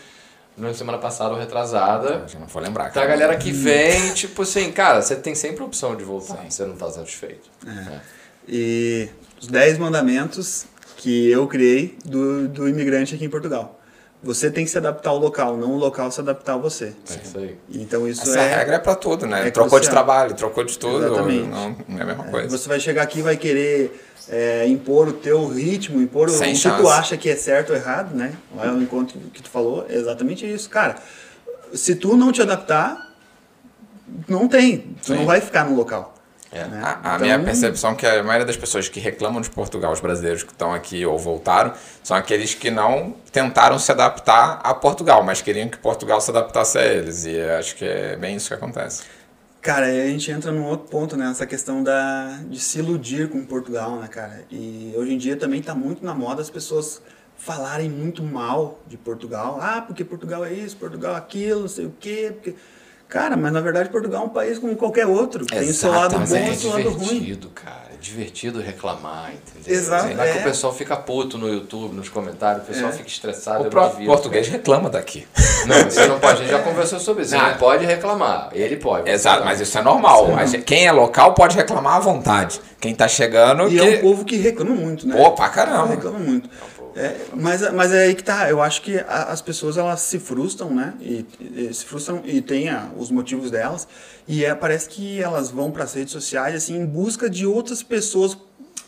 na 0.58 0.74
semana 0.74 0.98
passada 0.98 1.34
ou 1.34 1.40
retrasada. 1.40 2.26
Já 2.28 2.40
não 2.40 2.48
vou 2.48 2.62
lembrar. 2.62 2.92
Da 2.92 3.06
galera 3.06 3.38
que 3.38 3.52
vem, 3.52 4.14
tipo 4.14 4.42
assim, 4.42 4.70
cara, 4.72 5.02
você 5.02 5.16
tem 5.16 5.34
sempre 5.34 5.64
a 5.64 5.66
opção 5.66 5.96
de 5.96 6.04
voltar, 6.04 6.40
Sim. 6.40 6.50
você 6.50 6.66
não 6.66 6.76
tá 6.76 6.92
satisfeito. 6.92 7.50
É. 7.66 7.70
É. 7.70 8.02
E 8.48 9.10
os 9.40 9.48
10 9.48 9.78
mandamentos 9.78 10.66
que 10.98 11.32
eu 11.32 11.48
criei 11.48 11.98
do, 12.04 12.50
do 12.50 12.68
imigrante 12.68 13.16
aqui 13.16 13.24
em 13.24 13.30
Portugal. 13.30 13.79
Você 14.22 14.51
tem 14.51 14.65
que 14.65 14.72
se 14.72 14.78
adaptar 14.78 15.11
ao 15.11 15.17
local, 15.17 15.55
não 15.55 15.72
o 15.72 15.78
local 15.78 16.11
se 16.11 16.20
adaptar 16.20 16.55
a 16.55 16.57
você. 16.57 16.93
É 17.09 17.13
isso 17.24 17.38
aí. 17.38 17.57
Então 17.74 18.05
isso 18.05 18.22
Essa 18.24 18.39
é. 18.41 18.55
regra 18.57 18.76
é 18.76 18.80
para 18.80 18.95
tudo, 18.95 19.26
né? 19.26 19.47
É 19.47 19.51
trocou 19.51 19.80
crucial. 19.80 19.82
de 19.82 19.89
trabalho, 19.89 20.36
trocou 20.36 20.63
de 20.65 20.78
tudo. 20.78 21.05
Exatamente. 21.05 21.47
Não, 21.47 21.76
não 21.88 21.99
é 21.99 22.01
a 22.01 22.05
mesma 22.05 22.26
é, 22.28 22.32
coisa. 22.32 22.57
Você 22.57 22.67
vai 22.67 22.80
chegar 22.82 23.03
aqui 23.03 23.20
e 23.20 23.22
vai 23.22 23.38
querer 23.38 23.97
é, 24.28 24.67
impor 24.67 25.07
o 25.07 25.13
teu 25.13 25.47
ritmo, 25.47 26.01
impor 26.01 26.30
Sem 26.30 26.51
o 26.51 26.55
chance. 26.55 26.76
que 26.76 26.82
tu 26.82 26.89
acha 26.89 27.15
que 27.15 27.30
é 27.30 27.36
certo 27.38 27.70
ou 27.70 27.78
errado, 27.78 28.13
né? 28.13 28.34
Lá 28.53 28.65
é 28.65 28.72
o 28.72 28.82
encontro 28.82 29.17
que 29.34 29.41
tu 29.41 29.49
falou, 29.49 29.86
é 29.89 29.95
exatamente 29.95 30.45
isso. 30.45 30.70
Cara, 30.70 30.97
se 31.74 31.95
tu 31.95 32.17
não 32.17 32.34
te 32.34 32.41
adaptar, 32.41 33.15
não 34.28 34.49
tem. 34.49 34.95
Tu 35.01 35.07
Sim. 35.07 35.15
não 35.15 35.26
vai 35.26 35.39
ficar 35.39 35.63
no 35.70 35.78
local. 35.78 36.13
É. 36.52 36.66
Né? 36.66 36.82
A, 36.82 36.93
a 36.93 37.16
então... 37.16 37.20
minha 37.20 37.39
percepção 37.39 37.91
é 37.91 37.95
que 37.95 38.06
a 38.06 38.24
maioria 38.24 38.45
das 38.45 38.58
pessoas 38.58 38.89
que 38.89 39.00
reclamam 39.00 39.41
de 39.41 39.50
Portugal, 39.50 39.91
os 39.91 40.00
brasileiros 40.00 40.43
que 40.43 40.52
estão 40.52 40.74
aqui 40.74 41.06
ou 41.06 41.18
voltaram, 41.18 41.74
são 42.04 42.18
aqueles 42.18 42.56
que 42.56 42.72
não 42.72 43.16
tentaram 43.32 43.78
se 43.78 43.91
adaptar 43.91 44.60
a 44.64 44.74
Portugal, 44.74 45.24
mas 45.24 45.41
queriam 45.41 45.70
que 45.70 45.78
Portugal 45.78 46.20
se 46.20 46.32
adaptasse 46.32 46.78
a 46.78 46.86
eles. 46.86 47.26
E 47.26 47.39
acho 47.39 47.76
que 47.76 47.86
é 47.86 48.16
bem 48.16 48.36
isso 48.36 48.47
que 48.47 48.54
acontece. 48.56 49.04
Cara, 49.62 49.88
a 49.88 50.08
gente 50.08 50.32
entra 50.32 50.52
num 50.52 50.66
outro 50.66 50.88
ponto, 50.88 51.18
né? 51.18 51.30
Essa 51.30 51.45
questão 51.45 51.84
da, 51.84 52.39
de 52.50 52.60
se 52.60 52.80
iludir 52.80 53.30
com 53.30 53.45
Portugal, 53.45 53.97
né, 53.97 54.08
cara? 54.08 54.45
E 54.50 54.93
hoje 54.95 55.14
em 55.14 55.18
dia 55.18 55.36
também 55.36 55.60
está 55.60 55.76
muito 55.76 56.04
na 56.04 56.14
moda 56.14 56.41
as 56.41 56.50
pessoas 56.50 57.02
falarem 57.38 57.89
muito 57.89 58.24
mal 58.24 58.80
de 58.88 58.97
Portugal. 58.97 59.60
Ah, 59.62 59.82
porque 59.82 60.04
Portugal 60.04 60.45
é 60.45 60.54
isso, 60.54 60.78
Portugal 60.78 61.14
é 61.14 61.18
aquilo, 61.18 61.62
não 61.62 61.68
sei 61.68 61.86
o 61.86 61.93
quê. 62.00 62.32
Porque 62.34 62.56
Cara, 63.10 63.36
mas 63.36 63.51
na 63.51 63.60
verdade 63.60 63.89
Portugal 63.89 64.22
é 64.22 64.26
um 64.28 64.30
país 64.30 64.60
como 64.60 64.76
qualquer 64.76 65.07
outro. 65.07 65.43
Exato, 65.45 65.60
tem 65.60 65.74
seu 65.74 65.91
lado 65.91 66.20
bom 66.20 66.38
e 66.38 66.49
o 66.51 66.55
seu 66.55 66.70
lado 66.70 66.89
ruim. 66.89 67.05
É 67.05 67.10
divertido, 67.10 67.49
cara. 67.49 67.88
É 67.91 67.97
divertido 67.99 68.62
reclamar, 68.62 69.32
entendeu? 69.34 69.74
Exato. 69.74 70.14
Não 70.14 70.24
é. 70.24 70.32
que 70.32 70.38
o 70.38 70.43
pessoal 70.43 70.72
fica 70.72 70.95
puto 70.95 71.36
no 71.36 71.51
YouTube, 71.51 71.95
nos 71.95 72.07
comentários, 72.07 72.64
o 72.64 72.68
pessoal 72.68 72.89
é. 72.89 72.93
fica 72.93 73.10
estressado. 73.10 73.64
O 73.64 73.70
próprio 73.72 74.05
português 74.05 74.47
reclama 74.47 74.91
daqui. 74.91 75.28
Não, 75.66 75.89
você 75.89 76.05
não 76.05 76.20
pode. 76.20 76.34
A 76.34 76.41
gente 76.43 76.51
já 76.51 76.60
conversou 76.60 76.99
sobre 76.99 77.24
isso. 77.24 77.32
Você 77.32 77.38
não 77.41 77.57
pode 77.57 77.84
reclamar. 77.84 78.49
Ele 78.53 78.76
pode. 78.76 79.10
Exato, 79.10 79.43
mas 79.43 79.60
isso 79.60 79.76
é 79.76 79.82
normal. 79.82 80.30
É 80.30 80.36
mas 80.36 80.51
quem 80.64 80.86
é 80.86 80.91
local 80.91 81.34
pode 81.34 81.55
reclamar 81.55 81.95
à 81.95 81.99
vontade. 81.99 82.62
Quem 82.80 82.93
tá 82.93 83.07
chegando. 83.07 83.68
E 83.68 83.72
que... 83.72 83.80
é 83.80 83.97
um 83.97 84.01
povo 84.01 84.24
que 84.24 84.36
reclama 84.38 84.76
muito, 84.76 85.07
né? 85.07 85.18
Pô, 85.18 85.32
pra 85.32 85.49
caramba. 85.49 85.88
Reclama 85.88 86.20
muito. 86.20 86.47
É 86.47 86.79
é, 87.00 87.18
mas, 87.34 87.72
mas 87.72 87.93
é 87.93 88.04
aí 88.04 88.16
que 88.16 88.24
tá. 88.24 88.50
Eu 88.50 88.62
acho 88.62 88.82
que 88.82 89.00
a, 89.00 89.24
as 89.24 89.41
pessoas 89.41 89.78
elas 89.78 90.02
se 90.02 90.20
frustram, 90.20 90.70
né? 90.70 90.93
E, 91.00 91.26
e, 91.39 91.74
se 91.74 91.86
frustram 91.86 92.22
e 92.26 92.41
tem 92.41 92.68
a, 92.68 92.89
os 92.97 93.10
motivos 93.10 93.50
delas. 93.50 93.88
E 94.28 94.43
é, 94.43 94.54
parece 94.54 94.89
que 94.89 95.22
elas 95.22 95.50
vão 95.50 95.72
para 95.72 95.86
as 95.86 95.93
redes 95.93 96.12
sociais 96.12 96.54
assim 96.56 96.76
em 96.76 96.86
busca 96.86 97.30
de 97.30 97.45
outras 97.45 97.82
pessoas 97.82 98.38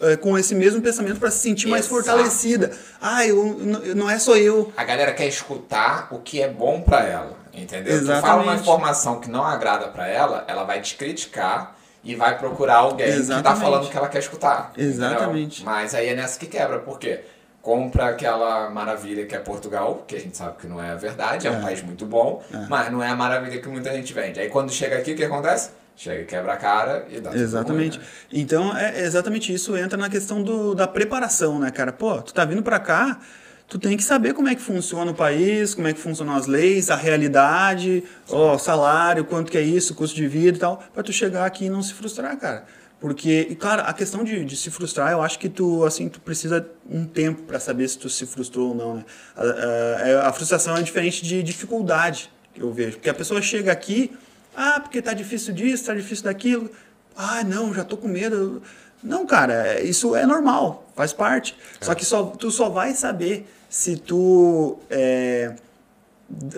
é, 0.01 0.17
com 0.17 0.37
esse 0.37 0.53
mesmo 0.53 0.81
pensamento 0.81 1.19
para 1.19 1.31
se 1.31 1.39
sentir 1.39 1.67
mais 1.67 1.87
fortalecida. 1.87 2.71
Ah, 2.99 3.25
eu, 3.25 3.57
não 3.95 4.09
é 4.09 4.19
só 4.19 4.35
eu. 4.35 4.73
A 4.75 4.83
galera 4.83 5.13
quer 5.13 5.27
escutar 5.27 6.09
o 6.11 6.19
que 6.19 6.41
é 6.41 6.49
bom 6.49 6.81
para 6.81 7.05
ela, 7.05 7.37
entendeu? 7.53 7.93
Exatamente. 7.93 8.21
Tu 8.23 8.27
fala 8.27 8.43
uma 8.43 8.55
informação 8.55 9.21
que 9.21 9.29
não 9.29 9.45
agrada 9.45 9.87
para 9.87 10.07
ela, 10.07 10.43
ela 10.49 10.65
vai 10.65 10.81
te 10.81 10.95
criticar 10.95 11.77
e 12.03 12.13
vai 12.15 12.37
procurar 12.37 12.77
alguém 12.77 13.07
Exatamente. 13.07 13.37
que 13.37 13.43
tá 13.43 13.55
falando 13.55 13.89
que 13.89 13.95
ela 13.95 14.09
quer 14.09 14.19
escutar. 14.19 14.73
Exatamente. 14.75 15.61
Entendeu? 15.61 15.73
Mas 15.73 15.95
aí 15.95 16.09
é 16.09 16.15
nessa 16.15 16.37
que 16.37 16.47
quebra, 16.47 16.79
por 16.79 16.99
quê? 16.99 17.21
Compra 17.61 18.07
aquela 18.09 18.69
maravilha 18.69 19.25
que 19.25 19.35
é 19.35 19.39
Portugal, 19.39 20.03
que 20.07 20.15
a 20.15 20.19
gente 20.19 20.35
sabe 20.35 20.57
que 20.57 20.67
não 20.67 20.81
é 20.81 20.91
a 20.91 20.95
verdade, 20.95 21.47
é, 21.47 21.51
é 21.51 21.53
um 21.53 21.61
país 21.61 21.81
muito 21.83 22.05
bom, 22.05 22.43
é. 22.51 22.65
mas 22.67 22.91
não 22.91 23.03
é 23.03 23.09
a 23.09 23.15
maravilha 23.15 23.61
que 23.61 23.67
muita 23.67 23.93
gente 23.93 24.13
vende. 24.13 24.39
Aí 24.39 24.49
quando 24.49 24.71
chega 24.71 24.97
aqui, 24.97 25.13
o 25.13 25.15
que 25.15 25.23
acontece? 25.23 25.69
Chega, 25.95 26.23
quebra 26.23 26.53
a 26.53 26.57
cara 26.57 27.05
e 27.11 27.19
dá 27.19 27.33
Exatamente. 27.35 27.97
Ruim, 27.97 28.07
né? 28.07 28.13
Então, 28.33 28.75
é 28.75 29.01
exatamente 29.01 29.53
isso 29.53 29.77
entra 29.77 29.97
na 29.97 30.09
questão 30.09 30.41
do, 30.41 30.73
da 30.73 30.87
preparação, 30.87 31.59
né, 31.59 31.69
cara? 31.69 31.91
Pô, 31.91 32.21
tu 32.21 32.33
tá 32.33 32.43
vindo 32.43 32.63
para 32.63 32.79
cá, 32.79 33.19
tu 33.67 33.77
tem 33.77 33.95
que 33.95 34.03
saber 34.03 34.33
como 34.33 34.47
é 34.47 34.55
que 34.55 34.61
funciona 34.61 35.11
o 35.11 35.13
país, 35.13 35.75
como 35.75 35.87
é 35.87 35.93
que 35.93 35.99
funcionam 35.99 36.35
as 36.35 36.47
leis, 36.47 36.89
a 36.89 36.95
realidade, 36.95 38.03
o 38.27 38.57
salário, 38.57 39.23
quanto 39.25 39.51
que 39.51 39.57
é 39.57 39.61
isso, 39.61 39.93
custo 39.93 40.15
de 40.15 40.27
vida 40.27 40.57
e 40.57 40.59
tal, 40.59 40.83
para 40.91 41.03
tu 41.03 41.13
chegar 41.13 41.45
aqui 41.45 41.65
e 41.65 41.69
não 41.69 41.83
se 41.83 41.93
frustrar, 41.93 42.35
cara. 42.37 42.65
Porque, 43.01 43.47
e 43.49 43.55
claro, 43.55 43.81
a 43.83 43.91
questão 43.93 44.23
de, 44.23 44.45
de 44.45 44.55
se 44.55 44.69
frustrar, 44.69 45.11
eu 45.11 45.23
acho 45.23 45.39
que 45.39 45.49
tu, 45.49 45.83
assim, 45.83 46.07
tu 46.07 46.21
precisa 46.21 46.69
um 46.87 47.03
tempo 47.03 47.41
para 47.41 47.59
saber 47.59 47.87
se 47.87 47.97
tu 47.97 48.07
se 48.07 48.27
frustrou 48.27 48.69
ou 48.69 48.75
não, 48.75 48.95
né? 48.97 49.05
A, 49.35 49.41
a, 49.41 50.07
é, 50.07 50.15
a, 50.27 50.31
frustração 50.31 50.77
é 50.77 50.83
diferente 50.83 51.25
de 51.25 51.41
dificuldade, 51.41 52.31
que 52.53 52.61
eu 52.61 52.71
vejo. 52.71 52.97
Porque 52.97 53.09
a 53.09 53.13
pessoa 53.15 53.41
chega 53.41 53.71
aqui, 53.71 54.15
ah, 54.55 54.79
porque 54.79 55.01
tá 55.01 55.13
difícil 55.15 55.51
disso, 55.51 55.85
tá 55.85 55.95
difícil 55.95 56.25
daquilo. 56.25 56.69
Ah, 57.17 57.43
não, 57.43 57.73
já 57.73 57.83
tô 57.83 57.97
com 57.97 58.07
medo. 58.07 58.61
Não, 59.03 59.25
cara, 59.25 59.81
isso 59.81 60.15
é 60.15 60.27
normal, 60.27 60.87
faz 60.95 61.11
parte. 61.11 61.57
Só 61.81 61.95
que 61.95 62.05
só, 62.05 62.25
tu 62.25 62.51
só 62.51 62.69
vai 62.69 62.93
saber 62.93 63.51
se 63.67 63.95
tu. 63.97 64.77
é, 64.91 65.55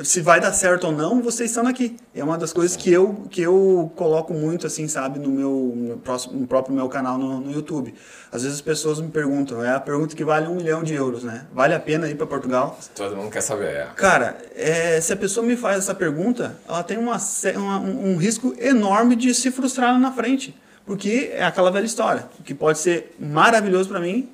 se 0.03 0.21
vai 0.21 0.39
dar 0.39 0.51
certo 0.53 0.85
ou 0.87 0.91
não, 0.91 1.21
você 1.21 1.45
estando 1.45 1.67
aqui. 1.69 1.97
É 2.13 2.23
uma 2.23 2.37
das 2.37 2.51
coisas 2.53 2.75
que 2.77 2.91
eu, 2.91 3.25
que 3.29 3.41
eu 3.41 3.91
coloco 3.95 4.33
muito, 4.33 4.67
assim, 4.67 4.87
sabe, 4.87 5.19
no 5.19 5.29
meu 5.29 5.73
no, 5.75 5.97
próximo, 5.97 6.39
no 6.39 6.47
próprio 6.47 6.75
meu 6.75 6.87
canal 6.89 7.17
no, 7.17 7.39
no 7.39 7.51
YouTube. 7.51 7.93
Às 8.31 8.43
vezes 8.43 8.57
as 8.57 8.61
pessoas 8.61 8.99
me 8.99 9.09
perguntam, 9.09 9.63
é 9.63 9.69
a 9.75 9.79
pergunta 9.79 10.15
que 10.15 10.23
vale 10.23 10.47
um 10.47 10.55
milhão 10.55 10.83
de 10.83 10.93
euros, 10.93 11.23
né? 11.23 11.45
Vale 11.53 11.73
a 11.73 11.79
pena 11.79 12.07
ir 12.09 12.15
para 12.15 12.25
Portugal? 12.25 12.79
Todo 12.95 13.15
mundo 13.15 13.29
quer 13.31 13.41
saber. 13.41 13.67
é. 13.75 13.87
Cara, 13.95 14.37
é, 14.55 14.99
se 15.01 15.13
a 15.13 15.15
pessoa 15.17 15.45
me 15.45 15.55
faz 15.55 15.77
essa 15.77 15.93
pergunta, 15.95 16.55
ela 16.67 16.83
tem 16.83 16.97
uma, 16.97 17.17
uma- 17.55 17.79
um 17.79 18.17
risco 18.17 18.53
enorme 18.59 19.15
de 19.15 19.33
se 19.33 19.51
frustrar 19.51 19.93
lá 19.93 19.99
na 19.99 20.11
frente. 20.11 20.55
Porque 20.85 21.31
é 21.33 21.43
aquela 21.45 21.71
velha 21.71 21.85
história. 21.85 22.25
O 22.39 22.43
que 22.43 22.53
pode 22.53 22.77
ser 22.77 23.15
maravilhoso 23.17 23.87
para 23.87 24.01
mim, 24.01 24.29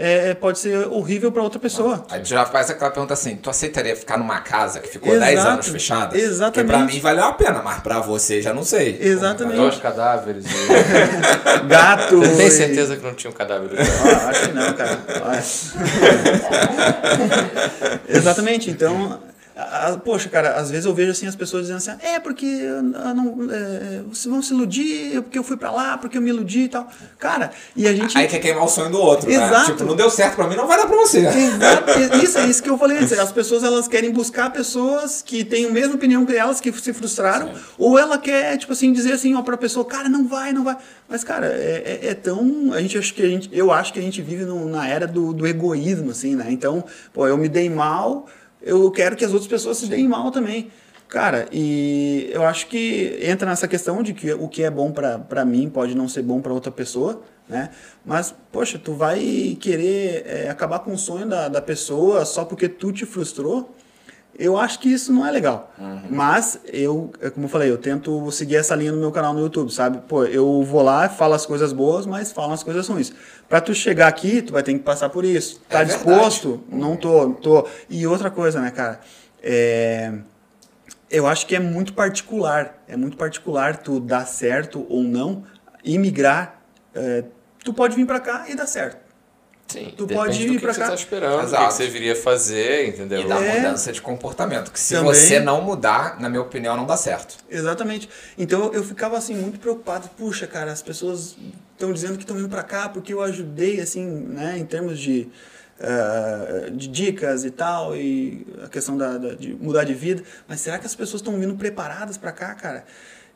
é, 0.00 0.32
pode 0.34 0.60
ser 0.60 0.86
horrível 0.88 1.32
para 1.32 1.42
outra 1.42 1.58
pessoa. 1.58 2.06
Aí 2.08 2.24
já 2.24 2.46
faz 2.46 2.70
aquela 2.70 2.90
pergunta 2.90 3.14
assim: 3.14 3.34
tu 3.36 3.50
aceitaria 3.50 3.96
ficar 3.96 4.16
numa 4.16 4.40
casa 4.40 4.78
que 4.78 4.88
ficou 4.88 5.12
Exato. 5.12 5.26
10 5.32 5.44
anos 5.46 5.68
fechada? 5.68 6.16
Exatamente. 6.16 6.54
Porque 6.54 6.64
pra 6.64 6.78
mim 6.94 7.00
valeu 7.00 7.24
a 7.24 7.32
pena, 7.32 7.60
mas 7.62 7.80
pra 7.80 7.98
você 8.00 8.40
já 8.40 8.54
não 8.54 8.62
sei. 8.62 8.96
Exatamente. 9.00 9.56
Dois 9.56 9.76
cadáveres. 9.78 10.44
E... 10.46 10.68
Gato. 11.66 12.20
Você 12.20 12.36
tem 12.36 12.46
e- 12.46 12.50
certeza 12.50 12.96
que 12.96 13.02
não 13.04 13.14
tinha 13.14 13.30
um 13.30 13.34
cadáver? 13.34 13.70
Ah, 13.78 14.28
acho 14.28 14.42
que 14.48 14.52
não, 14.52 14.72
cara. 14.74 14.98
Exatamente. 18.08 18.70
Então, 18.70 19.18
a- 19.86 19.96
poxa, 19.98 20.28
cara, 20.28 20.52
às 20.54 20.70
vezes 20.70 20.84
eu 20.86 20.94
vejo 20.94 21.10
assim 21.12 21.26
as 21.26 21.36
pessoas 21.36 21.62
dizendo 21.62 21.76
assim, 21.78 21.92
é 22.06 22.18
porque 22.20 22.44
eu, 22.46 22.82
não, 22.82 23.36
é, 23.50 24.00
vocês 24.08 24.26
vão 24.26 24.42
se 24.42 24.52
iludir, 24.52 25.22
porque 25.22 25.38
eu 25.38 25.42
fui 25.44 25.56
pra 25.56 25.70
lá, 25.70 25.96
porque 25.98 26.18
eu 26.18 26.22
me 26.22 26.30
iludi 26.30 26.64
e 26.64 26.68
tal. 26.68 26.88
Cara, 27.18 27.50
e 27.76 27.86
a 27.86 27.94
gente. 27.94 28.16
Aí 28.16 28.26
quer 28.28 28.38
queimar 28.38 28.64
o 28.64 28.68
sonho 28.68 28.90
do 28.90 28.98
outro, 29.00 29.28
né? 29.28 29.34
Exato. 29.36 29.72
Tipo, 29.72 29.84
não 29.84 29.96
deu 29.96 30.10
certo 30.10 30.36
pra 30.36 30.46
mim, 30.48 30.56
não 30.56 30.66
vai 30.66 30.76
dar 30.78 30.86
pra 30.86 30.96
você. 30.96 31.18
Exato, 31.18 32.24
isso 32.24 32.38
é 32.38 32.46
isso 32.46 32.62
que 32.62 32.70
eu 32.70 32.78
falei. 32.78 32.98
As 32.98 33.32
pessoas 33.32 33.62
elas 33.64 33.88
querem 33.88 34.10
buscar 34.12 34.50
pessoas 34.50 35.22
que 35.22 35.44
têm 35.44 35.66
a 35.66 35.70
mesma 35.70 35.94
opinião 35.94 36.24
que 36.26 36.34
elas, 36.36 36.60
que 36.60 36.72
se 36.72 36.92
frustraram, 36.92 37.50
ou 37.76 37.98
ela 37.98 38.18
quer, 38.18 38.56
tipo 38.58 38.72
assim, 38.72 38.92
dizer 38.92 39.12
assim, 39.12 39.34
ó, 39.34 39.42
pra 39.42 39.56
pessoa, 39.56 39.84
cara, 39.84 40.08
não 40.08 40.26
vai, 40.26 40.52
não 40.52 40.64
vai. 40.64 40.76
Mas, 41.08 41.24
cara, 41.24 41.46
é, 41.46 42.00
é- 42.02 42.08
é 42.10 42.14
tão. 42.14 42.70
A 42.72 42.80
gente 42.80 42.98
acho 42.98 43.14
que 43.14 43.22
a 43.22 43.28
gente. 43.28 43.48
Eu 43.52 43.72
acho 43.72 43.92
que 43.92 43.98
a 43.98 44.02
gente 44.02 44.20
vive 44.20 44.44
no- 44.44 44.68
na 44.68 44.86
era 44.88 45.06
do, 45.06 45.32
do 45.32 45.46
egoísmo, 45.46 46.10
assim, 46.10 46.36
né? 46.36 46.46
Então, 46.50 46.84
pô, 47.12 47.26
eu 47.26 47.36
me 47.38 47.48
dei 47.48 47.70
mal, 47.70 48.26
eu 48.62 48.90
quero 48.90 49.16
que 49.16 49.24
as 49.24 49.32
outras 49.32 49.48
pessoas 49.48 49.78
se 49.78 49.86
deem 49.86 50.08
mal 50.08 50.30
também. 50.30 50.70
Cara, 51.08 51.48
e 51.50 52.28
eu 52.32 52.44
acho 52.44 52.66
que 52.66 53.18
entra 53.22 53.48
nessa 53.48 53.66
questão 53.66 54.02
de 54.02 54.12
que 54.12 54.30
o 54.32 54.46
que 54.46 54.62
é 54.62 54.70
bom 54.70 54.92
pra 54.92 55.44
mim 55.44 55.70
pode 55.70 55.94
não 55.94 56.06
ser 56.06 56.22
bom 56.22 56.40
pra 56.40 56.52
outra 56.52 56.70
pessoa, 56.70 57.22
né? 57.48 57.70
Mas, 58.04 58.34
poxa, 58.52 58.78
tu 58.78 58.92
vai 58.92 59.56
querer 59.58 60.24
é, 60.26 60.50
acabar 60.50 60.80
com 60.80 60.92
o 60.92 60.98
sonho 60.98 61.26
da, 61.26 61.48
da 61.48 61.62
pessoa 61.62 62.26
só 62.26 62.44
porque 62.44 62.68
tu 62.68 62.92
te 62.92 63.06
frustrou? 63.06 63.74
Eu 64.38 64.56
acho 64.56 64.78
que 64.78 64.88
isso 64.88 65.12
não 65.12 65.26
é 65.26 65.30
legal. 65.32 65.74
Mas 66.08 66.60
eu, 66.66 67.10
é 67.20 67.28
como 67.28 67.46
eu 67.46 67.50
falei, 67.50 67.70
eu 67.70 67.76
tento 67.76 68.30
seguir 68.30 68.56
essa 68.56 68.74
linha 68.74 68.92
no 68.92 68.98
meu 68.98 69.10
canal 69.10 69.34
no 69.34 69.40
YouTube, 69.40 69.72
sabe? 69.72 69.98
Pô, 70.06 70.24
eu 70.24 70.62
vou 70.62 70.80
lá, 70.82 71.08
falo 71.08 71.34
as 71.34 71.44
coisas 71.44 71.72
boas, 71.72 72.06
mas 72.06 72.30
falo 72.30 72.52
as 72.52 72.62
coisas 72.62 72.86
ruins. 72.86 73.12
Pra 73.48 73.60
tu 73.60 73.74
chegar 73.74 74.06
aqui, 74.06 74.40
tu 74.40 74.52
vai 74.52 74.62
ter 74.62 74.72
que 74.74 74.78
passar 74.78 75.08
por 75.08 75.24
isso. 75.24 75.60
Tá 75.68 75.80
É 75.80 75.84
verdade. 75.84 76.04
disposto? 76.04 76.62
Não 76.70 76.96
tô, 76.96 77.30
tô. 77.30 77.66
E 77.90 78.06
outra 78.06 78.30
coisa, 78.30 78.60
né, 78.60 78.70
cara? 78.70 79.00
É 79.42 80.12
eu 81.10 81.26
acho 81.26 81.46
que 81.46 81.56
é 81.56 81.60
muito 81.60 81.92
particular. 81.92 82.82
É 82.86 82.96
muito 82.96 83.16
particular 83.16 83.78
tu 83.78 83.98
dar 84.00 84.26
certo 84.26 84.86
ou 84.88 85.02
não. 85.02 85.44
Imigrar, 85.84 86.60
é, 86.94 87.24
tu 87.64 87.72
pode 87.72 87.96
vir 87.96 88.06
pra 88.06 88.20
cá 88.20 88.44
e 88.48 88.54
dar 88.54 88.66
certo. 88.66 89.07
Sim, 89.68 89.92
Tu 89.96 90.06
pode 90.06 90.42
ir 90.46 90.50
que, 90.52 90.58
pra 90.60 90.70
que 90.70 90.76
você 90.76 90.80
cá. 90.80 90.88
tá 90.88 90.94
esperando, 90.94 91.34
o 91.34 91.38
que, 91.40 91.44
Exato. 91.46 91.66
que 91.68 91.72
você 91.74 91.86
viria 91.88 92.16
fazer, 92.16 92.88
entendeu? 92.88 93.20
E 93.20 93.28
da 93.28 93.38
É. 93.38 93.56
mudança 93.60 93.92
de 93.92 94.00
comportamento. 94.00 94.72
Que 94.72 94.80
se 94.80 94.94
Também. 94.94 95.12
você 95.12 95.38
não 95.40 95.60
mudar, 95.60 96.18
na 96.18 96.28
minha 96.30 96.40
opinião, 96.40 96.74
não 96.74 96.86
dá 96.86 96.96
certo. 96.96 97.36
Exatamente. 97.50 98.08
Então 98.38 98.72
eu 98.72 98.82
ficava 98.82 99.18
assim 99.18 99.34
muito 99.34 99.60
preocupado. 99.60 100.08
Puxa, 100.16 100.46
cara, 100.46 100.72
as 100.72 100.80
pessoas 100.80 101.36
estão 101.72 101.92
dizendo 101.92 102.14
que 102.16 102.22
estão 102.24 102.38
indo 102.38 102.48
pra 102.48 102.62
cá 102.62 102.88
porque 102.88 103.12
eu 103.12 103.20
ajudei, 103.20 103.78
assim, 103.80 104.06
né, 104.06 104.56
em 104.58 104.64
termos 104.64 104.98
de, 104.98 105.28
ah, 105.80 106.70
de 106.72 106.88
dicas 106.88 107.44
e 107.44 107.50
tal, 107.50 107.94
e 107.94 108.46
a 108.64 108.68
questão 108.68 108.96
da, 108.96 109.18
da- 109.18 109.34
de 109.34 109.54
mudar 109.54 109.84
de 109.84 109.94
vida. 109.94 110.22
Mas 110.48 110.60
será 110.60 110.78
que 110.78 110.86
as 110.86 110.94
pessoas 110.94 111.20
estão 111.20 111.38
vindo 111.38 111.54
preparadas 111.56 112.16
pra 112.16 112.32
cá, 112.32 112.54
cara? 112.54 112.84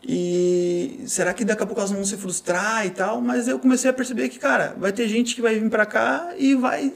E 0.04 1.00
será 1.06 1.32
que 1.32 1.44
daqui 1.44 1.62
a 1.62 1.66
pouco 1.66 1.80
elas 1.80 1.90
não 1.90 1.98
vão 1.98 2.04
se 2.06 2.16
frustrar 2.16 2.84
e 2.84 2.90
tal? 2.90 3.20
Mas 3.20 3.46
eu 3.46 3.58
comecei 3.58 3.88
a 3.88 3.92
perceber 3.92 4.28
que, 4.28 4.38
cara, 4.38 4.74
vai 4.76 4.92
ter 4.92 5.06
gente 5.08 5.34
que 5.34 5.40
vai 5.40 5.58
vir 5.58 5.70
pra 5.70 5.86
cá 5.86 6.30
e 6.36 6.56
vai 6.56 6.92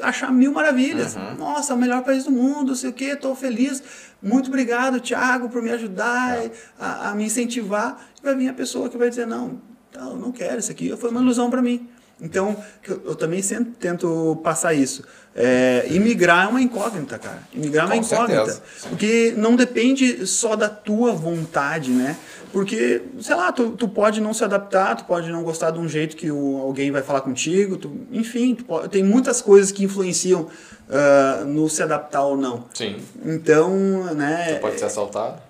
achar 0.00 0.32
mil 0.32 0.52
maravilhas. 0.52 1.16
Nossa, 1.36 1.72
é 1.72 1.76
o 1.76 1.78
melhor 1.78 2.02
país 2.04 2.24
do 2.24 2.30
mundo, 2.30 2.76
sei 2.76 2.90
o 2.90 2.92
quê, 2.92 3.16
tô 3.16 3.34
feliz. 3.34 3.82
Muito 4.22 4.48
obrigado, 4.48 5.00
Thiago, 5.00 5.48
por 5.48 5.60
me 5.60 5.70
ajudar, 5.70 6.38
a, 6.78 7.10
a 7.10 7.14
me 7.14 7.24
incentivar. 7.24 8.06
E 8.22 8.24
vai 8.24 8.36
vir 8.36 8.48
a 8.48 8.54
pessoa 8.54 8.88
que 8.88 8.96
vai 8.96 9.10
dizer, 9.10 9.26
não, 9.26 9.60
não, 9.92 10.16
não 10.16 10.32
quero 10.32 10.58
isso 10.60 10.70
aqui, 10.70 10.96
foi 10.96 11.10
uma 11.10 11.20
ilusão 11.20 11.50
pra 11.50 11.60
mim. 11.60 11.88
Então, 12.20 12.56
eu, 12.86 13.02
eu 13.06 13.14
também 13.16 13.42
sempre 13.42 13.72
tento 13.72 14.40
passar 14.44 14.72
isso. 14.72 15.02
É, 15.34 15.86
imigrar 15.90 16.46
é 16.46 16.48
uma 16.48 16.62
incógnita, 16.62 17.18
cara. 17.18 17.42
Imigrar 17.52 17.86
é 17.86 17.88
uma 17.88 17.96
Com 17.96 18.06
incógnita. 18.06 18.44
certeza. 18.46 18.62
Porque 18.88 19.34
não 19.36 19.56
depende 19.56 20.24
só 20.24 20.54
da 20.54 20.68
tua 20.68 21.12
vontade, 21.12 21.90
né? 21.90 22.16
Porque, 22.54 23.02
sei 23.20 23.34
lá, 23.34 23.50
tu, 23.50 23.70
tu 23.72 23.88
pode 23.88 24.20
não 24.20 24.32
se 24.32 24.44
adaptar, 24.44 24.94
tu 24.94 25.04
pode 25.06 25.28
não 25.28 25.42
gostar 25.42 25.72
de 25.72 25.80
um 25.80 25.88
jeito 25.88 26.14
que 26.16 26.30
o, 26.30 26.58
alguém 26.62 26.88
vai 26.92 27.02
falar 27.02 27.20
contigo, 27.20 27.76
tu- 27.76 27.92
enfim, 28.12 28.54
tu 28.54 28.64
pode- 28.64 28.88
tem 28.90 29.02
muitas 29.02 29.42
coisas 29.42 29.72
que 29.72 29.82
influenciam 29.82 30.46
ah, 30.88 31.42
no 31.44 31.68
se 31.68 31.82
adaptar 31.82 32.22
ou 32.22 32.36
não. 32.36 32.66
Sim. 32.72 32.96
Então, 33.24 33.70
né? 34.14 34.54
Pode 34.60 34.78
ser 34.78 34.84
assaltado, 34.84 35.42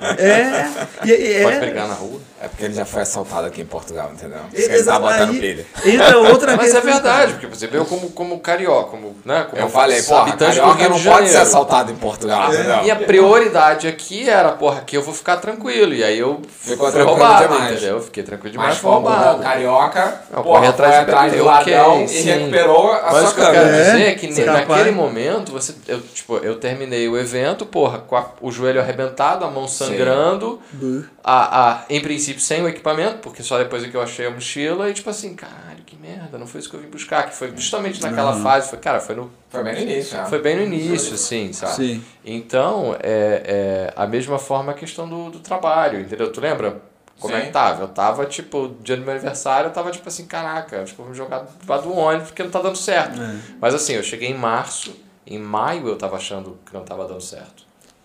É, 0.00 0.64
e- 1.04 1.10
e- 1.12 1.42
pode 1.42 1.56
é, 1.56 1.60
brigar 1.60 1.88
na 1.88 1.94
rua. 1.94 2.20
É 2.40 2.46
porque 2.46 2.66
ele 2.66 2.74
já 2.74 2.84
foi 2.84 3.02
assaltado 3.02 3.48
aqui 3.48 3.62
em 3.62 3.66
Portugal, 3.66 4.10
entendeu? 4.14 4.38
Ele 4.52 4.84
tá 4.84 4.96
botando 5.00 5.30
aí 5.30 5.40
pilha. 5.40 5.66
Entra 5.84 6.18
outra 6.18 6.56
Mas 6.56 6.72
é 6.72 6.80
verdade, 6.80 7.32
porque 7.32 7.48
você 7.48 7.66
veio 7.66 7.84
como, 7.84 8.10
como 8.10 8.38
carioca, 8.38 8.90
como, 8.90 9.16
né, 9.24 9.44
como 9.50 9.60
Eu 9.60 9.68
falei, 9.68 10.00
porra, 10.02 10.20
habitante 10.22 10.54
do 10.54 10.60
carioca 10.60 10.78
Rio 10.80 10.90
não 10.90 10.98
de 10.98 11.08
pode 11.08 11.28
ser 11.30 11.36
assaltado 11.38 11.90
em 11.90 11.96
Portugal, 11.96 12.52
entendeu? 12.54 12.82
Minha 12.82 12.94
prioridade 12.94 13.88
aqui 13.88 14.28
era, 14.28 14.52
porra, 14.52 14.78
aqui 14.78 14.96
eu 14.96 15.02
vou 15.02 15.12
ficar 15.12 15.38
tranquilo. 15.38 15.92
E 15.92 16.04
aí 16.04 16.16
eu 16.16 16.40
Ficou 16.48 16.92
fui 16.92 17.02
roubado, 17.02 17.48
demais. 17.48 17.72
entendeu? 17.72 17.96
Eu 17.96 18.02
fiquei 18.02 18.22
tranquilo 18.22 18.52
demais, 18.52 18.68
Mas 18.70 18.78
fui 18.78 18.88
como 18.90 19.08
roubado. 19.08 19.40
o 19.40 19.42
carioca, 19.42 20.20
Não, 20.30 20.42
porra, 20.44 20.58
corre 20.60 20.68
atrás 20.68 20.94
foi 20.94 21.04
de 21.04 21.10
atrás 21.10 21.32
do 21.32 21.44
ladrão 21.44 22.02
e 22.04 22.20
recuperou 22.22 22.92
a 22.92 23.02
Mas 23.12 23.20
sua 23.22 23.30
o 23.30 23.34
que 23.34 23.40
eu 23.40 23.50
quero. 23.50 23.68
É, 23.68 23.82
dizer 23.90 24.02
é 24.06 24.14
que 24.14 24.28
capaz. 24.44 24.68
naquele 24.68 24.90
momento, 24.92 25.50
você, 25.50 25.74
eu, 25.88 26.00
tipo, 26.00 26.36
eu 26.36 26.54
terminei 26.54 27.08
o 27.08 27.18
evento, 27.18 27.66
porra, 27.66 27.98
com 27.98 28.14
a- 28.16 28.26
o 28.40 28.52
joelho 28.52 28.80
arrebentado, 28.80 29.44
a 29.44 29.50
mão 29.50 29.66
sangrando, 29.88 30.60
Buh. 30.72 31.04
a, 31.22 31.70
a, 31.70 31.84
em 31.88 32.00
princípio 32.00 32.40
sem 32.40 32.62
o 32.62 32.68
equipamento, 32.68 33.18
porque 33.18 33.42
só 33.42 33.58
depois 33.58 33.84
é 33.84 33.88
que 33.88 33.96
eu 33.96 34.02
achei 34.02 34.26
a 34.26 34.30
mochila, 34.30 34.88
e 34.88 34.94
tipo 34.94 35.08
assim, 35.10 35.34
caralho, 35.34 35.82
que 35.84 35.96
merda, 35.96 36.38
não 36.38 36.46
foi 36.46 36.60
isso 36.60 36.70
que 36.70 36.76
eu 36.76 36.80
vim 36.80 36.88
buscar, 36.88 37.28
que 37.28 37.34
foi 37.34 37.52
justamente 37.56 38.02
naquela 38.02 38.34
fase, 38.40 38.68
foi, 38.68 38.78
cara, 38.78 39.00
foi 39.00 39.14
no 39.14 39.30
Foi 39.48 39.62
bem 39.62 39.74
no 39.74 39.80
início, 39.80 40.16
né? 40.16 40.26
foi 40.26 40.38
bem 40.40 40.56
no 40.56 40.62
início, 40.62 41.14
assim, 41.14 41.52
sabe? 41.52 41.74
Sim. 41.74 42.04
Então, 42.24 42.96
é, 43.00 43.90
é 43.92 43.92
a 43.96 44.06
mesma 44.06 44.38
forma 44.38 44.72
a 44.72 44.74
questão 44.74 45.08
do, 45.08 45.30
do 45.30 45.40
trabalho, 45.40 46.00
entendeu? 46.00 46.30
Tu 46.32 46.40
lembra 46.40 46.80
como 47.20 47.34
é 47.34 47.40
Sim. 47.40 47.46
que 47.46 47.52
tava? 47.52 47.82
Eu 47.82 47.88
tava, 47.88 48.26
tipo, 48.26 48.76
dia 48.80 48.96
do 48.96 49.02
meu 49.02 49.12
aniversário, 49.12 49.68
eu 49.68 49.72
tava, 49.72 49.90
tipo 49.90 50.08
assim, 50.08 50.26
caraca, 50.26 50.82
acho 50.82 50.94
que 50.94 51.00
eu 51.00 51.04
vou 51.04 51.12
me 51.12 51.18
jogar 51.18 51.46
debaixo 51.60 51.84
do 51.84 51.94
ônibus 51.94 52.28
porque 52.28 52.44
não 52.44 52.50
tá 52.50 52.60
dando 52.60 52.76
certo. 52.78 53.20
É. 53.20 53.36
Mas 53.60 53.74
assim, 53.74 53.94
eu 53.94 54.02
cheguei 54.04 54.30
em 54.30 54.38
março, 54.38 54.94
em 55.26 55.38
maio 55.38 55.88
eu 55.88 55.96
tava 55.96 56.16
achando 56.16 56.56
que 56.64 56.72
não 56.72 56.84
tava 56.84 57.06
dando 57.08 57.20
certo. 57.20 57.64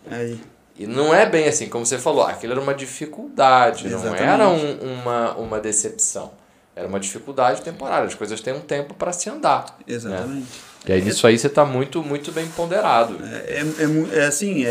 Aí. 0.09 0.39
E 0.75 0.87
não 0.87 1.13
é 1.13 1.25
bem 1.25 1.47
assim, 1.47 1.69
como 1.69 1.85
você 1.85 1.97
falou, 1.99 2.23
aquilo 2.25 2.53
era 2.53 2.61
uma 2.61 2.73
dificuldade, 2.73 3.87
não 3.89 3.99
Exatamente. 3.99 4.23
era 4.23 4.47
um- 4.49 4.93
uma, 4.93 5.35
uma 5.35 5.59
decepção. 5.59 6.31
Era 6.75 6.87
uma 6.87 6.99
dificuldade 6.99 7.61
temporária, 7.61 8.07
as 8.07 8.15
coisas 8.15 8.41
têm 8.41 8.53
um 8.53 8.59
tempo 8.59 8.95
para 8.95 9.13
se 9.13 9.29
andar. 9.29 9.77
Exatamente. 9.87 10.47
E 10.85 10.91
aí 10.91 11.01
nisso 11.01 11.25
aí 11.27 11.37
você 11.37 11.47
tá 11.47 11.63
muito, 11.63 12.01
muito 12.03 12.31
bem 12.31 12.47
ponderado. 12.47 13.17
É, 13.45 13.59
é, 13.83 13.87
mu- 13.87 14.09
é 14.11 14.25
assim, 14.25 14.65
é, 14.65 14.69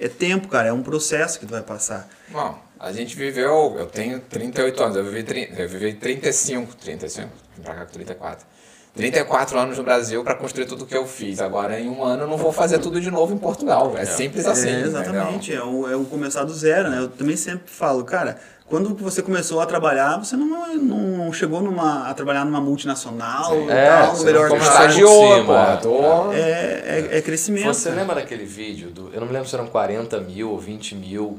é, 0.00 0.04
é 0.04 0.08
tempo, 0.08 0.46
cara, 0.48 0.68
é 0.68 0.72
um 0.72 0.82
processo 0.82 1.40
que 1.40 1.46
tu 1.46 1.50
vai 1.50 1.62
passar. 1.62 2.08
Bom, 2.28 2.56
a 2.78 2.92
gente 2.92 3.16
viveu, 3.16 3.74
eu 3.76 3.86
tenho 3.86 4.20
38 4.20 4.82
anos, 4.84 4.96
eu 4.96 5.04
vivi, 5.04 5.50
eu 5.56 5.68
vivi 5.68 5.94
35, 5.94 6.76
35, 6.76 7.28
vim 7.56 7.62
pra 7.64 7.74
cá 7.74 7.84
com 7.86 7.92
34. 7.92 8.46
34 8.94 9.58
anos 9.58 9.76
no 9.76 9.82
Brasil 9.84 10.22
para 10.22 10.34
construir 10.36 10.66
tudo 10.66 10.86
que 10.86 10.96
eu 10.96 11.06
fiz. 11.06 11.40
Agora, 11.40 11.78
em 11.80 11.88
um 11.88 12.02
ano, 12.04 12.22
eu 12.22 12.28
não 12.28 12.36
vou 12.36 12.52
fazer 12.52 12.78
tudo 12.78 13.00
de 13.00 13.10
novo 13.10 13.34
em 13.34 13.38
Portugal. 13.38 13.92
É 13.96 14.04
simples 14.04 14.46
assim. 14.46 14.68
é, 14.68 14.80
exatamente, 14.82 15.52
é 15.52 15.62
o, 15.62 15.90
é 15.90 15.96
o 15.96 16.04
começar 16.04 16.44
do 16.44 16.54
zero, 16.54 16.88
né? 16.90 17.00
Eu 17.00 17.08
também 17.08 17.36
sempre 17.36 17.64
falo, 17.66 18.04
cara, 18.04 18.38
quando 18.66 18.94
você 18.94 19.20
começou 19.20 19.60
a 19.60 19.66
trabalhar, 19.66 20.16
você 20.18 20.36
não, 20.36 20.76
não 20.76 21.32
chegou 21.32 21.60
numa, 21.60 22.08
a 22.08 22.14
trabalhar 22.14 22.44
numa 22.44 22.60
multinacional 22.60 23.54
e 23.62 23.70
É, 23.70 23.88
tal, 23.88 24.18
melhor 24.22 24.48
de 24.48 24.56
Estagiou, 24.56 25.44
pô. 25.44 25.54
é. 25.56 25.76
Tô... 25.76 26.32
É, 26.32 26.38
é, 26.40 27.18
é 27.18 27.20
crescimento. 27.22 27.66
Você 27.66 27.88
cara. 27.88 28.00
lembra 28.00 28.14
daquele 28.14 28.44
vídeo 28.44 28.90
do. 28.90 29.10
Eu 29.12 29.20
não 29.20 29.26
me 29.26 29.32
lembro 29.32 29.48
se 29.48 29.54
eram 29.54 29.66
40 29.66 30.20
mil 30.20 30.50
ou 30.50 30.58
20 30.58 30.94
mil 30.94 31.38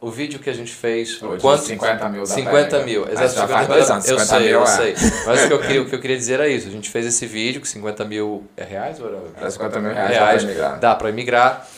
o 0.00 0.10
vídeo 0.10 0.38
que 0.38 0.48
a 0.48 0.52
gente 0.52 0.72
fez. 0.72 1.20
O 1.22 1.36
de 1.36 1.40
quanto? 1.42 1.64
50 1.64 2.08
mil 2.08 2.20
da 2.20 2.26
50 2.26 2.70
Pega. 2.70 2.84
mil. 2.84 3.00
Mas 3.02 3.20
Exato, 3.20 3.34
já 3.34 3.40
50 3.46 3.48
faz 3.52 3.68
mil. 3.68 3.76
dois 3.76 3.90
anos, 3.90 4.08
Eu 4.08 4.18
50 4.18 4.40
sei, 4.44 4.54
eu 4.54 4.62
é. 4.62 4.66
sei. 4.66 4.94
Mas 5.26 5.44
o 5.44 5.46
que, 5.48 5.52
eu 5.52 5.60
queria, 5.60 5.82
o 5.82 5.86
que 5.88 5.94
eu 5.94 6.00
queria 6.00 6.16
dizer 6.16 6.34
era 6.34 6.48
isso. 6.48 6.68
A 6.68 6.70
gente 6.70 6.88
fez 6.88 7.04
esse 7.06 7.26
vídeo, 7.26 7.60
que 7.60 7.68
50 7.68 8.04
mil 8.04 8.44
é 8.56 8.64
reais 8.64 9.00
ou 9.00 9.08
era? 9.08 9.18
Era 9.36 9.50
50 9.50 9.80
mil 9.80 9.92
reais, 9.92 10.10
reais, 10.10 10.42
dá 10.44 10.46
pra 10.46 10.52
migrar. 10.54 10.78
dá 10.80 10.94
pra 10.94 11.12
migrar. 11.12 11.68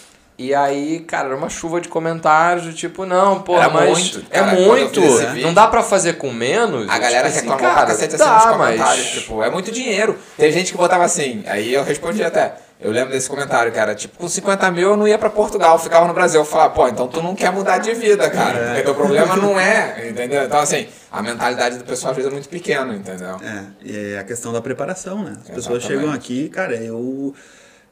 E 0.41 0.55
aí, 0.55 1.01
cara, 1.01 1.27
era 1.27 1.37
uma 1.37 1.51
chuva 1.51 1.83
de 1.83 1.89
comentários 1.91 2.65
do 2.65 2.73
tipo, 2.73 3.05
não, 3.05 3.43
porra, 3.43 3.65
Era 3.65 3.69
mas 3.75 3.91
muito. 3.91 4.25
é 4.31 4.41
Cara, 4.41 4.53
muito. 4.53 5.01
Não 5.43 5.53
dá 5.53 5.67
pra 5.67 5.83
fazer 5.83 6.15
com 6.15 6.33
menos. 6.33 6.89
A 6.89 6.99
galera 6.99 7.29
tipo 7.31 7.41
assim, 7.41 7.51
reclamou 7.51 7.77
pra 7.77 7.87
cacete 7.87 8.15
assim 8.15 8.25
dá, 8.25 8.35
nos 8.37 8.45
mas... 8.47 8.53
comentários. 8.57 9.07
Tipo, 9.11 9.43
é 9.43 9.51
muito 9.51 9.71
dinheiro. 9.71 10.19
Teve 10.39 10.51
gente 10.53 10.73
que 10.73 10.79
botava 10.79 11.05
assim, 11.05 11.45
aí 11.47 11.75
eu 11.75 11.85
respondi 11.85 12.25
até. 12.25 12.55
Eu 12.81 12.91
lembro 12.91 13.13
desse 13.13 13.29
comentário, 13.29 13.71
cara. 13.71 13.95
Tipo, 13.95 14.17
com 14.17 14.27
50 14.27 14.71
mil 14.71 14.89
eu 14.93 14.97
não 14.97 15.07
ia 15.07 15.19
pra 15.19 15.29
Portugal, 15.29 15.75
eu 15.75 15.79
ficava 15.79 16.09
no 16.09 16.15
Brasil. 16.15 16.41
Eu 16.41 16.47
falava, 16.47 16.73
pô, 16.73 16.89
então 16.89 17.07
tu 17.07 17.23
não 17.23 17.35
quer 17.35 17.53
mudar 17.53 17.77
de 17.77 17.93
vida, 17.93 18.31
cara. 18.31 18.69
Porque 18.69 18.81
teu 18.81 18.95
problema 18.95 19.37
não 19.37 19.61
é, 19.61 20.09
entendeu? 20.09 20.45
Então, 20.45 20.61
assim, 20.61 20.89
a 21.13 21.21
mentalidade 21.21 21.77
do 21.77 21.85
pessoal 21.85 22.13
às 22.13 22.17
vezes 22.17 22.31
é 22.31 22.33
muito 22.33 22.49
pequena, 22.49 22.95
entendeu? 22.95 23.37
É, 23.43 23.65
e 23.85 24.15
é 24.15 24.19
a 24.19 24.25
questão 24.25 24.55
da 24.55 24.63
preparação, 24.63 25.23
né? 25.23 25.33
As 25.43 25.51
pessoas 25.51 25.85
Exatamente. 25.85 25.87
chegam 25.87 26.11
aqui, 26.15 26.49
cara, 26.49 26.77
eu. 26.77 27.35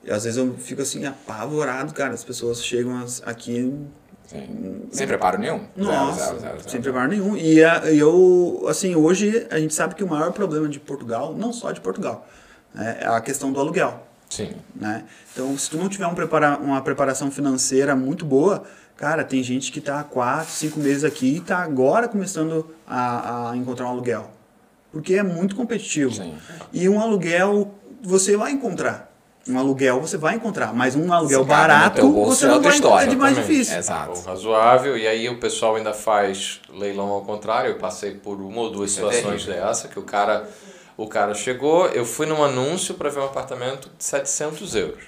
Às 0.05 0.25
vezes 0.25 0.37
eu 0.37 0.55
fico 0.55 0.83
assim, 0.83 1.05
apavorado, 1.07 1.93
cara. 1.93 2.15
As 2.15 2.25
pessoas 2.25 2.65
chegam 2.65 3.05
aqui. 3.25 3.75
Sim. 4.27 4.87
Sem 4.91 5.07
preparo 5.07 5.39
nenhum. 5.39 5.67
Nossa, 5.75 6.27
Zero, 6.27 6.41
zero, 6.41 6.59
zero, 6.59 6.71
sem 6.71 6.81
preparo 6.83 7.09
nenhum. 7.09 7.37
E 7.37 7.61
eu, 7.99 8.67
assim, 8.69 8.95
hoje 8.95 9.47
a 9.51 9.59
gente 9.59 9.75
sabe 9.75 9.95
que 9.95 10.05
o 10.05 10.09
maior 10.09 10.33
problema 10.33 10.69
de 10.69 10.79
Portugal, 10.79 11.35
não 11.35 11.53
só 11.53 11.73
de 11.73 11.81
Portugal, 11.81 12.27
é 12.77 13.07
a 13.07 13.21
questão 13.21 13.51
do 13.53 13.59
aluguel. 13.59 14.07
Sim. 14.29 14.51
né? 14.77 15.05
Então, 15.33 15.57
se 15.57 15.71
tu 15.71 15.79
não 15.79 15.89
tiver 15.89 16.07
um 16.07 16.15
prepara 16.15 16.59
uma 16.59 16.83
preparação 16.83 17.31
financeira 17.31 17.97
muito 17.97 18.27
boa, 18.27 18.65
cara, 18.97 19.25
tem 19.25 19.43
gente 19.43 19.73
que 19.73 19.81
tá 19.81 20.01
há 20.01 20.05
4, 20.05 20.53
5 20.53 20.79
meses 20.79 21.05
aqui 21.05 21.37
e 21.37 21.41
tá 21.41 21.59
agora 21.59 22.07
começando 22.09 22.69
a, 22.87 23.51
a 23.51 23.57
encontrar 23.57 23.87
um 23.87 23.91
aluguel. 23.91 24.31
Porque 24.93 25.15
é 25.15 25.23
muito 25.23 25.57
competitivo. 25.57 26.13
Sim. 26.13 26.35
E 26.73 26.89
um 26.89 27.01
aluguel 27.01 27.75
você 28.03 28.37
vai 28.37 28.53
encontrar. 28.53 29.11
Um 29.47 29.59
aluguel 29.59 30.01
você 30.01 30.17
vai 30.17 30.35
encontrar, 30.35 30.75
mas 30.75 30.95
um 30.95 31.13
aluguel 31.13 31.41
no 31.41 31.45
barato 31.45 31.97
teu 31.97 32.11
bolso 32.11 32.41
você 32.41 32.45
é 32.45 32.49
não 32.49 32.61
vai 32.61 32.75
história, 32.75 33.07
é 33.07 33.09
de 33.09 33.17
mais 33.17 33.37
difícil. 33.37 33.79
Exato. 33.79 34.11
Ou 34.11 34.23
razoável, 34.23 34.97
e 34.97 35.07
aí 35.07 35.29
o 35.29 35.39
pessoal 35.39 35.77
ainda 35.77 35.95
faz 35.95 36.61
leilão 36.73 37.09
ao 37.09 37.23
contrário. 37.23 37.71
Eu 37.71 37.79
passei 37.79 38.13
por 38.13 38.41
uma 38.41 38.61
ou 38.61 38.71
duas 38.71 38.91
Isso 38.91 39.01
é 39.01 39.13
situações 39.13 39.45
terrível. 39.45 39.67
dessa, 39.67 39.89
que 39.89 39.99
o 39.99 40.03
cara, 40.03 40.49
o 40.97 41.07
cara 41.07 41.35
chegou, 41.35 41.87
eu 41.89 42.05
fui 42.05 42.27
num 42.27 42.43
anúncio 42.43 42.95
para 42.95 43.09
ver 43.09 43.21
um 43.21 43.25
apartamento 43.25 43.91
de 43.97 44.05
700 44.05 44.75
euros. 44.75 45.05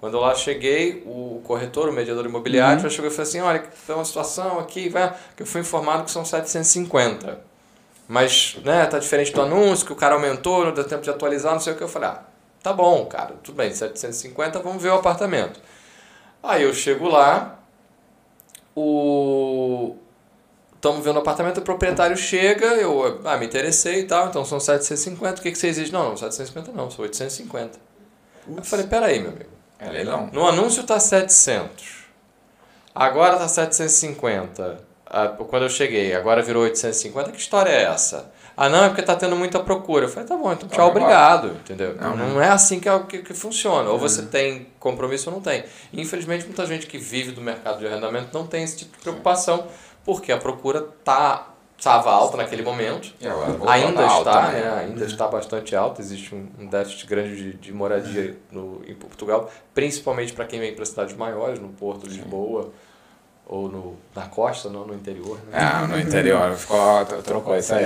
Quando 0.00 0.14
eu 0.14 0.20
lá 0.20 0.34
cheguei, 0.34 1.02
o 1.04 1.42
corretor, 1.44 1.90
o 1.90 1.92
mediador 1.92 2.24
imobiliário, 2.24 2.80
já 2.80 2.88
chegou 2.88 3.10
e 3.10 3.10
falou 3.10 3.28
assim, 3.28 3.40
olha, 3.40 3.62
tem 3.86 3.94
uma 3.94 4.04
situação 4.04 4.58
aqui, 4.58 4.88
vai, 4.88 5.14
que 5.36 5.42
eu 5.42 5.46
fui 5.46 5.60
informado 5.60 6.04
que 6.04 6.10
são 6.10 6.24
750. 6.24 7.38
Mas, 8.08 8.56
né, 8.64 8.86
tá 8.86 8.98
diferente 8.98 9.30
do 9.30 9.42
anúncio, 9.42 9.86
que 9.86 9.92
o 9.92 9.96
cara 9.96 10.14
aumentou, 10.14 10.64
não 10.64 10.72
deu 10.72 10.84
tempo 10.84 11.02
de 11.02 11.10
atualizar, 11.10 11.52
não 11.52 11.60
sei 11.60 11.74
o 11.74 11.76
que. 11.76 11.82
Eu 11.82 11.88
falei, 11.88 12.08
ah, 12.08 12.22
tá 12.62 12.72
bom, 12.72 13.06
cara, 13.06 13.34
tudo 13.42 13.56
bem, 13.56 13.72
750, 13.72 14.58
vamos 14.60 14.82
ver 14.82 14.90
o 14.90 14.94
apartamento. 14.94 15.60
Aí 16.42 16.62
eu 16.62 16.72
chego 16.72 17.08
lá, 17.08 17.58
o 18.74 19.96
estamos 20.80 21.04
vendo 21.04 21.16
o 21.16 21.18
apartamento, 21.18 21.58
o 21.58 21.62
proprietário 21.62 22.16
chega, 22.16 22.66
eu 22.66 23.20
ah, 23.24 23.36
me 23.36 23.44
interessei 23.44 24.00
e 24.00 24.04
tal, 24.04 24.28
então 24.28 24.44
são 24.46 24.58
750, 24.58 25.38
o 25.38 25.42
que, 25.42 25.52
que 25.52 25.58
você 25.58 25.68
exige? 25.68 25.92
Não, 25.92 26.08
não, 26.10 26.16
750 26.16 26.72
não, 26.72 26.90
são 26.90 27.02
850. 27.02 27.78
Eu 28.56 28.64
falei, 28.64 28.86
peraí, 28.86 29.20
meu 29.20 29.30
amigo, 29.30 29.50
É 29.78 29.90
leilão. 29.90 30.30
no 30.32 30.46
anúncio 30.46 30.82
tá 30.84 30.98
700, 30.98 32.06
agora 32.94 33.36
tá 33.36 33.46
750, 33.46 34.82
ah, 35.06 35.28
quando 35.48 35.64
eu 35.64 35.68
cheguei, 35.68 36.14
agora 36.14 36.42
virou 36.42 36.62
850, 36.62 37.30
que 37.32 37.38
história 37.38 37.70
é 37.70 37.82
essa? 37.82 38.32
Ah, 38.60 38.68
não, 38.68 38.84
é 38.84 38.88
porque 38.88 39.00
tá 39.00 39.16
tendo 39.16 39.34
muita 39.36 39.58
procura. 39.58 40.04
Eu 40.04 40.08
falei, 40.10 40.28
tá 40.28 40.36
bom, 40.36 40.52
então 40.52 40.68
tchau, 40.68 40.90
Então, 40.90 41.02
obrigado, 41.02 41.56
entendeu? 41.64 41.96
Não, 41.98 42.14
Não, 42.14 42.42
é 42.42 42.50
assim 42.50 42.78
que, 42.78 42.86
é, 42.86 42.92
o 42.92 43.06
que, 43.06 43.20
que 43.20 43.32
funciona. 43.32 43.88
Ou 43.88 43.98
você 43.98 44.20
tem 44.26 44.66
compromisso 44.78 45.30
ou 45.30 45.36
não 45.36 45.42
tem. 45.42 45.64
E, 45.90 45.98
infelizmente, 45.98 46.44
muita 46.44 46.66
gente 46.66 46.86
que 46.86 46.98
vive 46.98 47.32
do 47.32 47.40
mercado 47.40 47.78
de 47.78 47.86
arrendamento 47.86 48.28
não 48.34 48.46
tem 48.46 48.62
esse 48.62 48.76
tipo 48.76 48.94
de 48.98 49.02
preocupação, 49.02 49.66
porque 50.04 50.30
a 50.30 50.36
procura 50.36 50.82
tá 51.02 51.46
estava 51.78 52.10
alta 52.10 52.36
naquele 52.36 52.62
momento. 52.62 53.14
Agora 53.24 53.46
voltou 53.46 53.68
Ainda 53.70 54.06
alta, 54.06 54.30
está, 54.30 54.52
né? 54.52 54.60
né? 54.60 54.80
Ainda 54.80 55.04
está 55.06 55.26
bastante 55.26 55.74
alta. 55.74 56.02
Existe 56.02 56.34
um, 56.34 56.66
déficit 56.66 57.06
grande 57.06 57.36
de, 57.36 57.52
de 57.54 57.72
moradia 57.72 58.36
no, 58.52 58.82
em 58.86 58.94
Portugal, 58.94 59.50
principalmente 59.72 60.34
para 60.34 60.44
quem 60.44 60.60
vem 60.60 60.74
para 60.74 60.84
cidades 60.84 61.16
maiores, 61.16 61.58
no 61.58 61.70
Porto 61.70 62.06
Lisboa 62.06 62.70
ou 63.52 63.68
no, 63.68 63.96
na 64.14 64.26
costa, 64.28 64.68
não 64.70 64.86
no 64.86 64.94
interior. 64.94 65.36
Né? 65.50 65.58
É, 65.58 65.86
no 65.88 65.98
interior 65.98 66.54
ficou, 66.54 67.04
trocou 67.24 67.56
isso 67.56 67.74
aí. 67.74 67.84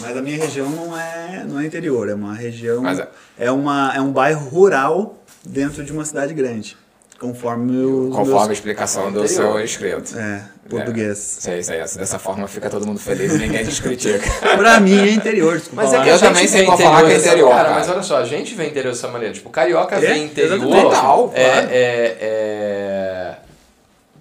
Mas 0.00 0.16
a 0.16 0.22
minha 0.22 0.38
região 0.38 0.70
não 0.70 0.98
é, 0.98 1.44
não 1.46 1.60
é 1.60 1.66
interior, 1.66 2.08
é 2.08 2.14
uma 2.14 2.34
região. 2.34 2.80
Mas 2.82 2.98
é- 2.98 3.08
é... 3.38 3.52
uma, 3.52 3.92
é 3.94 4.00
um 4.00 4.10
bairro 4.10 4.48
rural 4.48 5.18
dentro 5.44 5.84
de 5.84 5.92
uma 5.92 6.06
cidade 6.06 6.32
grande. 6.32 6.74
Conforme 7.20 7.82
o. 7.84 8.10
Conforme 8.10 8.50
a 8.50 8.52
explicação 8.52 9.10
do 9.10 9.24
Interior. 9.24 9.52
seu 9.52 9.64
inscrito. 9.64 10.18
É, 10.18 10.42
português. 10.68 11.16
Sei, 11.18 11.62
sei. 11.62 11.78
Dessa 11.78 12.18
forma 12.18 12.46
fica 12.46 12.68
todo 12.68 12.86
mundo 12.86 13.00
feliz 13.00 13.32
e 13.34 13.38
ninguém 13.38 13.64
te 13.64 13.80
critica. 13.80 14.28
Pra 14.54 14.78
mim 14.80 14.98
é 14.98 15.12
interior, 15.12 15.56
desculpa. 15.56 15.82
Mas 15.82 15.94
é 15.94 16.02
que 16.02 16.08
Eu 16.10 16.18
também 16.18 16.46
sei 16.46 16.66
qual 16.66 16.76
falar 16.76 17.06
que 17.06 17.12
é 17.12 17.16
interior, 17.16 17.48
Cara, 17.48 17.62
cara. 17.64 17.74
mas 17.74 17.88
olha 17.88 18.02
só, 18.02 18.18
a 18.18 18.24
gente 18.26 18.54
vê 18.54 18.66
interior 18.68 18.92
dessa 18.92 19.08
maneira. 19.08 19.32
Tipo, 19.32 19.48
carioca 19.48 19.96
É, 19.96 20.00
vê 20.00 20.16
interior. 20.18 20.58
Total, 20.60 21.32
é, 21.34 21.50
claro. 21.50 21.68
é, 21.70 21.72
é- 21.72 22.16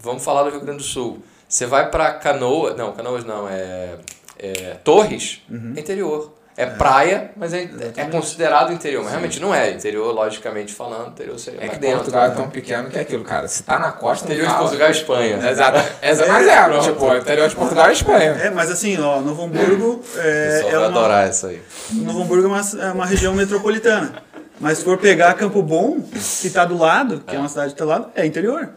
Vamos 0.06 0.24
falar 0.24 0.44
do 0.44 0.52
Rio 0.52 0.62
Grande 0.62 0.78
do 0.78 0.84
Sul. 0.84 1.20
Você 1.50 1.66
vai 1.66 1.90
pra 1.90 2.14
Canoa. 2.14 2.74
Não, 2.76 2.94
Canoas 2.94 3.26
não, 3.26 3.50
é. 3.50 3.96
é 4.40 4.78
Torres, 4.84 5.42
Uhum. 5.50 5.74
é 5.76 5.80
interior. 5.80 6.32
É, 6.58 6.66
praia, 6.66 7.32
mas 7.36 7.54
é, 7.54 7.68
é 7.98 8.06
considerado 8.06 8.72
interior. 8.72 9.02
Mas 9.04 9.12
realmente 9.12 9.42
não 9.42 9.54
é. 9.54 9.72
Interior, 9.72 10.14
logicamente 10.16 10.74
falando, 10.74 11.10
interior 11.10 11.38
seria 11.38 11.66
É 11.66 11.68
que 11.68 11.78
dentro. 11.78 11.98
Portugal 11.98 12.26
é 12.26 12.30
né? 12.30 12.36
tão 12.36 12.50
pequeno 12.50 12.90
que 12.90 12.98
é 12.98 13.02
aquilo, 13.02 13.26
cara. 13.26 13.46
Se 13.50 13.62
tá 13.64 13.78
na 13.78 13.92
costa, 13.92 14.24
Interior 14.26 14.46
não 14.48 14.54
de. 14.54 14.62
Portugal 14.62 14.88
e 14.88 14.92
Espanha. 14.92 15.50
Exato. 15.50 15.80
Exa- 16.02 16.26
Mas 16.28 16.48
é, 16.48 16.80
tipo, 16.80 17.14
interior 17.14 17.50
de 17.50 17.56
Portugal 17.58 17.90
é 17.90 17.92
Espanha. 17.92 18.32
É, 18.42 18.50
mas 18.52 18.72
assim, 18.72 18.98
ó, 19.02 19.20
Novo 19.20 19.44
Hamburgo 19.44 20.02
é, 20.16 20.60
é 20.60 20.62
vai 20.64 20.78
uma, 20.78 20.86
adorar 20.86 21.30
isso 21.30 21.46
aí. 21.48 21.62
Novo 21.92 22.22
Hamburgo 22.22 22.46
é 22.46 22.48
uma, 22.48 22.62
é 22.88 22.92
uma 22.94 23.06
região 23.06 23.34
metropolitana. 23.34 24.24
Mas 24.58 24.78
se 24.78 24.86
for 24.86 24.98
pegar 24.98 25.34
Campo 25.34 25.62
Bom, 25.62 26.00
que 26.42 26.50
tá 26.50 26.64
do 26.64 26.78
lado, 26.78 27.20
que 27.28 27.36
é, 27.36 27.40
uma 27.40 27.50
cidade 27.50 27.74
que 27.74 27.78
tá 27.80 27.84
do 27.84 27.90
lado, 27.92 28.08
é 28.16 28.26
interior. 28.26 28.70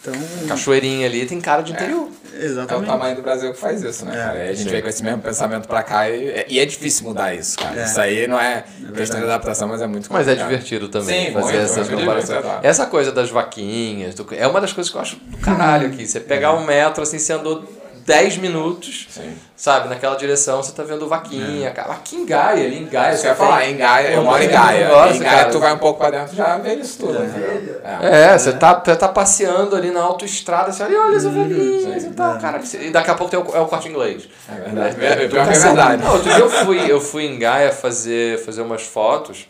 Então, 0.00 0.14
Cachoeirinha 0.48 1.06
ali 1.06 1.26
tem 1.26 1.40
cara 1.40 1.62
de 1.62 1.72
interior. 1.72 2.08
É 2.32 2.40
o 2.40 2.44
exatamente. 2.44 2.86
tamanho 2.86 3.16
do 3.16 3.22
Brasil 3.22 3.52
que 3.52 3.58
faz 3.58 3.82
isso, 3.82 4.04
né, 4.04 4.12
É, 4.14 4.24
cara? 4.24 4.38
E 4.38 4.42
a 4.50 4.52
gente 4.52 4.62
sim. 4.62 4.68
vem 4.70 4.80
com 4.82 4.88
esse 4.88 5.02
mesmo 5.02 5.20
pensamento 5.20 5.66
pra 5.66 5.82
cá 5.82 6.08
e, 6.08 6.44
e 6.48 6.60
é 6.60 6.64
difícil 6.64 7.04
mudar 7.04 7.34
isso, 7.34 7.58
cara. 7.58 7.80
É. 7.80 7.84
Isso 7.84 8.00
aí 8.00 8.28
não 8.28 8.38
é, 8.38 8.62
questão 8.62 8.92
verdade. 8.94 9.18
de 9.18 9.24
adaptação, 9.24 9.66
mas 9.66 9.82
é 9.82 9.86
muito 9.88 10.08
Mas 10.12 10.28
é 10.28 10.32
complicado. 10.36 10.48
divertido 10.50 10.88
também 10.88 11.26
Sim, 11.26 11.32
fazer 11.32 11.44
muito, 11.52 11.64
essas 11.64 11.88
muito 11.88 12.00
comparações. 12.00 12.44
Essa 12.62 12.86
coisa 12.86 13.10
das 13.10 13.28
vaquinhas, 13.30 14.14
do- 14.14 14.26
é 14.36 14.46
uma 14.46 14.60
das 14.60 14.72
coisas 14.72 14.88
que 14.90 14.96
eu 14.96 15.00
acho 15.00 15.16
do 15.16 15.36
caralho 15.38 15.88
aqui. 15.88 16.06
Você 16.06 16.20
pegar 16.20 16.52
um 16.54 16.64
metro, 16.64 17.02
assim, 17.02 17.18
você 17.18 17.32
andou 17.32 17.64
10 18.08 18.38
minutos, 18.38 19.06
Sim. 19.10 19.36
sabe, 19.54 19.86
naquela 19.86 20.16
direção, 20.16 20.62
você 20.62 20.72
tá 20.72 20.82
vendo 20.82 21.06
vaquinha, 21.06 21.70
cara. 21.72 21.92
Aqui 21.92 22.16
em 22.16 22.24
Gaia, 22.24 22.64
ali 22.64 22.78
em 22.78 22.86
Gaia. 22.86 23.12
Isso 23.12 23.20
que 23.20 23.20
você 23.20 23.26
eu 23.26 23.30
ia 23.32 23.36
falar, 23.36 23.68
em 23.68 23.76
Gaia, 23.76 24.08
eu 24.12 24.24
moro 24.24 24.42
em 24.42 24.48
Gaia. 24.48 24.88
negócio, 24.88 25.16
em 25.16 25.18
Gaia 25.18 25.38
cara. 25.40 25.50
tu 25.50 25.60
vai 25.60 25.74
um 25.74 25.78
pouco 25.78 25.98
pra 25.98 26.10
dentro 26.10 26.34
já 26.34 26.56
vê 26.56 26.76
isso 26.76 27.00
tudo. 27.00 27.22
entendeu? 27.22 27.82
É, 28.00 28.38
você 28.38 28.54
tá, 28.54 28.82
você 28.82 28.96
tá 28.96 29.08
passeando 29.08 29.76
ali 29.76 29.90
na 29.90 30.00
autoestrada, 30.00 30.72
você 30.72 30.82
olha, 30.84 31.02
olha 31.02 31.18
as 31.18 31.26
ovelhinhas 31.26 32.02
e 32.02 32.10
tal, 32.12 32.38
cara. 32.38 32.62
E 32.80 32.88
daqui 32.88 33.10
a 33.10 33.14
pouco 33.14 33.30
tem 33.30 33.38
o, 33.38 33.54
é 33.54 33.60
o 33.60 33.66
corte 33.66 33.90
inglês. 33.90 34.26
É 34.48 34.54
verdade. 34.54 35.04
É, 35.04 35.28
pior 35.28 35.46
que 35.46 35.54
é 35.54 35.58
verdade. 35.58 36.02
Não, 36.02 36.12
outro 36.14 36.30
dia 36.30 36.38
eu 36.38 36.48
fui, 36.50 36.90
eu 36.90 37.00
fui 37.02 37.26
em 37.26 37.38
Gaia 37.38 37.72
fazer, 37.72 38.42
fazer 38.42 38.62
umas 38.62 38.84
fotos. 38.84 39.46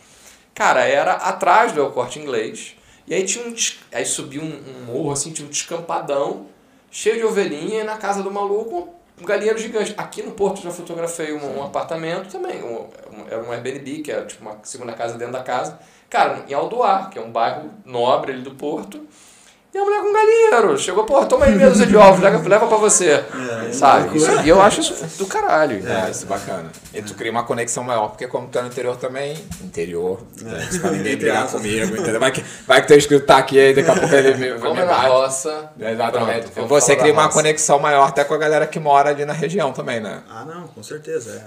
Cara, 0.52 0.84
era 0.84 1.12
atrás 1.12 1.70
do 1.70 1.80
El 1.80 1.90
Corte 1.92 2.18
Inglês. 2.18 2.74
E 3.06 3.14
aí 3.14 3.24
tinha 3.24 3.46
um. 3.46 3.54
Aí 3.92 4.04
subiu 4.04 4.42
um, 4.42 4.46
um 4.46 4.92
morro, 4.92 5.12
assim, 5.12 5.30
tinha 5.30 5.46
um 5.46 5.50
descampadão, 5.50 6.46
cheio 6.90 7.16
de 7.16 7.24
ovelhinha, 7.24 7.80
e 7.80 7.84
na 7.84 7.96
casa 7.96 8.22
do 8.22 8.30
maluco, 8.30 8.88
um 9.20 9.24
galinheiro 9.24 9.58
gigante. 9.58 9.94
Aqui 9.96 10.22
no 10.22 10.32
Porto 10.32 10.60
já 10.62 10.70
fotografei 10.70 11.32
um, 11.32 11.58
um 11.58 11.64
apartamento 11.64 12.30
também. 12.30 12.62
Um, 12.62 12.82
um- 12.82 13.26
era 13.28 13.42
um 13.42 13.50
Airbnb, 13.52 13.98
que 14.02 14.10
era 14.12 14.24
tipo 14.26 14.42
uma 14.42 14.58
segunda 14.62 14.92
casa 14.92 15.18
dentro 15.18 15.32
da 15.32 15.42
casa. 15.42 15.78
Cara, 16.08 16.44
em 16.48 16.54
Aldoar, 16.54 17.10
que 17.10 17.18
é 17.18 17.22
um 17.22 17.30
bairro 17.30 17.70
nobre 17.84 18.32
ali 18.32 18.42
do 18.42 18.52
Porto. 18.52 19.06
E 19.74 19.76
a 19.78 19.84
mulher 19.84 20.00
com 20.00 20.08
um 20.08 20.12
galinheiro. 20.14 20.78
Chegou, 20.78 21.04
porra, 21.04 21.26
toma 21.26 21.44
aí 21.44 21.54
meia 21.54 21.68
dúzia 21.68 21.86
de 21.86 21.94
ovos, 21.94 22.20
leva, 22.20 22.48
leva 22.48 22.66
pra 22.66 22.78
você. 22.78 23.22
Sabe? 23.72 24.16
Isso- 24.16 24.40
e 24.42 24.48
eu 24.48 24.60
acho 24.62 24.80
isso 24.80 24.94
do 25.18 25.26
caralho. 25.26 25.86
É, 25.86 26.10
isso 26.10 26.24
é 26.24 26.26
bacana. 26.26 26.70
E 26.94 27.02
tu 27.02 27.14
cria 27.14 27.30
uma 27.30 27.44
conexão 27.44 27.84
maior, 27.84 28.08
porque 28.08 28.26
como 28.26 28.48
tu 28.48 28.58
é 28.58 28.62
no 28.62 28.68
interior 28.68 28.96
também, 28.96 29.36
interior, 29.62 30.20
né, 30.40 30.66
isso 30.70 30.80
pra 30.80 30.90
ninguém 30.90 31.16
brigar 31.18 31.46
comigo, 31.48 31.94
entendeu? 31.96 32.18
Vai 32.18 32.32
que, 32.32 32.42
vai 32.66 32.80
que 32.80 32.88
teu 32.88 32.96
escrito 32.96 33.26
tá 33.26 33.36
aqui 33.36 33.60
aí, 33.60 33.74
daqui 33.74 33.90
a 33.90 33.94
pouco 33.94 34.14
ele 34.14 34.34
me, 34.54 34.58
Como 34.58 34.74
me 34.74 34.80
é 34.80 34.84
na 34.86 34.92
bate. 34.94 35.08
roça. 35.08 35.70
Exatamente. 35.78 36.48
Pronto, 36.48 36.68
Você 36.68 36.96
cria 36.96 37.12
uma 37.12 37.24
roça. 37.24 37.34
conexão 37.36 37.78
maior 37.78 38.08
até 38.08 38.24
com 38.24 38.32
a 38.32 38.38
galera 38.38 38.66
que 38.66 38.80
mora 38.80 39.10
ali 39.10 39.26
na 39.26 39.34
região 39.34 39.70
também, 39.72 40.00
né? 40.00 40.22
Ah, 40.30 40.46
não, 40.46 40.66
com 40.68 40.82
certeza. 40.82 41.44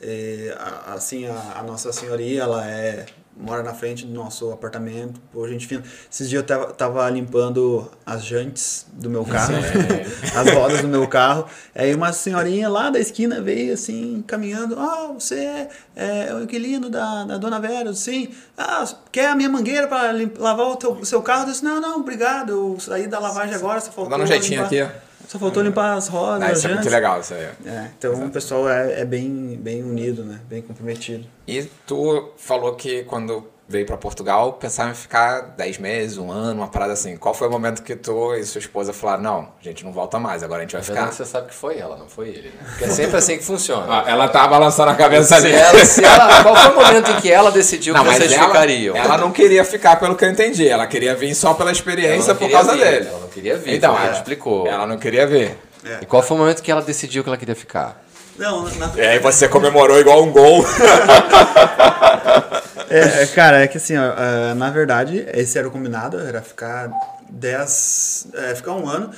É, 0.00 0.06
é, 0.08 0.56
assim, 0.94 1.26
a, 1.26 1.58
a 1.60 1.62
Nossa 1.62 1.92
Senhoria, 1.92 2.42
ela 2.44 2.66
é 2.66 3.04
mora 3.40 3.62
na 3.62 3.72
frente 3.72 4.04
do 4.04 4.12
nosso 4.12 4.50
apartamento, 4.50 5.20
pô, 5.32 5.46
gente 5.48 5.66
fina. 5.66 5.82
Esses 6.10 6.28
dias 6.28 6.42
eu 6.42 6.46
tava, 6.46 6.72
tava 6.72 7.08
limpando 7.10 7.88
as 8.04 8.24
jantes 8.24 8.86
do 8.92 9.08
meu 9.08 9.24
carro, 9.24 9.54
as 10.34 10.50
rodas 10.52 10.82
do 10.82 10.88
meu 10.88 11.06
carro. 11.06 11.46
Aí 11.74 11.94
uma 11.94 12.12
senhorinha 12.12 12.68
lá 12.68 12.90
da 12.90 12.98
esquina 12.98 13.40
veio 13.40 13.74
assim, 13.74 14.22
caminhando. 14.26 14.78
Ah, 14.78 15.12
você 15.14 15.68
é, 15.96 16.28
é 16.28 16.34
o 16.34 16.42
inquilino 16.42 16.90
da, 16.90 17.24
da 17.24 17.38
dona 17.38 17.60
Vera? 17.60 17.94
Sim. 17.94 18.28
Ah, 18.56 18.84
quer 19.12 19.28
a 19.30 19.34
minha 19.34 19.48
mangueira 19.48 19.86
para 19.86 20.12
lavar 20.38 20.66
o, 20.66 20.76
teu, 20.76 21.04
seu 21.04 21.22
carro? 21.22 21.42
Eu 21.44 21.52
disse, 21.52 21.64
não, 21.64 21.80
não, 21.80 22.00
obrigado. 22.00 22.50
Eu 22.50 22.80
saí 22.80 23.06
da 23.06 23.18
lavagem 23.18 23.54
agora, 23.54 23.80
só 23.80 23.92
faltou. 23.92 24.18
Um 24.18 24.26
jeitinho 24.26 24.62
limpar- 24.62 24.66
aqui, 24.66 24.82
ó. 24.82 25.07
Só 25.28 25.38
faltou 25.38 25.62
limpar 25.62 25.92
as 25.92 26.08
rodas. 26.08 26.40
Não, 26.40 26.52
isso 26.52 26.66
é 26.66 26.74
muito 26.74 26.88
legal, 26.88 27.20
isso 27.20 27.34
aí. 27.34 27.48
É, 27.66 27.90
então 27.98 28.26
o 28.26 28.30
pessoal 28.30 28.66
é, 28.66 29.02
é 29.02 29.04
bem, 29.04 29.58
bem 29.60 29.82
unido, 29.82 30.24
né? 30.24 30.40
Bem 30.48 30.62
comprometido. 30.62 31.26
E 31.46 31.64
tu 31.86 32.30
falou 32.38 32.74
que 32.74 33.04
quando 33.04 33.46
veio 33.68 33.84
pra 33.84 33.98
Portugal, 33.98 34.54
pensava 34.54 34.90
em 34.90 34.94
ficar 34.94 35.40
10 35.56 35.76
meses, 35.78 36.16
um 36.16 36.30
ano, 36.32 36.60
uma 36.62 36.68
parada 36.68 36.94
assim. 36.94 37.16
Qual 37.18 37.34
foi 37.34 37.48
o 37.48 37.50
momento 37.50 37.82
que 37.82 37.94
tu 37.94 38.34
e 38.34 38.42
sua 38.44 38.60
esposa 38.60 38.92
falaram, 38.94 39.22
não, 39.22 39.48
a 39.60 39.62
gente 39.62 39.84
não 39.84 39.92
volta 39.92 40.18
mais, 40.18 40.42
agora 40.42 40.60
a 40.60 40.62
gente 40.62 40.72
vai 40.72 40.80
verdade, 40.80 41.10
ficar... 41.10 41.16
você 41.24 41.30
sabe 41.30 41.48
que 41.48 41.54
foi 41.54 41.78
ela, 41.78 41.96
não 41.96 42.08
foi 42.08 42.28
ele, 42.28 42.48
né? 42.48 42.66
Porque 42.70 42.84
é 42.84 42.88
sempre 42.88 43.16
assim 43.18 43.36
que 43.36 43.44
funciona. 43.44 43.86
Ah, 43.88 44.04
ela 44.10 44.26
tava 44.28 44.48
balançando 44.48 44.90
a 44.90 44.94
cabeça 44.94 45.38
Se 45.40 45.46
ali. 45.46 45.52
ela, 45.54 45.84
se 45.84 46.02
ela- 46.04 46.42
qual 46.42 46.56
foi 46.56 46.70
o 46.72 46.74
momento 46.74 47.10
em 47.10 47.20
que 47.20 47.30
ela 47.30 47.50
decidiu 47.50 47.92
Não, 47.92 48.00
que 48.00 48.06
mas 48.08 48.18
vocês 48.18 48.32
ela, 48.32 48.46
ficariam? 48.46 48.96
ela 48.96 49.18
não 49.18 49.30
queria 49.30 49.62
ficar 49.64 49.96
pelo 49.96 50.16
que 50.16 50.24
eu 50.24 50.30
entendi. 50.30 50.66
Ela 50.66 50.86
queria 50.86 51.14
vir 51.14 51.34
só 51.34 51.52
pela 51.52 51.68
Ela 51.68 51.76
experiência 51.76 52.34
por 52.34 52.50
causa 52.50 52.72
vir, 52.72 52.84
dele. 52.84 53.08
Ela 53.08 53.20
não 53.20 53.28
queria 53.28 53.56
vir, 53.58 53.74
Então, 53.74 53.94
ela 53.94 54.06
ela 54.06 54.12
explicou. 54.16 54.66
Ela 54.66 54.86
não 54.86 54.96
queria 54.96 55.26
ver. 55.26 55.58
E 56.00 56.06
qual 56.06 56.22
foi 56.22 56.36
o 56.36 56.40
momento 56.40 56.62
que 56.62 56.70
ela 56.70 56.82
decidiu 56.82 57.22
que 57.22 57.28
ela 57.28 57.36
queria 57.36 57.54
ficar? 57.54 58.02
Não, 58.38 58.64
na, 58.76 58.92
E 58.96 59.00
aí 59.00 59.18
você 59.18 59.48
comemorou 59.48 59.98
igual 59.98 60.22
um 60.22 60.30
gol. 60.32 60.64
É, 62.90 63.22
é, 63.22 63.26
cara, 63.26 63.60
é 63.62 63.68
que 63.68 63.76
assim, 63.76 63.98
ó, 63.98 64.14
ah, 64.16 64.54
na 64.54 64.70
verdade, 64.70 65.22
esse 65.34 65.58
era 65.58 65.68
o 65.68 65.70
combinado, 65.70 66.18
era 66.18 66.40
ficar 66.40 66.90
10. 67.28 68.28
é, 68.32 68.54
ficar 68.54 68.72
um 68.72 68.88
ano. 68.88 69.10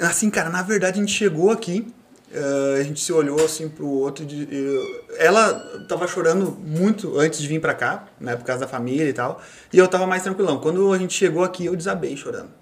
Assim, 0.00 0.30
cara, 0.30 0.48
na 0.48 0.62
verdade 0.62 0.98
a 0.98 1.02
gente 1.02 1.12
chegou 1.12 1.50
aqui, 1.50 1.92
ah, 2.32 2.76
a 2.78 2.82
gente 2.84 3.00
se 3.00 3.12
olhou 3.12 3.44
assim 3.44 3.68
pro 3.68 3.88
outro. 3.88 4.24
De, 4.24 4.46
eu- 4.52 5.04
ela 5.18 5.54
tava 5.88 6.06
chorando 6.06 6.56
muito 6.64 7.18
antes 7.18 7.40
de 7.40 7.48
vir 7.48 7.60
pra 7.60 7.74
cá, 7.74 8.04
né, 8.20 8.36
por 8.36 8.44
causa 8.44 8.60
da 8.60 8.68
família 8.68 9.08
e 9.08 9.12
tal. 9.12 9.42
E 9.72 9.78
eu 9.78 9.88
tava 9.88 10.06
mais 10.06 10.22
tranquilão. 10.22 10.60
Quando 10.60 10.92
a 10.92 10.98
gente 10.98 11.12
chegou 11.12 11.42
aqui, 11.42 11.66
eu 11.66 11.74
desabei 11.74 12.16
chorando. 12.16 12.59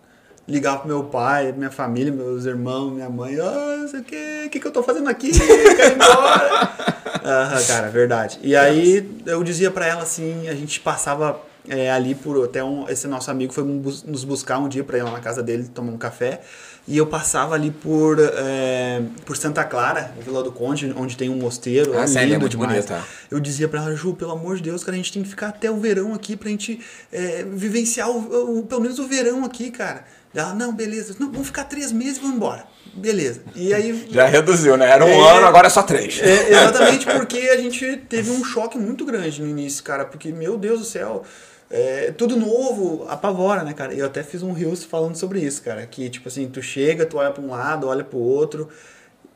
Ligava 0.49 0.79
pro 0.79 0.89
meu 0.89 1.05
pai, 1.05 1.53
minha 1.53 1.70
família, 1.70 2.11
meus 2.11 2.47
irmãos, 2.47 2.91
minha 2.93 3.11
mãe, 3.11 3.39
ah, 3.39 3.77
não 3.81 3.87
sei 3.89 4.01
o 4.01 4.03
que, 4.03 4.43
o 4.47 4.51
que, 4.51 4.59
que 4.61 4.66
eu 4.66 4.70
tô 4.73 4.83
fazendo 4.83 5.09
aqui? 5.09 5.31
Eu 5.31 5.77
quero 5.77 5.93
ir 5.93 5.95
embora. 5.95 6.73
Aham, 7.23 7.62
cara, 7.66 7.89
verdade. 7.91 8.39
E 8.43 8.57
aí 8.57 9.07
eu 9.27 9.45
dizia 9.45 9.70
pra 9.70 9.87
ela 9.87 10.03
assim, 10.03 10.49
a 10.49 10.55
gente 10.55 10.81
passava 10.81 11.39
é, 11.69 11.91
ali 11.91 12.15
por 12.15 12.43
até 12.43 12.65
um, 12.65 12.89
esse 12.89 13.07
nosso 13.07 13.31
amigo 13.31 13.53
foi 13.53 13.62
nos 13.62 14.25
buscar 14.25 14.59
um 14.59 14.69
dia 14.69 14.83
pra 14.83 14.97
ir 14.97 15.03
lá 15.03 15.11
na 15.11 15.20
casa 15.20 15.43
dele 15.43 15.69
tomar 15.75 15.93
um 15.93 15.99
café. 15.99 16.41
E 16.87 16.97
eu 16.97 17.07
passava 17.07 17.55
ali 17.55 17.70
por, 17.70 18.16
é, 18.19 19.03
por 19.27 19.37
Santa 19.37 19.62
Clara, 19.65 20.11
Vila 20.25 20.43
do 20.43 20.51
Conde, 20.51 20.91
onde 20.97 21.19
tem 21.19 21.29
um 21.29 21.37
mosteiro. 21.37 21.93
Ah, 21.99 22.05
é 22.05 22.07
sim, 22.07 22.19
ele 22.20 22.33
é 22.33 22.39
muito 22.39 22.57
bonito. 22.57 22.87
Eu 23.31 23.39
dizia 23.39 23.69
pra 23.69 23.83
ela, 23.83 23.95
Ju, 23.95 24.15
pelo 24.15 24.31
amor 24.31 24.57
de 24.57 24.62
Deus, 24.62 24.83
cara, 24.83 24.95
a 24.95 24.97
gente 24.97 25.12
tem 25.12 25.23
que 25.23 25.29
ficar 25.29 25.49
até 25.49 25.70
o 25.70 25.77
verão 25.77 26.15
aqui 26.15 26.35
pra 26.35 26.49
gente 26.49 26.81
é, 27.12 27.45
vivenciar 27.47 28.09
o, 28.09 28.61
o- 28.61 28.62
pelo 28.62 28.81
menos 28.81 28.99
o 28.99 29.07
verão 29.07 29.45
aqui, 29.45 29.70
cara. 29.70 30.03
Ela, 30.40 30.55
não, 30.55 30.74
beleza. 30.74 31.15
Não, 31.19 31.31
vamos 31.31 31.48
ficar 31.48 31.65
três 31.65 31.90
meses 31.93 32.16
e 32.19 32.20
vamos 32.20 32.36
embora. 32.36 32.65
Beleza. 32.94 33.43
E 33.55 33.73
aí 33.74 34.06
Já 34.10 34.27
reduziu, 34.27 34.77
né? 34.77 34.89
Era 34.90 35.05
um 35.05 35.09
É. 35.09 35.36
ano, 35.36 35.47
agora 35.47 35.66
é 35.66 35.70
só 35.70 35.82
três. 35.82 36.20
é, 36.20 36.51
exatamente 36.51 37.06
porque 37.06 37.39
a 37.39 37.56
gente 37.56 37.97
teve 38.09 38.31
um 38.31 38.44
choque 38.44 38.78
muito 38.78 39.05
grande 39.05 39.40
no 39.43 39.48
início, 39.48 39.82
cara. 39.85 40.05
Porque, 40.05 40.32
meu 40.32 40.56
Deus 40.56 40.81
do 40.81 40.85
céu, 40.86 41.23
é, 41.70 42.12
tudo 42.16 42.36
novo 42.36 43.06
apavora, 43.09 43.62
né, 43.62 43.73
cara? 43.73 43.93
Eu 43.94 44.06
até 44.06 44.23
fiz 44.23 44.43
um 44.43 44.52
Reels 44.52 44.85
falando 44.85 45.16
sobre 45.16 45.40
isso, 45.40 45.62
cara. 45.62 45.86
Que, 45.86 46.09
tipo 46.09 46.28
assim, 46.28 46.48
tu 46.48 46.62
chega, 46.62 47.05
tu 47.05 47.19
olha 47.19 47.31
pra 47.31 47.43
um 47.43 47.51
lado, 47.51 47.86
olha 47.89 48.02
pro 48.05 48.19
outro, 48.19 48.69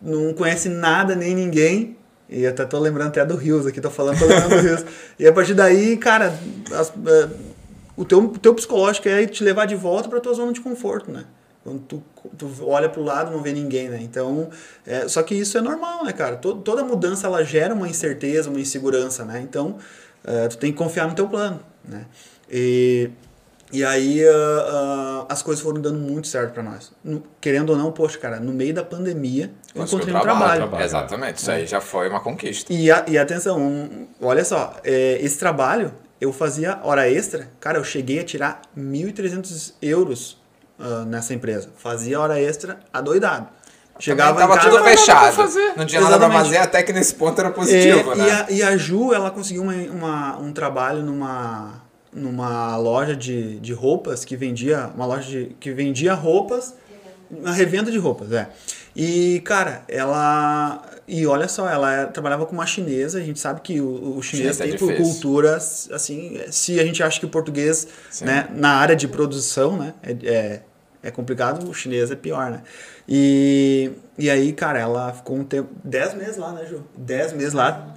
não 0.00 0.32
conhece 0.32 0.68
nada 0.68 1.14
nem 1.14 1.34
ninguém. 1.34 1.96
E 2.28 2.44
eu 2.44 2.50
até 2.50 2.64
tô 2.64 2.78
lembrando 2.78 3.08
até 3.08 3.24
do 3.26 3.36
Rios 3.36 3.66
aqui, 3.66 3.78
tô 3.80 3.90
falando, 3.90 4.18
tô 4.18 4.24
lembrando 4.24 4.48
do 4.56 4.62
Rios. 4.62 4.84
E 5.18 5.26
a 5.26 5.32
partir 5.32 5.52
daí, 5.52 5.98
cara, 5.98 6.32
as- 6.72 6.88
é, 7.06 7.28
o 7.97 8.05
teu, 8.05 8.19
o 8.20 8.39
teu 8.39 8.55
psicológico 8.55 9.09
é 9.09 9.27
te 9.27 9.43
levar 9.44 9.66
de 9.66 9.74
volta 9.74 10.09
pra 10.09 10.20
tua 10.20 10.35
zona 10.35 10.52
de 10.52 10.60
conforto, 10.60 11.10
né? 11.10 11.24
Quando 11.64 11.78
tu, 11.81 12.02
tu 12.36 12.51
olha 12.66 12.89
pro 12.89 13.02
lado 13.02 13.31
não 13.31 13.40
vê 13.40 13.52
ninguém, 13.52 13.89
né? 13.89 13.98
Então, 14.02 14.51
é, 14.86 15.06
só 15.06 15.23
que 15.23 15.35
isso 15.35 15.56
é 15.56 15.60
normal, 15.60 16.05
né, 16.05 16.12
cara? 16.12 16.36
To- 16.36 16.56
toda 16.56 16.82
mudança 16.82 17.27
ela 17.28 17.44
gera 17.44 17.73
uma 17.73 17.89
incerteza, 17.89 18.51
uma 18.51 18.59
insegurança, 18.59 19.24
né? 19.24 19.40
Então, 19.40 19.77
é, 20.24 20.48
tu 20.48 20.59
tem 20.59 20.73
que 20.73 20.78
confiar 20.78 21.06
no 21.06 21.14
teu 21.14 21.28
plano, 21.28 21.60
né? 21.85 22.06
E, 22.51 23.10
e 23.73 23.85
aí 23.85 24.27
ah, 24.27 24.66
ah, 24.69 25.27
as 25.32 25.40
coisas 25.40 25.62
foram 25.62 25.81
dando 25.81 26.01
muito 26.01 26.27
certo 26.27 26.52
pra 26.52 26.64
nós. 26.64 26.90
No- 27.05 27.23
querendo 27.40 27.70
ou 27.70 27.77
não, 27.77 27.93
poxa, 27.93 28.19
cara, 28.19 28.40
no 28.40 28.52
meio 28.52 28.74
da 28.74 28.82
pandemia 28.82 29.52
eu 29.73 29.82
Conseguiu 29.82 29.98
encontrei 30.09 30.16
um 30.16 30.20
trabalho. 30.20 30.56
trabalho. 30.62 30.85
Exatamente, 30.85 31.36
isso 31.39 31.51
aí 31.51 31.64
já 31.66 31.81
foi 31.81 32.09
uma 32.09 32.19
conquista. 32.20 32.73
E, 32.73 32.90
a- 32.90 33.05
e 33.06 33.16
atenção, 33.16 33.60
um- 33.60 34.09
olha 34.20 34.44
só, 34.44 34.74
é, 34.82 35.19
esse 35.23 35.39
trabalho 35.39 35.93
eu 36.23 36.32
fazia 36.32 36.78
hora 36.85 37.11
extra, 37.11 37.49
cara, 37.59 37.78
eu 37.78 37.85
cheguei 37.85 38.20
a 38.20 38.24
tirar 38.24 38.62
1.300 38.78 39.74
euros 39.82 40.40
ah, 40.78 41.05
nessa 41.05 41.35
empresa. 41.35 41.70
Fazia 41.77 42.20
hora 42.20 42.40
extra 42.40 42.78
adoidado. 42.93 43.49
Chegava 43.99 44.32
Também 44.40 44.44
em 44.44 44.49
tava 44.49 44.61
casa, 44.61 44.70
tudo 44.77 44.85
fechado. 44.89 45.35
fazer. 45.36 45.73
Não 45.77 45.85
tinha 45.85 46.01
nada 46.01 46.19
pra 46.19 46.31
fazer, 46.31 46.57
até 46.59 46.82
que 46.82 46.93
nesse 46.93 47.15
ponto 47.15 47.39
era 47.40 47.51
positivo, 47.51 48.12
é, 48.12 48.16
né? 48.16 48.27
e, 48.27 48.31
a, 48.31 48.47
e 48.51 48.62
a 48.62 48.77
Ju, 48.77 49.12
ela 49.12 49.31
conseguiu 49.31 49.62
uma, 49.62 49.74
uma- 49.74 50.39
um 50.39 50.53
trabalho 50.53 51.03
numa, 51.03 51.82
numa 52.12 52.77
loja 52.77 53.15
de, 53.15 53.59
de 53.61 53.73
roupas 53.73 54.24
que 54.24 54.35
vendia, 54.36 54.90
uma 54.94 55.05
loja 55.07 55.28
de, 55.28 55.57
que 55.61 55.73
vendia 55.73 56.15
roupas, 56.15 56.74
uma 57.31 57.53
revenda 57.53 57.90
de 57.90 57.99
roupas, 57.99 58.32
é. 58.32 58.49
E, 58.97 59.40
cara, 59.44 59.82
ela. 59.89 60.82
E 61.06 61.26
olha 61.26 61.48
só, 61.48 61.68
ela 61.68 61.92
é- 61.92 62.06
trabalhava 62.06 62.46
com 62.46 62.52
uma 62.52 62.66
chinesa, 62.66 63.18
a 63.18 63.22
gente 63.22 63.40
sabe 63.40 63.60
que 63.60 63.80
o, 63.80 64.16
o 64.16 64.22
chinês 64.22 64.60
é 64.60 64.64
tem 64.66 64.76
por 64.76 64.88
difícil. 64.92 65.04
cultura, 65.12 65.56
assim, 65.56 66.40
se 66.50 66.78
a 66.78 66.84
gente 66.84 67.02
acha 67.02 67.18
que 67.18 67.26
o 67.26 67.28
português, 67.28 67.88
Sim. 68.10 68.24
né, 68.24 68.48
na 68.54 68.70
área 68.76 68.94
de 68.94 69.08
produção, 69.08 69.76
né, 69.76 69.94
é, 70.02 70.12
é, 70.24 70.60
é 71.02 71.10
complicado, 71.10 71.68
o 71.68 71.74
chinês 71.74 72.10
é 72.10 72.14
pior, 72.16 72.50
né. 72.50 72.62
E, 73.08 73.90
e 74.16 74.30
aí, 74.30 74.52
cara, 74.52 74.78
ela 74.78 75.12
ficou 75.12 75.36
um 75.36 75.44
tempo, 75.44 75.70
10 75.82 76.14
meses 76.14 76.36
lá, 76.36 76.52
né, 76.52 76.64
Ju? 76.66 76.84
10 76.96 77.32
meses 77.32 77.52
lá, 77.52 77.94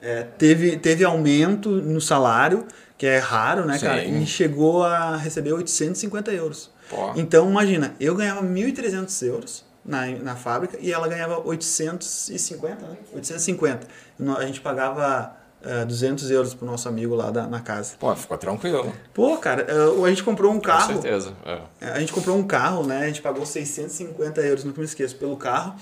é, 0.00 0.22
teve, 0.38 0.76
teve 0.76 1.02
aumento 1.04 1.70
no 1.70 2.00
salário, 2.00 2.64
que 2.96 3.06
é 3.06 3.18
raro, 3.18 3.64
né, 3.66 3.78
cara? 3.78 4.02
Sim. 4.02 4.22
E 4.22 4.26
chegou 4.26 4.84
a 4.84 5.16
receber 5.16 5.52
850 5.52 6.30
euros. 6.32 6.70
Pô. 6.88 7.12
Então, 7.16 7.50
imagina, 7.50 7.94
eu 7.98 8.14
ganhava 8.14 8.42
1.300 8.42 9.26
euros 9.26 9.63
na, 9.84 10.06
na 10.06 10.34
fábrica 10.36 10.78
e 10.80 10.92
ela 10.92 11.06
ganhava 11.08 11.40
850, 11.46 12.86
né? 12.86 12.96
850. 13.14 13.86
No- 14.18 14.36
A 14.38 14.46
gente 14.46 14.60
pagava 14.60 15.36
eh, 15.62 15.84
200 15.84 16.30
euros 16.30 16.54
pro 16.54 16.66
nosso 16.66 16.88
amigo 16.88 17.14
lá 17.14 17.30
da, 17.30 17.46
na 17.46 17.60
casa. 17.60 17.94
Pô, 17.98 18.14
ficou 18.16 18.36
tranquilo. 18.38 18.92
Pô, 19.12 19.36
cara, 19.38 19.66
eh, 19.68 20.04
a 20.06 20.08
gente 20.08 20.22
comprou 20.24 20.50
um 20.52 20.56
Com 20.56 20.60
carro. 20.62 20.92
certeza. 20.92 21.32
é. 21.44 21.58
É, 21.80 21.88
A 21.90 22.00
gente 22.00 22.12
comprou 22.12 22.36
um 22.36 22.44
carro, 22.46 22.86
né? 22.86 23.04
A 23.04 23.06
gente 23.06 23.20
pagou 23.22 23.44
650 23.44 24.40
euros, 24.40 24.64
nunca 24.64 24.78
me 24.80 24.84
esqueço, 24.86 25.16
pelo 25.16 25.36
carro. 25.36 25.74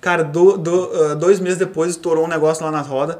Cara, 0.00 0.22
do, 0.24 0.56
do, 0.56 0.90
ah, 1.10 1.14
dois 1.14 1.38
meses 1.40 1.58
depois 1.58 1.92
estourou 1.92 2.24
um 2.24 2.28
negócio 2.28 2.64
lá 2.64 2.70
na 2.70 2.80
roda, 2.82 3.18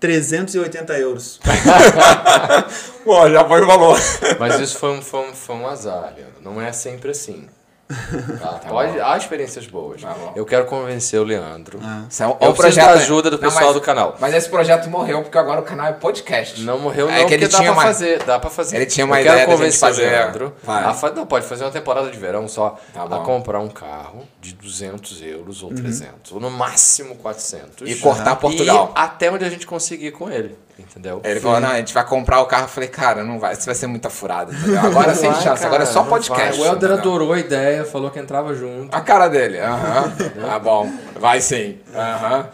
380 0.00 0.98
euros. 0.98 1.40
Pô, 3.04 3.28
já 3.30 3.44
foi 3.46 3.62
o 3.62 3.66
valor. 3.66 3.98
Mas 4.38 4.60
isso 4.60 4.78
foi 4.78 4.90
um, 4.98 5.02
foi 5.02 5.30
um, 5.30 5.34
foi 5.34 5.54
um 5.56 5.66
azar, 5.66 6.12
Leandro. 6.16 6.40
Não 6.42 6.60
é 6.60 6.72
sempre 6.72 7.10
assim. 7.10 7.46
Tá? 7.88 8.60
Pode, 8.68 8.98
há 8.98 9.16
experiências 9.16 9.66
boas. 9.66 10.00
Tá. 10.00 10.14
Eu 10.34 10.46
quero 10.46 10.64
convencer 10.64 11.20
o 11.20 11.24
Leandro. 11.24 11.78
Isso 12.08 12.22
é 12.22 12.26
um- 12.26 12.36
Eu 12.40 12.50
um 12.50 12.54
preciso 12.54 12.76
da 12.76 12.90
ajuda 12.92 13.30
do 13.30 13.36
Não, 13.36 13.42
pessoal 13.44 13.66
mas- 13.66 13.74
do 13.74 13.80
canal. 13.80 14.16
Mas 14.18 14.34
esse 14.34 14.48
projeto 14.48 14.88
morreu 14.88 15.22
porque 15.22 15.36
agora 15.36 15.60
o 15.60 15.64
canal 15.64 15.86
é 15.88 15.92
podcast. 15.92 16.62
Não 16.62 16.78
morreu, 16.78 17.08
É 17.10 17.20
não, 17.20 17.26
que 17.28 17.34
ele 17.34 17.46
dá 17.46 17.58
tinha 17.58 17.70
pra 17.72 17.80
uma- 17.80 17.82
fazer. 17.82 18.22
Dá 18.22 18.38
pra 18.38 18.48
fazer. 18.50 18.76
Ele 18.76 18.86
tinha 18.86 19.04
uma 19.04 19.16
eu 19.16 19.20
ideia 19.20 19.36
quero 19.36 19.46
da 19.50 19.52
gente 19.52 19.58
convencer 19.58 19.80
fazer- 19.88 20.06
o 20.06 20.10
Leandro. 20.10 20.54
Vai. 20.62 20.84
a 20.84 20.94
fa- 20.94 21.10
Não, 21.10 21.26
pode 21.26 21.46
fazer 21.46 21.64
uma 21.64 21.70
temporada 21.70 22.10
de 22.10 22.18
verão 22.18 22.48
só. 22.48 22.78
Tá 22.92 23.04
a 23.04 23.18
comprar 23.20 23.60
um 23.60 23.68
carro 23.68 24.26
de 24.40 24.54
200 24.54 25.20
euros 25.22 25.62
ou 25.62 25.72
300. 25.74 26.32
Ou 26.32 26.40
no 26.40 26.50
máximo 26.50 27.16
400. 27.16 27.88
E 27.88 27.94
cortar 27.96 28.36
Portugal. 28.36 28.92
E 28.96 28.98
até 28.98 29.30
onde 29.30 29.44
a 29.44 29.50
gente 29.50 29.66
conseguir 29.66 30.10
com 30.12 30.30
ele. 30.30 30.56
Entendeu? 30.78 31.20
Ele 31.24 31.38
falou, 31.40 31.60
não, 31.60 31.70
a 31.70 31.76
gente 31.76 31.94
vai 31.94 32.04
comprar 32.04 32.40
o 32.40 32.46
carro. 32.46 32.64
Eu 32.64 32.68
falei, 32.68 32.88
cara, 32.88 33.22
não 33.22 33.38
vai, 33.38 33.52
isso 33.52 33.64
vai 33.64 33.74
ser 33.74 33.86
muita 33.86 34.10
furada. 34.10 34.52
entendeu? 34.52 34.80
Agora 34.80 35.14
sem 35.14 35.30
Vai, 35.30 35.40
chance, 35.40 35.62
cara, 35.62 35.66
agora 35.66 35.82
é 35.84 35.86
só 35.86 36.02
podcast. 36.02 36.58
vai. 36.58 36.68
O 36.68 36.72
Helder 36.72 36.92
adorou 36.92 37.32
a 37.32 37.38
ideia, 37.38 37.84
falou 37.84 38.10
que 38.10 38.18
entrava 38.18 38.54
junto. 38.54 38.94
A 38.94 39.00
cara 39.00 39.28
dele, 39.28 39.60
aham. 39.60 40.12
Tá 40.44 40.58
bom, 40.58 40.90
vai 41.18 41.40
sim. 41.40 41.78
Aham. 41.94 42.48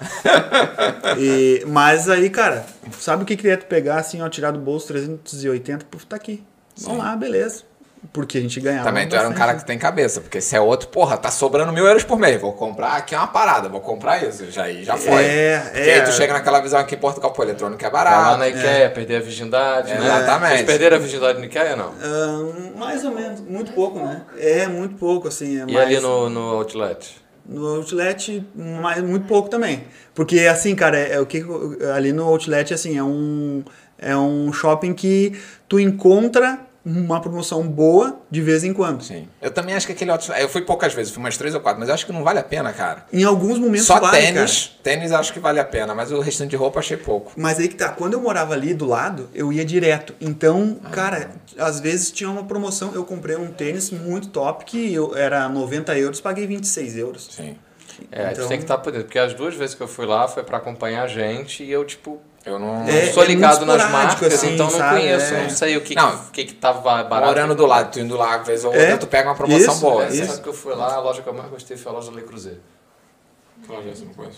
E, 1.18 1.64
mas 1.66 2.08
aí, 2.08 2.28
cara, 2.30 2.64
sabe 2.98 3.22
o 3.22 3.26
que 3.26 3.36
queria 3.36 3.56
tu 3.56 3.66
pegar 3.66 3.96
assim, 3.96 4.20
ó, 4.22 4.28
tirar 4.28 4.50
do 4.50 4.58
bolso 4.58 4.88
380, 4.88 5.86
puf, 5.90 6.04
tá 6.06 6.16
aqui. 6.16 6.44
Vamos 6.82 6.98
lá, 7.04 7.16
beleza. 7.16 7.69
Porque 8.14 8.38
a 8.38 8.40
gente 8.40 8.58
ganhava. 8.60 8.84
Também 8.84 9.06
tu 9.06 9.14
era 9.14 9.28
um 9.28 9.32
cara 9.34 9.54
que 9.54 9.64
tem 9.64 9.78
cabeça, 9.78 10.22
porque 10.22 10.40
se 10.40 10.56
é 10.56 10.60
outro, 10.60 10.88
porra, 10.88 11.18
tá 11.18 11.30
sobrando 11.30 11.70
mil 11.70 11.86
euros 11.86 12.02
por 12.02 12.18
mês, 12.18 12.40
vou 12.40 12.52
comprar 12.54 12.96
aqui 12.96 13.14
uma 13.14 13.26
parada, 13.26 13.68
vou 13.68 13.80
comprar 13.80 14.24
isso, 14.26 14.50
já, 14.50 14.64
aí 14.64 14.82
já 14.82 14.96
foi. 14.96 15.22
É, 15.22 15.58
Porque 15.72 15.90
é. 15.90 15.94
aí 15.96 16.02
tu 16.04 16.12
chega 16.12 16.32
naquela 16.32 16.60
visão 16.60 16.80
aqui 16.80 16.94
em 16.94 16.98
Portugal, 16.98 17.30
pô, 17.30 17.42
eletrônico 17.42 17.84
é 17.84 17.90
barato. 17.90 18.38
na 18.38 18.46
Ikea, 18.46 18.88
perder 18.90 19.16
a 19.16 19.20
virgindade, 19.20 19.92
né? 19.92 19.98
Exatamente. 20.02 20.52
Vocês 20.54 20.66
perderam 20.66 20.96
a 20.96 20.98
virgindade 20.98 21.38
na 21.40 21.44
Ikea, 21.44 21.76
não? 21.76 21.92
Ah, 22.02 22.78
mais 22.78 23.04
ou 23.04 23.10
menos, 23.14 23.40
muito 23.42 23.72
pouco, 23.72 23.98
né? 23.98 24.22
É, 24.38 24.66
muito 24.66 24.94
pouco, 24.96 25.28
assim. 25.28 25.60
É 25.60 25.64
E 25.68 25.72
mais- 25.74 25.86
ali 25.86 26.00
no, 26.00 26.30
no 26.30 26.40
Outlet? 26.54 27.20
No 27.46 27.66
Outlet, 27.76 28.46
mais, 28.54 29.02
muito 29.02 29.26
pouco 29.26 29.50
também. 29.50 29.84
Porque, 30.14 30.40
assim, 30.40 30.74
cara, 30.74 30.98
é, 30.98 31.12
é 31.16 31.20
o 31.20 31.26
que 31.26 31.44
ali 31.94 32.12
no 32.14 32.24
Outlet, 32.24 32.72
assim, 32.72 32.96
é 32.96 33.02
um, 33.02 33.62
é 33.98 34.16
um 34.16 34.50
shopping 34.52 34.94
que 34.94 35.38
tu 35.68 35.78
encontra 35.78 36.58
uma 36.84 37.20
promoção 37.20 37.66
boa 37.66 38.18
de 38.30 38.40
vez 38.40 38.64
em 38.64 38.72
quando. 38.72 39.02
Sim. 39.04 39.28
Eu 39.40 39.50
também 39.50 39.74
acho 39.74 39.86
que 39.86 39.92
aquele 39.92 40.10
outlet, 40.10 40.40
eu 40.40 40.48
fui 40.48 40.62
poucas 40.62 40.94
vezes, 40.94 41.12
fui 41.12 41.22
umas 41.22 41.36
três 41.36 41.54
ou 41.54 41.60
quatro, 41.60 41.78
mas 41.78 41.88
eu 41.88 41.94
acho 41.94 42.06
que 42.06 42.12
não 42.12 42.24
vale 42.24 42.38
a 42.38 42.42
pena, 42.42 42.72
cara. 42.72 43.04
Em 43.12 43.22
alguns 43.24 43.58
momentos 43.58 43.86
Só 43.86 44.00
vale, 44.00 44.16
tênis, 44.18 44.78
tênis 44.82 45.12
acho 45.12 45.32
que 45.32 45.40
vale 45.40 45.60
a 45.60 45.64
pena, 45.64 45.94
mas 45.94 46.10
o 46.12 46.20
restante 46.20 46.50
de 46.50 46.56
roupa 46.56 46.80
achei 46.80 46.96
pouco. 46.96 47.32
Mas 47.36 47.58
aí 47.58 47.68
que 47.68 47.74
tá, 47.74 47.90
quando 47.90 48.14
eu 48.14 48.20
morava 48.20 48.54
ali 48.54 48.72
do 48.74 48.86
lado, 48.86 49.28
eu 49.34 49.52
ia 49.52 49.64
direto. 49.64 50.14
Então, 50.20 50.78
Ah. 50.84 50.88
cara, 50.90 51.30
às 51.58 51.80
vezes 51.80 52.10
tinha 52.10 52.30
uma 52.30 52.44
promoção, 52.44 52.92
eu 52.94 53.04
comprei 53.04 53.36
um 53.36 53.48
tênis 53.48 53.90
muito 53.90 54.28
top 54.28 54.64
que 54.64 54.92
eu, 54.92 55.14
era 55.16 55.48
90 55.48 55.96
euros, 55.98 56.20
paguei 56.20 56.46
26 56.46 56.96
euros. 56.96 57.28
Sim. 57.30 57.56
É, 58.10 58.32
Então- 58.32 58.48
tem 58.48 58.56
que 58.56 58.64
estar 58.64 58.78
por 58.78 58.90
dentro, 58.90 59.06
porque 59.08 59.18
as 59.18 59.34
duas 59.34 59.54
vezes 59.54 59.74
que 59.74 59.82
eu 59.82 59.88
fui 59.88 60.06
lá 60.06 60.26
foi 60.26 60.42
pra 60.42 60.56
acompanhar 60.56 61.02
a 61.02 61.06
gente 61.06 61.62
e 61.62 61.70
eu, 61.70 61.84
tipo, 61.84 62.18
Eu 62.44 62.58
não. 62.58 62.88
É, 62.88 63.06
não 63.06 63.12
sou 63.12 63.22
ligado 63.24 63.66
nas 63.66 63.82
esporádico, 63.82 63.92
marcas, 64.22 64.34
assim, 64.34 64.54
então 64.54 64.70
não 64.70 64.78
sabe? 64.78 65.00
conheço, 65.00 65.34
É. 65.34 65.42
não 65.42 65.50
sei 65.50 65.76
o 65.76 65.80
que, 65.82 65.94
Não. 65.94 66.16
que, 66.32 66.44
que 66.44 66.54
tava 66.54 66.80
barato. 67.04 67.26
Morando 67.26 67.54
do 67.54 67.66
lado, 67.66 67.92
tu 67.92 68.00
indo 68.00 68.16
lá, 68.16 68.36
às 68.36 68.46
vezes 68.46 68.64
ou 68.64 68.74
É, 68.74 68.80
outra, 68.82 68.98
tu 68.98 69.06
pega 69.06 69.28
uma 69.28 69.34
promoção 69.34 69.72
isso, 69.74 69.80
boa. 69.80 70.04
É, 70.04 70.08
isso. 70.08 70.26
sabe 70.26 70.42
que 70.42 70.48
eu 70.48 70.54
fui 70.54 70.74
lá, 70.74 70.94
a 70.94 71.00
loja 71.00 71.20
que 71.20 71.28
eu 71.28 71.34
mais 71.34 71.50
gostei 71.50 71.76
foi 71.76 71.92
a 71.92 71.94
loja 71.96 72.10
Le 72.10 72.22
Cruzeiro. 72.22 72.60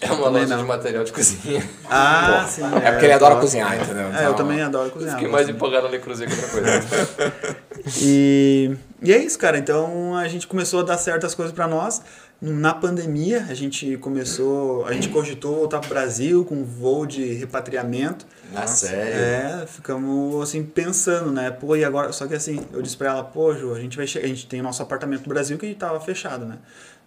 É 0.01 0.11
uma 0.12 0.29
loja 0.29 0.47
não. 0.47 0.59
de 0.59 0.65
material 0.65 1.05
de 1.05 1.12
cozinha. 1.12 1.66
Ah, 1.89 2.45
sim. 2.47 2.62
É 2.85 2.91
porque 2.91 3.07
ele 3.07 3.12
adora 3.15 3.37
cozinhar, 3.37 3.81
entendeu? 3.81 4.07
É, 4.09 4.09
eu 4.09 4.23
Então- 4.23 4.35
também 4.35 4.61
adoro 4.61 4.91
cozinhar. 4.91 5.15
Fiquei 5.15 5.31
mais 5.31 5.49
empolgado 5.49 5.85
na 5.87 5.93
Le 5.93 6.01
Cruzeiro 6.01 6.31
que 6.35 6.39
outra 6.45 6.61
coisa. 6.61 7.57
E, 8.01 8.77
e 9.03 9.12
é 9.12 9.19
isso, 9.19 9.39
cara. 9.39 9.59
Então 9.59 10.15
a 10.16 10.29
gente 10.29 10.47
começou 10.47 10.81
a 10.81 10.83
dar 10.83 10.99
certas 10.99 11.35
coisas 11.35 11.53
pra 11.55 11.66
nós. 11.66 12.03
Na 12.44 12.74
pandemia, 12.74 13.47
a 13.48 13.55
gente 13.55 13.97
começou, 13.98 14.85
a 14.85 14.93
gente 14.93 15.09
cogitou 15.10 15.55
voltar 15.55 15.78
pro 15.78 15.90
Brasil 15.90 16.44
com 16.44 16.64
voo 16.64 17.06
de 17.06 17.35
repatriamento. 17.35 18.27
Ah, 18.52 18.66
sério? 18.66 19.62
É, 19.62 19.64
ficamos 19.69 20.43
assim 20.43 20.64
pensando, 20.64 21.31
né? 21.31 21.52
Pô, 21.52 21.77
e 21.77 21.85
agora? 21.85 22.12
Só 22.12 22.27
que 22.27 22.35
assim, 22.35 22.66
eu 22.73 22.82
disse 22.82 22.97
pra 22.97 23.10
ela, 23.10 23.23
pô, 23.23 23.55
Ju, 23.55 23.73
a 23.73 23.78
gente 23.78 23.97
vai 23.97 24.09
chegar, 24.09 24.24
a 24.24 24.28
gente 24.28 24.48
tem 24.48 24.59
o 24.59 24.64
nosso 24.64 24.82
apartamento 24.82 25.23
no 25.23 25.28
Brasil 25.28 25.56
que 25.56 25.66
a 25.66 25.69
gente 25.69 25.78
tava 25.78 26.01
fechado, 26.01 26.44
né? 26.44 26.59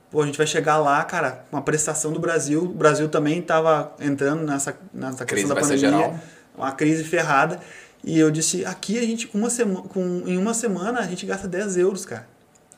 Pô, 0.10 0.22
a 0.22 0.26
gente 0.26 0.38
vai 0.38 0.48
chegar 0.48 0.78
lá, 0.78 1.04
cara, 1.04 1.44
com 1.52 1.58
a 1.58 1.62
prestação 1.62 2.14
do 2.14 2.20
Brasil. 2.20 2.64
O 2.64 2.70
Brasil 2.70 3.10
também 3.10 3.42
tava 3.42 3.94
entrando 4.00 4.46
nessa, 4.46 4.74
nessa 4.94 5.26
Crise 5.26 5.48
questão 5.48 5.54
da 5.54 5.62
pandemia. 5.62 5.90
geral. 5.90 6.20
Uma 6.58 6.72
crise 6.72 7.04
ferrada. 7.04 7.60
E 8.02 8.18
eu 8.18 8.32
disse, 8.32 8.64
aqui 8.64 8.98
a 8.98 9.02
gente, 9.02 9.28
com 9.28 9.38
uma 9.38 9.50
semana, 9.50 9.82
com, 9.82 10.24
em 10.26 10.38
uma 10.38 10.54
semana, 10.54 11.02
a 11.02 11.04
gente 11.08 11.26
gasta 11.26 11.46
10 11.46 11.76
euros, 11.76 12.06
cara. 12.06 12.26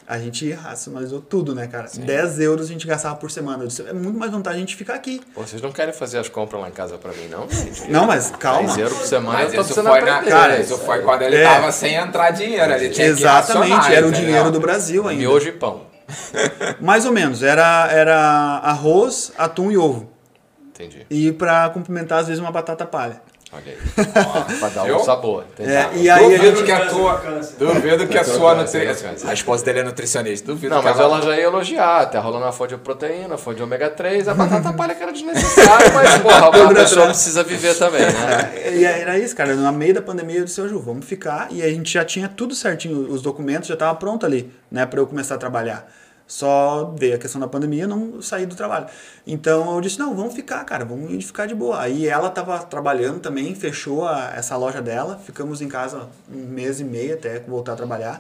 A 0.10 0.18
gente 0.20 0.50
racionalizou 0.54 1.20
tudo, 1.20 1.54
né, 1.54 1.68
cara? 1.68 1.90
10 1.94 2.40
euros 2.40 2.68
a 2.68 2.72
gente 2.72 2.88
gastava 2.88 3.16
por 3.18 3.30
semana. 3.30 3.64
Eu 3.64 3.68
disse, 3.68 3.82
é 3.82 3.92
muito 3.92 4.18
mais 4.18 4.32
vantagem 4.32 4.60
a 4.60 4.62
gente 4.62 4.78
ficar 4.78 4.94
aqui. 4.94 5.22
Pô, 5.36 5.42
vocês 5.42 5.62
não 5.62 5.70
querem 5.74 5.94
fazer 5.94 6.18
as 6.18 6.30
compras 6.30 6.62
lá 6.62 6.70
em 6.70 6.72
casa 6.72 6.98
pra 6.98 7.12
mim, 7.12 7.28
não? 7.28 7.50
gente? 7.50 7.88
Não, 7.92 8.06
mas 8.08 8.32
calma. 8.40 8.62
10 8.68 8.78
euros 8.78 8.98
por 9.00 9.06
semana, 9.06 9.40
Mas 9.40 9.54
eu 9.54 9.64
tô 9.66 9.70
isso 9.70 9.74
foi, 9.84 9.84
na, 10.02 10.16
aprender. 10.16 10.32
cara, 10.32 10.60
isso 10.62 10.78
foi 10.78 11.02
quando 11.02 11.22
ele 11.24 11.36
É. 11.36 11.44
tava 11.44 11.72
sem 11.74 11.96
entrar 11.96 12.32
dinheiro, 12.32 12.72
ele 12.72 12.90
tinha 12.90 13.06
Exatamente, 13.08 13.92
era 13.92 14.06
o 14.06 14.10
entendeu? 14.10 14.12
dinheiro 14.28 14.52
do 14.52 14.62
Brasil 14.62 15.06
ainda. 15.10 15.20
Miojo 15.20 15.50
e 15.50 15.52
pão. 15.52 15.82
Mais 16.80 17.06
ou 17.06 17.12
menos, 17.12 17.44
era, 17.44 17.90
era 17.92 18.16
arroz, 18.64 19.34
atum 19.38 19.70
e 19.72 19.78
ovo. 19.78 20.10
Entendi. 20.74 21.06
E 21.10 21.34
pra 21.34 21.70
complementar, 21.70 22.20
às 22.20 22.28
vezes, 22.28 22.40
uma 22.42 22.52
batata 22.52 22.86
palha. 22.86 23.22
Olha 23.54 23.64
aí. 23.66 23.78
pra 24.60 24.70
dar 24.70 24.84
um 24.84 25.00
sabor. 25.00 25.46
É, 25.60 25.98
e 25.98 26.10
aí 26.10 26.10
a 26.10 26.18
Duvido 26.18 26.58
gente... 26.58 26.64
que 26.64 26.72
a 26.72 26.86
tua. 26.88 27.22
Duvido 27.58 28.08
que 28.08 28.18
a 28.18 28.24
sua 28.24 28.56
nutricionista. 28.56 29.30
A 29.30 29.34
esposa 29.34 29.64
dele 29.64 29.80
é 29.80 29.84
nutricionista. 29.84 30.48
Duvido 30.48 30.76
Não, 30.76 30.82
que 30.82 30.90
mas 30.90 31.00
ela 31.00 31.22
já 31.22 31.36
ia 31.36 31.44
elogiar. 31.44 32.06
Tá 32.08 32.20
rolando 32.20 32.46
a 32.46 32.52
fonte 32.52 32.76
de 32.76 32.82
proteína, 32.82 33.38
fonte 33.38 33.58
de 33.58 33.64
ômega 33.64 33.90
3, 33.90 34.28
a 34.28 34.34
batata 34.34 34.74
palha 34.74 34.94
que 34.94 35.04
era 35.04 35.14
desnecessária, 35.14 35.92
mas, 35.94 36.18
porra, 36.20 36.48
a 36.48 36.74
pessoa 36.74 37.06
precisa 37.08 37.44
viver 37.44 37.76
também, 37.76 38.02
né? 38.02 38.72
E 38.74 38.86
aí 38.86 39.02
era 39.02 39.18
isso, 39.18 39.36
cara. 39.36 39.56
No 39.56 39.72
meio 39.72 39.94
da 39.94 40.02
pandemia 40.02 40.40
eu 40.40 40.46
disse, 40.46 40.68
Ju, 40.68 40.80
vamos 40.80 41.06
ficar. 41.06 41.48
E 41.52 41.62
a 41.62 41.70
gente 41.70 41.92
já 41.92 42.04
tinha 42.04 42.28
tudo 42.28 42.54
certinho, 42.54 43.12
os 43.12 43.22
documentos 43.22 43.70
já 43.70 43.78
tava 43.78 43.96
pronto 43.96 44.26
ali, 44.26 44.52
né, 44.70 44.86
pra 44.86 45.00
eu 45.00 45.08
começar 45.08 45.36
a 45.36 45.38
trabalhar. 45.38 45.88
Só 46.28 46.94
veio 46.98 47.16
a 47.16 47.18
questão 47.18 47.40
da 47.40 47.48
pandemia, 47.48 47.88
não 47.88 48.22
saí 48.22 48.46
do 48.46 48.56
trabalho. 48.56 48.88
Então 49.26 49.74
eu 49.76 49.82
disse, 49.82 49.98
não, 49.98 50.14
vamos 50.16 50.34
ficar, 50.36 50.64
cara, 50.66 50.84
vamos 50.84 51.24
ficar 51.24 51.46
de 51.46 51.56
boa. 51.56 51.80
Aí 51.82 52.06
ela 52.08 52.30
tava 52.30 52.60
trabalhando 52.60 53.20
também, 53.22 53.56
fechou 53.56 54.06
a- 54.06 54.34
essa 54.36 54.58
loja 54.58 54.82
dela, 54.82 55.18
ficamos 55.26 55.62
em 55.62 55.70
casa 55.70 56.10
um 56.30 56.46
mês 56.48 56.80
e 56.82 56.84
meio 56.84 57.14
até 57.14 57.40
voltar 57.40 57.74
a 57.74 57.76
trabalhar. 57.78 58.20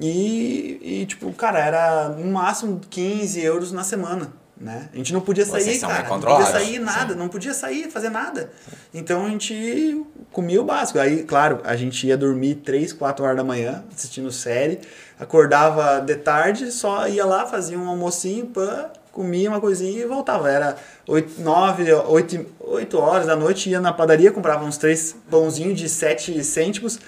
E, 0.00 0.78
e, 1.02 1.06
tipo, 1.06 1.32
cara, 1.32 1.58
era 1.58 2.08
no 2.10 2.30
máximo 2.32 2.80
15 2.88 3.40
euros 3.42 3.72
na 3.72 3.84
semana, 3.84 4.32
né? 4.62 4.88
A 4.92 4.96
gente 4.96 5.12
não 5.12 5.20
podia 5.20 5.44
sair, 5.44 5.80
cara, 5.80 6.08
não 6.08 6.20
podia 6.20 6.46
sair 6.46 6.78
nada, 6.78 7.14
não 7.14 7.28
podia 7.28 7.52
sair, 7.52 7.90
fazer 7.90 8.10
nada. 8.10 8.50
Então 8.94 9.26
a 9.26 9.28
gente 9.28 10.06
comia 10.30 10.60
o 10.60 10.64
básico. 10.64 10.98
Aí, 10.98 11.24
claro, 11.24 11.60
a 11.64 11.74
gente 11.74 12.06
ia 12.06 12.16
dormir 12.16 12.56
3, 12.56 12.92
4 12.92 13.24
horas 13.24 13.36
da 13.36 13.44
manhã, 13.44 13.84
assistindo 13.92 14.30
série, 14.30 14.80
acordava 15.18 16.00
de 16.00 16.14
tarde, 16.14 16.70
só 16.70 17.08
ia 17.08 17.26
lá, 17.26 17.44
fazia 17.44 17.76
um 17.76 17.88
almocinho, 17.88 18.46
pã, 18.46 18.86
comia 19.10 19.50
uma 19.50 19.60
coisinha 19.60 20.04
e 20.04 20.06
voltava. 20.06 20.48
Era 20.48 20.76
8, 21.08 21.40
9, 21.40 21.92
8, 21.92 22.46
8 22.60 22.98
horas 22.98 23.26
da 23.26 23.34
noite, 23.34 23.68
ia 23.68 23.80
na 23.80 23.92
padaria, 23.92 24.30
comprava 24.30 24.64
uns 24.64 24.76
três 24.76 25.16
pãozinhos 25.28 25.78
de 25.78 25.88
7 25.88 26.42
cêntimos. 26.44 27.00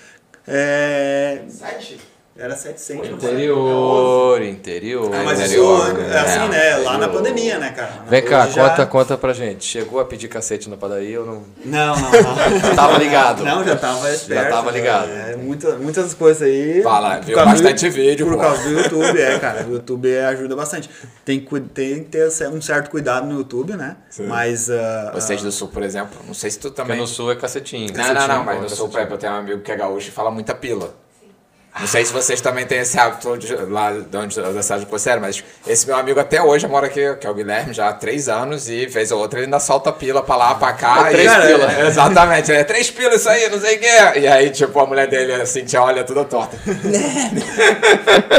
É, 0.46 1.42
Sete? 1.48 2.13
Era 2.36 2.56
7 2.56 2.80
cêntimos. 2.80 3.22
Interior, 3.22 4.42
interior. 4.42 5.10
Ah, 5.14 5.22
mas 5.24 5.38
interior, 5.40 5.86
isso, 5.86 5.94
né? 5.94 6.14
é 6.14 6.18
assim, 6.18 6.48
né? 6.48 6.76
Lá 6.78 6.92
na 6.98 7.06
Interior. 7.06 7.12
pandemia, 7.12 7.58
né, 7.58 7.70
cara? 7.70 7.92
Vem 8.08 8.22
cá, 8.24 8.46
já- 8.48 8.68
conta, 8.70 8.86
conta 8.86 9.16
pra 9.18 9.32
gente. 9.32 9.64
Chegou 9.64 10.00
a 10.00 10.04
pedir 10.04 10.26
cacete 10.26 10.68
na 10.68 10.76
padaria 10.76 11.20
ou 11.20 11.26
não? 11.26 11.42
Não, 11.64 11.94
não, 11.94 12.10
não. 12.10 12.74
Tava 12.74 12.98
ligado. 12.98 13.44
Não, 13.44 13.64
já 13.64 13.76
tava 13.76 14.10
esperto. 14.12 14.50
tava 14.50 14.70
ligado. 14.72 15.10
É, 15.10 15.36
muita, 15.36 15.76
muitas 15.76 16.12
coisas 16.12 16.42
aí. 16.42 16.82
Fala, 16.82 17.20
viu 17.20 17.36
bastante 17.36 17.88
vídeo, 17.88 18.26
Por 18.26 18.34
pô. 18.34 18.40
causa 18.40 18.62
do 18.64 18.70
YouTube, 18.70 19.20
é, 19.20 19.38
cara. 19.38 19.66
O 19.68 19.72
YouTube 19.74 20.18
ajuda 20.18 20.56
bastante. 20.56 20.90
Tem, 21.24 21.38
que 21.40 21.60
tem 21.60 22.02
que 22.02 22.10
ter 22.10 22.28
um 22.48 22.60
certo 22.60 22.90
cuidado 22.90 23.26
no 23.28 23.38
YouTube, 23.38 23.76
né? 23.76 23.96
Mas. 24.26 24.68
ah, 24.70 25.12
Vocês 25.14 25.40
ah, 25.40 25.44
do 25.44 25.52
Sul, 25.52 25.68
por 25.68 25.82
exemplo, 25.84 26.18
não 26.26 26.34
sei 26.34 26.50
se 26.50 26.58
tu 26.58 26.68
Porque 26.68 26.82
também. 26.82 26.98
no 26.98 27.06
sul 27.06 27.30
é 27.30 27.36
cacetinho. 27.36 27.92
Não, 27.96 28.12
não, 28.14 28.28
não, 28.28 28.44
mas 28.44 28.60
no 28.60 28.68
Sul, 28.68 28.88
por 28.88 28.98
exemplo, 28.98 29.14
eu 29.14 29.18
tenho 29.18 29.32
um 29.32 29.36
amigo 29.36 29.60
que 29.60 29.70
é 29.70 29.76
gaúcho 29.76 30.08
e 30.08 30.10
fala 30.10 30.30
muita 30.32 30.52
pila. 30.54 31.03
Não 31.78 31.88
sei 31.88 32.04
se 32.04 32.12
vocês 32.12 32.40
também 32.40 32.64
têm 32.64 32.78
esse 32.78 32.96
hábito 32.96 33.36
de, 33.36 33.52
lá 33.56 33.90
de 33.90 34.16
onde, 34.16 34.40
da 34.40 34.62
cidade 34.62 34.84
que 34.84 34.90
você 34.90 35.10
era, 35.10 35.20
mas 35.20 35.42
esse 35.66 35.86
meu 35.86 35.96
amigo 35.96 36.20
até 36.20 36.40
hoje 36.40 36.68
mora 36.68 36.86
aqui, 36.86 37.16
que 37.16 37.26
é 37.26 37.30
o 37.30 37.34
Guilherme, 37.34 37.72
já 37.72 37.88
há 37.88 37.92
três 37.92 38.28
anos, 38.28 38.68
e 38.68 38.86
vez 38.86 39.10
ou 39.10 39.18
outra 39.18 39.40
ele 39.40 39.46
ainda 39.46 39.58
solta 39.58 39.92
pila 39.92 40.22
pra 40.22 40.36
lá, 40.36 40.54
pra 40.54 40.72
cá. 40.72 41.08
É 41.08 41.12
três 41.12 41.32
e, 41.32 41.46
pila. 41.46 41.86
Exatamente, 41.88 42.52
é 42.52 42.62
três 42.62 42.90
pila 42.90 43.14
isso 43.16 43.28
aí, 43.28 43.48
não 43.48 43.60
sei 43.60 43.76
o 43.76 43.80
quê. 43.80 44.20
E 44.20 44.26
aí, 44.28 44.50
tipo, 44.50 44.78
a 44.78 44.86
mulher 44.86 45.08
dele, 45.08 45.34
assim, 45.34 45.64
te 45.64 45.76
olha 45.76 46.04
toda 46.04 46.24
torta. 46.24 46.56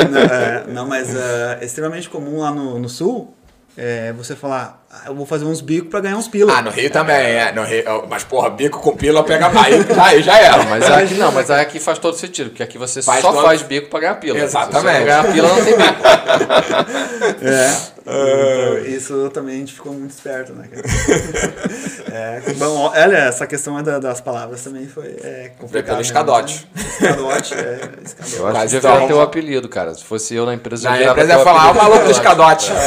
não, 0.10 0.22
é, 0.34 0.64
não, 0.68 0.88
mas 0.88 1.14
é 1.14 1.60
extremamente 1.62 2.10
comum 2.10 2.40
lá 2.40 2.52
no, 2.52 2.80
no 2.80 2.88
sul 2.88 3.36
é, 3.78 4.14
você 4.14 4.36
falar, 4.36 4.85
eu 5.06 5.16
vou 5.16 5.26
fazer 5.26 5.46
uns 5.46 5.62
bicos 5.62 5.90
pra 5.90 6.00
ganhar 6.00 6.18
uns 6.18 6.28
pila. 6.28 6.54
Ah, 6.58 6.62
no 6.62 6.70
Rio 6.72 6.90
também, 6.90 7.16
é. 7.16 7.52
No 7.52 7.64
Rio, 7.64 8.06
mas, 8.10 8.24
porra, 8.24 8.50
bico 8.50 8.80
com 8.80 8.96
pila 8.96 9.24
pega 9.24 9.50
mais. 9.50 9.76
Aí 10.00 10.22
já 10.24 10.38
era. 10.40 10.64
Mas 10.64 10.84
aqui 10.90 11.14
não, 11.16 11.32
mas 11.32 11.50
aqui 11.52 11.80
faz 11.80 11.98
todo 12.00 12.16
sentido, 12.18 12.50
porque 12.50 12.64
aqui 12.64 12.78
você 12.78 13.02
Faz 13.02 13.22
só 13.22 13.32
todo- 13.32 13.44
faz 13.44 13.62
bico 13.62 13.90
pra 13.90 14.00
ganhar 14.00 14.16
pila. 14.16 14.38
Exatamente. 14.40 14.76
Se 14.80 14.82
você 14.86 15.00
não 15.00 15.06
ganhar 15.06 15.32
pila, 15.34 15.48
não 15.50 15.64
tem 15.64 15.78
bico. 15.78 15.96
É. 17.42 17.96
Então, 18.08 18.86
isso 18.86 19.30
também 19.32 19.56
a 19.56 19.60
gente 19.60 19.74
ficou 19.74 19.92
muito 19.92 20.12
esperto, 20.12 20.54
né, 20.54 20.68
cara? 20.72 20.84
é, 22.48 22.54
bom, 22.54 22.92
olha, 22.96 23.18
essa 23.18 23.48
questão 23.48 23.80
é 23.80 23.84
da- 23.84 23.98
das 23.98 24.22
palavras 24.22 24.62
também 24.64 24.86
foi 24.88 25.16
é, 25.24 25.52
complicada. 25.58 25.90
pelo 25.94 26.02
escadote. 26.02 26.68
né? 26.76 26.84
Escadote, 27.10 27.54
é, 27.56 27.80
escadote. 28.06 28.36
Eu 28.38 28.48
acho 28.48 28.60
que 28.60 28.66
devia 28.68 28.78
então- 28.78 29.08
ter 29.08 29.14
o 29.14 29.22
apelido, 29.22 29.68
cara. 29.68 29.94
Se 29.96 30.04
fosse 30.04 30.36
eu 30.36 30.46
na 30.46 30.54
empresa, 30.54 30.88
Na 30.90 31.02
eu 31.02 31.12
empresa 31.12 31.34
ia 31.34 31.40
falar, 31.40 31.72
o 31.72 31.76
maluco 31.76 32.06
do 32.06 32.12
escadote. 32.12 32.72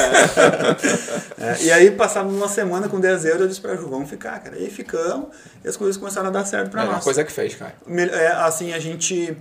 É, 1.41 1.57
e 1.63 1.71
aí 1.71 1.91
passava 1.99 2.29
uma 2.29 2.49
semana 2.49 2.89
com 2.89 2.99
10 2.99 3.25
euros, 3.27 3.41
eu 3.43 3.49
disse 3.49 3.61
pra 3.61 3.77
Ju, 3.77 3.89
vamos 3.89 4.09
ficar, 4.09 4.39
cara. 4.41 4.57
E 4.59 4.65
aí 4.65 4.71
ficamos, 4.71 5.29
e 5.63 5.69
as 5.69 5.77
coisas 5.77 5.97
começaram 5.97 6.29
a 6.29 6.31
dar 6.31 6.47
certo 6.47 6.71
pra 6.71 6.83
É 6.83 6.85
uma 6.87 6.95
nós. 6.95 7.05
coisa 7.05 7.23
que 7.25 7.31
fez, 7.33 7.55
cara. 7.55 7.75
É, 8.13 8.29
assim, 8.29 8.73
a 8.73 8.79
gente 8.79 9.37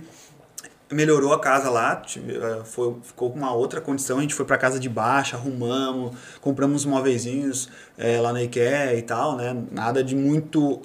melhorou 0.90 1.32
a 1.34 1.38
casa 1.40 1.68
lá, 1.68 2.02
eh, 2.16 2.60
foi, 2.64 2.96
ficou 3.02 3.30
com 3.30 3.38
uma 3.38 3.52
outra 3.52 3.78
condição, 3.80 4.18
a 4.18 4.20
gente 4.22 4.34
foi 4.34 4.46
pra 4.46 4.56
casa 4.56 4.80
de 4.80 4.88
baixo, 4.88 5.36
arrumamos, 5.36 6.16
compramos 6.40 6.84
uns 6.84 6.90
móveizinhos 6.90 7.68
eh, 7.98 8.18
lá 8.20 8.32
na 8.32 8.42
IKEA 8.42 8.94
e 8.94 9.02
tal, 9.02 9.36
né? 9.36 9.54
Nada 9.70 10.02
de 10.02 10.16
muito 10.16 10.80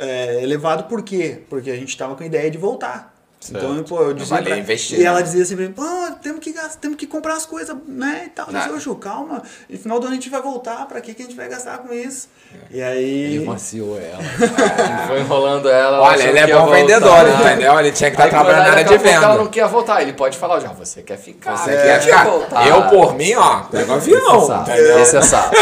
eh, 0.00 0.42
elevado, 0.42 0.84
por 0.84 1.00
quê? 1.02 1.44
Porque 1.48 1.70
a 1.70 1.76
gente 1.76 1.96
tava 1.96 2.16
com 2.16 2.24
a 2.24 2.26
ideia 2.26 2.50
de 2.50 2.58
voltar. 2.58 3.15
Então, 3.50 3.82
pô, 3.84 4.02
eu 4.02 4.14
dizia 4.14 4.42
pra- 4.42 4.56
investir, 4.56 4.98
E 5.00 5.04
ela 5.04 5.18
né? 5.18 5.22
dizia 5.22 5.42
assim, 5.42 5.56
pô, 5.72 5.82
temos 6.22 6.40
que, 6.40 6.52
gastar, 6.52 6.78
temos 6.80 6.96
que 6.96 7.06
comprar 7.06 7.34
as 7.34 7.44
coisas, 7.46 7.76
né, 7.86 8.24
e 8.26 8.28
tal. 8.30 8.46
Eu 8.48 8.54
disse, 8.54 8.68
Ah. 8.68 8.72
"Ô, 8.72 8.78
Ju, 8.78 8.94
calma, 8.96 9.42
no 9.68 9.78
final 9.78 9.98
do 10.00 10.06
ano 10.06 10.12
a 10.12 10.16
gente 10.16 10.30
vai 10.30 10.40
voltar, 10.42 10.86
pra 10.86 11.00
que 11.00 11.14
que 11.14 11.22
a 11.22 11.24
gente 11.26 11.36
vai 11.36 11.48
gastar 11.48 11.78
com 11.78 11.92
isso? 11.92 12.28
E 12.70 12.80
Ele 12.80 13.38
aí... 13.38 13.44
maciou 13.44 13.98
ela. 13.98 14.22
Ele 14.22 15.06
foi 15.08 15.20
enrolando 15.20 15.68
ela. 15.68 15.96
ela 15.98 16.00
Olha, 16.02 16.22
ele 16.22 16.38
é 16.38 16.46
bom 16.46 16.60
voltar. 16.62 16.76
vendedor, 16.76 17.28
entendeu? 17.28 17.78
Ele 17.80 17.92
tinha 17.92 18.10
que 18.10 18.16
estar 18.16 18.24
quando 18.28 18.30
trabalhando 18.30 18.58
na 18.60 18.66
ela- 18.68 18.72
área 18.78 18.84
de 18.84 18.98
venda. 18.98 19.24
Ela 19.26 19.34
não 19.36 19.46
quer 19.48 19.66
voltar. 19.68 20.02
Ele 20.02 20.12
pode 20.12 20.38
falar, 20.38 20.60
já, 20.60 20.68
você 20.72 21.02
quer 21.02 21.18
ficar. 21.18 21.56
Você 21.56 21.70
quer 21.72 22.00
ficar? 22.00 22.24
voltar. 22.24 22.66
Eu, 22.68 22.82
por 22.88 23.14
mim, 23.14 23.34
ó, 23.34 23.60
pego 23.64 23.96
Esse 23.96 24.12
é 24.12 24.16
avião? 24.16 24.64
Esse 25.02 25.16
é 25.16 25.22
safo. 25.22 25.54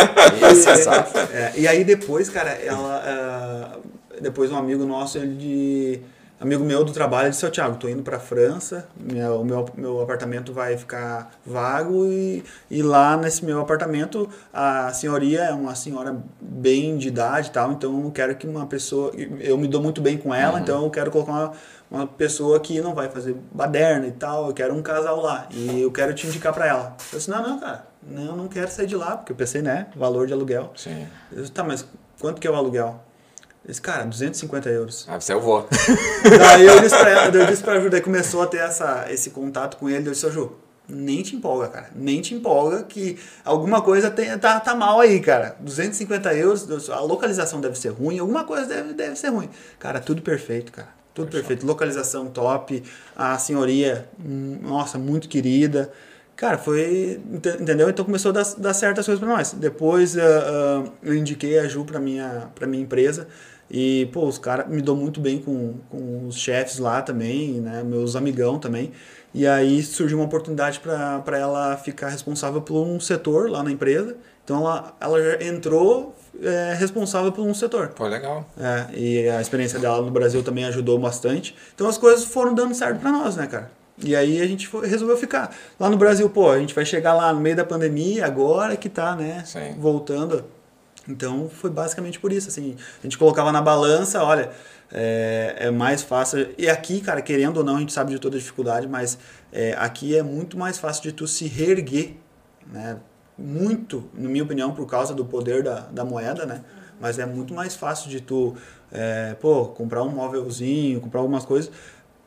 Esse 0.53 0.69
é 0.71 0.77
safo. 0.77 1.19
É, 1.19 1.53
e 1.57 1.67
aí 1.67 1.83
depois, 1.85 2.29
cara, 2.29 2.51
ela. 2.51 3.03
ah, 3.05 3.79
depois 4.21 4.53
um 4.53 4.57
amigo 4.57 4.85
nosso, 4.85 5.19
ele 5.19 5.35
de. 5.35 6.01
Amigo 6.41 6.65
meu 6.65 6.85
do 6.85 6.93
trabalho, 6.93 7.31
disse, 7.31 7.47
ô 7.47 7.51
Thiago, 7.51 7.77
tô 7.77 7.89
indo 7.89 8.03
pra 8.03 8.19
França, 8.19 8.87
minha- 8.99 9.31
o 9.33 9.45
meu, 9.45 9.65
meu 9.77 10.03
apartamento 10.03 10.53
vai 10.53 10.77
ficar 10.77 11.31
vago 11.47 12.05
e, 12.07 12.45
e 12.71 12.83
lá 12.83 13.17
nesse 13.17 13.45
meu 13.45 13.61
apartamento 13.61 14.29
a 14.53 14.93
senhoria 14.93 15.45
é 15.45 15.53
uma 15.53 15.75
senhora 15.75 16.17
bem 16.41 16.99
de 16.99 17.09
idade 17.09 17.49
e 17.49 17.51
tal, 17.53 17.73
então 17.73 18.05
eu 18.05 18.11
quero 18.11 18.35
que 18.35 18.47
uma 18.47 18.67
pessoa. 18.67 19.13
Eu 19.41 19.57
me 19.57 19.67
dou 19.69 19.81
muito 19.81 20.03
bem 20.03 20.19
com 20.19 20.35
ela, 20.35 20.59
então 20.61 20.83
eu 20.85 20.91
quero 20.91 21.11
colocar 21.11 21.33
uma, 21.33 21.53
uma 21.91 22.07
pessoa 22.07 22.59
que 22.61 22.79
não 22.81 22.95
vai 22.95 23.09
fazer 23.09 23.35
baderna 23.53 24.07
e 24.09 24.13
tal, 24.13 24.49
eu 24.49 24.53
quero 24.53 24.75
um 24.75 24.83
casal 24.83 25.23
lá 25.23 25.47
e 25.51 25.81
eu 25.81 25.91
quero 25.93 26.13
te 26.15 26.27
indicar 26.27 26.53
pra 26.53 26.67
ela. 26.67 26.97
Eu 27.13 27.19
disse, 27.19 27.31
não, 27.31 27.43
não, 27.49 27.59
cara, 27.61 27.87
não, 28.03 28.23
eu 28.27 28.37
não 28.37 28.49
quero 28.49 28.71
sair 28.71 28.87
de 28.89 28.97
lá, 28.97 29.17
porque 29.17 29.33
eu 29.33 29.37
pensei, 29.37 29.63
né, 29.63 29.87
valor 29.97 30.27
de 30.27 30.33
aluguel. 30.33 30.73
Sim. 30.77 31.07
Eu 31.33 31.41
disse, 31.43 31.53
tá, 31.53 31.63
mas 31.65 31.87
quanto 32.21 32.41
que 32.41 32.47
é 32.47 32.51
o 32.51 32.55
aluguel? 32.57 33.01
Ele 33.65 33.71
disse, 33.71 33.81
cara, 33.81 34.05
250 34.05 34.69
euros. 34.69 35.07
Ah, 35.09 35.19
você 35.19 35.33
eu 35.33 35.41
vou. 35.41 35.67
Daí 36.39 36.67
eu 36.67 36.81
disse 36.81 36.97
pra 36.99 37.09
ela, 37.11 37.35
eu 37.37 37.47
disse 37.47 37.63
pra 37.63 37.81
Ju, 37.81 37.89
daí 37.89 38.01
começou 38.01 38.43
a 38.43 38.47
ter 38.47 38.59
essa, 38.59 39.07
esse 39.11 39.31
contato 39.31 39.77
com 39.79 39.89
ele, 39.89 40.07
eu 40.09 40.13
disse, 40.13 40.31
Ju, 40.31 40.53
nem 40.87 41.23
te 41.23 41.35
empolga, 41.35 41.69
cara, 41.69 41.91
nem 41.95 42.21
te 42.21 42.35
empolga 42.35 42.83
que 42.83 43.19
alguma 43.43 43.81
coisa 43.81 44.11
tem, 44.11 44.37
tá, 44.39 44.61
tá 44.61 44.75
mal 44.75 45.01
aí, 45.01 45.19
cara. 45.19 45.57
250 45.61 46.35
euros, 46.35 46.91
a 46.91 47.01
localização 47.01 47.59
deve 47.61 47.79
ser 47.79 47.89
ruim, 47.89 48.19
alguma 48.19 48.45
coisa 48.45 48.67
deve, 48.67 48.93
deve 48.93 49.17
ser 49.17 49.29
ruim. 49.29 49.49
Cara, 49.79 49.99
tudo 49.99 50.21
perfeito, 50.21 50.71
cara. 50.71 50.89
Tudo 51.15 51.31
perfeito. 51.31 51.65
Localização 51.65 52.27
top, 52.27 52.83
a 53.17 53.39
senhoria, 53.39 54.07
nossa, 54.61 54.99
muito 54.99 55.29
querida. 55.29 55.91
Cara, 56.37 56.59
foi. 56.59 57.21
ente- 57.33 57.63
Entendeu? 57.63 57.89
Então 57.89 58.05
começou 58.05 58.31
a 58.31 58.33
dar, 58.35 58.45
dar 58.59 58.75
certas 58.75 59.07
coisas 59.07 59.23
pra 59.25 59.29
nós. 59.33 59.53
Depois 59.53 60.19
ah, 60.19 60.23
ah, 60.25 60.91
eu 61.05 61.15
indiquei 61.15 61.61
a 61.61 61.69
Ju 61.69 61.85
pra 61.85 62.01
minha, 62.01 62.49
pra 62.57 62.67
minha 62.67 62.83
empresa. 62.83 63.29
E, 63.71 64.09
pô, 64.13 64.27
os 64.27 64.39
caras 64.39 64.69
me 64.69 64.81
dão 64.83 64.95
muito 64.95 65.21
bem 65.21 65.39
com, 65.39 65.75
com 65.91 66.27
os 66.29 66.37
chefes 66.37 66.79
lá 66.79 67.03
também, 67.03 67.61
né? 67.61 67.83
Meus 67.83 68.15
amigão 68.15 68.59
também. 68.59 68.93
E 69.33 69.47
aí 69.47 69.83
surgiu 69.83 70.19
uma 70.19 70.27
oportunidade 70.27 70.81
para 70.81 71.39
ela 71.39 71.77
ficar 71.77 72.09
responsável 72.09 72.61
por 72.63 72.77
um 72.87 73.01
setor 73.01 73.51
lá 73.51 73.63
na 73.63 73.71
empresa. 73.73 74.17
Então 74.45 74.59
ela, 74.59 74.95
ela 75.01 75.21
já 75.23 75.43
entrou 75.45 76.15
é, 76.41 76.75
responsável 76.79 77.33
por 77.33 77.43
um 77.45 77.55
setor. 77.55 77.89
Pô, 77.89 78.07
legal. 78.07 78.47
É, 78.59 78.87
e 78.97 79.29
a 79.29 79.41
experiência 79.41 79.79
dela 79.79 80.03
no 80.03 80.11
Brasil 80.11 80.43
também 80.43 80.65
ajudou 80.67 80.99
bastante. 80.99 81.57
Então 81.75 81.89
as 81.89 81.97
coisas 81.99 82.25
foram 82.25 82.55
dando 82.55 82.75
certo 82.75 83.01
pra 83.01 83.11
nós, 83.11 83.35
né, 83.37 83.47
cara? 83.47 83.71
E 83.99 84.15
aí 84.15 84.41
a 84.41 84.47
gente 84.47 84.69
foi- 84.69 84.87
resolveu 84.87 85.17
ficar. 85.17 85.55
Lá 85.81 85.89
no 85.89 85.97
Brasil, 85.97 86.29
pô, 86.29 86.51
a 86.51 86.59
gente 86.59 86.75
vai 86.75 86.85
chegar 86.85 87.15
lá 87.15 87.33
no 87.33 87.41
meio 87.41 87.57
da 87.57 87.65
pandemia, 87.65 88.27
agora 88.27 88.77
que 88.77 88.89
tá, 88.89 89.17
né, 89.17 89.43
Sim. 89.47 89.75
voltando. 89.79 90.45
Então 91.09 91.49
foi 91.49 91.71
basicamente 91.71 92.19
por 92.19 92.33
isso, 92.33 92.49
assim, 92.49 92.77
a 93.01 93.03
gente 93.03 93.19
colocava 93.19 93.53
na 93.53 93.61
balança, 93.61 94.23
olha, 94.23 94.51
é, 94.93 95.57
é 95.59 95.71
mais 95.71 96.03
fácil. 96.03 96.55
E 96.57 96.69
aqui, 96.69 97.01
cara, 97.01 97.21
querendo 97.21 97.59
ou 97.59 97.65
não, 97.65 97.77
a 97.77 97.81
gente 97.81 97.93
sabe 97.93 98.13
de 98.13 98.19
toda 98.19 98.37
a 98.37 98.39
dificuldade, 98.39 98.87
mas 98.87 99.19
é, 99.53 99.75
aqui 99.79 100.17
é 100.17 100.23
muito 100.23 100.59
mais 100.59 100.79
fácil 100.79 101.03
de 101.03 101.13
tu 101.13 101.27
se 101.27 101.47
reerguer, 101.47 102.17
né? 102.73 102.97
Muito, 103.37 104.09
na 104.15 104.29
minha 104.29 104.45
opinião, 104.45 104.73
por 104.73 104.87
causa 104.87 105.13
do 105.13 105.25
poder 105.25 105.63
da, 105.63 105.81
da 105.81 106.05
moeda, 106.05 106.47
né? 106.47 106.63
Mas 107.01 107.19
é 107.19 107.27
muito 107.27 107.53
mais 107.53 107.75
fácil 107.75 108.09
de 108.09 108.21
tu, 108.21 108.55
é, 108.93 109.35
pô, 109.41 109.67
comprar 109.67 110.05
um 110.05 110.11
móvelzinho, 110.11 111.01
comprar 111.01 111.21
algumas 111.21 111.45
coisas, 111.45 111.71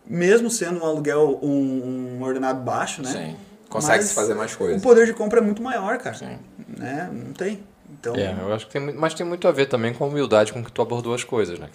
mesmo 0.05 0.49
sendo 0.49 0.81
um 0.81 0.85
aluguel, 0.85 1.39
um, 1.41 2.17
um 2.17 2.23
ordenado 2.23 2.61
baixo, 2.61 3.01
né? 3.01 3.11
Sim. 3.11 3.35
Consegue 3.69 4.03
se 4.03 4.13
fazer 4.13 4.33
mais 4.33 4.55
coisas. 4.55 4.79
O 4.79 4.83
poder 4.83 5.05
de 5.05 5.13
compra 5.13 5.39
é 5.39 5.41
muito 5.41 5.61
maior, 5.61 5.97
cara. 5.97 6.15
Sim. 6.15 6.37
Né? 6.77 7.09
Não 7.11 7.33
tem. 7.33 7.63
Então, 7.99 8.15
É, 8.15 8.35
eu 8.39 8.53
acho 8.53 8.65
que 8.67 8.71
tem 8.73 8.81
muito, 8.81 8.99
mas 8.99 9.13
tem 9.13 9.25
muito 9.25 9.47
a 9.47 9.51
ver 9.51 9.65
também 9.67 9.93
com 9.93 10.03
a 10.03 10.07
humildade 10.07 10.53
com 10.53 10.63
que 10.63 10.71
tu 10.71 10.81
abordou 10.81 11.13
as 11.13 11.23
coisas, 11.23 11.57
né? 11.59 11.67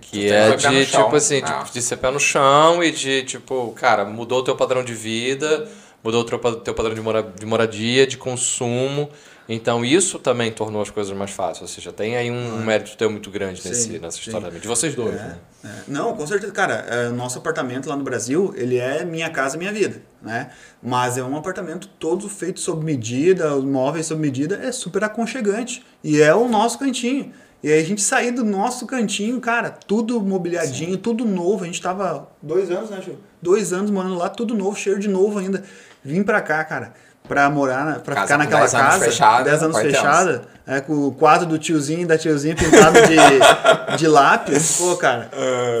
Que 0.00 0.30
é 0.30 0.54
de, 0.54 0.86
chão. 0.86 1.04
tipo 1.04 1.16
assim, 1.16 1.42
Ah. 1.44 1.62
de, 1.64 1.72
de 1.72 1.82
ser 1.82 1.96
pé 1.96 2.10
no 2.10 2.20
chão 2.20 2.82
e 2.82 2.90
de, 2.92 3.24
tipo, 3.24 3.72
cara, 3.72 4.04
mudou 4.04 4.38
o 4.40 4.42
teu 4.42 4.54
padrão 4.56 4.84
de 4.84 4.94
vida, 4.94 5.68
mudou 6.02 6.22
o 6.22 6.24
teu, 6.24 6.38
teu 6.60 6.74
padrão 6.74 6.94
de, 6.94 7.00
mora, 7.00 7.22
de 7.22 7.44
moradia, 7.44 8.06
de 8.06 8.16
consumo. 8.16 9.10
Então 9.48 9.84
isso 9.84 10.18
também 10.18 10.50
tornou 10.50 10.82
as 10.82 10.90
coisas 10.90 11.16
mais 11.16 11.30
fáceis. 11.30 11.62
Ou 11.62 11.68
seja, 11.68 11.92
tem 11.92 12.16
aí 12.16 12.30
um 12.30 12.64
mérito 12.64 12.96
teu 12.96 13.10
muito 13.10 13.30
grande 13.30 13.62
nesse, 13.64 13.84
Sim, 13.84 13.98
nessa 13.98 14.16
sim. 14.16 14.22
história 14.24 14.46
também. 14.48 14.60
De 14.60 14.66
vocês 14.68 14.94
dois, 14.94 15.14
né? 15.14 15.36
É, 15.64 15.68
Não, 15.86 16.16
com 16.16 16.26
certeza, 16.26 16.52
cara, 16.52 16.74
é, 16.88 17.08
nosso 17.10 17.38
apartamento 17.38 17.88
lá 17.88 17.96
no 17.96 18.02
Brasil, 18.02 18.52
ele 18.56 18.76
é 18.76 19.04
minha 19.04 19.30
casa, 19.30 19.56
minha 19.56 19.72
vida, 19.72 20.02
né? 20.20 20.50
Mas 20.82 21.16
é 21.16 21.22
um 21.22 21.36
apartamento 21.36 21.88
todo 21.98 22.28
feito 22.28 22.60
sob 22.60 22.84
medida, 22.84 23.54
os 23.54 23.64
móveis 23.64 24.06
sob 24.06 24.20
medida, 24.20 24.60
é 24.62 24.72
super 24.72 25.04
aconchegante. 25.04 25.84
E 26.02 26.20
é 26.20 26.34
o 26.34 26.48
nosso 26.48 26.78
cantinho. 26.78 27.32
E 27.62 27.72
aí 27.72 27.80
a 27.80 27.84
gente 27.84 28.02
sair 28.02 28.30
do 28.32 28.44
nosso 28.44 28.86
cantinho, 28.86 29.40
cara, 29.40 29.70
tudo 29.70 30.20
mobiliadinho, 30.20 30.96
tudo 30.98 31.24
novo. 31.24 31.64
A 31.64 31.66
gente 31.66 31.80
tava 31.80 32.28
dois 32.42 32.70
anos, 32.70 32.90
né, 32.90 33.00
Ju? 33.00 33.16
Dois 33.40 33.72
anos 33.72 33.90
morando 33.90 34.14
lá, 34.16 34.28
tudo 34.28 34.54
novo, 34.54 34.76
cheio 34.76 34.98
de 34.98 35.08
novo 35.08 35.38
ainda. 35.38 35.64
Vim 36.04 36.22
pra 36.22 36.40
cá, 36.40 36.62
cara, 36.64 36.94
pra 37.28 37.48
morar, 37.50 37.84
na- 37.84 37.98
pra 37.98 38.14
Casa 38.14 38.26
ficar 38.26 38.38
naquela 38.38 38.60
10 38.60 38.74
anos 38.74 38.86
casa. 38.88 39.04
fechada, 39.04 39.44
10 39.44 39.62
anos 39.62 39.78
fechada, 39.78 40.42
é, 40.66 40.80
com 40.80 41.06
o 41.06 41.12
quadro 41.12 41.46
do 41.46 41.58
tiozinho 41.58 42.00
e 42.02 42.06
da 42.06 42.16
tiozinha 42.18 42.54
pintado 42.56 42.98
de, 43.02 43.96
de 43.98 44.06
lápis. 44.08 44.78
Pô, 44.78 44.96
cara. 44.96 45.30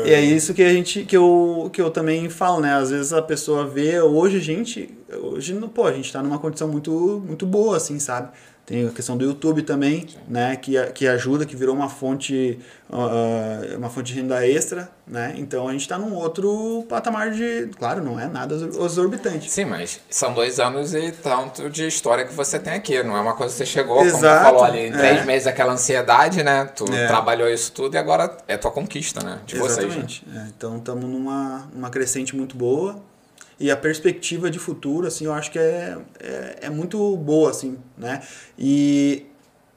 E 0.04 0.12
é 0.12 0.20
isso 0.20 0.52
que 0.54 0.62
a 0.62 0.68
gente 0.72 1.04
que 1.04 1.16
eu, 1.16 1.70
que 1.72 1.80
eu 1.80 1.90
também 1.90 2.28
falo, 2.28 2.60
né? 2.60 2.74
Às 2.74 2.90
vezes 2.90 3.12
a 3.12 3.20
pessoa 3.22 3.66
vê, 3.66 4.00
hoje 4.00 4.36
a 4.38 4.40
gente, 4.40 4.96
hoje 5.22 5.54
não, 5.54 5.68
pô, 5.68 5.86
a 5.86 5.92
gente 5.92 6.12
tá 6.12 6.22
numa 6.22 6.38
condição 6.38 6.68
muito 6.68 7.22
muito 7.26 7.44
boa 7.46 7.76
assim, 7.76 7.98
sabe? 7.98 8.28
Tem 8.66 8.84
a 8.88 8.90
questão 8.90 9.16
do 9.16 9.24
YouTube 9.24 9.62
também, 9.62 10.08
né, 10.28 10.56
que, 10.56 10.74
que 10.92 11.06
ajuda, 11.06 11.46
que 11.46 11.54
virou 11.54 11.72
uma 11.72 11.88
fonte 11.88 12.58
ah, 12.92 13.60
uma 13.76 13.88
fonte 13.88 14.12
de 14.12 14.20
renda 14.20 14.46
extra, 14.46 14.90
né? 15.06 15.34
Então 15.36 15.68
a 15.68 15.72
gente 15.72 15.86
tá 15.88 15.96
num 15.96 16.14
outro 16.14 16.84
patamar 16.88 17.30
de, 17.30 17.68
claro, 17.78 18.02
não 18.02 18.18
é 18.18 18.26
nada 18.26 18.54
exorbitante. 18.56 19.50
Sim, 19.50 19.66
mas 19.66 20.00
são 20.10 20.32
dois 20.34 20.58
anos 20.58 20.94
e 20.94 21.12
tanto 21.12 21.70
de 21.70 21.86
história 21.86 22.24
que 22.24 22.34
você 22.34 22.58
tem 22.58 22.74
aqui. 22.74 23.00
Não 23.02 23.16
é 23.16 23.20
uma 23.20 23.34
coisa 23.34 23.52
que 23.52 23.58
você 23.58 23.66
chegou, 23.66 23.98
como 23.98 24.10
tu 24.10 24.16
Exato, 24.16 24.44
falou 24.44 24.64
ali, 24.64 24.88
em 24.88 24.92
três 24.92 25.18
é. 25.20 25.24
meses 25.24 25.46
aquela 25.46 25.72
ansiedade, 25.72 26.42
né? 26.42 26.64
Tu 26.64 26.84
É. 26.92 27.06
trabalhou 27.06 27.48
isso 27.48 27.70
tudo 27.72 27.94
e 27.94 27.98
agora 27.98 28.36
é 28.48 28.56
tua 28.56 28.70
conquista, 28.70 29.22
né? 29.22 29.38
De 29.46 29.56
vocês. 29.56 29.78
né? 29.78 29.84
Exatamente. 29.84 30.26
É, 30.34 30.46
então 30.56 30.76
estamos 30.78 31.04
numa, 31.04 31.68
numa 31.72 31.90
crescente 31.90 32.34
muito 32.34 32.56
boa 32.56 32.96
e 33.58 33.70
a 33.70 33.76
perspectiva 33.76 34.50
de 34.50 34.58
futuro, 34.58 35.06
assim, 35.06 35.24
eu 35.24 35.32
acho 35.32 35.50
que 35.50 35.58
é, 35.58 35.96
é, 36.20 36.56
é 36.62 36.70
muito 36.70 37.16
boa, 37.16 37.50
assim, 37.50 37.78
né? 37.96 38.22
E 38.58 39.26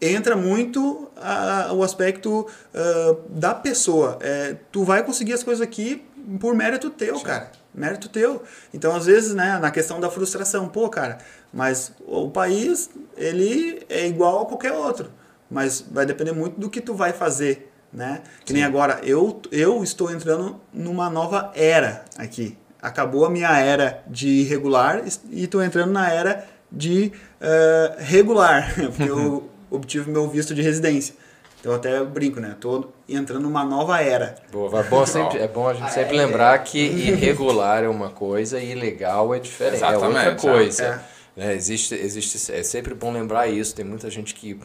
entra 0.01 0.35
muito 0.35 1.09
a- 1.17 1.71
o 1.73 1.83
aspecto 1.83 2.47
ah, 2.73 3.15
da 3.29 3.53
pessoa. 3.55 4.17
É, 4.21 4.55
tu 4.71 4.83
vai 4.83 5.03
conseguir 5.03 5.33
as 5.33 5.43
coisas 5.43 5.61
aqui 5.61 6.03
por 6.39 6.53
mérito 6.55 6.89
teu, 6.89 7.19
cara. 7.21 7.51
Mérito 7.73 8.09
teu. 8.09 8.43
Então, 8.73 8.95
às 8.95 9.05
vezes, 9.05 9.33
né, 9.33 9.57
na 9.59 9.71
questão 9.71 9.99
da 9.99 10.09
frustração, 10.09 10.67
pô, 10.67 10.89
cara, 10.89 11.19
mas 11.53 11.91
o 12.05 12.29
país, 12.29 12.89
ele 13.15 13.81
é 13.89 14.07
igual 14.07 14.41
a 14.41 14.45
qualquer 14.45 14.71
outro. 14.73 15.09
Mas 15.49 15.81
vai 15.89 16.05
depender 16.05 16.31
muito 16.31 16.59
do 16.59 16.69
que 16.69 16.81
tu 16.81 16.93
vai 16.93 17.11
fazer, 17.13 17.71
né? 17.91 18.21
Que 18.45 18.53
nem 18.53 18.63
agora, 18.63 18.99
eu, 19.03 19.41
eu 19.51 19.83
estou 19.83 20.11
entrando 20.11 20.59
numa 20.73 21.09
nova 21.09 21.51
era 21.55 22.03
aqui. 22.17 22.57
Acabou 22.81 23.25
a 23.25 23.29
minha 23.29 23.57
era 23.59 24.03
de 24.07 24.27
irregular 24.27 25.03
e 25.29 25.43
estou 25.43 25.61
entrando 25.61 25.91
na 25.91 26.09
era 26.09 26.47
de 26.71 27.11
eh, 27.41 27.95
regular, 27.99 28.73
porque 28.95 29.09
eu 29.09 29.49
obtive 29.69 30.09
meu 30.09 30.29
visto 30.29 30.53
de 30.53 30.61
residência. 30.61 31.15
Então 31.59 31.73
eu 31.73 31.77
até 31.77 32.03
brinco, 32.05 32.39
né? 32.39 32.51
Estou 32.51 32.93
entrando 33.07 33.41
numa 33.41 33.65
nova 33.65 34.01
era. 34.01 34.35
Boa, 34.51 34.79
é 34.79 34.83
bom, 34.83 35.05
sempre, 35.05 35.39
é 35.39 35.47
bom 35.47 35.67
a 35.67 35.73
gente 35.73 35.91
sempre 35.91 36.15
lembrar 36.15 36.57
que 36.63 36.79
irregular 36.79 37.83
é 37.83 37.89
uma 37.89 38.09
coisa 38.09 38.59
e 38.59 38.71
ilegal 38.71 39.33
é 39.35 39.39
diferente, 39.39 39.83
é 39.83 39.87
outra 39.87 40.09
Exatamente, 40.09 40.47
é. 40.47 40.51
coisa. 40.51 41.03
Né? 41.35 41.55
Existe, 41.55 41.95
existe, 41.95 42.51
é 42.51 42.63
sempre 42.63 42.93
bom 42.93 43.11
lembrar 43.11 43.47
isso. 43.47 43.75
Tem 43.75 43.83
muita 43.83 44.09
gente 44.09 44.33
que, 44.33 44.57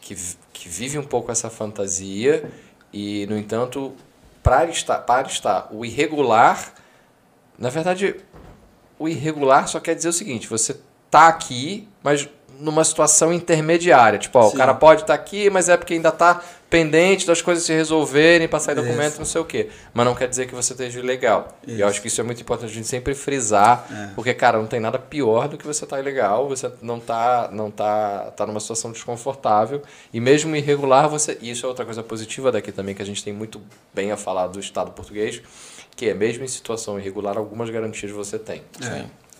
que, 0.00 0.16
que 0.52 0.68
vive 0.68 0.98
um 0.98 1.04
pouco 1.04 1.30
essa 1.30 1.50
fantasia 1.50 2.44
e, 2.92 3.26
no 3.26 3.36
entanto, 3.36 3.94
para 4.42 4.64
estar, 4.66 4.98
para 5.00 5.28
estar 5.28 5.68
o 5.70 5.84
irregular, 5.84 6.72
na 7.58 7.68
verdade, 7.70 8.16
o 8.98 9.08
irregular 9.08 9.68
só 9.68 9.80
quer 9.80 9.94
dizer 9.94 10.08
o 10.08 10.12
seguinte: 10.12 10.48
você 10.48 10.76
tá 11.10 11.28
aqui, 11.28 11.88
mas 12.02 12.28
numa 12.60 12.82
situação 12.82 13.32
intermediária. 13.32 14.18
Tipo, 14.18 14.38
ó, 14.40 14.48
o 14.48 14.52
cara 14.52 14.74
pode 14.74 15.02
estar 15.02 15.14
aqui, 15.14 15.48
mas 15.48 15.68
é 15.68 15.76
porque 15.76 15.94
ainda 15.94 16.10
tá 16.10 16.42
pendente 16.68 17.24
das 17.26 17.40
coisas 17.40 17.64
se 17.64 17.72
resolverem, 17.72 18.48
passar 18.48 18.76
Isso. 18.76 18.82
documento, 18.84 19.18
não 19.18 19.24
sei 19.24 19.40
o 19.40 19.44
quê. 19.44 19.68
Mas 19.94 20.04
não 20.04 20.14
quer 20.14 20.28
dizer 20.28 20.46
que 20.46 20.54
você 20.54 20.72
esteja 20.72 20.98
ilegal. 20.98 21.56
E 21.66 21.72
Isso. 21.72 21.80
eu 21.82 21.86
acho 21.88 22.02
que 22.02 22.08
isso 22.08 22.20
é 22.20 22.24
muito 22.24 22.42
importante 22.42 22.70
a 22.70 22.74
gente 22.74 22.88
sempre 22.88 23.14
frisar, 23.14 23.86
É. 23.90 24.14
porque, 24.14 24.34
cara, 24.34 24.58
não 24.58 24.66
tem 24.66 24.80
nada 24.80 24.98
pior 24.98 25.48
do 25.48 25.56
que 25.56 25.64
você 25.66 25.86
tá 25.86 26.00
ilegal, 26.00 26.48
você 26.48 26.70
não 26.82 26.98
tá, 26.98 27.48
não 27.52 27.70
tá, 27.70 28.32
tá 28.36 28.44
numa 28.44 28.60
situação 28.60 28.90
desconfortável. 28.90 29.80
E 30.12 30.20
mesmo 30.20 30.54
irregular, 30.56 31.08
você. 31.08 31.38
E 31.40 31.50
isso 31.50 31.64
é 31.64 31.68
outra 31.68 31.84
coisa 31.84 32.02
positiva 32.02 32.50
daqui 32.50 32.72
também, 32.72 32.92
que 32.94 33.02
a 33.02 33.06
gente 33.06 33.22
tem 33.22 33.32
muito 33.32 33.60
bem 33.94 34.10
a 34.10 34.16
falar 34.16 34.48
do 34.48 34.58
Estado 34.58 34.90
português, 34.90 35.40
que 35.98 36.08
é 36.08 36.14
mesmo 36.14 36.44
em 36.44 36.48
situação 36.48 36.96
irregular, 36.96 37.36
algumas 37.36 37.68
garantias 37.70 38.12
você 38.12 38.38
tem. 38.38 38.62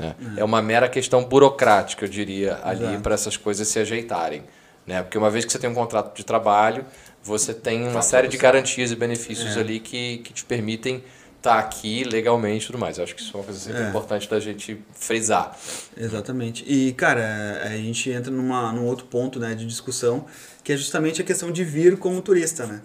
É. 0.00 0.14
É 0.36 0.42
uma 0.44 0.60
mera 0.60 0.88
questão 0.88 1.24
burocrática, 1.24 2.04
eu 2.04 2.08
diria, 2.08 2.58
ali 2.64 2.98
para 2.98 3.14
essas 3.14 3.36
coisas 3.36 3.68
se 3.68 3.78
ajeitarem. 3.78 4.42
Né? 4.84 5.00
Porque 5.02 5.16
uma 5.16 5.30
vez 5.30 5.44
que 5.44 5.52
você 5.52 5.58
tem 5.58 5.70
um 5.70 5.74
contrato 5.74 6.16
de 6.16 6.24
trabalho, 6.24 6.84
você 7.22 7.54
tem 7.54 7.86
uma 7.86 8.02
série 8.02 8.26
de 8.26 8.36
garantias 8.36 8.90
e 8.90 8.96
benefícios 8.96 9.56
É. 9.56 9.60
ali 9.60 9.78
que, 9.78 10.18
que 10.18 10.32
te 10.32 10.44
permitem 10.44 11.04
estar 11.36 11.60
aqui 11.60 12.02
legalmente 12.02 12.64
e 12.64 12.66
tudo 12.66 12.78
mais. 12.78 12.98
Eu 12.98 13.04
acho 13.04 13.14
que 13.14 13.22
isso 13.22 13.36
é 13.36 13.38
uma 13.38 13.44
coisa 13.44 13.60
sempre 13.60 13.82
É. 13.82 13.88
importante 13.88 14.28
da 14.28 14.40
gente 14.40 14.80
frisar. 14.94 15.56
Exatamente. 15.96 16.64
E, 16.66 16.92
cara, 16.92 17.60
a 17.64 17.76
gente 17.76 18.10
entra 18.10 18.32
numa, 18.32 18.72
num 18.72 18.84
outro 18.84 19.06
ponto 19.06 19.38
né, 19.38 19.54
de 19.54 19.64
discussão, 19.64 20.26
que 20.64 20.72
é 20.72 20.76
justamente 20.76 21.22
a 21.22 21.24
questão 21.24 21.52
de 21.52 21.62
vir 21.62 21.96
como 21.98 22.20
turista, 22.20 22.66
né? 22.66 22.80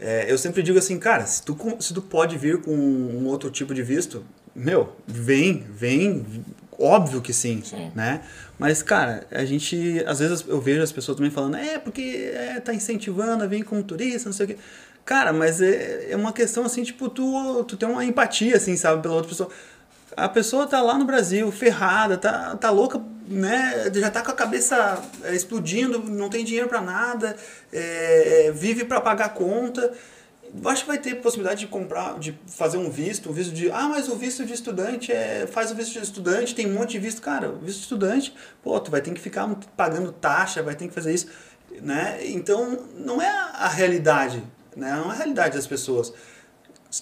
É, 0.00 0.32
eu 0.32 0.38
sempre 0.38 0.62
digo 0.62 0.78
assim, 0.78 0.98
cara, 0.98 1.26
se 1.26 1.42
tu, 1.42 1.56
se 1.78 1.92
tu 1.92 2.00
pode 2.00 2.38
vir 2.38 2.62
com 2.62 2.74
um 2.74 3.26
outro 3.26 3.50
tipo 3.50 3.74
de 3.74 3.82
visto, 3.82 4.24
meu, 4.54 4.96
vem, 5.06 5.66
vem, 5.70 6.24
óbvio 6.78 7.20
que 7.20 7.34
sim, 7.34 7.62
Sim. 7.62 7.92
né? 7.94 8.22
Mas, 8.58 8.82
cara, 8.82 9.26
a 9.30 9.44
gente, 9.44 10.02
às 10.06 10.18
vezes 10.18 10.44
eu 10.48 10.60
vejo 10.60 10.82
as 10.82 10.90
pessoas 10.90 11.16
também 11.16 11.30
falando, 11.30 11.56
é, 11.56 11.78
porque 11.78 12.32
é, 12.34 12.60
tá 12.60 12.72
incentivando 12.72 13.44
a 13.44 13.46
vir 13.46 13.62
como 13.62 13.82
turista, 13.82 14.28
não 14.28 14.32
sei 14.32 14.46
o 14.46 14.48
quê. 14.48 14.56
Cara, 15.04 15.32
mas 15.32 15.60
é, 15.60 16.12
é 16.12 16.16
uma 16.16 16.32
questão 16.32 16.64
assim, 16.64 16.82
tipo, 16.82 17.08
tu, 17.08 17.64
tu 17.64 17.76
tem 17.76 17.88
uma 17.88 18.04
empatia, 18.04 18.56
assim, 18.56 18.76
sabe, 18.76 19.02
pela 19.02 19.14
outra 19.14 19.28
pessoa. 19.28 19.50
A 20.16 20.28
pessoa 20.28 20.66
tá 20.66 20.80
lá 20.80 20.96
no 20.98 21.04
Brasil, 21.04 21.50
ferrada, 21.52 22.16
tá, 22.16 22.56
tá 22.56 22.70
louca, 22.70 23.00
né? 23.30 23.90
Já 23.94 24.10
tá 24.10 24.22
com 24.22 24.32
a 24.32 24.34
cabeça 24.34 25.00
é, 25.22 25.34
explodindo, 25.34 26.00
não 26.00 26.28
tem 26.28 26.44
dinheiro 26.44 26.68
pra 26.68 26.80
nada, 26.80 27.36
é, 27.72 28.52
vive 28.52 28.84
pra 28.84 29.00
pagar 29.00 29.30
conta. 29.30 29.92
Acho 30.64 30.82
que 30.82 30.88
vai 30.88 30.98
ter 30.98 31.14
possibilidade 31.16 31.60
de 31.60 31.68
comprar, 31.68 32.18
de 32.18 32.36
fazer 32.48 32.76
um 32.76 32.90
visto, 32.90 33.30
um 33.30 33.32
visto 33.32 33.54
de. 33.54 33.70
Ah, 33.70 33.88
mas 33.88 34.08
o 34.08 34.16
visto 34.16 34.44
de 34.44 34.52
estudante 34.52 35.12
é. 35.12 35.46
Faz 35.46 35.70
o 35.70 35.76
visto 35.76 35.92
de 35.92 36.00
estudante, 36.00 36.56
tem 36.56 36.66
um 36.66 36.74
monte 36.74 36.90
de 36.90 36.98
visto. 36.98 37.22
Cara, 37.22 37.50
o 37.50 37.58
visto 37.60 37.78
de 37.78 37.82
estudante, 37.84 38.34
pô, 38.60 38.78
tu 38.80 38.90
vai 38.90 39.00
ter 39.00 39.14
que 39.14 39.20
ficar 39.20 39.48
pagando 39.76 40.10
taxa, 40.10 40.60
vai 40.60 40.74
ter 40.74 40.88
que 40.88 40.94
fazer 40.94 41.14
isso. 41.14 41.28
Né? 41.80 42.18
Então, 42.26 42.80
não 42.96 43.22
é 43.22 43.28
a 43.28 43.68
realidade. 43.68 44.42
Né? 44.76 44.92
Não 44.92 45.08
é 45.08 45.14
a 45.14 45.18
realidade 45.18 45.54
das 45.54 45.68
pessoas. 45.68 46.12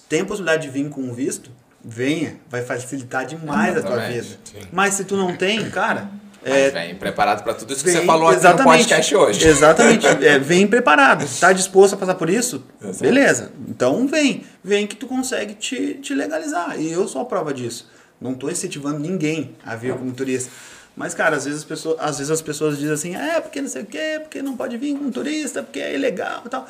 Tem 0.07 0.21
a 0.21 0.25
possibilidade 0.25 0.67
de 0.67 0.69
vir 0.69 0.87
com 0.91 1.01
um 1.01 1.11
visto, 1.11 1.49
venha, 1.83 2.37
vai 2.49 2.61
facilitar 2.63 3.25
demais 3.25 3.77
a 3.77 3.81
tua 3.81 3.91
Exatamente, 3.95 4.21
vida. 4.21 4.37
sim. 4.43 4.67
Mas 4.71 4.93
se 4.95 5.03
tu 5.05 5.15
não 5.15 5.35
tem, 5.35 5.69
cara, 5.69 6.09
é, 6.43 6.69
vem 6.69 6.95
preparado 6.95 7.43
para 7.43 7.53
tudo 7.53 7.73
isso 7.73 7.83
que 7.83 7.89
vem- 7.91 7.99
você 8.01 8.05
falou 8.05 8.27
aqui 8.27 8.35
no 8.37 8.41
exatamente, 8.41 8.77
podcast 8.79 9.15
hoje. 9.15 9.47
Exatamente, 9.47 10.07
é, 10.07 10.39
vem 10.39 10.65
preparado. 10.67 11.25
Tá 11.39 11.51
disposto 11.53 11.93
a 11.93 11.97
passar 11.97 12.15
por 12.15 12.29
isso? 12.29 12.63
Beleza. 12.99 13.51
Então 13.67 14.07
vem, 14.07 14.43
vem 14.63 14.87
que 14.87 14.95
tu 14.95 15.07
consegue 15.07 15.53
te, 15.53 15.95
te 15.95 16.13
legalizar. 16.13 16.79
E 16.79 16.91
eu 16.91 17.07
sou 17.07 17.21
a 17.21 17.25
prova 17.25 17.53
disso. 17.53 17.89
Não 18.21 18.33
tô 18.33 18.49
incentivando 18.49 18.99
ninguém 18.99 19.55
a 19.65 19.75
vir 19.75 19.93
como 19.93 20.11
turista. 20.11 20.49
Mas, 20.95 21.13
cara, 21.13 21.37
às 21.37 21.45
vezes 21.45 21.59
as 21.59 21.65
pessoas, 21.65 21.95
às 21.99 22.17
vezes 22.17 22.29
as 22.31 22.41
pessoas 22.41 22.77
dizem 22.77 22.93
assim, 22.93 23.15
é, 23.15 23.39
porque 23.39 23.61
não 23.61 23.69
sei 23.69 23.83
o 23.83 23.85
quê, 23.85 24.19
porque 24.21 24.41
não 24.41 24.57
pode 24.57 24.75
vir 24.77 24.97
como 24.97 25.09
turista, 25.11 25.63
porque 25.63 25.79
é 25.79 25.95
ilegal 25.95 26.41
e 26.45 26.49
tal. 26.49 26.67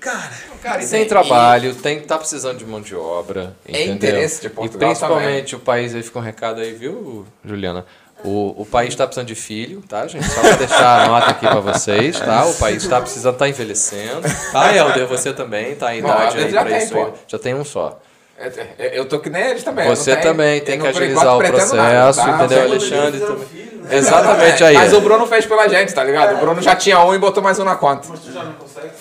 Cara, 0.00 0.30
Cara, 0.62 0.76
e 0.82 0.86
tem 0.86 1.00
tem- 1.00 1.08
trabalho, 1.08 1.74
tem 1.74 2.00
tá 2.00 2.18
precisando 2.18 2.58
de 2.58 2.64
mão 2.66 2.80
de 2.80 2.94
obra. 2.94 3.54
É 3.66 3.72
entendeu? 3.72 3.94
interesse 3.94 4.40
de 4.42 4.50
Portugal 4.50 4.90
E 4.90 4.92
principalmente 4.94 5.56
o 5.56 5.58
país, 5.58 5.94
aí 5.94 6.02
fica 6.02 6.18
um 6.18 6.22
recado 6.22 6.60
aí, 6.60 6.72
viu, 6.74 7.24
Juliana? 7.44 7.86
O, 8.24 8.62
o 8.62 8.66
país 8.66 8.90
está 8.90 9.06
precisando 9.06 9.26
de 9.26 9.34
filho, 9.34 9.82
tá, 9.88 10.06
gente? 10.06 10.24
Só 10.30 10.40
para 10.40 10.56
deixar 10.56 11.02
a 11.04 11.08
nota 11.08 11.30
aqui 11.30 11.46
para 11.46 11.60
vocês, 11.60 12.18
tá? 12.18 12.46
O 12.46 12.54
país 12.54 12.82
está 12.82 13.00
precisando, 13.00 13.36
tá 13.36 13.48
envelhecendo. 13.48 14.22
Tá, 14.52 14.74
Helder? 14.74 15.06
Você 15.06 15.32
também 15.32 15.74
tá 15.74 15.94
em 15.94 16.00
Bom, 16.02 16.08
idade 16.08 16.38
aí 16.38 16.52
tem, 16.52 16.78
isso 16.78 16.96
aí. 16.96 17.12
Já 17.28 17.38
tem 17.38 17.54
um 17.54 17.64
só. 17.64 18.00
É, 18.38 18.46
é, 18.78 18.98
Eu 18.98 19.04
tô 19.06 19.20
que 19.20 19.28
nem 19.30 19.42
eles 19.42 19.62
também. 19.62 19.86
Você 19.88 20.12
tenho- 20.16 20.22
também 20.22 20.60
tem 20.62 20.80
que 20.80 20.86
agilizar 20.86 21.34
o 21.36 21.38
pretendo 21.38 21.74
nada, 21.74 22.02
processo, 22.12 22.26
tá? 22.28 22.44
entendeu? 22.44 22.62
Alexandre 22.64 23.20
também. 23.20 23.46
filho, 23.46 23.82
né? 23.82 23.96
Exatamente 23.96 24.64
aí. 24.64 24.74
Mas 24.74 24.92
o 24.92 25.00
Bruno 25.00 25.26
fez 25.26 25.46
pela 25.46 25.68
gente, 25.68 25.92
tá 25.94 26.02
ligado? 26.02 26.34
O 26.36 26.38
Bruno 26.38 26.60
já 26.62 26.74
tinha 26.74 26.98
um 27.04 27.14
e 27.14 27.18
botou 27.18 27.42
mais 27.42 27.58
um 27.58 27.64
na 27.64 27.76
conta. 27.76 28.08
Mas 28.08 28.20
tu 28.20 28.32
já 28.32 28.42
não 28.42 28.54
consegue, 28.54 28.86
né? 28.88 28.92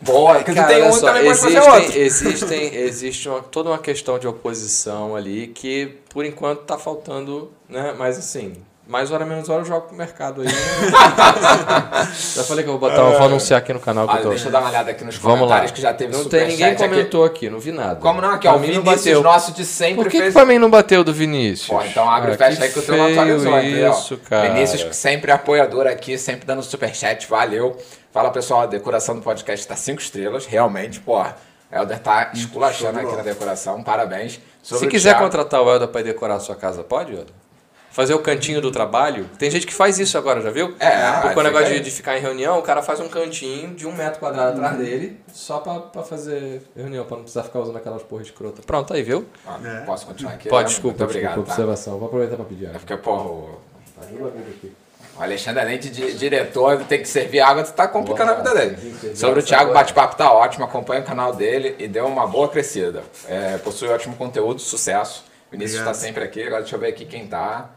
Boa, 0.00 0.42
que 0.42 0.52
tu 0.54 0.66
tem 0.66 0.82
um 0.82 0.92
só, 0.92 1.08
também 1.08 1.24
pode 1.24 1.38
fazer 1.38 1.58
existem, 1.58 1.72
outro. 1.72 1.98
existem, 1.98 2.74
existe 2.74 3.28
uma, 3.28 3.42
toda 3.42 3.68
uma 3.70 3.78
questão 3.78 4.18
de 4.18 4.26
oposição 4.26 5.14
ali 5.14 5.48
que, 5.48 5.98
por 6.08 6.24
enquanto, 6.24 6.62
tá 6.62 6.78
faltando, 6.78 7.50
né? 7.68 7.94
Mas 7.98 8.18
assim, 8.18 8.54
mais 8.90 9.10
hora 9.12 9.24
menos 9.24 9.48
hora 9.48 9.62
eu 9.62 9.64
jogo 9.64 9.82
pro 9.86 9.96
mercado 9.96 10.42
aí. 10.42 10.48
Já 12.34 12.44
falei 12.44 12.64
que 12.64 12.68
eu 12.70 12.78
vou 12.78 12.80
botar, 12.90 13.00
eu 13.02 13.12
vou 13.12 13.22
anunciar 13.26 13.58
aqui 13.58 13.72
no 13.72 13.80
canal 13.80 14.06
que 14.06 14.12
Olha, 14.12 14.20
eu 14.20 14.24
tô. 14.24 14.28
deixa 14.30 14.48
eu 14.48 14.52
dar 14.52 14.60
uma 14.60 14.68
olhada 14.68 14.90
aqui 14.90 15.04
nos 15.04 15.16
Vamos 15.16 15.40
lá. 15.40 15.46
comentários 15.46 15.70
que 15.72 15.80
já 15.80 15.94
teve 15.94 16.12
Não 16.12 16.24
tem 16.24 16.40
ninguém 16.40 16.56
superchat 16.56 16.82
aqui. 16.84 16.88
comentou 16.94 17.24
aqui. 17.24 17.48
não 17.50 17.58
vi 17.60 17.72
nada. 17.72 17.96
Como 18.00 18.20
não? 18.20 18.30
Aqui, 18.30 18.48
ó, 18.48 18.56
o 18.56 18.58
Vinícius 18.58 18.84
bateu. 18.84 19.22
nosso 19.22 19.52
de 19.52 19.64
sempre 19.64 19.96
Por 19.96 20.04
que, 20.10 20.16
que 20.16 20.22
fez... 20.24 20.34
pra 20.34 20.44
mim 20.44 20.58
não 20.58 20.68
bateu 20.70 21.04
do 21.04 21.12
Vinícius? 21.12 21.68
Pô, 21.68 21.82
então 21.82 22.08
abre 22.10 22.32
Ah, 22.32 22.34
e 22.34 22.36
fecha 22.36 22.64
aí 22.64 22.70
que 22.70 22.78
o 22.78 22.82
teu 22.82 22.96
não 22.96 23.06
atualizou? 23.06 23.58
Isso, 23.60 24.16
cara. 24.18 24.48
Vinícius, 24.50 24.82
que 24.84 24.96
sempre 24.96 25.30
é 25.30 25.34
apoiador 25.34 25.86
aqui, 25.86 26.18
sempre 26.18 26.44
dando 26.46 26.62
superchat, 26.62 27.26
valeu. 27.28 27.76
Fala 28.12 28.30
pessoal, 28.30 28.62
a 28.62 28.66
decoração 28.66 29.14
do 29.14 29.22
podcast 29.22 29.66
tá 29.68 29.76
5 29.76 30.00
estrelas, 30.00 30.46
realmente, 30.46 30.98
pô. 31.00 31.24
Helder 31.72 32.00
tá 32.00 32.30
esculachando 32.34 32.98
aqui 32.98 33.14
na 33.14 33.22
decoração, 33.22 33.80
parabéns. 33.84 34.40
Sobre 34.60 34.80
Se 34.80 34.86
o 34.86 34.90
quiser 34.90 35.10
Thiago- 35.10 35.24
contratar 35.24 35.62
o 35.62 35.70
Helder 35.70 35.86
pra 35.86 36.02
decorar 36.02 36.34
a 36.34 36.40
sua 36.40 36.56
casa, 36.56 36.82
pode, 36.82 37.12
Helder? 37.12 37.32
Fazer 37.90 38.14
o 38.14 38.20
cantinho 38.20 38.60
do 38.60 38.70
trabalho. 38.70 39.28
Tem 39.38 39.50
gente 39.50 39.66
que 39.66 39.74
faz 39.74 39.98
isso 39.98 40.16
agora, 40.16 40.40
já 40.40 40.50
viu? 40.50 40.76
É, 40.78 41.20
Porque 41.22 41.38
o 41.40 41.42
negócio 41.42 41.68
de, 41.74 41.80
de 41.80 41.90
ficar 41.90 42.16
em 42.16 42.20
reunião, 42.20 42.58
o 42.58 42.62
cara 42.62 42.82
faz 42.82 43.00
um 43.00 43.08
cantinho 43.08 43.74
de 43.74 43.84
um 43.86 43.92
metro 43.92 44.20
quadrado 44.20 44.52
atrás 44.52 44.78
dele, 44.78 45.20
só 45.32 45.58
pra, 45.58 45.74
pra 45.80 46.02
fazer 46.04 46.62
reunião, 46.76 47.04
pra 47.04 47.16
não 47.16 47.24
precisar 47.24 47.42
ficar 47.42 47.58
usando 47.58 47.76
aquelas 47.76 48.02
porra 48.04 48.22
escrota. 48.22 48.62
Pronto, 48.64 48.94
aí, 48.94 49.02
viu? 49.02 49.26
Ah, 49.46 49.58
É. 49.64 49.80
Posso 49.80 50.06
continuar 50.06 50.34
aqui? 50.34 50.48
Pode, 50.48 50.62
Muito 50.62 50.68
desculpa, 50.74 51.04
obrigado, 51.04 51.30
desculpa, 51.30 51.48
tá? 51.48 51.52
observação. 51.54 51.98
Vou 51.98 52.06
aproveitar 52.06 52.36
pra 52.36 52.44
pedir 52.44 52.64
É 52.66 52.68
água. 52.68 52.78
porque, 52.80 52.96
porra, 52.96 53.22
o 53.24 53.58
Ajuda 54.00 54.26
a 54.28 54.30
vida 54.30 54.50
aqui. 54.50 54.72
o 55.18 55.22
Alexandre, 55.22 55.60
além 55.60 55.78
de 55.80 55.90
di- 55.90 56.12
diretor, 56.14 56.84
tem 56.84 57.02
que 57.02 57.08
servir 57.08 57.40
água, 57.40 57.64
tu 57.64 57.72
tá 57.72 57.88
complicando 57.88 58.30
a 58.30 58.34
vida 58.34 58.54
dele. 58.54 59.16
Sobre 59.16 59.40
o 59.40 59.42
Thiago, 59.42 59.72
o 59.72 59.74
bate-papo 59.74 60.14
tá 60.16 60.32
ótimo, 60.32 60.64
acompanha 60.64 61.00
o 61.02 61.04
canal 61.04 61.34
dele 61.34 61.74
e 61.78 61.88
deu 61.88 62.06
uma 62.06 62.26
boa 62.26 62.48
crescida. 62.48 63.02
É, 63.28 63.58
possui 63.58 63.88
ótimo 63.88 64.14
conteúdo, 64.16 64.60
sucesso. 64.60 65.24
Vinícius 65.50 65.78
tá 65.82 65.90
Obrigado. 65.90 66.00
sempre 66.00 66.22
aqui, 66.24 66.42
agora 66.44 66.62
deixa 66.62 66.76
eu 66.76 66.80
ver 66.80 66.86
aqui 66.88 67.04
quem 67.04 67.26
tá. 67.26 67.68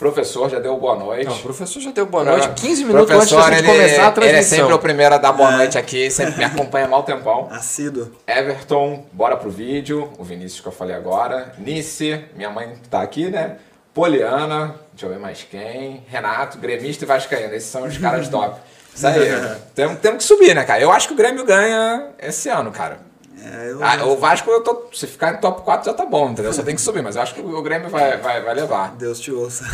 Professor 0.00 0.48
já 0.48 0.58
deu 0.58 0.78
boa 0.78 0.96
noite. 0.96 1.26
Não, 1.26 1.36
o 1.36 1.42
professor 1.42 1.78
já 1.78 1.90
deu 1.90 2.06
boa 2.06 2.24
noite 2.24 2.48
15 2.56 2.84
minutos 2.86 3.06
Professor, 3.06 3.36
antes 3.36 3.50
da 3.50 3.56
gente 3.56 3.68
ele, 3.68 3.78
começar 3.78 4.06
a 4.06 4.10
transmissão. 4.10 4.28
Ele 4.28 4.38
é 4.38 4.42
sempre 4.42 4.72
o 4.72 4.78
primeiro 4.78 5.14
a 5.14 5.18
dar 5.18 5.32
boa 5.32 5.50
noite 5.50 5.76
aqui, 5.76 6.10
sempre 6.10 6.38
me 6.38 6.44
acompanha 6.44 6.88
mal 6.88 7.02
tempão. 7.02 7.48
assíduo. 7.50 8.10
Everton, 8.26 9.04
bora 9.12 9.36
pro 9.36 9.50
vídeo. 9.50 10.10
O 10.18 10.24
Vinícius 10.24 10.62
que 10.62 10.68
eu 10.68 10.72
falei 10.72 10.96
agora. 10.96 11.52
Nice, 11.58 12.24
minha 12.34 12.48
mãe 12.48 12.78
tá 12.88 13.02
aqui, 13.02 13.28
né? 13.28 13.58
Poliana, 13.92 14.74
deixa 14.90 15.04
eu 15.04 15.10
ver 15.10 15.18
mais 15.18 15.42
quem. 15.42 16.02
Renato, 16.08 16.56
gremista 16.56 17.04
e 17.04 17.06
vascaíno. 17.06 17.52
Esses 17.52 17.68
são 17.68 17.84
os 17.84 17.98
caras 17.98 18.26
top. 18.30 18.58
Isso 18.94 19.06
aí. 19.06 19.28
temos, 19.74 19.98
temos 19.98 20.16
que 20.16 20.24
subir, 20.24 20.54
né, 20.54 20.64
cara? 20.64 20.80
Eu 20.80 20.90
acho 20.90 21.08
que 21.08 21.12
o 21.12 21.16
Grêmio 21.16 21.44
ganha 21.44 22.06
esse 22.18 22.48
ano, 22.48 22.72
cara. 22.72 23.09
É, 23.42 23.70
eu, 23.70 23.78
Ah, 23.82 24.04
o 24.04 24.16
Vasco, 24.16 24.50
eu 24.50 24.62
tô, 24.62 24.84
se 24.92 25.06
ficar 25.06 25.34
em 25.34 25.36
top 25.38 25.62
4 25.62 25.86
já 25.86 25.94
tá 25.94 26.04
bom, 26.04 26.30
entendeu? 26.30 26.52
Só 26.52 26.62
tem 26.62 26.74
que 26.74 26.80
subir, 26.80 27.02
mas 27.02 27.16
eu 27.16 27.22
acho 27.22 27.34
que 27.34 27.40
o 27.40 27.62
Grêmio 27.62 27.88
vai, 27.88 28.18
vai, 28.18 28.42
vai 28.42 28.54
levar. 28.54 28.92
Deus 28.96 29.18
te 29.18 29.32
ouça. 29.32 29.64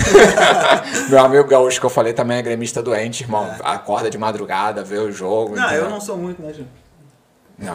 Meu 1.10 1.18
amigo 1.18 1.48
Gaúcho, 1.48 1.80
que 1.80 1.86
eu 1.86 1.90
falei, 1.90 2.12
também 2.12 2.38
é 2.38 2.42
gremista 2.42 2.82
doente, 2.82 3.22
irmão. 3.24 3.50
Acorda 3.62 4.08
de 4.08 4.18
madrugada, 4.18 4.84
vê 4.84 4.98
o 4.98 5.10
jogo. 5.10 5.56
Não, 5.56 5.64
entendeu? 5.64 5.84
eu 5.84 5.90
não 5.90 6.00
sou 6.00 6.16
muito, 6.16 6.40
né, 6.40 6.52
Ju? 6.52 6.64
Não. 7.58 7.74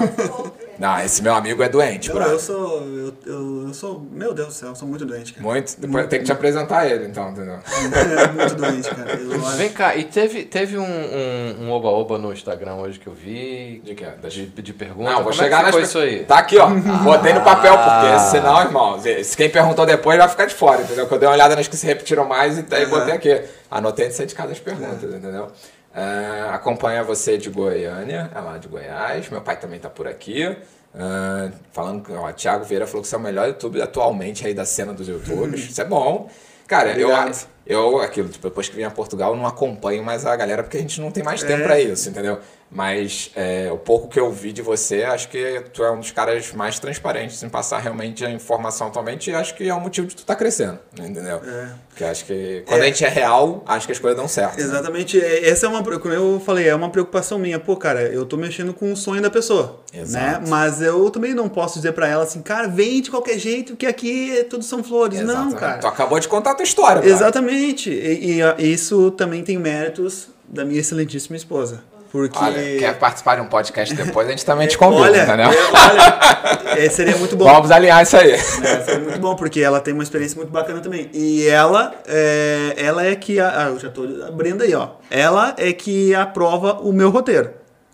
Não, 0.78 1.00
esse 1.00 1.22
meu 1.22 1.34
amigo 1.36 1.62
é 1.62 1.70
doente, 1.70 2.10
Eu, 2.10 2.16
brother. 2.16 2.34
eu 2.34 2.40
sou. 2.40 2.82
Eu, 2.88 3.14
eu, 3.26 3.68
eu 3.68 3.74
sou. 3.74 4.00
Meu 4.12 4.34
Deus 4.34 4.48
do 4.50 4.54
céu, 4.54 4.70
eu 4.70 4.76
sou 4.76 4.88
muito 4.88 5.06
doente, 5.06 5.34
cara. 5.34 5.46
Muito. 5.46 5.80
Depois 5.80 6.08
tem 6.08 6.20
que 6.20 6.26
te 6.26 6.32
apresentar 6.32 6.88
ele, 6.90 7.06
então, 7.08 7.30
entendeu? 7.32 7.60
É 7.60 8.28
muito 8.32 8.56
doente, 8.56 8.90
cara. 8.90 9.14
Eu, 9.14 9.40
Vem 9.58 9.70
cá, 9.70 9.96
e 9.96 10.04
teve, 10.06 10.44
teve 10.44 10.78
um, 10.78 10.84
um, 10.84 11.64
um 11.66 11.72
oba-oba 11.72 12.18
no 12.18 12.32
Instagram 12.34 12.76
hoje 12.76 13.00
que 13.00 13.06
eu 13.08 13.14
vi, 13.14 13.80
De 13.84 13.94
quê? 13.96 14.06
Das- 14.22 14.34
de, 14.34 14.46
de 14.48 14.74
pergunta. 14.74 15.10
Não, 15.10 15.18
vou 15.18 15.32
Como 15.32 15.36
chegar 15.36 15.68
é 15.68 15.72
que 15.72 15.78
nas. 15.80 15.88
isso 15.90 15.98
aí? 16.00 16.24
Tá 16.26 16.40
aqui, 16.40 16.58
ó. 16.58 16.68
Botei 16.70 17.34
no 17.34 17.42
papel, 17.42 17.74
porque 17.74 18.08
Ah. 18.08 18.20
senão, 18.32 18.62
irmão, 18.62 19.00
se 19.24 19.36
quem 19.38 19.50
perguntou 19.50 19.86
depois 19.86 20.18
vai 20.18 20.30
ficar 20.30 20.46
de 20.46 20.56
fora, 20.56 20.82
entendeu? 20.82 21.08
Que 21.08 21.14
eu 21.14 21.20
dei 21.20 21.28
uma 21.28 21.36
olhada 21.36 21.56
nas 21.56 21.68
que 21.68 21.78
se 21.78 21.86
repetiram 21.86 22.26
mais 22.26 22.58
e 22.58 22.66
aí 22.72 22.84
Aham. 22.84 22.90
botei 22.90 23.14
aqui. 23.16 23.42
Anotei 23.70 24.08
de 24.08 24.14
ser 24.16 24.26
de 24.26 24.34
cada 24.36 24.52
as 24.52 24.60
perguntas, 24.60 25.04
entendeu? 25.04 25.48
Ah, 25.94 26.52
acompanha 26.54 27.04
você 27.04 27.38
de 27.38 27.50
Goiânia, 27.50 28.30
é 28.34 28.40
lá 28.40 28.58
de 28.58 28.68
Goiás. 28.68 29.30
Meu 29.30 29.42
pai 29.42 29.60
também 29.60 29.80
tá 29.80 29.90
por 29.90 30.08
aqui. 30.08 30.56
Ah, 30.96 31.50
falando 31.72 32.04
que, 32.04 32.12
ó, 32.14 32.32
Thiago 32.32 32.64
Vieira 32.66 32.86
falou 32.88 33.02
que 33.02 33.08
você 33.08 33.16
é 33.16 33.18
o 33.18 33.22
melhor 33.22 33.48
YouTube 33.48 33.82
atualmente 33.82 34.46
aí 34.46 34.54
da 34.54 34.66
cena 34.66 34.94
dos 34.94 35.08
YouTubers. 35.08 35.62
Isso 35.70 35.82
é 35.82 35.86
bom. 35.86 36.30
Cara, 36.68 36.98
eu, 36.98 37.10
Obrigado. 37.10 37.48
eu, 37.68 38.00
aquilo, 38.00 38.30
tipo, 38.30 38.48
depois 38.48 38.70
que 38.70 38.76
vim 38.78 38.84
a 38.84 38.92
Portugal, 38.92 39.36
não 39.36 39.46
acompanho 39.46 40.02
mais 40.04 40.26
a 40.26 40.34
galera 40.36 40.64
porque 40.64 40.78
a 40.78 40.80
gente 40.80 41.02
não 41.02 41.12
tem 41.12 41.22
mais 41.24 41.44
tempo 41.44 41.62
É. 41.62 41.66
pra 41.66 41.80
isso, 41.80 42.10
entendeu? 42.10 42.40
Mas 42.74 43.32
é, 43.36 43.70
o 43.70 43.78
pouco 43.78 44.08
que 44.08 44.18
eu 44.18 44.32
vi 44.32 44.54
de 44.54 44.62
você, 44.62 45.04
acho 45.04 45.28
que 45.28 45.62
tu 45.74 45.84
é 45.84 45.92
um 45.92 46.00
dos 46.00 46.12
caras 46.12 46.54
mais 46.54 46.80
transparentes 46.80 47.44
em 47.44 47.50
passar 47.50 47.80
realmente 47.80 48.24
a 48.24 48.30
informação 48.30 48.88
atualmente 48.88 49.30
e 49.30 49.36
acho 49.36 49.56
que 49.56 49.68
é 49.68 49.74
o 49.74 49.82
motivo 49.82 50.08
de 50.08 50.16
tu 50.16 50.26
tá 50.26 50.36
crescendo, 50.38 50.80
entendeu? 50.98 51.42
É. 51.46 51.68
Porque 51.90 52.04
acho 52.06 52.24
que 52.24 52.64
quando 52.66 52.80
É. 52.80 52.84
a 52.84 52.86
gente 52.86 53.04
é 53.04 53.10
real, 53.10 53.62
acho 53.68 53.86
que 53.86 53.92
as 53.92 54.00
coisas 54.00 54.18
dão 54.18 54.26
certo. 54.28 54.58
né? 54.58 54.64
Exatamente. 54.64 55.20
é- 55.20 55.50
Essa 55.50 55.66
é 55.66 55.70
uma, 55.70 55.84
como 55.84 56.14
eu 56.14 56.42
falei, 56.46 56.70
é 56.70 56.74
uma 56.74 56.90
preocupação 56.90 57.38
minha. 57.38 57.60
Pô, 57.60 57.76
cara, 57.76 58.04
eu 58.04 58.26
tô 58.26 58.38
mexendo 58.38 58.74
com 58.74 58.94
o 58.94 58.96
sonho 58.96 59.22
da 59.22 59.30
pessoa, 59.30 59.82
Exato. 59.94 60.42
né? 60.42 60.48
Mas 60.48 60.82
eu 60.82 61.10
também 61.10 61.34
não 61.34 61.50
posso 61.50 61.76
dizer 61.76 61.92
pra 61.92 62.08
ela 62.08 62.24
assim, 62.24 62.42
cara, 62.42 62.70
vem 62.70 63.02
de 63.02 63.12
qualquer 63.12 63.38
jeito, 63.38 63.76
que 63.76 63.86
aqui 63.86 64.46
tudo 64.50 64.64
são 64.64 64.82
flores. 64.82 65.20
Não, 65.20 65.26
Exatamente. 65.26 65.56
cara. 65.60 65.78
Tu 65.80 65.88
acabou 65.88 66.20
de 66.22 66.28
contar 66.30 66.52
a 66.52 66.56
tua 66.56 66.64
história, 66.64 67.02
cara. 67.02 67.14
Exatamente. 67.14 67.90
E, 67.90 68.40
e, 68.40 68.74
isso 68.74 69.12
também 69.12 69.44
tem 69.44 69.58
méritos 69.58 70.30
da 70.48 70.64
minha 70.64 70.80
excelentíssima 70.80 71.36
esposa. 71.36 71.84
Porque. 72.12 72.38
Olha, 72.38 72.80
quer 72.80 73.00
participar 73.00 73.36
de 73.36 73.42
um 73.42 73.48
podcast 73.48 73.96
depois, 73.96 74.28
a 74.28 74.32
gente 74.32 74.46
também 74.46 74.68
te 74.68 74.76
convida, 74.78 75.04
Olha, 75.04 75.24
entendeu? 75.24 75.50
é, 75.50 75.56
olha, 75.72 76.80
é, 76.86 76.90
seria 76.90 77.16
muito 77.16 77.38
bom. 77.38 77.46
Vamos 77.46 77.72
alinhar 77.72 78.04
isso 78.04 78.18
aí. 78.18 78.32
É, 78.32 78.38
seria 78.38 79.00
muito 79.00 79.20
bom, 79.20 79.34
porque 79.36 79.62
ela 79.62 79.80
tem 79.80 79.94
uma 79.94 80.04
experiência 80.04 80.36
muito 80.36 80.52
bacana 80.52 80.82
também. 80.82 81.10
E 81.14 81.48
ela 81.48 81.94
é, 82.06 82.74
ela 82.76 83.06
é 83.06 83.16
que. 83.16 83.40
A, 83.40 83.66
ah, 83.66 83.70
eu 83.70 83.80
já 83.80 83.90
tô 83.90 84.04
abrindo 84.28 84.62
aí, 84.64 84.76
ó. 84.76 84.90
Ela 85.10 85.56
é 85.58 85.72
que 85.72 86.14
aprova 86.14 86.80
o 86.82 86.92
meu 86.92 87.10
roteiro. 87.10 87.52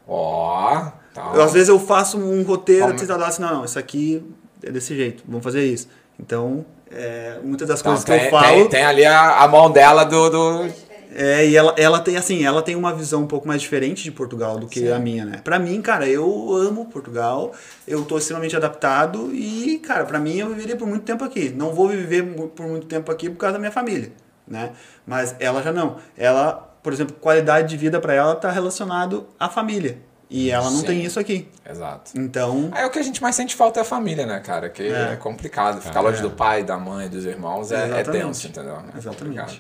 Ó, 0.07 0.85
tá. 1.14 1.31
Eu, 1.35 1.44
às 1.44 1.53
vezes 1.53 1.69
eu 1.69 1.80
faço 1.80 2.18
um 2.18 2.41
roteiro 2.41 2.85
Como- 2.88 2.95
e 2.95 2.99
você 2.99 3.06
tá 3.06 3.27
assim, 3.27 3.41
não, 3.41 3.56
não, 3.56 3.65
isso 3.65 3.77
aqui 3.77 4.26
é 4.64 4.72
desse 4.72 4.95
jeito, 4.95 5.23
vamos 5.27 5.44
fazer 5.44 5.64
isso. 5.64 5.88
Então, 6.19 6.65
é, 6.91 7.38
muitas 7.44 7.68
das 7.68 7.81
Então, 7.81 7.91
coisas 7.91 8.06
que 8.06 8.11
tem, 8.11 8.26
eu 8.26 8.31
falo. 8.31 8.48
tem, 8.48 8.68
tem 8.69 8.84
ali 8.84 9.06
a, 9.06 9.41
a 9.44 9.48
mão 9.48 9.69
dela 9.69 10.03
do. 10.03 10.30
do... 10.30 10.86
É, 11.15 11.47
e 11.47 11.55
ela, 11.55 11.73
ela 11.77 11.99
tem 11.99 12.17
assim, 12.17 12.45
ela 12.45 12.61
tem 12.61 12.75
uma 12.75 12.93
visão 12.93 13.23
um 13.23 13.27
pouco 13.27 13.47
mais 13.47 13.61
diferente 13.61 14.03
de 14.03 14.11
Portugal 14.11 14.59
do 14.59 14.67
que 14.67 14.81
Sim. 14.81 14.91
a 14.91 14.99
minha, 14.99 15.25
né? 15.25 15.41
Pra 15.43 15.57
mim, 15.57 15.81
cara, 15.81 16.07
eu 16.07 16.25
amo 16.53 16.85
Portugal, 16.85 17.53
eu 17.88 18.03
tô 18.05 18.17
extremamente 18.17 18.55
adaptado 18.55 19.29
e, 19.34 19.79
cara, 19.79 20.05
pra 20.05 20.19
mim 20.19 20.38
eu 20.38 20.49
viveria 20.49 20.75
por 20.75 20.88
muito 20.88 21.03
tempo 21.03 21.23
aqui. 21.23 21.49
Não 21.49 21.73
vou 21.73 21.88
viver 21.89 22.23
por 22.55 22.67
muito 22.67 22.88
tempo 22.88 23.11
aqui 23.11 23.29
por 23.29 23.38
causa 23.38 23.53
da 23.53 23.59
minha 23.59 23.71
família, 23.71 24.11
né? 24.47 24.71
Mas 25.05 25.35
ela 25.39 25.61
já 25.63 25.71
não. 25.71 25.97
Ela, 26.17 26.53
por 26.84 26.91
exemplo, 26.93 27.15
qualidade 27.19 27.69
de 27.69 27.77
vida 27.77 27.99
pra 27.99 28.13
ela 28.13 28.35
tá 28.35 28.51
relacionado 28.51 29.27
à 29.39 29.49
família. 29.49 29.97
E 30.29 30.51
ela 30.51 30.69
não 30.69 30.79
Sim. 30.81 30.85
tem 30.88 31.05
isso 31.05 31.17
aqui. 31.17 31.47
Exato. 31.69 32.11
Então, 32.13 32.69
Aí 32.73 32.85
o 32.85 32.89
que 32.89 32.99
a 32.99 33.01
gente 33.01 33.21
mais 33.21 33.34
sente 33.34 33.55
falta 33.55 33.79
é 33.79 33.81
a 33.81 33.85
família, 33.85 34.25
né, 34.25 34.41
cara? 34.41 34.67
Que 34.69 34.84
é, 34.84 35.13
É. 35.13 35.15
complicado. 35.15 35.81
Ficar 35.81 36.01
longe 36.01 36.21
do 36.21 36.29
pai, 36.31 36.63
da 36.65 36.77
mãe, 36.77 37.07
dos 37.07 37.23
irmãos 37.25 37.71
é, 37.71 38.01
é 38.01 38.03
tenso, 38.03 38.47
entendeu? 38.47 38.73
É 38.73 38.97
Exatamente. 38.97 39.17
complicado. 39.39 39.59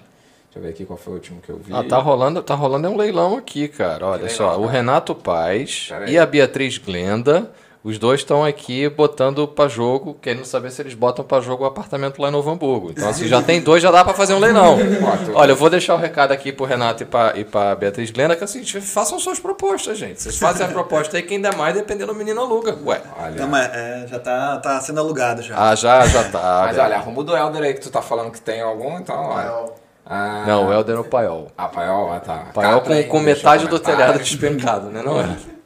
Deixa 0.57 0.59
eu 0.59 0.61
ver 0.61 0.69
aqui 0.69 0.85
qual 0.85 0.97
foi 0.97 1.13
o 1.13 1.15
último 1.17 1.41
que 1.41 1.49
eu 1.49 1.57
vi. 1.57 1.73
Ah, 1.73 1.83
tá 1.83 1.97
rolando, 1.97 2.41
tá 2.41 2.55
rolando 2.55 2.87
é 2.87 2.89
um 2.89 2.97
leilão 2.97 3.37
aqui, 3.37 3.67
cara. 3.67 4.05
Olha 4.07 4.23
Que 4.27 4.33
só, 4.33 4.57
o 4.57 4.61
cara? 4.61 4.71
Renato 4.71 5.13
Paz 5.15 5.85
Pera 5.89 6.05
aí. 6.05 6.13
e 6.13 6.17
a 6.17 6.25
Beatriz 6.25 6.77
Glenda, 6.77 7.51
os 7.83 7.97
dois 7.99 8.19
estão 8.21 8.43
aqui 8.43 8.89
botando 8.89 9.47
pra 9.47 9.67
jogo, 9.67 10.17
querendo 10.21 10.43
saber 10.45 10.71
se 10.71 10.81
eles 10.81 10.93
botam 10.93 11.23
pra 11.23 11.39
jogo 11.39 11.63
o 11.63 11.67
apartamento 11.67 12.21
lá 12.21 12.29
em 12.29 12.31
Novo 12.31 12.49
Hamburgo. 12.49 12.89
Então, 12.91 13.07
assim, 13.07 13.27
já 13.27 13.41
tem 13.41 13.61
dois, 13.61 13.81
já 13.83 13.91
dá 13.91 14.03
pra 14.03 14.13
fazer 14.13 14.33
um 14.33 14.39
leilão. 14.39 14.77
Olha, 15.35 15.51
eu 15.51 15.55
vou 15.55 15.69
deixar 15.69 15.93
o 15.93 15.97
recado 15.97 16.31
aqui 16.31 16.51
pro 16.51 16.65
Renato 16.65 17.03
e 17.03 17.05
pra, 17.05 17.33
e 17.37 17.45
pra 17.45 17.75
Beatriz 17.75 18.09
Glenda, 18.11 18.35
que 18.35 18.43
é 18.43 18.45
o 18.45 18.47
seguinte, 18.47 18.81
façam 18.81 19.19
suas 19.19 19.39
propostas, 19.39 19.97
gente. 19.97 20.21
Vocês 20.21 20.37
fazem 20.37 20.65
a 20.65 20.69
proposta 20.69 21.15
aí, 21.17 21.23
quem 21.23 21.39
der 21.39 21.55
mais, 21.55 21.75
dependendo 21.75 22.11
do 22.11 22.17
menino 22.17 22.41
aluga. 22.41 22.77
Ué. 22.85 23.01
Olha. 23.19 23.35
não, 23.35 23.47
mas, 23.47 23.69
é, 23.73 24.07
já 24.09 24.19
tá, 24.19 24.57
tá 24.57 24.81
sendo 24.81 24.99
alugado 24.99 25.41
já. 25.41 25.55
Ah, 25.57 25.75
já, 25.75 26.05
já 26.07 26.23
tá. 26.25 26.63
Mas 26.65 26.77
olha, 26.77 26.95
arruma 26.97 27.21
o 27.21 27.23
do 27.23 27.37
Helder 27.37 27.61
aí 27.63 27.73
que 27.73 27.81
tu 27.81 27.89
tá 27.91 28.01
falando 28.01 28.31
que 28.31 28.41
tem 28.41 28.59
algum, 28.59 28.97
então, 28.97 29.15
olha. 29.15 29.86
Ah, 30.09 30.43
Não, 30.47 30.67
o 30.67 30.73
Helder 30.73 30.95
é 30.95 30.99
o 30.99 31.03
paiol. 31.03 31.51
Ah, 31.57 31.67
paiol, 31.67 32.13
ah, 32.13 32.19
tá. 32.19 32.37
Paiol 32.53 32.81
com, 32.81 33.03
com 33.03 33.19
metade 33.19 33.65
do 33.65 33.71
comentário. 33.71 33.97
telhado 33.97 34.19
despencado, 34.19 34.87
né? 34.89 35.01
Não 35.03 35.19
é? 35.19 35.35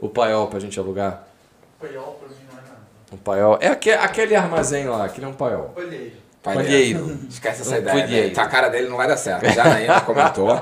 O 0.00 0.08
paiol 0.10 0.46
pra 0.48 0.60
gente 0.60 0.78
alugar. 0.78 1.22
Paiol 1.80 2.18
pra 2.20 2.28
mim 2.28 2.34
não 2.52 2.58
é 2.58 2.62
nada. 2.62 2.76
O 3.12 3.16
paiol. 3.16 3.58
É 3.62 3.68
aque- 3.68 3.90
aquele 3.92 4.34
armazém 4.36 4.86
lá, 4.86 5.04
aquele 5.06 5.24
é 5.24 5.28
um 5.28 5.32
paiol. 5.32 5.72
Olhei. 5.74 6.14
Palheiro. 6.42 7.18
Esquece 7.30 7.62
essa 7.62 7.76
Um 7.76 7.78
ideia. 7.78 7.96
palheiro. 8.02 8.28
Né? 8.28 8.34
Tá 8.34 8.42
a 8.42 8.48
cara 8.48 8.68
dele 8.68 8.88
não 8.88 8.96
vai 8.98 9.08
dar 9.08 9.16
certo. 9.16 9.48
Já 9.52 9.72
ainda 9.74 10.00
comentou. 10.02 10.60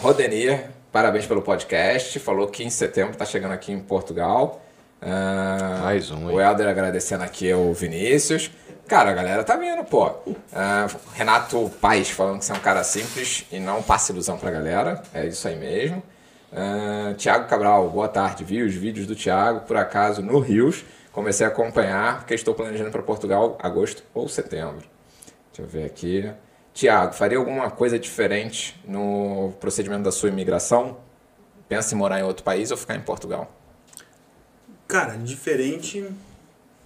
Rodenir, 0.00 0.66
parabéns 0.92 1.26
pelo 1.26 1.42
podcast. 1.42 2.18
Falou 2.20 2.46
que 2.46 2.62
em 2.64 2.70
setembro 2.70 3.16
tá 3.16 3.24
chegando 3.24 3.52
aqui 3.52 3.72
em 3.72 3.80
Portugal. 3.80 4.62
Ah, 5.00 5.80
Mais 5.82 6.10
um? 6.10 6.26
O 6.32 6.40
Helder 6.40 6.68
agradecendo 6.68 7.24
aqui 7.24 7.50
ao 7.50 7.72
Vinícius. 7.74 8.50
Cara, 8.92 9.12
a 9.12 9.14
galera 9.14 9.42
tá 9.42 9.56
vindo, 9.56 9.82
pô. 9.84 10.12
Ah, 10.52 10.86
Renato 11.14 11.72
Paes 11.80 12.10
falando 12.10 12.40
que 12.40 12.44
você 12.44 12.52
é 12.52 12.54
um 12.54 12.60
cara 12.60 12.84
simples 12.84 13.46
e 13.50 13.58
não 13.58 13.82
passa 13.82 14.12
ilusão 14.12 14.36
pra 14.36 14.50
galera. 14.50 15.02
É 15.14 15.26
isso 15.26 15.48
aí 15.48 15.56
mesmo. 15.56 16.02
Ah, 16.52 17.14
Tiago 17.16 17.48
Cabral, 17.48 17.88
boa 17.88 18.06
tarde. 18.06 18.44
Vi 18.44 18.62
os 18.62 18.74
vídeos 18.74 19.06
do 19.06 19.14
Tiago, 19.14 19.60
por 19.60 19.78
acaso, 19.78 20.20
no 20.20 20.38
Rios. 20.40 20.84
Comecei 21.10 21.46
a 21.46 21.48
acompanhar, 21.48 22.18
porque 22.18 22.34
estou 22.34 22.54
planejando 22.54 22.90
para 22.90 23.00
Portugal 23.00 23.56
agosto 23.62 24.04
ou 24.12 24.28
setembro. 24.28 24.84
Deixa 25.46 25.62
eu 25.62 25.66
ver 25.66 25.86
aqui. 25.86 26.30
Tiago, 26.74 27.14
faria 27.14 27.38
alguma 27.38 27.70
coisa 27.70 27.98
diferente 27.98 28.78
no 28.86 29.54
procedimento 29.58 30.02
da 30.02 30.12
sua 30.12 30.28
imigração? 30.28 30.98
Pensa 31.66 31.94
em 31.94 31.96
morar 31.96 32.20
em 32.20 32.24
outro 32.24 32.44
país 32.44 32.70
ou 32.70 32.76
ficar 32.76 32.94
em 32.94 33.00
Portugal? 33.00 33.50
Cara, 34.86 35.16
diferente. 35.16 36.06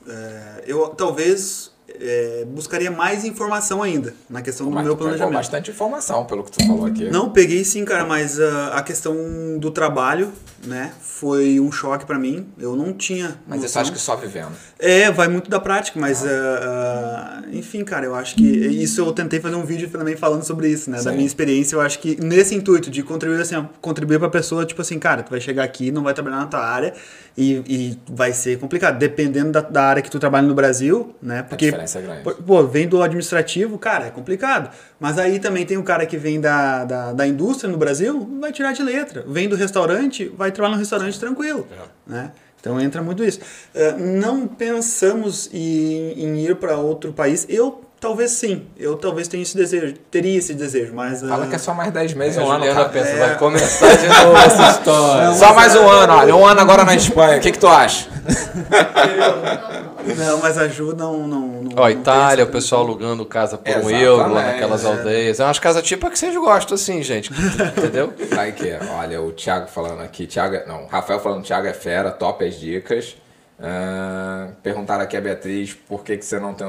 é, 0.09 0.63
eu 0.69 0.87
talvez 0.91 1.75
é, 1.89 2.45
buscaria 2.49 2.91
mais 2.91 3.25
informação 3.25 3.83
ainda 3.83 4.13
na 4.29 4.43
questão 4.43 4.67
do 4.69 4.73
Mas 4.73 4.85
meu 4.85 4.97
planejamento. 4.97 5.35
bastante 5.35 5.71
informação 5.71 6.25
pelo 6.25 6.45
que 6.45 6.53
tu 6.53 6.67
falou 6.67 6.87
aqui. 6.87 7.09
Não, 7.09 7.31
peguei 7.31 7.65
sim, 7.65 7.85
cara, 7.85 8.05
mas 8.05 8.41
ah, 8.41 8.73
a 8.75 8.83
questão 8.83 9.15
do 9.59 9.71
trabalho, 9.71 10.33
né, 10.65 10.93
foi 11.01 11.61
um 11.61 11.71
choque 11.71 12.05
pra 12.05 12.19
mim. 12.19 12.47
Eu 12.59 12.75
não 12.75 12.93
tinha. 12.93 13.37
Mas 13.47 13.63
noção. 13.63 13.83
acho 13.83 13.93
que 13.93 13.99
só 13.99 14.17
vivendo. 14.17 14.53
É, 14.79 15.11
vai 15.11 15.29
muito 15.29 15.49
da 15.49 15.61
prática, 15.61 15.99
mas 15.99 16.25
ah, 16.27 16.31
ah, 16.31 17.43
enfim, 17.53 17.85
cara, 17.85 18.05
eu 18.05 18.15
acho 18.15 18.35
que 18.35 18.45
isso 18.45 19.01
eu 19.01 19.13
tentei 19.13 19.41
fazer 19.41 19.57
um 19.57 19.65
vídeo 19.65 19.89
também 19.89 20.17
falando 20.17 20.43
sobre 20.43 20.69
isso, 20.69 20.91
né? 20.91 20.99
Da 20.99 21.11
Sim. 21.11 21.13
minha 21.13 21.27
experiência, 21.27 21.77
eu 21.77 21.81
acho 21.81 21.99
que 22.01 22.21
nesse 22.23 22.55
intuito 22.55 22.91
de 22.91 23.03
contribuir 23.03 23.41
assim, 23.41 23.55
contribuir 23.81 24.19
pra 24.19 24.29
pessoa, 24.29 24.67
tipo 24.67 24.83
assim, 24.83 24.99
cara, 24.99 25.23
tu 25.23 25.31
vai 25.31 25.41
chegar 25.41 25.65
aqui, 25.65 25.91
não 25.91 26.03
vai 26.03 26.13
trabalhar 26.13 26.39
na 26.39 26.47
tua 26.47 26.61
área 26.61 26.93
e, 27.37 27.63
e 27.69 27.99
vai 28.09 28.33
ser 28.33 28.59
complicado, 28.59 28.99
dependendo 28.99 29.53
da, 29.53 29.61
da 29.61 29.85
área 29.85 30.03
que 30.03 30.11
tu 30.11 30.19
trabalha 30.19 30.47
no 30.47 30.55
Brasil, 30.55 31.15
né? 31.23 31.43
Porque 31.43 31.76
diferença 31.85 31.99
é 31.99 32.03
grande. 32.03 32.43
pô, 32.43 32.63
vem 32.65 32.89
do 32.89 33.03
administrativo, 33.03 33.79
cara, 33.79 34.07
é 34.07 34.11
complicado. 34.11 34.71
Mas 34.99 35.19
aí 35.19 35.39
também 35.39 35.65
tem 35.67 35.77
o 35.77 35.83
cara 35.83 36.05
que 36.07 36.17
vem 36.17 36.41
da, 36.41 36.85
da, 36.85 37.13
da 37.13 37.27
indústria 37.27 37.71
no 37.71 37.77
Brasil, 37.79 38.29
vai 38.41 38.53
tirar 38.53 38.73
de 38.73 38.83
letra. 38.83 39.25
Vem 39.27 39.49
do 39.49 39.57
restaurante, 39.57 40.33
vai 40.37 40.51
trabalhar 40.51 40.75
no 40.75 40.81
restaurante 40.81 41.19
tranquilo, 41.21 41.67
né? 42.07 42.31
Então 42.61 42.81
entra 42.81 43.01
muito 43.01 43.23
isso. 43.23 43.39
Eh, 43.75 43.93
não 43.97 44.47
pensamos 44.49 45.49
em, 45.53 46.13
em 46.15 46.45
ir 46.45 46.57
para 46.57 46.77
outro 46.77 47.13
país. 47.13 47.47
Eu 47.49 47.81
talvez 48.01 48.33
sim. 48.33 48.67
Eu 48.77 48.97
talvez 48.97 49.29
tenha 49.29 49.41
esse 49.43 49.57
desejo, 49.57 49.95
teria 50.11 50.37
esse 50.39 50.53
desejo, 50.53 50.93
mas 50.93 51.21
Fala 51.21 51.45
ah, 51.45 51.47
que 51.47 51.55
é 51.55 51.59
só 51.59 51.73
mais 51.73 51.93
10 51.93 52.15
meses, 52.15 52.39
A 52.39 52.43
um 52.45 52.51
ano, 52.51 52.65
cara. 52.67 52.89
pensa, 52.89 53.09
É. 53.11 53.19
vai 53.21 53.39
começar 53.39 53.95
de 53.97 54.09
novo 54.09 54.37
essa 54.39 54.71
história. 54.71 55.33
Só 55.35 55.55
mais 55.55 55.77
um 55.77 55.89
ano, 55.89 56.13
olha. 56.15 56.35
Um 56.35 56.45
ano 56.45 56.61
agora 56.61 56.85
na 56.85 56.95
Espanha. 56.97 57.39
O 57.39 57.41
que, 57.41 57.53
que 57.53 57.59
tu 57.59 57.69
acha? 57.69 58.09
não, 60.15 60.39
mas 60.41 60.59
ajuda 60.59 61.05
não 61.05 61.27
não, 61.27 61.47
não 61.63 61.71
Ó, 61.77 61.81
não 61.83 61.91
Itália, 61.91 62.45
o 62.45 62.49
pessoal 62.49 62.83
alugando 62.83 63.25
casa 63.25 63.59
por 63.59 63.69
um 63.69 63.71
Exatamente, 63.71 64.03
euro 64.03 64.33
lá 64.33 64.43
naquelas 64.43 64.85
é. 64.85 64.89
aldeias. 64.89 65.41
É 65.41 65.45
umas 65.45 65.59
casas 65.59 65.83
tipo 65.83 66.11
que 66.11 66.19
vocês 66.19 66.35
gostam, 66.37 66.75
assim, 66.75 67.03
gente. 67.03 67.31
Entendeu? 67.77 68.13
Vai 68.35 68.53
que, 68.53 68.73
olha, 68.99 69.21
o 69.21 69.33
Thiago 69.33 69.69
falando 69.69 70.03
aqui, 70.03 70.27
Thiago, 70.27 70.67
não, 70.67 70.85
o 70.85 70.87
Rafael 70.87 71.21
falando 71.21 71.43
Thiago 71.43 71.67
é 71.67 71.73
fera, 71.73 72.11
top 72.11 72.45
as 72.45 72.59
dicas. 72.59 73.17
Ah, 73.59 74.49
perguntaram 74.63 75.03
aqui 75.03 75.17
a 75.17 75.21
Beatriz 75.21 75.75
por 75.75 76.05
que, 76.05 76.17
que 76.17 76.25
você 76.25 76.39
não 76.39 76.55
tem. 76.55 76.67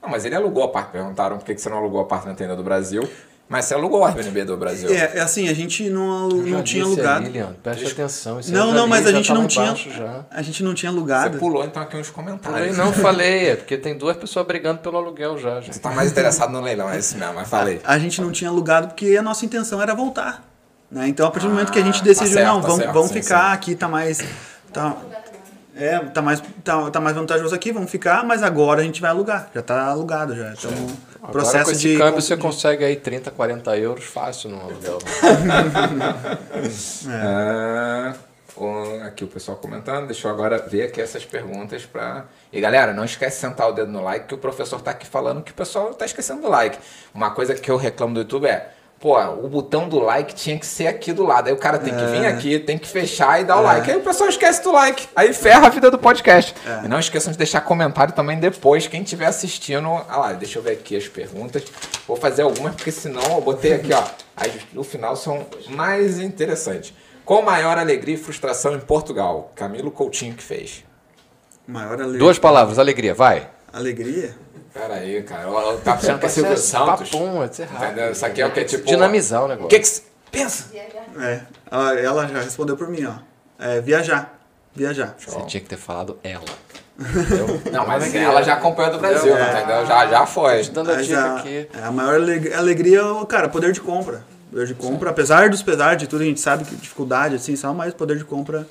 Não, 0.00 0.08
mas 0.08 0.24
ele 0.24 0.34
alugou 0.34 0.62
a 0.62 0.68
parte. 0.68 0.92
Perguntaram 0.92 1.38
por 1.38 1.44
que, 1.44 1.54
que 1.54 1.60
você 1.60 1.68
não 1.68 1.78
alugou 1.78 2.00
a 2.00 2.02
apartamento 2.04 2.40
ainda 2.42 2.56
do 2.56 2.62
Brasil. 2.62 3.08
Mas 3.48 3.64
você 3.64 3.74
alugou 3.74 4.00
o 4.00 4.04
Airbnb 4.04 4.44
do 4.44 4.56
Brasil. 4.58 4.90
É, 4.90 5.18
é 5.18 5.20
assim, 5.20 5.48
a 5.48 5.54
gente 5.54 5.88
não, 5.88 6.28
não 6.28 6.62
tinha 6.62 6.84
alugado. 6.84 7.26
aí, 7.26 7.32
Leandro, 7.32 7.54
preste 7.62 7.86
atenção. 7.86 8.38
isso 8.38 8.50
aí 8.50 8.54
Não, 8.54 8.72
não, 8.72 8.86
mas 8.86 9.06
a 9.06 9.12
gente 9.12 9.28
tá 9.28 9.34
não 9.34 9.46
tinha. 9.46 9.74
Já. 9.74 10.26
A 10.30 10.42
gente 10.42 10.62
não 10.62 10.74
tinha 10.74 10.92
Você 10.92 10.98
alugado. 10.98 11.38
pulou 11.38 11.64
então 11.64 11.82
aqui 11.82 11.96
uns 11.96 12.10
comentários. 12.10 12.76
não 12.76 12.92
falei, 12.92 13.50
é 13.50 13.56
porque 13.56 13.78
tem 13.78 13.96
duas 13.96 14.16
pessoas 14.18 14.46
brigando 14.46 14.80
pelo 14.80 14.98
aluguel 14.98 15.38
já, 15.38 15.60
gente. 15.60 15.74
Você 15.74 15.80
tá 15.80 15.90
mais 15.90 16.10
interessado 16.10 16.52
no 16.52 16.60
leilão, 16.60 16.90
é 16.90 16.98
isso 16.98 17.16
mesmo, 17.16 17.34
mas 17.34 17.48
falei. 17.48 17.80
A 17.84 17.98
gente 17.98 18.20
não 18.20 18.30
tinha 18.30 18.50
alugado 18.50 18.88
porque 18.88 19.16
a 19.16 19.22
nossa 19.22 19.46
intenção 19.46 19.80
era 19.80 19.94
voltar. 19.94 20.44
Né? 20.90 21.08
Então, 21.08 21.26
a 21.26 21.30
partir 21.30 21.46
do 21.46 21.52
momento 21.54 21.72
que 21.72 21.78
a 21.78 21.84
gente 21.84 22.00
Ah, 22.00 22.04
decidiu, 22.04 22.34
tá 22.34 22.40
certo, 22.40 22.48
não, 22.52 22.60
tá 22.60 22.66
vamos, 22.68 22.82
certo, 22.82 22.94
vamos 22.94 23.08
sim, 23.10 23.22
ficar 23.22 23.48
sim. 23.48 23.54
aqui, 23.54 23.74
tá 23.74 23.88
mais. 23.88 24.20
Tá, 24.72 24.96
é, 25.74 25.98
tá 26.00 26.20
mais, 26.20 26.42
tá, 26.64 26.90
tá 26.90 27.00
mais 27.00 27.14
vantajoso 27.14 27.54
aqui, 27.54 27.72
vamos 27.72 27.90
ficar, 27.90 28.24
mas 28.24 28.42
agora 28.42 28.80
a 28.80 28.84
gente 28.84 29.00
vai 29.00 29.10
alugar. 29.10 29.48
Já 29.54 29.62
tá 29.62 29.86
alugado 29.86 30.34
já. 30.34 30.52
Então, 30.52 30.70
Agora 31.28 31.44
processo 31.44 31.64
com 31.66 31.70
esse 31.72 31.80
de. 31.88 31.98
câmbio 31.98 32.22
você 32.22 32.36
consegue 32.36 32.84
aí 32.84 32.96
30, 32.96 33.30
40 33.30 33.76
euros 33.76 34.04
fácil 34.04 34.50
no 34.50 34.60
aluguel. 34.60 34.98
O- 38.56 39.00
aqui 39.06 39.24
o 39.24 39.28
pessoal 39.28 39.56
comentando. 39.58 40.06
Deixa 40.06 40.26
eu 40.26 40.32
agora 40.32 40.58
ver 40.58 40.84
aqui 40.84 41.00
essas 41.00 41.24
perguntas 41.24 41.84
pra. 41.84 42.24
E 42.52 42.60
galera, 42.60 42.92
não 42.92 43.04
esquece 43.04 43.36
de 43.36 43.40
sentar 43.42 43.68
o 43.68 43.72
dedo 43.72 43.92
no 43.92 44.02
like, 44.02 44.26
que 44.26 44.34
o 44.34 44.38
professor 44.38 44.80
tá 44.80 44.90
aqui 44.92 45.06
falando 45.06 45.42
que 45.42 45.52
o 45.52 45.54
pessoal 45.54 45.92
tá 45.94 46.04
esquecendo 46.06 46.42
do 46.42 46.48
like. 46.48 46.78
Uma 47.14 47.30
coisa 47.30 47.54
que 47.54 47.70
eu 47.70 47.76
reclamo 47.76 48.14
do 48.14 48.20
YouTube 48.20 48.46
é. 48.46 48.72
Pô, 49.00 49.16
o 49.16 49.48
botão 49.48 49.88
do 49.88 50.00
like 50.00 50.34
tinha 50.34 50.58
que 50.58 50.66
ser 50.66 50.88
aqui 50.88 51.12
do 51.12 51.24
lado. 51.24 51.46
Aí 51.46 51.52
o 51.52 51.56
cara 51.56 51.78
tem 51.78 51.94
que 51.94 52.04
vir 52.06 52.26
aqui, 52.26 52.58
tem 52.58 52.76
que 52.76 52.88
fechar 52.88 53.40
e 53.40 53.44
dar 53.44 53.58
o 53.60 53.62
like. 53.62 53.88
Aí 53.88 53.96
o 53.96 54.00
pessoal 54.02 54.28
esquece 54.28 54.60
do 54.64 54.72
like. 54.72 55.06
Aí 55.14 55.32
ferra 55.32 55.68
a 55.68 55.70
vida 55.70 55.88
do 55.88 55.98
podcast. 55.98 56.52
E 56.84 56.88
não 56.88 56.98
esqueçam 56.98 57.30
de 57.30 57.38
deixar 57.38 57.60
comentário 57.60 58.12
também 58.12 58.40
depois, 58.40 58.88
quem 58.88 59.02
estiver 59.02 59.26
assistindo. 59.26 59.88
Ah 60.08 60.16
lá, 60.16 60.32
deixa 60.32 60.58
eu 60.58 60.62
ver 60.62 60.72
aqui 60.72 60.96
as 60.96 61.06
perguntas. 61.06 61.62
Vou 62.08 62.16
fazer 62.16 62.42
algumas, 62.42 62.74
porque 62.74 62.90
senão 62.90 63.22
eu 63.36 63.40
botei 63.40 63.74
aqui, 63.74 63.92
ó. 63.92 64.02
As 64.36 64.50
no 64.72 64.82
final 64.82 65.14
são 65.14 65.46
mais 65.68 66.18
interessantes. 66.18 66.92
Qual 67.24 67.40
maior 67.42 67.78
alegria 67.78 68.16
e 68.16 68.18
frustração 68.18 68.74
em 68.74 68.80
Portugal? 68.80 69.52
Camilo 69.54 69.92
Coutinho 69.92 70.34
que 70.34 70.42
fez. 70.42 70.82
Maior 71.66 72.00
ale... 72.00 72.18
Duas 72.18 72.38
palavras, 72.38 72.78
alegria, 72.80 73.14
vai. 73.14 73.48
alegria? 73.72 74.34
Pera 74.80 74.94
aí, 74.94 75.22
cara. 75.22 75.42
Eu, 75.42 75.58
eu 75.58 75.80
tava 75.80 76.00
pensando 76.00 76.18
que 76.20 76.26
é 76.26 76.28
Silvio 76.28 76.56
Santos. 76.56 77.10
Papum, 77.10 77.42
é 77.42 77.46
rápido. 77.46 77.84
Entendeu? 77.84 78.12
Isso 78.12 78.26
aqui 78.26 78.42
é 78.42 78.46
o 78.46 78.52
que 78.52 78.60
é 78.60 78.64
tipo. 78.64 78.86
Dinamizar 78.86 79.42
o 79.42 79.44
O 79.44 79.48
negócio. 79.48 79.68
que 79.68 79.78
que 79.80 79.86
cê- 79.86 80.02
Pensa! 80.30 80.66
É. 81.20 81.40
Ela, 81.70 82.00
ela 82.00 82.26
já 82.28 82.40
respondeu 82.40 82.76
por 82.76 82.88
mim, 82.88 83.04
ó. 83.06 83.14
É, 83.58 83.80
viajar. 83.80 84.38
Viajar. 84.74 85.14
Você 85.18 85.40
tinha 85.46 85.60
que 85.60 85.68
ter 85.68 85.76
falado 85.78 86.18
ela. 86.22 86.44
Não, 87.72 87.86
mas 87.86 88.14
ela 88.14 88.42
já 88.42 88.54
acompanhou 88.54 88.92
do 88.92 88.98
Brasil, 88.98 89.36
É. 89.36 89.58
entendeu? 89.58 89.86
Já, 89.86 90.06
já 90.06 90.26
foi. 90.26 90.62
Dando 90.64 90.92
a 90.92 90.96
dica 91.00 91.18
a, 91.20 91.38
aqui. 91.38 91.68
é, 91.72 91.82
a 91.82 91.90
maior 91.90 92.14
aleg- 92.16 92.52
alegria, 92.52 92.98
é 92.98 93.02
o- 93.04 93.24
cara, 93.26 93.48
poder 93.48 93.72
de 93.72 93.80
compra. 93.80 94.22
Poder 94.50 94.66
de 94.66 94.74
compra, 94.74 95.10
apesar 95.10 95.48
dos 95.50 95.62
pesares 95.62 95.98
de 95.98 96.06
tudo, 96.06 96.22
a 96.22 96.26
gente 96.26 96.40
sabe 96.40 96.64
que 96.64 96.74
dificuldade, 96.76 97.34
assim, 97.36 97.54
só, 97.56 97.72
mas 97.72 97.94
poder 97.94 98.16
de 98.16 98.24
compra. 98.24 98.66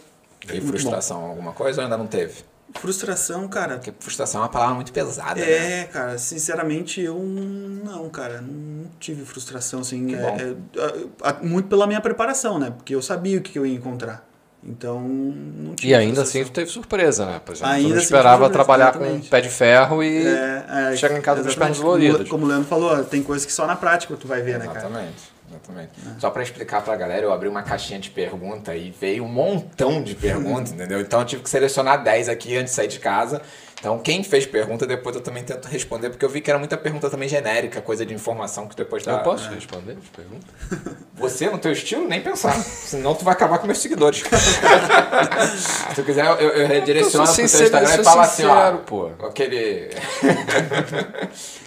E 0.52 0.62
frustração, 0.62 1.24
alguma 1.24 1.52
coisa 1.54 1.82
ou 1.82 1.84
ainda 1.86 1.98
não 1.98 2.08
teve? 2.08 2.36
Frustração, 2.76 3.48
cara. 3.48 3.76
Porque 3.76 3.94
frustração 4.00 4.42
é 4.42 4.44
uma 4.44 4.50
palavra 4.50 4.76
muito 4.76 4.92
pesada, 4.92 5.40
né? 5.40 5.82
É, 5.82 5.84
cara, 5.86 6.18
sinceramente, 6.18 7.02
eu 7.02 7.18
não, 7.18 8.10
cara, 8.10 8.42
não 8.42 8.90
tive 9.00 9.26
frustração, 9.26 9.80
assim, 9.80 10.14
é- 10.14 10.56
é- 10.76 11.46
muito 11.46 11.70
pela 11.70 11.88
minha 11.88 12.02
preparação, 12.02 12.60
né? 12.60 12.72
Porque 12.76 12.94
eu 12.94 13.02
sabia 13.02 13.38
o 13.38 13.42
que 13.42 13.58
eu 13.58 13.66
ia 13.66 13.76
encontrar. 13.76 14.28
Então, 14.64 15.00
não 15.00 15.76
tive 15.76 15.92
E 15.92 15.96
ainda 15.96 16.24
assim 16.24 16.44
tu 16.44 16.52
teve 16.52 16.70
surpresa, 16.70 17.26
né? 17.26 17.40
Por 17.46 17.54
exemplo, 17.56 17.72
tu 17.72 17.76
Ainda 17.76 17.88
não 17.90 17.96
assim, 17.96 18.04
esperava 18.04 18.32
surpresa, 18.46 18.54
trabalhar 18.54 18.92
com 18.92 19.00
um 19.00 19.02
exatamente. 19.04 19.30
pé 19.30 19.42
de 19.42 19.50
ferro 19.50 20.04
e 20.04 20.28
É, 20.28 20.66
é, 20.92 20.96
chega 20.98 21.18
em 21.18 21.22
casa 21.22 21.42
com 21.42 21.48
as 21.48 21.56
pernas 21.56 21.78
exatamente. 21.78 21.82
doloridas. 21.82 22.28
Como, 22.30 22.44
o 22.46 22.48
Leandro 22.50 22.68
falou, 22.68 23.04
tem 23.06 23.24
coisas 23.24 23.46
que 23.46 23.54
só 23.54 23.66
na 23.66 23.76
prática 23.78 24.16
tu 24.18 24.28
vai 24.28 24.42
ver, 24.42 24.60
né, 24.60 24.66
cara? 24.68 24.80
Exatamente. 24.80 25.37
Exatamente. 25.50 25.92
Só 26.20 26.30
pra 26.30 26.44
explicar 26.44 26.82
pra 26.82 26.96
galera, 26.96 27.24
eu 27.26 27.32
abri 27.32 27.48
uma 27.48 27.64
caixinha 27.64 28.00
de 28.00 28.10
pergunta 28.10 28.76
e 28.76 28.92
veio 28.92 29.24
um 29.24 29.28
montão 29.30 30.04
de 30.04 30.14
perguntas, 30.16 30.72
entendeu? 30.74 31.00
Então 31.00 31.20
eu 31.22 31.26
tive 31.26 31.44
que 31.44 31.50
selecionar 31.50 32.04
10 32.04 32.30
aqui 32.30 32.56
antes 32.58 32.72
de 32.72 32.76
sair 32.76 32.88
de 32.88 33.00
casa. 33.00 33.42
Então 33.80 34.00
quem 34.00 34.24
fez 34.24 34.46
pergunta, 34.46 34.88
depois 34.88 35.16
eu 35.16 35.22
também 35.22 35.44
tento 35.44 35.68
responder, 35.68 36.10
porque 36.10 36.26
eu 36.26 36.30
vi 36.30 36.42
que 36.42 36.50
era 36.50 36.58
muita 36.58 36.76
pergunta 36.76 37.10
também 37.12 37.30
genérica, 37.30 37.80
coisa 37.80 38.04
de 38.06 38.12
informação 38.14 38.68
que 38.68 38.76
depois 38.76 39.04
dá. 39.06 39.14
Eu 39.14 39.20
posso 39.20 39.50
responder 39.52 39.96
as 40.02 40.10
perguntas? 40.10 40.50
Você, 41.14 41.48
no 41.50 41.58
teu 41.60 41.72
estilo, 41.72 42.08
nem 42.08 42.20
pensar. 42.22 42.54
Senão 42.54 43.14
tu 43.16 43.24
vai 43.24 43.34
acabar 43.34 43.58
com 43.60 43.66
meus 43.68 43.78
seguidores. 43.80 44.24
Se 45.90 45.96
tu 45.96 46.04
quiser, 46.04 46.26
eu, 46.26 46.34
eu 46.50 46.68
redireciono 46.68 47.24
Eu 47.24 47.28
sou 47.28 47.36
pro 47.36 47.36
teu 47.36 47.48
sincero, 47.48 47.64
Instagram 47.66 48.02
e 48.02 48.04
falo 48.04 48.22
assim, 48.22 48.46
ó. 48.46 48.56
sincero, 48.56 48.78
pô. 48.80 49.10
Aquele... 49.26 49.90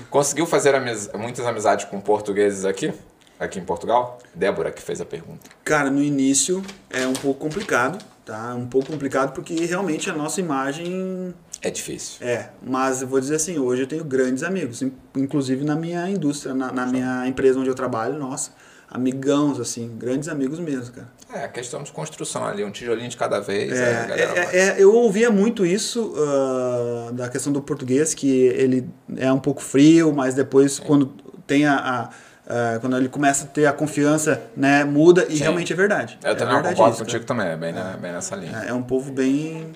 Conseguiu 0.08 0.46
fazer 0.46 0.74
amiz- 0.74 1.10
muitas 1.14 1.46
amizades 1.46 1.84
com 1.86 2.00
portugueses 2.00 2.64
aqui? 2.64 2.92
Aqui 3.40 3.58
em 3.58 3.64
Portugal? 3.64 4.18
Débora 4.34 4.70
que 4.70 4.82
fez 4.82 5.00
a 5.00 5.04
pergunta. 5.06 5.48
Cara, 5.64 5.90
no 5.90 6.02
início 6.02 6.62
é 6.90 7.06
um 7.06 7.14
pouco 7.14 7.40
complicado, 7.40 7.98
tá? 8.24 8.54
Um 8.54 8.66
pouco 8.66 8.92
complicado 8.92 9.32
porque 9.32 9.54
realmente 9.64 10.10
a 10.10 10.12
nossa 10.12 10.40
imagem 10.40 11.34
É 11.62 11.70
difícil. 11.70 12.18
é. 12.20 12.50
Mas 12.62 13.00
eu 13.00 13.08
vou 13.08 13.18
dizer 13.18 13.36
assim, 13.36 13.58
hoje 13.58 13.82
eu 13.82 13.86
tenho 13.86 14.04
grandes 14.04 14.42
amigos, 14.42 14.82
in- 14.82 14.92
inclusive 15.16 15.64
na 15.64 15.74
minha 15.74 16.06
indústria, 16.10 16.52
na, 16.54 16.70
na 16.70 16.84
minha 16.86 17.26
empresa 17.26 17.58
onde 17.58 17.70
eu 17.70 17.74
trabalho, 17.74 18.18
nossa, 18.18 18.50
amigãos, 18.90 19.58
assim, 19.58 19.90
grandes 19.96 20.28
amigos 20.28 20.58
mesmo, 20.58 20.92
cara. 20.94 21.08
É, 21.32 21.48
questão 21.48 21.82
de 21.82 21.92
construção 21.92 22.44
ali, 22.44 22.62
um 22.64 22.70
tijolinho 22.70 23.08
de 23.08 23.16
cada 23.16 23.40
vez. 23.40 23.72
É, 23.72 24.06
é, 24.52 24.58
é, 24.58 24.74
eu 24.82 24.92
ouvia 24.94 25.30
muito 25.30 25.64
isso 25.64 26.12
ah, 26.16 27.10
da 27.12 27.28
questão 27.30 27.52
do 27.52 27.62
português, 27.62 28.12
que 28.12 28.28
ele 28.28 28.86
é 29.16 29.32
um 29.32 29.38
pouco 29.38 29.62
frio, 29.62 30.12
mas 30.12 30.34
depois 30.34 30.78
quando 30.78 31.06
tem 31.46 31.64
a, 31.66 31.76
a- 31.76 32.10
a- 32.50 32.78
quando 32.80 32.96
ele 32.96 33.08
começa 33.08 33.44
a 33.44 33.46
ter 33.48 33.66
a 33.66 33.72
confiança, 33.72 34.40
né, 34.56 34.84
muda 34.84 35.24
e 35.28 35.36
Sim. 35.36 35.42
realmente 35.44 35.72
é 35.72 35.76
verdade. 35.76 36.18
Eu 36.22 36.32
é 36.32 36.34
também 36.34 36.54
verdade 36.54 36.74
concordo 36.74 36.94
isso, 36.96 37.04
contigo 37.04 37.24
também, 37.24 37.46
é 37.48 37.56
bem, 37.56 37.72
na- 37.72 37.96
bem 37.96 38.12
nessa 38.12 38.34
linha. 38.36 38.62
É, 38.64 38.68
é 38.70 38.74
um 38.74 38.82
povo 38.82 39.12
bem 39.12 39.72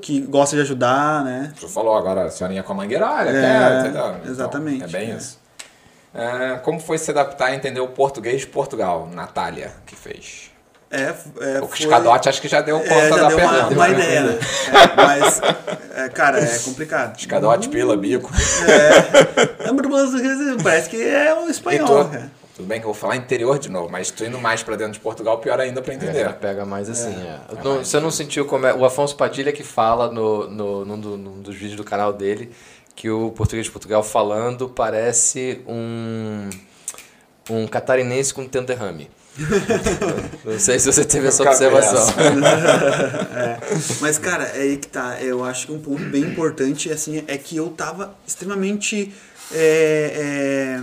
que 0.00 0.20
gosta 0.20 0.54
de 0.56 0.62
ajudar, 0.62 1.24
né? 1.24 1.52
Tu 1.58 1.68
falou 1.68 1.96
agora, 1.96 2.24
a 2.24 2.30
senhorinha 2.30 2.62
com 2.62 2.72
a 2.72 2.76
mangueira, 2.76 3.10
olha, 3.10 3.30
É, 3.30 3.32
quer, 3.40 3.80
entendeu? 3.80 3.90
Então, 4.20 4.30
exatamente, 4.30 4.84
é 4.84 4.88
bem 4.88 5.10
é. 5.10 5.16
isso. 5.16 5.40
É, 6.14 6.56
como 6.62 6.78
foi 6.78 6.96
se 6.98 7.10
adaptar 7.10 7.46
a 7.46 7.54
entender 7.54 7.80
o 7.80 7.88
português 7.88 8.42
de 8.42 8.46
Portugal? 8.46 9.08
Natália, 9.12 9.72
que 9.84 9.96
fez. 9.96 10.50
É, 10.94 11.56
é, 11.56 11.60
o 11.60 11.68
Escadote 11.74 12.28
acho 12.28 12.40
que 12.40 12.48
já 12.48 12.60
deu 12.60 12.78
conta 12.78 12.92
é, 12.94 13.08
já 13.10 13.16
da 13.16 13.28
deu 13.28 13.38
uma, 13.38 13.48
pergunta. 13.52 13.74
uma 13.74 13.88
né? 13.88 13.94
ideia, 13.94 14.20
né? 14.22 14.38
É, 14.74 14.96
mas, 14.96 15.40
é, 15.96 16.08
cara, 16.08 16.38
é 16.40 16.58
complicado. 16.60 17.18
Escadote, 17.18 17.68
pila, 17.68 17.96
bico. 17.96 18.30
É, 18.68 20.62
parece 20.62 20.88
que 20.88 21.02
é 21.02 21.34
um 21.34 21.48
espanhol, 21.48 22.04
tu? 22.04 22.10
cara. 22.10 22.30
Tudo 22.56 22.66
bem 22.68 22.78
que 22.78 22.86
eu 22.86 22.92
vou 22.92 22.94
falar 23.00 23.16
interior 23.16 23.58
de 23.58 23.68
novo, 23.68 23.90
mas 23.90 24.12
tu 24.12 24.24
indo 24.24 24.38
mais 24.38 24.62
pra 24.62 24.76
dentro 24.76 24.92
de 24.92 25.00
Portugal, 25.00 25.38
pior 25.38 25.58
ainda 25.58 25.82
pra 25.82 25.92
É, 25.92 25.96
entender. 25.96 26.32
pega 26.34 26.64
mais 26.64 26.88
assim, 26.88 27.12
é. 27.12 27.40
Não- 27.64 27.78
você 27.84 27.98
não 27.98 28.12
sentiu 28.12 28.44
como 28.44 28.64
é. 28.64 28.72
O 28.72 28.84
Afonso 28.84 29.16
Padilha 29.16 29.50
que 29.52 29.64
fala 29.64 30.08
no, 30.12 30.48
no, 30.48 30.84
num, 30.84 31.00
do- 31.00 31.16
num 31.16 31.40
dos 31.42 31.54
vídeos 31.56 31.74
do 31.76 31.82
canal 31.82 32.12
dele 32.12 32.52
que 32.94 33.10
o 33.10 33.32
português 33.32 33.66
de 33.66 33.72
Portugal 33.72 34.04
falando 34.04 34.68
parece 34.68 35.62
um. 35.66 36.48
um 37.50 37.66
catarinense 37.66 38.32
com 38.32 38.46
tendo 38.46 38.66
derrame. 38.66 39.10
não 40.44 40.58
sei 40.58 40.78
se 40.78 40.86
você 40.86 41.04
teve 41.04 41.26
essa 41.26 41.42
observação. 41.42 42.06
É. 43.34 43.58
Mas, 44.00 44.16
cara, 44.16 44.44
é 44.44 44.62
aí 44.62 44.76
que 44.76 44.86
tá. 44.86 45.20
Eu 45.20 45.44
acho 45.44 45.66
que 45.66 45.72
um 45.72 45.80
ponto 45.80 46.04
bem 46.04 46.22
importante 46.22 46.90
assim, 46.90 47.24
é 47.26 47.36
que 47.36 47.56
eu 47.56 47.68
tava 47.68 48.16
extremamente 48.26 49.12
é, 49.52 50.78
é, 50.80 50.82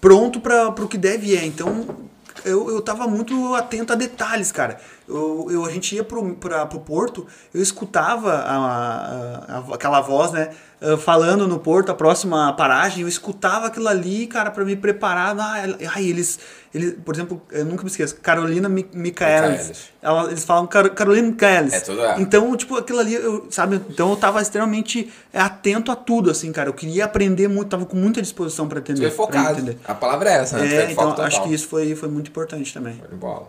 pronto 0.00 0.40
para 0.40 0.68
o 0.68 0.88
que 0.88 0.96
deve 0.96 1.36
é. 1.36 1.44
Então, 1.44 2.08
eu, 2.44 2.70
eu 2.70 2.80
tava 2.80 3.06
muito 3.08 3.54
atento 3.54 3.92
a 3.92 3.96
detalhes, 3.96 4.52
cara. 4.52 4.80
Eu, 5.06 5.48
eu, 5.50 5.64
a 5.66 5.70
gente 5.70 5.94
ia 5.94 6.02
pro, 6.02 6.34
pra, 6.36 6.64
pro 6.64 6.80
porto, 6.80 7.26
eu 7.52 7.60
escutava 7.60 8.32
a, 8.32 8.56
a- 8.56 9.58
a- 9.58 9.74
aquela 9.74 10.00
voz, 10.00 10.32
né? 10.32 10.48
ah, 10.80 10.96
Falando 10.96 11.46
no 11.46 11.58
porto, 11.58 11.90
a 11.90 11.94
próxima 11.94 12.52
paragem, 12.54 13.02
eu 13.02 13.08
escutava 13.08 13.66
aquilo 13.66 13.86
ali, 13.88 14.26
cara, 14.26 14.50
para 14.50 14.64
me 14.64 14.74
preparar. 14.74 15.38
Ah, 15.38 15.64
ai, 15.94 16.04
eles, 16.06 16.38
eles, 16.74 16.94
por 17.04 17.14
exemplo, 17.14 17.42
eu 17.52 17.66
nunca 17.66 17.82
me 17.82 17.90
esqueço, 17.90 18.16
Carolina 18.16 18.66
Mi- 18.66 18.88
Micaelis. 18.94 19.50
Micaelis. 19.50 19.84
Ela- 20.00 20.24
eles 20.30 20.42
falam 20.44 20.66
Car 20.66 20.88
Carolina 20.94 21.28
Michaelis. 21.28 21.74
É 21.74 21.80
tudo 21.80 22.02
é. 22.02 22.20
Então, 22.22 22.56
tipo, 22.56 22.74
aquilo 22.76 23.00
ali, 23.00 23.12
eu, 23.14 23.46
sabe? 23.50 23.82
Então 23.90 24.08
eu 24.10 24.16
tava 24.16 24.40
extremamente 24.40 25.12
é, 25.34 25.38
atento 25.40 25.92
a 25.92 25.96
tudo, 25.96 26.30
assim, 26.30 26.50
cara. 26.50 26.70
Eu 26.70 26.74
queria 26.74 27.04
aprender 27.04 27.46
muito, 27.46 27.68
tava 27.68 27.84
com 27.84 27.96
muita 27.96 28.22
disposição 28.22 28.66
para 28.68 28.80
Tu 28.80 28.92
entender. 28.92 29.10
foi 29.10 29.26
pra 29.26 29.38
focado. 29.38 29.58
entender. 29.60 29.78
A 29.84 29.94
palavra 29.94 30.30
é 30.30 30.34
essa, 30.36 30.56
né? 30.58 30.66
Tu 30.66 30.74
É, 30.74 30.92
então 30.92 31.12
acho 31.22 31.42
que 31.42 31.52
isso 31.52 31.68
foi, 31.68 31.94
foi 31.94 32.08
muito 32.08 32.28
importante 32.30 32.72
também. 32.72 32.96
Show 32.96 33.08
de 33.08 33.16
bola. 33.16 33.48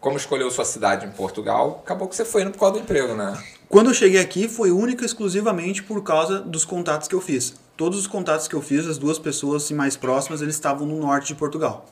Como 0.00 0.16
escolheu 0.16 0.50
sua 0.50 0.64
cidade 0.64 1.06
em 1.06 1.10
Portugal? 1.10 1.80
Acabou 1.84 2.08
que 2.08 2.16
você 2.16 2.24
foi 2.24 2.42
indo 2.42 2.50
por 2.50 2.58
causa 2.58 2.74
do 2.74 2.80
emprego, 2.80 3.14
né? 3.14 3.40
Quando 3.68 3.90
eu 3.90 3.94
cheguei 3.94 4.20
aqui, 4.20 4.48
foi 4.48 4.70
única 4.72 5.02
e 5.02 5.06
exclusivamente 5.06 5.82
por 5.82 6.02
causa 6.02 6.40
dos 6.40 6.64
contatos 6.64 7.06
que 7.06 7.14
eu 7.14 7.20
fiz. 7.20 7.54
Todos 7.76 7.98
os 7.98 8.06
contatos 8.06 8.48
que 8.48 8.54
eu 8.54 8.60
fiz, 8.62 8.86
as 8.86 8.98
duas 8.98 9.18
pessoas 9.18 9.64
assim, 9.64 9.74
mais 9.74 9.96
próximas, 9.96 10.42
eles 10.42 10.54
estavam 10.54 10.86
no 10.86 10.98
norte 10.98 11.28
de 11.28 11.34
Portugal. 11.36 11.86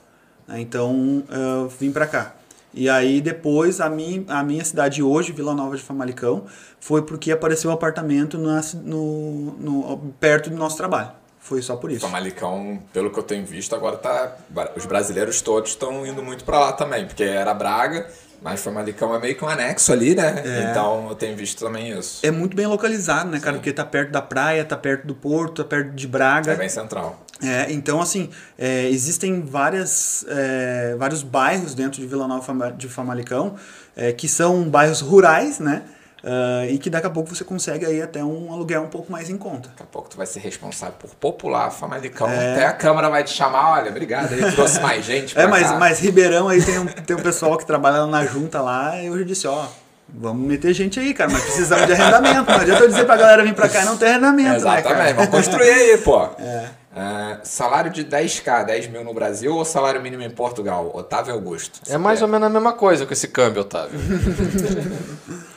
né? 0.46 0.60
Então, 0.60 1.22
eu 1.30 1.68
vim 1.68 1.92
pra 1.92 2.06
cá. 2.06 2.34
E 2.74 2.88
aí, 2.88 3.20
depois, 3.20 3.80
a 3.80 3.88
minha, 3.88 4.24
a 4.28 4.42
minha 4.42 4.64
cidade 4.64 5.02
hoje, 5.02 5.32
Vila 5.32 5.54
Nova 5.54 5.76
de 5.76 5.82
Famalicão, 5.82 6.44
foi 6.80 7.00
porque 7.02 7.30
apareceu 7.32 7.70
um 7.70 7.74
apartamento 7.74 8.36
ci- 8.62 8.76
no, 8.76 9.52
no, 9.58 9.98
perto 10.20 10.50
do 10.50 10.56
nosso 10.56 10.76
trabalho. 10.76 11.10
Foi 11.48 11.62
só 11.62 11.76
por 11.76 11.90
isso. 11.90 12.02
Famalicão, 12.02 12.78
pelo 12.92 13.10
que 13.10 13.18
eu 13.18 13.22
tenho 13.22 13.46
visto, 13.46 13.74
agora 13.74 13.96
tá. 13.96 14.36
Os 14.76 14.84
brasileiros 14.84 15.40
todos 15.40 15.70
estão 15.70 16.06
indo 16.06 16.22
muito 16.22 16.44
pra 16.44 16.60
lá 16.60 16.72
também, 16.74 17.06
porque 17.06 17.22
era 17.22 17.54
Braga, 17.54 18.06
mas 18.42 18.62
Famalicão 18.62 19.14
é 19.14 19.18
meio 19.18 19.34
que 19.34 19.42
um 19.42 19.48
anexo 19.48 19.90
ali, 19.90 20.14
né? 20.14 20.42
É. 20.44 20.70
Então 20.70 21.08
eu 21.08 21.14
tenho 21.14 21.34
visto 21.34 21.64
também 21.64 21.98
isso. 21.98 22.20
É 22.22 22.30
muito 22.30 22.54
bem 22.54 22.66
localizado, 22.66 23.30
né, 23.30 23.40
cara? 23.40 23.56
Porque 23.56 23.72
tá 23.72 23.82
perto 23.82 24.10
da 24.10 24.20
praia, 24.20 24.62
tá 24.62 24.76
perto 24.76 25.06
do 25.06 25.14
porto, 25.14 25.64
tá 25.64 25.68
perto 25.70 25.92
de 25.92 26.06
Braga. 26.06 26.52
É 26.52 26.56
bem 26.56 26.68
central. 26.68 27.24
É, 27.42 27.72
então, 27.72 28.02
assim, 28.02 28.28
é, 28.58 28.90
existem 28.90 29.40
várias, 29.40 30.26
é, 30.28 30.96
vários 30.98 31.22
bairros 31.22 31.74
dentro 31.74 31.98
de 31.98 32.06
Vila 32.06 32.28
Nova 32.28 32.72
de 32.72 32.88
Famalicão 32.88 33.56
é, 33.96 34.12
que 34.12 34.28
são 34.28 34.68
bairros 34.68 35.00
rurais, 35.00 35.58
né? 35.58 35.82
Ah, 36.24 36.66
e 36.68 36.78
que 36.78 36.90
daqui 36.90 37.06
a 37.06 37.10
pouco 37.10 37.34
você 37.34 37.44
consegue 37.44 37.86
aí 37.86 38.02
até 38.02 38.22
um 38.24 38.52
aluguel 38.52 38.82
um 38.82 38.88
pouco 38.88 39.10
mais 39.10 39.30
em 39.30 39.36
conta. 39.38 39.68
Daqui 39.68 39.82
a 39.82 39.86
pouco 39.86 40.08
tu 40.08 40.16
vai 40.16 40.26
ser 40.26 40.40
responsável 40.40 40.94
por 40.98 41.10
popular 41.14 41.66
a 41.66 41.70
Famalicão. 41.70 42.28
É. 42.28 42.52
Até 42.52 42.66
a 42.66 42.72
Câmara 42.72 43.08
vai 43.08 43.24
te 43.24 43.30
chamar, 43.30 43.72
olha, 43.72 43.90
obrigado, 43.90 44.32
ele 44.32 44.50
trouxe 44.52 44.80
mais 44.80 45.04
gente 45.04 45.38
É, 45.38 45.46
mas, 45.46 45.68
cá. 45.68 45.78
mas 45.78 46.00
Ribeirão 46.00 46.48
aí 46.48 46.62
tem 46.62 46.78
um, 46.78 46.86
tem 46.86 47.16
um 47.16 47.20
pessoal 47.20 47.56
que 47.56 47.66
trabalha 47.66 48.06
na 48.06 48.24
junta 48.24 48.60
lá, 48.60 48.96
e 49.00 49.06
eu 49.06 49.18
já 49.18 49.24
disse, 49.24 49.46
ó, 49.46 49.66
vamos 50.08 50.46
meter 50.46 50.72
gente 50.74 50.98
aí, 50.98 51.12
cara, 51.14 51.30
mas 51.30 51.42
precisamos 51.42 51.86
de 51.86 51.92
arrendamento. 51.92 52.50
Não 52.50 52.60
adianta 52.60 52.82
eu 52.82 52.88
dizer 52.88 53.04
pra 53.04 53.16
galera 53.16 53.42
vir 53.44 53.54
pra 53.54 53.68
cá 53.68 53.82
e 53.82 53.84
não 53.84 53.96
ter 53.96 54.06
arrendamento, 54.06 54.48
né, 54.50 54.56
Exatamente, 54.56 54.96
cara? 54.96 55.14
vamos 55.14 55.30
construir 55.30 55.70
aí, 55.70 55.98
pô. 55.98 56.28
É. 56.40 56.78
Ah, 57.00 57.38
salário 57.44 57.92
de 57.92 58.04
10k, 58.04 58.64
10 58.64 58.88
mil 58.88 59.04
no 59.04 59.14
Brasil 59.14 59.54
ou 59.54 59.64
salário 59.64 60.02
mínimo 60.02 60.22
em 60.24 60.30
Portugal? 60.30 60.90
Otávio 60.92 61.32
Augusto. 61.32 61.78
É 61.88 61.96
mais 61.96 62.22
ou 62.22 62.26
menos 62.26 62.46
a 62.48 62.50
mesma 62.50 62.72
coisa 62.72 63.06
com 63.06 63.12
esse 63.12 63.28
câmbio, 63.28 63.62
Otávio. 63.62 63.98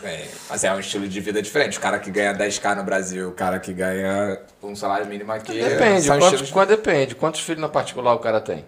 É, 0.03 0.27
mas 0.49 0.63
é 0.63 0.73
um 0.73 0.80
estilo 0.80 1.07
de 1.07 1.19
vida 1.19 1.41
diferente. 1.43 1.77
O 1.77 1.81
cara 1.81 1.99
que 1.99 2.09
ganha 2.09 2.34
10k 2.34 2.76
no 2.76 2.84
Brasil, 2.84 3.30
o 3.30 3.31
cara 3.34 3.59
que 3.59 3.72
ganha 3.72 4.39
um 4.61 4.76
salário 4.76 5.05
mínimo 5.05 5.31
aqui. 5.31 5.53
Depende, 5.61 6.07
quantos, 6.07 6.26
estilos- 6.27 6.51
quando 6.51 6.69
depende. 6.69 7.15
Quantos 7.15 7.41
filhos 7.41 7.61
na 7.61 7.69
particular 7.69 8.13
o 8.15 8.19
cara 8.19 8.41
tem? 8.41 8.65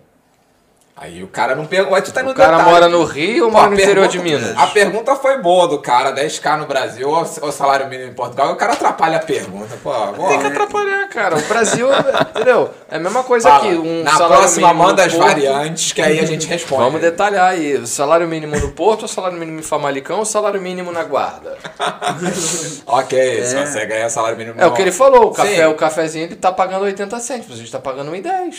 Aí 0.95 1.23
o 1.23 1.27
cara 1.27 1.55
não 1.55 1.65
pergunta. 1.65 2.01
Tu 2.03 2.11
tá 2.13 2.21
no 2.21 2.31
O 2.31 2.33
cara 2.35 2.51
detalhe. 2.57 2.71
mora 2.71 2.87
no 2.87 3.03
Rio 3.03 3.45
ou 3.45 3.51
mora 3.51 3.67
no 3.67 3.73
interior 3.73 4.07
de 4.07 4.19
Minas? 4.19 4.55
A 4.55 4.67
pergunta 4.67 5.15
foi 5.15 5.41
boa 5.41 5.67
do 5.67 5.79
cara, 5.79 6.13
10k 6.13 6.57
no 6.59 6.65
Brasil 6.67 7.09
ou, 7.09 7.51
salário 7.51 7.87
mínimo 7.89 8.11
em 8.11 8.13
Portugal. 8.13 8.51
O 8.53 8.55
cara 8.55 8.73
atrapalha 8.73 9.17
a 9.17 9.19
pergunta. 9.19 9.75
Pô, 9.83 9.91
Tem 10.27 10.39
que 10.39 10.45
atrapalhar, 10.45 11.09
cara. 11.09 11.35
O 11.37 11.41
Brasil, 11.41 11.87
entendeu? 12.29 12.69
É 12.91 12.97
a 12.97 12.99
mesma 12.99 13.23
coisa 13.23 13.49
fala. 13.49 13.63
aqui. 13.65 13.75
Um 13.75 14.03
Na 14.03 14.15
próxima 14.17 14.71
manda 14.71 15.03
as 15.03 15.13
Porto. 15.13 15.27
variantes 15.27 15.91
que 15.91 16.01
aí 16.01 16.19
a 16.19 16.25
gente 16.25 16.45
responde. 16.45 16.83
Vamos 16.83 17.01
detalhar 17.01 17.49
aí. 17.49 17.75
O 17.75 17.87
salário 17.87 18.27
mínimo 18.27 18.55
no 18.55 18.71
Porto, 18.71 19.07
salário 19.07 19.37
mínimo 19.37 19.59
em 19.59 19.63
Famalicão, 19.63 20.19
ou 20.19 20.25
salário 20.25 20.61
mínimo 20.61 20.91
na 20.91 21.03
Guarda? 21.03 21.57
Ok, 22.85 23.43
se 23.43 23.55
você 23.55 23.85
ganha 23.85 24.09
salário 24.09 24.37
mínimo 24.37 24.59
É 24.61 24.65
o 24.67 24.73
que 24.73 24.81
ele 24.81 24.91
falou. 24.91 25.27
O 25.29 25.31
café, 25.33 25.55
Sim. 25.55 25.65
o 25.65 25.75
cafezinho 25.75 26.25
ele 26.25 26.35
tá 26.35 26.51
pagando 26.51 26.83
80 26.83 27.19
cêntimos. 27.19 27.55
A 27.55 27.59
gente 27.59 27.71
tá 27.71 27.79
pagando 27.79 28.11
1,10. 28.11 28.55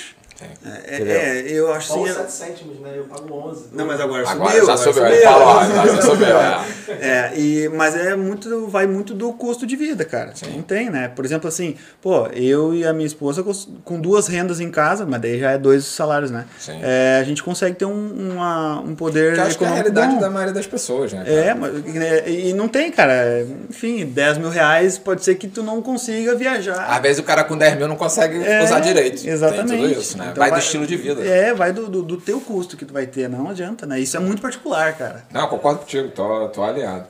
É, 0.86 0.96
é, 0.96 1.44
eu 1.46 1.72
acho 1.72 1.88
Só 1.88 1.94
assim... 2.02 2.10
os 2.10 2.16
7 2.16 2.32
cêntimos, 2.32 2.80
né? 2.80 2.92
Eu 2.96 3.04
pago 3.04 3.32
11. 3.50 3.66
Não, 3.72 3.86
mas 3.86 4.00
agora 4.00 4.28
Agora 4.28 4.50
subiu. 4.50 4.66
já 4.66 4.72
agora 4.72 4.92
subiu, 4.92 5.28
agora 5.28 5.86
já 5.96 6.02
subiu. 6.02 6.26
é. 6.26 6.60
É, 7.00 7.32
e, 7.38 7.68
mas 7.68 7.94
é 7.96 8.16
muito, 8.16 8.66
vai 8.68 8.86
muito 8.86 9.14
do 9.14 9.32
custo 9.32 9.64
de 9.66 9.76
vida, 9.76 10.04
cara. 10.04 10.32
Não 10.52 10.62
tem, 10.62 10.90
né? 10.90 11.08
Por 11.08 11.24
exemplo, 11.24 11.48
assim, 11.48 11.76
pô, 12.02 12.26
eu 12.28 12.74
e 12.74 12.84
a 12.84 12.92
minha 12.92 13.06
esposa 13.06 13.44
com 13.84 14.00
duas 14.00 14.26
rendas 14.26 14.58
em 14.60 14.70
casa, 14.70 15.06
mas 15.06 15.20
daí 15.20 15.38
já 15.38 15.52
é 15.52 15.58
dois 15.58 15.84
salários, 15.84 16.30
né? 16.30 16.46
Sim. 16.58 16.78
É, 16.82 17.18
a 17.20 17.24
gente 17.24 17.42
consegue 17.42 17.76
ter 17.76 17.84
um, 17.84 18.32
uma, 18.32 18.80
um 18.80 18.94
poder 18.94 19.34
Que 19.34 19.40
acho 19.40 19.56
que 19.58 19.64
é 19.64 19.68
a 19.68 19.72
realidade 19.74 20.14
bom. 20.14 20.20
da 20.20 20.30
maioria 20.30 20.52
das 20.54 20.66
pessoas, 20.66 21.12
né? 21.12 21.24
cara? 21.24 21.30
É, 21.36 21.54
mas, 21.54 21.84
né, 21.84 22.28
e 22.28 22.52
não 22.52 22.66
tem, 22.68 22.90
cara. 22.90 23.46
Enfim, 23.70 24.04
10 24.06 24.38
mil 24.38 24.50
reais 24.50 24.98
pode 24.98 25.24
ser 25.24 25.36
que 25.36 25.46
tu 25.48 25.62
não 25.62 25.80
consiga 25.80 26.34
viajar. 26.34 26.86
Às 26.90 27.00
vezes 27.02 27.18
o 27.18 27.22
cara 27.22 27.44
com 27.44 27.56
10 27.56 27.76
mil 27.76 27.88
não 27.88 27.96
consegue 27.96 28.42
É, 28.44 28.62
usar 28.64 28.80
direito. 28.80 29.26
Exatamente. 29.26 29.68
Tem 29.70 29.88
tudo 29.88 30.00
isso, 30.00 30.18
né? 30.18 30.23
Então 30.30 30.42
vai, 30.42 30.50
do 30.50 30.58
estilo 30.58 30.86
de 30.86 30.96
vida. 30.96 31.24
É, 31.24 31.54
vai 31.54 31.72
do, 31.72 31.88
do, 31.88 32.02
do 32.02 32.16
teu 32.20 32.40
custo 32.40 32.76
que 32.76 32.84
tu 32.84 32.92
vai 32.92 33.06
ter. 33.06 33.28
Não 33.28 33.48
adianta, 33.48 33.86
né? 33.86 33.98
Isso 34.00 34.16
é 34.16 34.20
muito 34.20 34.40
particular, 34.42 34.96
cara. 34.96 35.24
Não, 35.30 35.48
concordo 35.48 35.80
contigo, 35.80 36.08
tô, 36.08 36.48
tô 36.48 36.62
aliado. 36.62 37.06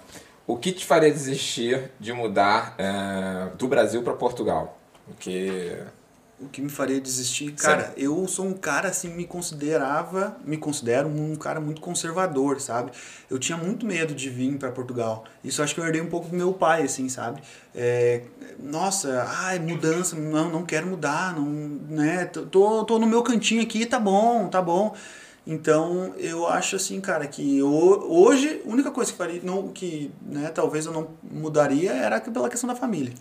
O 0.46 0.56
que 0.56 0.72
te 0.72 0.84
faria 0.84 1.10
desistir 1.10 1.90
de 1.98 2.12
mudar 2.12 2.74
é, 2.78 3.48
do 3.56 3.66
Brasil 3.66 4.02
para 4.02 4.12
Portugal? 4.12 4.78
Porque. 5.06 5.76
O 6.40 6.48
que 6.48 6.60
me 6.60 6.68
faria 6.68 7.00
desistir, 7.00 7.52
cara, 7.52 7.94
eu 7.96 8.26
sou 8.26 8.44
um 8.44 8.52
cara 8.54 8.88
assim, 8.88 9.08
me 9.08 9.24
considerava, 9.24 10.36
me 10.44 10.56
considero 10.58 11.08
um 11.08 11.36
cara 11.36 11.60
muito 11.60 11.80
conservador, 11.80 12.60
sabe? 12.60 12.90
Eu 13.30 13.38
tinha 13.38 13.56
muito 13.56 13.86
medo 13.86 14.12
de 14.12 14.28
vir 14.28 14.58
para 14.58 14.70
Portugal. 14.72 15.24
Isso 15.44 15.62
acho 15.62 15.72
que 15.74 15.80
eu 15.80 15.86
herdei 15.86 16.00
um 16.02 16.08
pouco 16.10 16.28
do 16.28 16.36
meu 16.36 16.52
pai, 16.52 16.82
assim, 16.82 17.08
sabe? 17.08 17.40
É, 17.72 18.22
nossa, 18.58 19.24
ai, 19.28 19.60
mudança, 19.60 20.16
não, 20.16 20.50
não 20.50 20.64
quero 20.64 20.88
mudar, 20.88 21.34
não, 21.36 21.46
né? 21.46 22.24
Tô- 22.26 22.84
Tô, 22.84 22.98
no 22.98 23.06
meu 23.06 23.22
cantinho 23.22 23.62
aqui, 23.62 23.86
tá 23.86 24.00
bom, 24.00 24.48
tá 24.48 24.60
bom. 24.60 24.92
Então, 25.46 26.14
eu 26.18 26.48
acho 26.48 26.74
assim, 26.74 27.00
cara, 27.00 27.26
que 27.28 27.62
ho- 27.62 28.06
hoje 28.10 28.60
a 28.66 28.68
única 28.68 28.90
coisa 28.90 29.12
que 29.12 29.16
faria, 29.18 29.40
não, 29.42 29.68
que, 29.68 30.10
né, 30.22 30.48
talvez 30.48 30.84
eu 30.86 30.92
não 30.92 31.08
mudaria 31.22 31.92
era 31.92 32.20
pela 32.20 32.48
questão 32.48 32.66
da 32.68 32.74
família. 32.74 33.12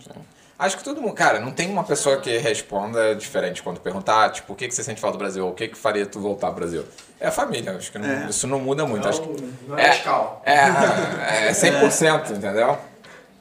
Acho 0.58 0.76
que 0.78 0.84
todo 0.84 1.00
mundo. 1.02 1.14
Cara, 1.14 1.40
não 1.40 1.50
tem 1.50 1.68
uma 1.68 1.82
pessoa 1.84 2.18
que 2.20 2.36
responda 2.38 3.14
diferente 3.14 3.62
quando 3.62 3.80
perguntar, 3.80 4.30
tipo, 4.30 4.52
o 4.52 4.56
que, 4.56 4.68
que 4.68 4.74
você 4.74 4.84
sente 4.84 5.00
falta 5.00 5.16
do 5.16 5.20
Brasil? 5.20 5.44
Ou 5.44 5.50
o 5.50 5.54
que, 5.54 5.68
que 5.68 5.76
faria 5.76 6.06
tu 6.06 6.20
voltar 6.20 6.46
ao 6.48 6.54
Brasil? 6.54 6.84
É 7.18 7.26
a 7.26 7.32
família. 7.32 7.72
Acho 7.72 7.90
que 7.90 7.98
não- 7.98 8.08
É. 8.08 8.26
isso 8.28 8.46
não 8.46 8.60
muda 8.60 8.86
muito. 8.86 9.06
acho 9.08 9.20
que 9.20 9.28
Não, 9.42 9.48
não 9.68 9.78
é 9.78 9.86
radical. 9.88 10.42
É, 10.46 11.48
é 11.48 11.52
100%, 11.52 12.30
entendeu? 12.36 12.78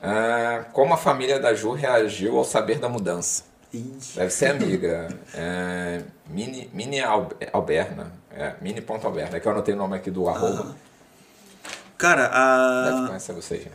Ah, 0.02 0.65
como 0.73 0.94
a 0.94 0.98
família 0.98 1.40
da 1.40 1.53
Ju 1.53 1.72
reagiu 1.73 2.38
ao 2.38 2.44
saber 2.44 2.80
da 2.80 2.90
mudança? 2.90 3.44
Ixi. 3.73 4.18
Deve 4.18 4.30
ser 4.30 4.48
amiga. 4.52 5.07
É, 5.34 6.02
mini, 6.27 6.69
mini 6.73 6.99
Al- 7.02 7.30
Alberna. 7.52 8.11
É, 8.35 8.53
mini 8.61 8.81
ponto 8.81 9.06
Alberna. 9.07 9.38
É 9.38 9.40
que 9.40 9.48
eu 9.48 9.52
anotei 9.52 9.73
o 9.73 9.77
nome 9.77 9.95
aqui 9.95 10.11
do 10.11 10.27
arroba. 10.27 10.76
Cara, 12.03 12.30
a... 12.34 12.91
Deve 12.91 13.07
conhecer 13.07 13.31
vocês. 13.31 13.63
né? 13.65 13.71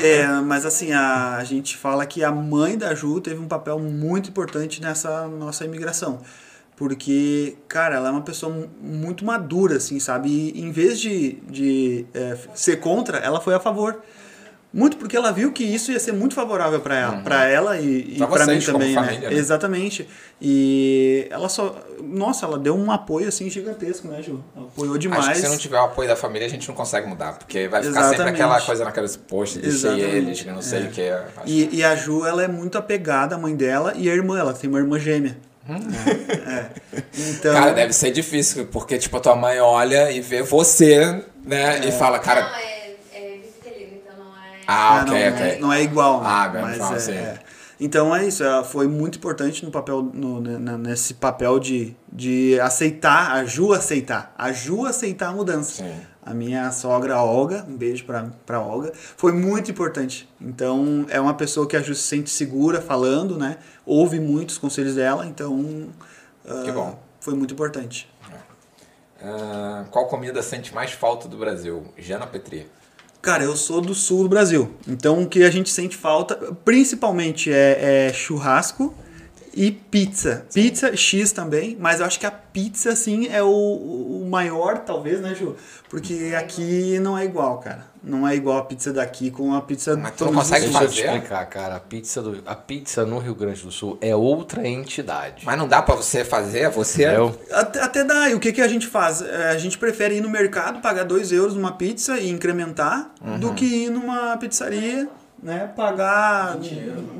É, 0.00 0.26
mas 0.42 0.64
assim, 0.64 0.92
a, 0.92 1.38
a 1.38 1.42
gente 1.42 1.76
fala 1.76 2.06
que 2.06 2.22
a 2.22 2.30
mãe 2.30 2.78
da 2.78 2.94
Ju 2.94 3.20
teve 3.20 3.40
um 3.40 3.48
papel 3.48 3.80
muito 3.80 4.28
importante 4.28 4.80
nessa 4.80 5.26
nossa 5.26 5.64
imigração. 5.64 6.20
Porque, 6.76 7.56
cara, 7.66 7.96
ela 7.96 8.10
é 8.10 8.12
uma 8.12 8.22
pessoa 8.22 8.52
mu- 8.52 8.70
muito 8.80 9.24
madura, 9.24 9.78
assim, 9.78 9.98
sabe? 9.98 10.52
E 10.54 10.60
em 10.60 10.70
vez 10.70 11.00
de, 11.00 11.32
de 11.50 12.06
é, 12.14 12.38
ser 12.54 12.76
contra, 12.76 13.18
ela 13.18 13.40
foi 13.40 13.54
a 13.56 13.60
favor. 13.60 14.00
Muito 14.74 14.96
porque 14.96 15.14
ela 15.14 15.30
viu 15.30 15.52
que 15.52 15.62
isso 15.62 15.92
ia 15.92 16.00
ser 16.00 16.12
muito 16.12 16.34
favorável 16.34 16.80
para 16.80 16.96
ela, 16.98 17.16
pra 17.18 17.46
ela 17.46 17.78
e, 17.78 18.14
e 18.14 18.16
Pra 18.16 18.26
para 18.26 18.46
mim 18.46 18.58
também, 18.58 18.94
família, 18.94 19.20
né? 19.28 19.28
né? 19.30 19.34
Exatamente. 19.34 20.08
E 20.40 21.26
ela 21.30 21.48
só. 21.50 21.76
Nossa, 22.02 22.46
ela 22.46 22.58
deu 22.58 22.74
um 22.74 22.90
apoio 22.90 23.28
assim 23.28 23.50
gigantesco, 23.50 24.08
né, 24.08 24.22
Ju? 24.22 24.42
Apoiou 24.56 24.96
demais. 24.96 25.26
Acho 25.26 25.32
que 25.34 25.40
se 25.40 25.48
não 25.48 25.58
tiver 25.58 25.78
o 25.78 25.84
apoio 25.84 26.08
da 26.08 26.16
família, 26.16 26.46
a 26.46 26.50
gente 26.50 26.66
não 26.66 26.74
consegue 26.74 27.06
mudar. 27.06 27.34
Porque 27.34 27.68
vai 27.68 27.82
ficar 27.82 27.94
sempre 28.00 28.14
Exatamente. 28.14 28.34
aquela 28.42 28.60
coisa 28.62 28.84
na 28.84 28.92
cabeça, 28.92 29.18
poxa, 29.28 29.58
deixei 29.58 30.00
eles, 30.00 30.40
que 30.40 30.50
não 30.50 30.62
sei 30.62 30.80
É. 30.80 30.82
o 30.84 30.88
que. 30.90 31.08
Acho 31.10 31.28
E, 31.46 31.68
e 31.76 31.84
a 31.84 31.94
Ju, 31.94 32.24
ela 32.24 32.42
é 32.42 32.48
muito 32.48 32.78
apegada 32.78 33.34
à 33.34 33.38
mãe 33.38 33.54
dela 33.54 33.92
e 33.94 34.08
à 34.08 34.14
irmã. 34.14 34.38
Ela 34.38 34.54
tem 34.54 34.70
uma 34.70 34.78
irmã 34.78 34.98
gêmea. 34.98 35.36
É, 35.68 36.50
é. 36.50 36.66
Então, 37.30 37.52
Hum. 37.52 37.54
Cara, 37.54 37.72
deve 37.72 37.92
ser 37.92 38.10
difícil, 38.10 38.66
porque, 38.72 38.98
tipo, 38.98 39.16
a 39.16 39.20
tua 39.20 39.36
mãe 39.36 39.60
olha 39.60 40.10
e 40.10 40.20
vê 40.20 40.42
você, 40.42 41.22
né? 41.44 41.86
E 41.86 41.92
fala, 41.92 42.18
cara. 42.18 42.50
Ah, 44.72 44.98
é, 44.98 45.02
ok, 45.02 45.30
não, 45.30 45.36
ok. 45.36 45.60
não 45.60 45.72
é 45.72 45.82
igual. 45.82 46.22
Ah, 46.24 46.50
mas 46.52 46.78
fala 46.78 46.94
é, 46.94 46.96
assim. 46.96 47.12
é. 47.12 47.38
Então 47.80 48.14
é 48.14 48.24
isso, 48.24 48.44
ela 48.44 48.62
foi 48.62 48.86
muito 48.86 49.18
importante 49.18 49.64
no 49.64 49.70
papel, 49.72 50.02
no, 50.14 50.40
nesse 50.78 51.14
papel 51.14 51.58
de, 51.58 51.96
de 52.12 52.60
aceitar, 52.60 53.32
a 53.32 53.44
Ju 53.44 53.72
aceitar. 53.72 54.32
A 54.38 54.52
Ju 54.52 54.86
aceitar 54.86 55.30
a 55.30 55.32
mudança. 55.32 55.82
Sim. 55.82 55.92
A 56.24 56.32
minha 56.32 56.70
sogra 56.70 57.18
Olga, 57.20 57.66
um 57.68 57.76
beijo 57.76 58.04
pra, 58.04 58.30
pra 58.46 58.60
Olga, 58.60 58.92
foi 58.94 59.32
muito 59.32 59.72
importante. 59.72 60.28
Então 60.40 61.04
é 61.08 61.20
uma 61.20 61.34
pessoa 61.34 61.66
que 61.66 61.76
a 61.76 61.82
Ju 61.82 61.96
se 61.96 62.02
sente 62.02 62.30
segura 62.30 62.80
falando, 62.80 63.36
né? 63.36 63.56
Ouve 63.84 64.20
muitos 64.20 64.58
conselhos 64.58 64.94
dela, 64.94 65.26
então. 65.26 65.88
Que 66.44 66.70
ah, 66.70 66.72
bom. 66.72 67.02
Foi 67.18 67.34
muito 67.34 67.52
importante. 67.52 68.08
Ah, 69.20 69.84
qual 69.90 70.06
comida 70.06 70.40
sente 70.40 70.72
mais 70.72 70.92
falta 70.92 71.26
do 71.26 71.36
Brasil? 71.36 71.84
Jana 71.98 72.28
Petri. 72.28 72.70
Cara, 73.22 73.44
eu 73.44 73.56
sou 73.56 73.80
do 73.80 73.94
sul 73.94 74.24
do 74.24 74.28
Brasil. 74.28 74.74
Então 74.86 75.22
o 75.22 75.28
que 75.28 75.44
a 75.44 75.50
gente 75.50 75.70
sente 75.70 75.96
falta, 75.96 76.34
principalmente, 76.64 77.52
é, 77.52 78.08
é 78.08 78.12
churrasco 78.12 78.92
e 79.54 79.70
pizza. 79.70 80.46
Pizza, 80.52 80.96
X 80.96 81.32
também, 81.32 81.76
mas 81.78 82.00
eu 82.00 82.06
acho 82.06 82.18
que 82.18 82.26
a 82.26 82.30
pizza, 82.30 82.90
assim, 82.90 83.28
é 83.28 83.42
o, 83.42 83.48
o 83.48 84.26
maior, 84.30 84.78
talvez, 84.78 85.20
né, 85.20 85.34
Ju? 85.34 85.56
Porque 85.88 86.32
aqui 86.38 86.98
não 87.00 87.16
é 87.18 87.24
igual, 87.24 87.58
cara. 87.58 87.90
Não 88.04 88.26
é 88.26 88.34
igual 88.34 88.58
a 88.58 88.64
pizza 88.64 88.92
daqui 88.92 89.30
com 89.30 89.54
a 89.54 89.60
pizza 89.62 89.96
Mas 89.96 90.12
tu 90.12 90.18
todos 90.18 90.34
não 90.34 90.42
os 90.42 90.48
consegue 90.48 90.66
dias. 90.66 90.80
Deixa 90.80 90.84
eu 90.84 90.90
te 90.90 91.02
fazer? 91.02 91.14
explicar, 91.18 91.46
cara. 91.46 91.76
A 91.76 91.80
pizza, 91.80 92.20
do, 92.20 92.42
a 92.44 92.54
pizza 92.56 93.06
no 93.06 93.18
Rio 93.20 93.34
Grande 93.34 93.62
do 93.62 93.70
Sul 93.70 93.96
é 94.00 94.14
outra 94.16 94.66
entidade. 94.66 95.44
Mas 95.46 95.56
não 95.56 95.68
dá 95.68 95.80
pra 95.80 95.94
você 95.94 96.24
fazer? 96.24 96.68
Você. 96.70 97.04
Entendeu? 97.04 97.38
Até, 97.52 97.80
até 97.80 98.02
dá. 98.04 98.28
E 98.28 98.34
o 98.34 98.40
que, 98.40 98.52
que 98.52 98.60
a 98.60 98.66
gente 98.66 98.88
faz? 98.88 99.22
É, 99.22 99.50
A 99.50 99.58
gente 99.58 99.78
prefere 99.78 100.16
ir 100.16 100.20
no 100.20 100.28
mercado, 100.28 100.80
pagar 100.80 101.04
2 101.04 101.30
euros 101.30 101.54
numa 101.54 101.72
pizza 101.72 102.18
e 102.18 102.28
incrementar, 102.28 103.10
Uhum. 103.24 103.38
do 103.38 103.54
que 103.54 103.64
ir 103.64 103.90
numa 103.90 104.36
pizzaria, 104.36 105.08
né? 105.42 105.72
Pagar 105.74 106.56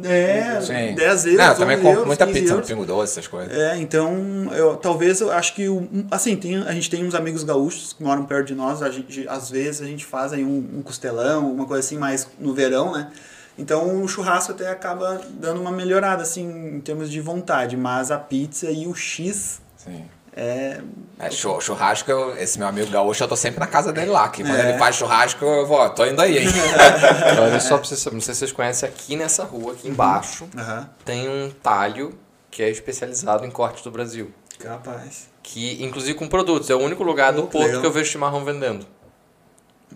é, 0.05 0.61
Sim. 0.61 0.95
10 0.95 1.27
euros. 1.27 1.39
Não, 1.39 1.47
eu 1.49 1.55
também 1.57 1.77
11 1.77 1.83
compro 1.83 1.91
euros, 1.91 2.07
muita 2.07 2.27
15 2.27 2.39
pizza 2.39 2.53
no 2.53 2.59
euros. 2.59 2.71
Pingo 2.71 2.87
Doce, 2.87 3.13
essas 3.13 3.27
coisas. 3.27 3.53
É, 3.53 3.77
então, 3.79 4.15
eu, 4.53 4.77
talvez 4.77 5.21
eu 5.21 5.33
acho 5.33 5.55
que, 5.55 5.67
assim, 6.11 6.37
tem, 6.37 6.59
a 6.59 6.73
gente 6.73 6.89
tem 6.89 7.05
uns 7.05 7.15
amigos 7.15 7.43
gaúchos 7.43 7.93
que 7.93 8.03
moram 8.03 8.25
perto 8.25 8.47
de 8.49 8.55
nós, 8.55 8.83
a 8.83 8.91
gente, 8.91 9.27
às 9.29 9.51
vezes 9.51 9.83
a 9.83 9.87
gente 9.87 10.07
faz 10.07 10.33
aí 10.33 10.45
um, 10.45 10.79
um 10.79 10.83
costelão, 10.83 11.47
alguma 11.47 11.67
coisa 11.67 11.85
assim, 11.85 11.99
mais 11.99 12.29
no 12.39 12.55
verão, 12.55 12.93
né? 12.93 13.11
Então 13.59 14.03
o 14.03 14.09
churrasco 14.09 14.53
até 14.53 14.71
acaba 14.71 15.21
dando 15.31 15.61
uma 15.61 15.73
melhorada, 15.73 16.23
assim, 16.23 16.77
em 16.77 16.81
termos 16.81 17.11
de 17.11 17.21
vontade, 17.21 17.77
mas 17.77 18.11
a 18.11 18.19
pizza 18.19 18.71
e 18.71 18.87
o 18.87 18.95
X 18.95 19.61
Sim. 19.77 20.05
É, 20.35 20.81
É, 21.19 21.31
chu- 21.31 21.61
churrasco, 21.61 22.11
esse 22.39 22.59
meu 22.59 22.67
amigo 22.67 22.91
gaúcho, 22.91 23.23
eu 23.23 23.29
tô 23.29 23.37
sempre 23.37 23.61
na 23.61 23.67
casa 23.67 23.93
dele 23.93 24.11
lá. 24.11 24.29
Que 24.29 24.43
quando 24.43 24.57
É. 24.57 24.71
ele 24.71 24.79
faz 24.79 24.97
churrasco, 24.97 25.45
eu 25.45 25.67
vou, 25.67 25.89
tô 25.91 26.05
indo 26.07 26.21
aí, 26.21 26.39
hein? 26.39 26.49
Olha 27.43 27.61
só 27.61 27.77
pra 27.77 27.87
vocês 27.87 28.01
saberem, 28.01 28.17
não 28.19 28.25
sei 28.25 28.35
se 28.35 28.39
vocês 28.41 28.53
conhecem 28.53 28.89
aqui 28.89 29.15
nessa 29.15 29.45
rua, 29.45 29.73
aqui 29.73 29.89
embaixo, 29.89 30.49
aham, 30.57 30.89
tem 31.05 31.29
um 31.29 31.51
talho 31.63 32.19
que 32.51 32.63
é 32.63 32.69
especializado 32.71 33.45
em 33.47 33.51
corte 33.51 33.85
do 33.85 33.91
Brasil. 33.91 34.33
capaz. 34.59 35.31
Que, 35.43 35.83
inclusive 35.83 36.15
com 36.17 36.29
produtos, 36.29 36.71
é 36.71 36.75
o 36.75 36.79
único 36.79 37.03
lugar 37.03 37.33
do 37.33 37.43
Oh, 37.43 37.47
que 37.47 37.53
Porto 37.53 37.65
legal. 37.67 37.81
que 37.81 37.87
eu 37.87 37.91
vejo 37.93 38.11
chimarrão 38.13 38.45
vendendo. 38.45 38.87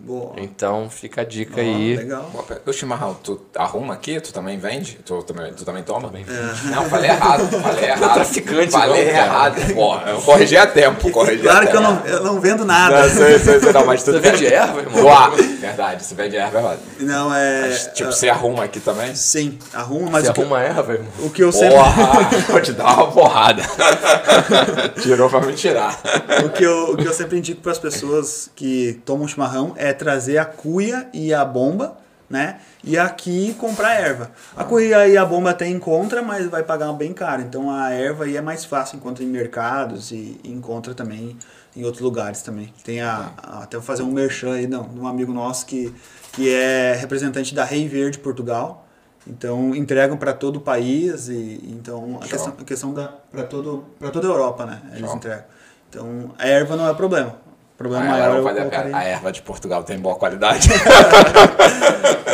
Boa. 0.01 0.33
Então 0.37 0.89
fica 0.89 1.21
a 1.21 1.23
dica 1.23 1.61
aí. 1.61 1.95
Legal. 1.95 2.29
O 2.65 2.73
chimarrão, 2.73 3.13
tu 3.15 3.41
arruma 3.55 3.93
aqui? 3.93 4.19
Tu 4.21 4.31
também 4.33 4.57
vende? 4.57 4.99
Tu 5.05 5.23
também, 5.23 5.53
tu 5.53 5.65
também 5.65 5.83
toma? 5.83 6.07
Também 6.07 6.25
Não, 6.65 6.85
falei 6.85 7.09
errado. 7.09 7.47
Falei 7.61 7.83
errado. 7.89 8.13
traficante, 8.13 8.71
Falei 8.71 9.05
não, 9.05 9.11
errado. 9.11 9.73
Pô, 9.73 9.97
eu 9.99 10.21
corrigi 10.21 10.57
a 10.57 10.67
tempo. 10.67 11.09
Corrigi 11.11 11.43
Claro 11.43 11.67
a 11.67 11.69
que 11.69 11.75
eu 11.75 11.81
não, 11.81 12.05
eu 12.05 12.23
não 12.23 12.39
vendo 12.39 12.63
nada. 12.65 13.01
Não, 13.03 13.09
sei, 13.09 13.39
sei, 13.39 13.59
sei, 13.59 13.73
não, 13.73 13.85
mas 13.85 14.03
tu 14.03 14.11
Você 14.11 14.19
vende 14.19 14.45
erva, 14.47 14.79
irmão? 14.81 15.01
Doar. 15.01 15.31
Verdade, 15.59 16.03
se 16.03 16.15
vende 16.15 16.37
erva, 16.37 16.57
é 16.57 16.61
verdade. 16.61 16.81
Não, 16.99 17.33
é. 17.33 17.61
Mas, 17.61 17.89
tipo, 17.93 18.11
você 18.11 18.29
arruma 18.29 18.63
aqui 18.63 18.79
também? 18.79 19.15
Sim, 19.15 19.57
arruma, 19.73 20.09
mas 20.11 20.25
Você 20.25 20.31
arruma 20.31 20.61
erva, 20.61 20.93
irmão? 20.93 21.11
o 21.19 21.29
que 21.29 21.43
eu 21.43 21.51
sempre. 21.51 21.75
Porra, 21.75 22.29
vou 22.47 22.61
te 22.61 22.71
dar 22.71 22.95
uma 22.95 23.11
porrada. 23.11 23.63
Tirou 25.01 25.29
pra 25.29 25.41
me 25.41 25.53
tirar. 25.53 25.99
O 26.45 26.49
que, 26.49 26.63
eu, 26.63 26.91
o 26.91 26.97
que 26.97 27.05
eu 27.05 27.13
sempre 27.13 27.37
indico 27.37 27.61
para 27.61 27.71
as 27.71 27.79
pessoas 27.79 28.49
que 28.55 28.99
tomam 29.05 29.27
chimarrão 29.27 29.73
é 29.77 29.86
trazer 29.93 30.37
a 30.37 30.45
cuia 30.45 31.07
e 31.13 31.33
a 31.33 31.43
bomba, 31.45 31.97
né? 32.29 32.59
E 32.83 32.97
aqui 32.97 33.53
comprar 33.59 33.93
erva. 33.93 34.31
A 34.55 34.63
cuia 34.63 35.07
e 35.07 35.17
a 35.17 35.25
bomba 35.25 35.51
até 35.51 35.67
encontra, 35.67 36.21
mas 36.21 36.47
vai 36.47 36.63
pagar 36.63 36.91
bem 36.93 37.13
caro. 37.13 37.41
Então 37.41 37.69
a 37.71 37.91
erva 37.91 38.25
aí 38.25 38.35
é 38.37 38.41
mais 38.41 38.65
fácil, 38.65 38.97
encontra 38.97 39.23
em 39.23 39.27
mercados 39.27 40.11
e, 40.11 40.39
encontra 40.43 40.93
também 40.93 41.37
em 41.75 41.83
outros 41.85 42.01
lugares 42.01 42.41
também. 42.41 42.73
Tem 42.83 43.01
a, 43.01 43.31
a- 43.37 43.63
até 43.63 43.77
vou 43.77 43.85
fazer 43.85 44.03
um 44.03 44.11
merchan 44.11 44.53
aí, 44.53 44.67
não, 44.67 44.83
de 44.83 44.99
um 44.99 45.07
amigo 45.07 45.31
nosso 45.31 45.65
que, 45.65 45.93
que 46.33 46.53
é 46.53 46.93
representante 46.99 47.53
da 47.55 47.63
Rei 47.63 47.87
Verde 47.87 48.17
Portugal. 48.19 48.85
Então 49.25 49.75
entregam 49.75 50.15
para 50.17 50.31
todo 50.33 50.55
o 50.57 50.61
país 50.61 51.27
e 51.27 51.59
então 51.67 52.17
a 52.21 52.25
questão, 52.27 52.53
a 52.59 52.63
questão 52.63 52.93
da 52.93 53.07
para 53.31 53.43
todo 53.43 53.83
para 53.99 54.09
toda 54.09 54.25
a 54.27 54.31
Europa, 54.31 54.65
né? 54.65 54.81
Eles 54.93 55.01
Show. 55.07 55.15
entregam. 55.17 55.43
Então 55.89 56.31
a 56.37 56.47
erva 56.47 56.75
não 56.77 56.87
é 56.89 56.93
problema. 56.93 57.35
O 57.77 57.83
problema 57.85 58.05
maior 58.05 58.57
é 58.57 58.89
eu 58.89 58.95
a 58.95 59.03
erva 59.03 59.31
de 59.31 59.43
Portugal 59.43 59.83
tem 59.83 59.99
boa 59.99 60.15
qualidade. 60.15 60.67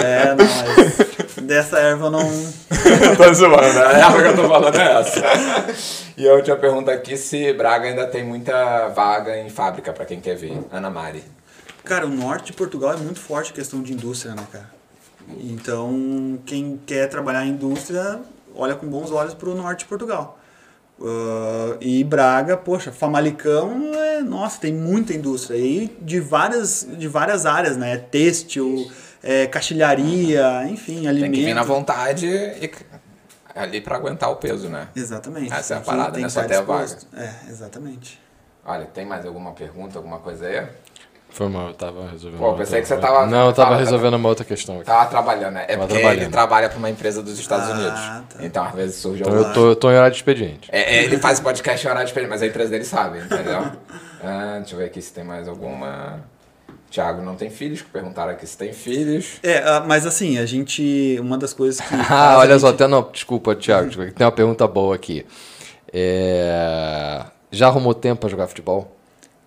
É, 0.04 0.36
não, 0.36 0.38
mas 0.38 1.46
dessa 1.46 1.80
erva 1.80 2.08
eu 2.08 2.12
não. 2.12 2.20
tô 3.16 3.34
zoando, 3.34 3.80
a 3.80 3.92
erva 3.94 4.22
que 4.22 4.28
eu 4.28 4.36
tô 4.36 4.50
falando 4.50 4.76
é 4.78 5.00
essa. 5.00 5.22
E 6.18 6.28
a 6.28 6.34
última 6.34 6.56
pergunta 6.58 6.92
aqui, 6.92 7.18
se 7.18 7.54
Braga 7.54 7.88
ainda 7.88 8.06
tem 8.06 8.24
muita 8.24 8.90
vaga 8.90 9.38
em 9.38 9.50
fábrica 9.50 9.92
pra 9.94 10.06
quem 10.06 10.20
quer 10.20 10.36
ver. 10.36 10.60
Ana 10.72 10.90
Mari. 10.90 11.24
Cara, 11.84 12.06
o 12.06 12.10
norte 12.10 12.48
de 12.48 12.54
Portugal 12.54 12.94
é 12.94 12.98
muito 12.98 13.20
forte 13.20 13.52
a 13.52 13.56
questão 13.56 13.82
de 13.82 13.94
indústria, 13.94 14.36
né, 14.36 14.44
cara? 14.52 14.70
Então, 15.40 16.40
quem 16.46 16.80
quer 16.86 17.08
trabalhar 17.08 17.46
em 17.46 17.50
indústria, 17.50 18.20
olha 18.56 18.76
com 18.76 18.86
bons 18.88 19.10
olhos 19.12 19.34
pro 19.34 19.56
norte 19.56 19.80
de 19.80 19.86
Portugal. 19.86 20.38
Ah, 21.02 21.78
e 21.82 22.04
Braga, 22.04 22.56
poxa, 22.58 22.92
Famalicão, 22.92 23.94
é, 23.94 24.22
nossa, 24.22 24.60
tem 24.60 24.74
muita 24.74 25.14
indústria. 25.14 25.58
E 25.58 25.96
de 26.02 26.20
várias, 26.20 26.88
de 26.98 27.08
várias 27.08 27.46
áreas, 27.46 27.78
né? 27.78 27.98
Têxtil, 27.98 28.90
é, 29.22 29.48
caixilharia, 29.48 30.66
enfim, 30.68 31.04
Tem 31.04 31.14
que 31.32 31.42
vir 31.42 31.54
na 31.54 31.62
alimento. 31.62 31.66
vontade 31.66 32.28
e 32.28 32.72
ali 33.56 33.82
pra 33.82 33.98
aguentar 33.98 34.32
o 34.32 34.38
peso, 34.38 34.68
né? 34.70 34.88
Exatamente. 34.96 35.54
Essa 35.54 35.76
é 35.76 35.78
a 35.78 35.82
parada, 35.82 36.20
né? 36.20 36.30
Só 36.30 36.42
estar 36.42 36.54
ter 36.54 36.60
a 36.60 36.62
vaga. 36.62 36.98
É, 37.16 37.50
exatamente. 37.50 38.20
Olha, 38.66 38.86
tem 38.86 39.06
mais 39.06 39.26
alguma 39.26 39.52
pergunta, 39.52 40.00
alguma 40.00 40.20
coisa 40.20 40.48
aí? 40.48 40.66
Foi 41.34 41.50
mal, 41.50 41.70
eu 41.70 41.74
tava 41.74 42.08
resolvendo. 42.12 42.40
Pô, 42.40 42.50
uma 42.50 42.58
pensei 42.58 42.80
outra- 42.80 42.96
que 42.96 43.02
você 43.02 43.08
tava- 43.08 43.26
Não, 43.26 43.48
eu 43.48 43.54
tava 43.54 43.70
tava- 43.72 43.80
resolvendo 43.80 44.14
uma 44.14 44.30
outra 44.30 44.46
questão 44.46 44.76
aqui. 44.76 44.86
Tava 44.86 45.10
trabalhando, 45.10 45.54
né? 45.56 45.66
É 45.68 45.76
Tava 45.76 45.88
porque 45.88 46.06
ele 46.06 46.28
trabalha 46.30 46.70
pra 46.70 46.78
uma 46.78 46.92
empresa 46.92 47.24
dos 47.24 47.40
Estados 47.40 47.70
Ah, 47.70 47.74
Unidos. 47.74 48.00
tá. 48.00 48.24
Então, 48.46 48.64
às 48.66 48.76
vezes 48.76 48.96
surge 48.98 49.22
Então 49.22 49.34
alguma... 49.34 49.50
eu 49.50 49.54
tô, 49.56 49.68
eu 49.70 49.76
tô 49.76 49.90
em 49.90 49.96
horário 49.96 50.12
de 50.12 50.18
expediente. 50.18 50.70
É, 50.72 50.98
é, 50.98 51.04
ele 51.06 51.18
faz 51.18 51.40
podcast 51.40 51.86
em 51.86 51.90
horário 51.90 52.08
diferente, 52.08 52.30
mas 52.30 52.44
a 52.44 52.46
empresa 52.46 52.70
dele 52.70 52.86
sabe, 52.86 53.18
entendeu? 53.20 53.64
Ah, 54.26 54.58
deixa 54.60 54.76
eu 54.76 54.78
ver 54.80 54.86
aqui 54.86 55.02
se 55.02 55.12
tem 55.12 55.24
mais 55.24 55.50
alguma. 55.50 56.22
Tiago 56.90 57.22
não 57.22 57.36
tem 57.36 57.50
filhos, 57.50 57.82
que 57.82 57.90
perguntaram 57.90 58.32
aqui 58.32 58.46
se 58.48 58.56
tem 58.58 58.72
filhos. 58.72 59.40
É, 59.44 59.58
ah, 59.66 59.84
mas 59.86 60.06
assim, 60.06 60.38
a 60.38 60.46
gente. 60.46 61.18
Uma 61.20 61.38
das 61.38 61.52
coisas 61.52 61.82
que. 61.82 61.94
Ah, 62.10 62.38
olha 62.38 62.58
só, 62.60 62.68
gente- 62.68 62.76
até 62.76 62.88
não, 62.88 63.10
desculpa, 63.12 63.54
Thiago, 63.56 63.88
desculpa, 63.88 64.12
tem 64.16 64.24
uma 64.26 64.32
pergunta 64.32 64.66
boa 64.68 64.96
aqui. 64.96 65.26
É, 65.92 67.22
Já 67.52 67.68
arrumou 67.68 67.94
tempo 67.94 68.22
pra 68.22 68.30
jogar 68.30 68.48
futebol? 68.48 68.93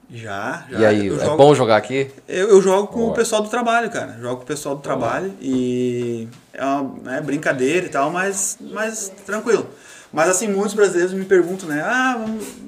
Já, 0.09 0.65
já. 0.70 0.78
E 0.78 0.87
aí, 0.87 1.07
eu 1.09 1.20
é 1.20 1.24
jogo, 1.24 1.37
bom 1.37 1.55
jogar 1.55 1.77
aqui? 1.77 2.11
Eu, 2.28 2.51
eu 2.51 2.62
jogo 2.62 2.87
com 2.89 3.01
Boa. 3.01 3.11
o 3.11 3.15
pessoal 3.15 3.43
do 3.43 3.49
trabalho, 3.49 3.91
cara. 3.91 4.16
Jogo 4.20 4.37
com 4.37 4.43
o 4.45 4.47
pessoal 4.47 4.77
do 4.77 4.83
trabalho 4.83 5.35
e 5.41 6.28
é 6.53 6.65
uma 6.65 6.95
né, 7.03 7.20
brincadeira 7.20 7.87
e 7.87 7.89
tal, 7.89 8.11
mas, 8.11 8.57
mas 8.61 9.12
tranquilo. 9.24 9.69
Mas 10.12 10.28
assim, 10.28 10.49
muitos 10.49 10.74
brasileiros 10.74 11.12
me 11.12 11.24
perguntam, 11.24 11.69
né? 11.69 11.83
Ah, 11.85 12.24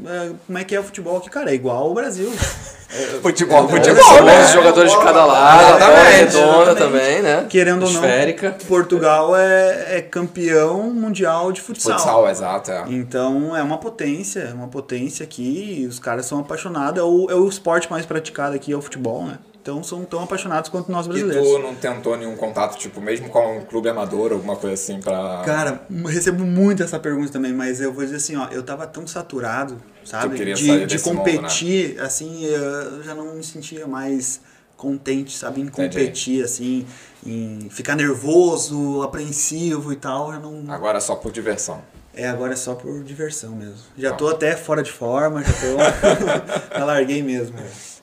é, 0.06 0.30
como 0.46 0.58
é 0.58 0.64
que 0.64 0.74
é 0.74 0.80
o 0.80 0.82
futebol 0.82 1.16
aqui? 1.18 1.30
Cara, 1.30 1.50
é 1.50 1.54
igual 1.54 1.84
ao 1.84 1.94
Brasil. 1.94 2.30
Futebol, 3.22 3.68
São 3.68 4.26
11 4.26 4.52
jogadores 4.54 4.90
de 4.90 4.96
cada 4.96 5.26
lado, 5.26 5.60
a 5.60 5.78
bola 5.78 5.78
Exatamente, 5.78 6.14
redonda 6.14 6.62
exatamente. 6.62 6.78
também, 6.78 7.22
né? 7.22 7.46
Querendo 7.46 7.82
ou 7.84 7.92
não, 7.92 8.00
Esférica. 8.00 8.56
Portugal 8.66 9.36
é, 9.36 9.98
é 9.98 10.00
campeão 10.00 10.84
mundial 10.84 11.52
de 11.52 11.60
futsal. 11.60 11.98
Futsal, 11.98 12.30
exato. 12.30 12.70
É. 12.72 12.84
Então 12.88 13.54
é 13.54 13.62
uma 13.62 13.76
potência, 13.76 14.40
é 14.40 14.54
uma 14.54 14.68
potência 14.68 15.22
aqui, 15.22 15.80
e 15.82 15.86
os 15.86 15.98
caras 15.98 16.24
são 16.24 16.38
apaixonados, 16.38 16.98
é 16.98 17.04
o, 17.04 17.30
é 17.30 17.34
o 17.34 17.46
esporte 17.46 17.90
mais 17.90 18.06
praticado 18.06 18.56
aqui, 18.56 18.72
é 18.72 18.76
o 18.76 18.80
futebol, 18.80 19.22
né? 19.26 19.38
Então 19.60 19.82
são 19.82 20.04
tão 20.04 20.22
apaixonados 20.22 20.70
quanto 20.70 20.90
nós 20.90 21.06
E 21.06 21.08
brasileiros. 21.10 21.46
tu 21.46 21.58
não 21.58 21.74
tentou 21.74 22.16
nenhum 22.16 22.36
contato, 22.36 22.78
tipo, 22.78 23.00
mesmo 23.00 23.28
com 23.28 23.58
um 23.58 23.64
clube 23.64 23.88
amador, 23.88 24.32
alguma 24.32 24.56
coisa 24.56 24.74
assim, 24.74 25.00
pra. 25.00 25.42
Cara, 25.44 25.82
recebo 26.06 26.44
muito 26.44 26.82
essa 26.82 26.98
pergunta 26.98 27.30
também, 27.32 27.52
mas 27.52 27.80
eu 27.80 27.92
vou 27.92 28.04
dizer 28.04 28.16
assim, 28.16 28.36
ó, 28.36 28.46
eu 28.50 28.62
tava 28.62 28.86
tão 28.86 29.06
saturado, 29.06 29.76
sabe? 30.04 30.36
De, 30.36 30.54
de 30.54 30.86
desse 30.86 31.06
mundo, 31.08 31.18
competir, 31.18 32.00
assim, 32.00 32.44
eu 32.44 33.02
já 33.02 33.14
não 33.14 33.34
me 33.34 33.44
sentia 33.44 33.86
mais 33.86 34.40
contente, 34.76 35.36
sabe? 35.36 35.60
Em 35.60 35.64
Entendi. 35.64 35.88
competir, 35.98 36.44
assim, 36.44 36.86
em 37.26 37.68
ficar 37.70 37.96
nervoso, 37.96 39.02
apreensivo 39.02 39.92
e 39.92 39.96
tal, 39.96 40.32
já 40.32 40.38
não... 40.38 40.64
Agora 40.72 41.00
só 41.00 41.16
por 41.16 41.32
diversão. 41.32 41.82
É, 42.14 42.26
agora 42.28 42.52
é 42.52 42.56
só 42.56 42.74
por 42.74 43.02
diversão 43.04 43.50
mesmo. 43.50 43.78
Já 43.96 44.12
tô 44.12 44.28
até 44.28 44.56
fora 44.56 44.82
de 44.82 44.90
forma, 44.90 45.42
já 45.42 45.52
tô... 45.52 46.74
já 46.78 46.84
larguei 46.84 47.22
mesmo. 47.22 47.58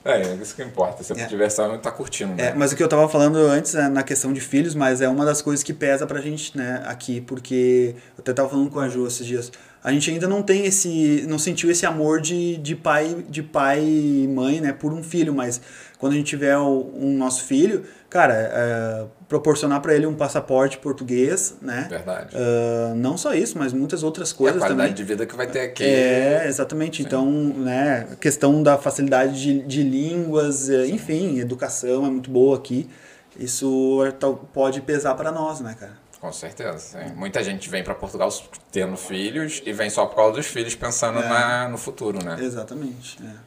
É, 0.06 0.22
é 0.22 0.34
isso 0.36 0.54
que 0.54 0.62
importa. 0.62 1.02
Se 1.02 1.12
é 1.12 1.16
por 1.16 1.22
É. 1.22 1.26
diversão, 1.26 1.70
ele 1.72 1.78
tá 1.78 1.90
curtindo, 1.90 2.34
né? 2.34 2.48
É, 2.48 2.54
mas 2.54 2.72
o 2.72 2.76
que 2.76 2.82
eu 2.82 2.88
tava 2.88 3.08
falando 3.08 3.36
antes 3.38 3.74
né, 3.74 3.88
na 3.88 4.02
questão 4.02 4.32
de 4.32 4.40
filhos, 4.40 4.74
mas 4.74 5.00
é 5.00 5.08
uma 5.08 5.24
das 5.24 5.42
coisas 5.42 5.62
que 5.62 5.72
pesa 5.72 6.06
pra 6.06 6.20
gente, 6.20 6.56
né, 6.56 6.82
aqui, 6.86 7.20
porque 7.20 7.94
eu 8.16 8.20
até 8.20 8.32
tava 8.32 8.48
falando 8.48 8.70
com 8.70 8.78
a 8.80 8.88
Ju 8.88 9.06
esses 9.06 9.26
dias. 9.26 9.50
A 9.82 9.92
gente 9.92 10.10
ainda 10.10 10.26
não 10.26 10.42
tem 10.42 10.66
esse, 10.66 11.24
não 11.28 11.38
sentiu 11.38 11.70
esse 11.70 11.86
amor 11.86 12.20
de, 12.20 12.56
de 12.56 12.74
pai, 12.74 13.24
de 13.28 13.42
pai 13.42 13.80
e 13.84 14.26
mãe, 14.28 14.60
né, 14.60 14.72
por 14.72 14.92
um 14.92 15.02
filho, 15.02 15.32
mas 15.34 15.60
quando 15.98 16.12
a 16.12 16.16
gente 16.16 16.26
tiver 16.26 16.56
o- 16.58 16.90
um 16.94 17.16
nosso 17.16 17.44
filho, 17.44 17.84
cara, 18.10 18.34
é, 18.34 19.04
proporcionar 19.28 19.80
pra 19.80 19.94
ele 19.94 20.06
um 20.06 20.14
passaporte 20.14 20.78
português, 20.78 21.56
né? 21.60 21.86
Verdade. 21.90 22.36
Ah, 22.36 22.92
não 22.94 23.16
só 23.16 23.34
isso, 23.34 23.58
mas 23.58 23.72
muitas 23.72 24.02
outras 24.02 24.30
e 24.30 24.34
a 24.34 24.36
coisas 24.36 24.58
qualidade 24.58 24.90
também. 24.90 24.94
de 24.94 25.04
vida 25.04 25.26
que 25.26 25.34
vai 25.34 25.46
ter 25.46 25.60
aqui. 25.60 25.84
É, 25.84 26.44
exatamente. 26.46 27.02
Então, 27.02 27.26
né, 27.30 28.06
a 28.12 28.16
questão 28.16 28.62
da 28.62 28.78
facilidade 28.78 29.40
de, 29.40 29.62
de 29.62 29.82
línguas, 29.82 30.68
eh, 30.70 30.86
enfim, 30.88 31.38
educação 31.40 32.06
é 32.06 32.10
muito 32.10 32.30
boa 32.30 32.56
aqui. 32.56 32.88
Isso 33.38 34.02
é 34.06 34.12
pode 34.52 34.80
pesar 34.80 35.14
para 35.14 35.30
nós, 35.30 35.60
né, 35.60 35.76
cara? 35.78 35.92
Com 36.20 36.32
certeza. 36.32 36.78
sim. 36.78 37.14
Muita 37.14 37.42
gente 37.44 37.68
vem 37.68 37.84
pra 37.84 37.94
Portugal 37.94 38.30
tendo 38.72 38.96
filhos 38.96 39.62
e 39.66 39.72
vem 39.72 39.90
só 39.90 40.06
por 40.06 40.16
causa 40.16 40.32
dos 40.36 40.46
filhos 40.46 40.74
pensando 40.74 41.18
É. 41.20 41.28
na, 41.28 41.68
no 41.68 41.76
futuro, 41.76 42.24
né? 42.24 42.36
Exatamente. 42.40 43.18
é. 43.22 43.45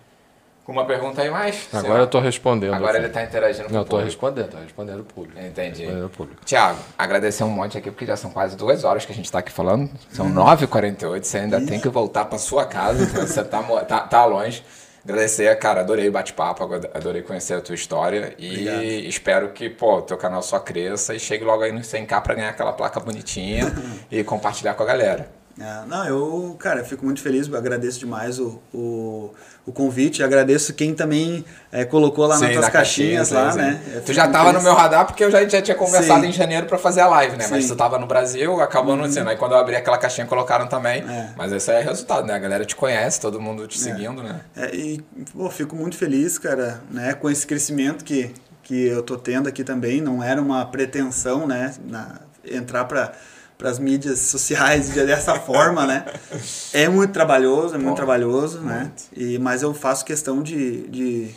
Com 0.70 0.74
uma 0.74 0.86
pergunta 0.86 1.24
aí 1.24 1.32
mais? 1.32 1.68
Agora 1.74 2.04
eu 2.04 2.08
tô 2.08 2.20
respondendo. 2.20 2.76
Agora 2.76 3.00
ele 3.00 3.10
tá 3.10 3.24
interagindo 3.24 3.70
com 3.70 3.74
Não, 3.74 3.80
o 3.80 3.82
eu 3.82 3.86
tô 3.86 3.90
público. 3.90 4.06
respondendo, 4.06 4.50
tô 4.52 4.58
respondendo 4.60 5.00
o 5.00 5.04
público. 5.04 5.40
Entendi. 5.40 5.82
Respondendo 5.82 6.06
o 6.06 6.10
público. 6.12 6.46
Tiago, 6.46 6.78
agradecer 6.96 7.44
um 7.44 7.50
monte 7.50 7.76
aqui, 7.76 7.90
porque 7.90 8.06
já 8.06 8.16
são 8.16 8.30
quase 8.30 8.56
duas 8.56 8.84
horas 8.84 9.04
que 9.04 9.12
a 9.12 9.16
gente 9.16 9.32
tá 9.32 9.40
aqui 9.40 9.52
falando. 9.52 9.90
São 10.12 10.32
9h48, 10.32 11.24
você 11.24 11.38
ainda 11.40 11.60
tem 11.60 11.80
que 11.80 11.90
voltar 11.90 12.26
pra 12.26 12.38
sua 12.38 12.68
casa, 12.68 13.04
então 13.04 13.26
você 13.26 13.44
tá, 13.44 13.64
tá, 13.84 14.02
tá 14.02 14.26
longe. 14.26 14.64
Agradecer, 15.04 15.58
cara, 15.58 15.80
adorei 15.80 16.08
o 16.08 16.12
bate-papo, 16.12 16.64
adorei 16.94 17.24
conhecer 17.24 17.56
a 17.56 17.62
tua 17.62 17.74
história 17.74 18.36
e 18.38 18.52
Obrigado. 18.52 18.84
espero 18.84 19.50
que, 19.50 19.72
pô, 19.72 19.96
o 19.96 20.02
teu 20.04 20.18
canal 20.18 20.44
só 20.44 20.60
cresça 20.60 21.16
e 21.16 21.20
chegue 21.20 21.44
logo 21.44 21.64
aí 21.64 21.72
no 21.72 21.80
100k 21.80 22.22
pra 22.22 22.36
ganhar 22.36 22.50
aquela 22.50 22.74
placa 22.74 23.00
bonitinha 23.00 23.66
e 24.12 24.24
compartilhar 24.24 24.76
com 24.76 24.84
a 24.84 24.86
galera. 24.86 25.39
É, 25.60 25.86
não, 25.88 26.06
eu, 26.06 26.56
cara, 26.58 26.84
fico 26.86 27.04
muito 27.04 27.22
feliz, 27.22 27.54
agradeço 27.54 28.00
demais 28.00 28.40
o, 28.40 28.62
o, 28.74 29.34
o 29.66 29.72
convite, 29.74 30.24
agradeço 30.24 30.74
quem 30.74 30.96
também 30.96 31.44
é, 31.70 31.84
colocou 31.84 32.26
lá 32.26 32.38
Sim, 32.38 32.46
nas 32.46 32.54
tuas 32.54 32.66
na 32.66 32.72
caixinhas 32.72 33.30
caixinha, 33.30 33.66
lá, 33.66 33.72
né? 33.72 34.02
Tu 34.06 34.14
já 34.14 34.28
tava 34.28 34.54
no 34.54 34.60
feliz. 34.60 34.64
meu 34.64 34.74
radar 34.74 35.06
porque 35.06 35.24
eu 35.24 35.30
já, 35.30 35.46
já 35.48 35.62
tinha 35.62 35.76
conversado 35.76 36.22
Sim. 36.22 36.30
em 36.30 36.32
janeiro 36.32 36.66
pra 36.66 36.78
fazer 36.78 37.02
a 37.02 37.08
live, 37.08 37.36
né? 37.36 37.48
Mas 37.50 37.64
Sim. 37.64 37.70
Uhum. 37.70 37.76
tu 37.76 37.78
tava 37.78 38.00
no 38.00 38.08
Brasil, 38.08 38.62
acabou 38.62 38.94
anunciando. 38.94 39.30
Aí 39.30 39.36
quando 39.36 39.52
eu 39.52 39.58
abri 39.58 39.76
aquela 39.76 39.98
caixinha 39.98 40.26
colocaram 40.26 40.68
também. 40.68 41.02
É. 41.02 41.30
Mas 41.36 41.52
esse 41.52 41.70
aí 41.70 41.78
é 41.78 41.84
resultado, 41.84 42.26
né? 42.26 42.34
A 42.34 42.40
galera 42.40 42.64
te 42.64 42.76
conhece, 42.76 43.20
todo 43.20 43.42
mundo 43.42 43.68
te 43.68 43.78
seguindo, 43.78 44.24
né? 44.24 44.40
É, 44.56 44.74
e, 44.74 45.04
pô, 45.34 45.50
fico 45.50 45.76
muito 45.76 45.98
feliz, 45.98 46.38
cara, 46.38 46.82
né, 46.90 47.14
com 47.14 47.30
esse 47.30 47.46
crescimento 47.46 48.04
que, 48.06 48.32
que 48.64 48.88
eu 48.88 49.04
tô 49.04 49.18
tendo 49.18 49.50
aqui 49.50 49.64
também. 49.64 50.00
Não 50.00 50.24
era 50.24 50.42
uma 50.42 50.66
pretensão, 50.66 51.46
né, 51.46 51.74
na, 51.86 52.22
entrar 52.46 52.86
para 52.86 53.12
as 53.68 53.78
mídias 53.80 54.20
sociais 54.20 54.94
de- 54.94 55.06
dessa 55.06 55.36
forma, 55.40 55.86
né? 55.86 56.06
É 56.74 56.88
muito 56.88 57.12
trabalhoso, 57.12 57.76
é 57.76 57.78
muito 57.78 57.90
Pô, 57.90 57.96
trabalhoso, 57.96 58.60
né? 58.62 58.92
E, 59.16 59.38
mas 59.38 59.62
eu 59.62 59.74
faço 59.74 60.06
questão 60.06 60.42
de, 60.42 60.88
de, 60.88 61.32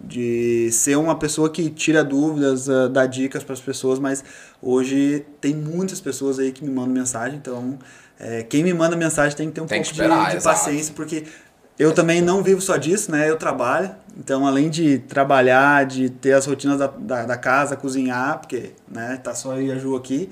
de 0.00 0.70
ser 0.72 0.96
uma 0.96 1.16
pessoa 1.18 1.50
que 1.50 1.68
tira 1.68 2.02
dúvidas, 2.02 2.68
ah, 2.70 2.88
dá 2.88 3.04
dicas 3.06 3.44
para 3.44 3.52
as 3.52 3.60
pessoas, 3.60 3.98
mas 3.98 4.24
hoje 4.62 5.24
tem 5.40 5.54
muitas 5.54 6.00
pessoas 6.00 6.38
aí 6.38 6.50
que 6.52 6.64
me 6.64 6.70
mandam 6.70 6.94
mensagem, 6.94 7.36
então 7.38 7.78
é, 8.18 8.42
quem 8.42 8.62
me 8.64 8.72
manda 8.72 8.96
mensagem 8.96 9.36
tem 9.36 9.48
que 9.48 9.54
ter 9.54 9.60
um 9.60 9.66
Tem 9.66 9.80
pouco 9.82 9.94
de- 9.94 10.00
esperar, 10.00 10.30
de, 10.30 10.36
exato. 10.38 10.56
paciência, 10.56 10.94
porque 10.94 11.24
eu 11.78 11.92
também 11.92 12.20
não 12.22 12.42
vivo 12.42 12.60
só 12.60 12.76
disso, 12.78 13.10
né? 13.10 13.28
Eu 13.28 13.36
trabalho, 13.36 13.90
então 14.18 14.46
além 14.46 14.70
de 14.70 14.98
trabalhar, 14.98 15.84
de 15.84 16.08
ter 16.08 16.32
as 16.32 16.46
rotinas 16.46 16.78
da, 16.78 16.86
da, 16.86 17.24
da 17.26 17.36
casa, 17.36 17.76
cozinhar, 17.76 18.38
porque 18.38 18.72
né, 18.90 19.18
tá 19.22 19.34
só 19.34 19.54
eu 19.56 19.62
e 19.62 19.72
a 19.72 19.78
Ju 19.78 19.94
aqui, 19.96 20.30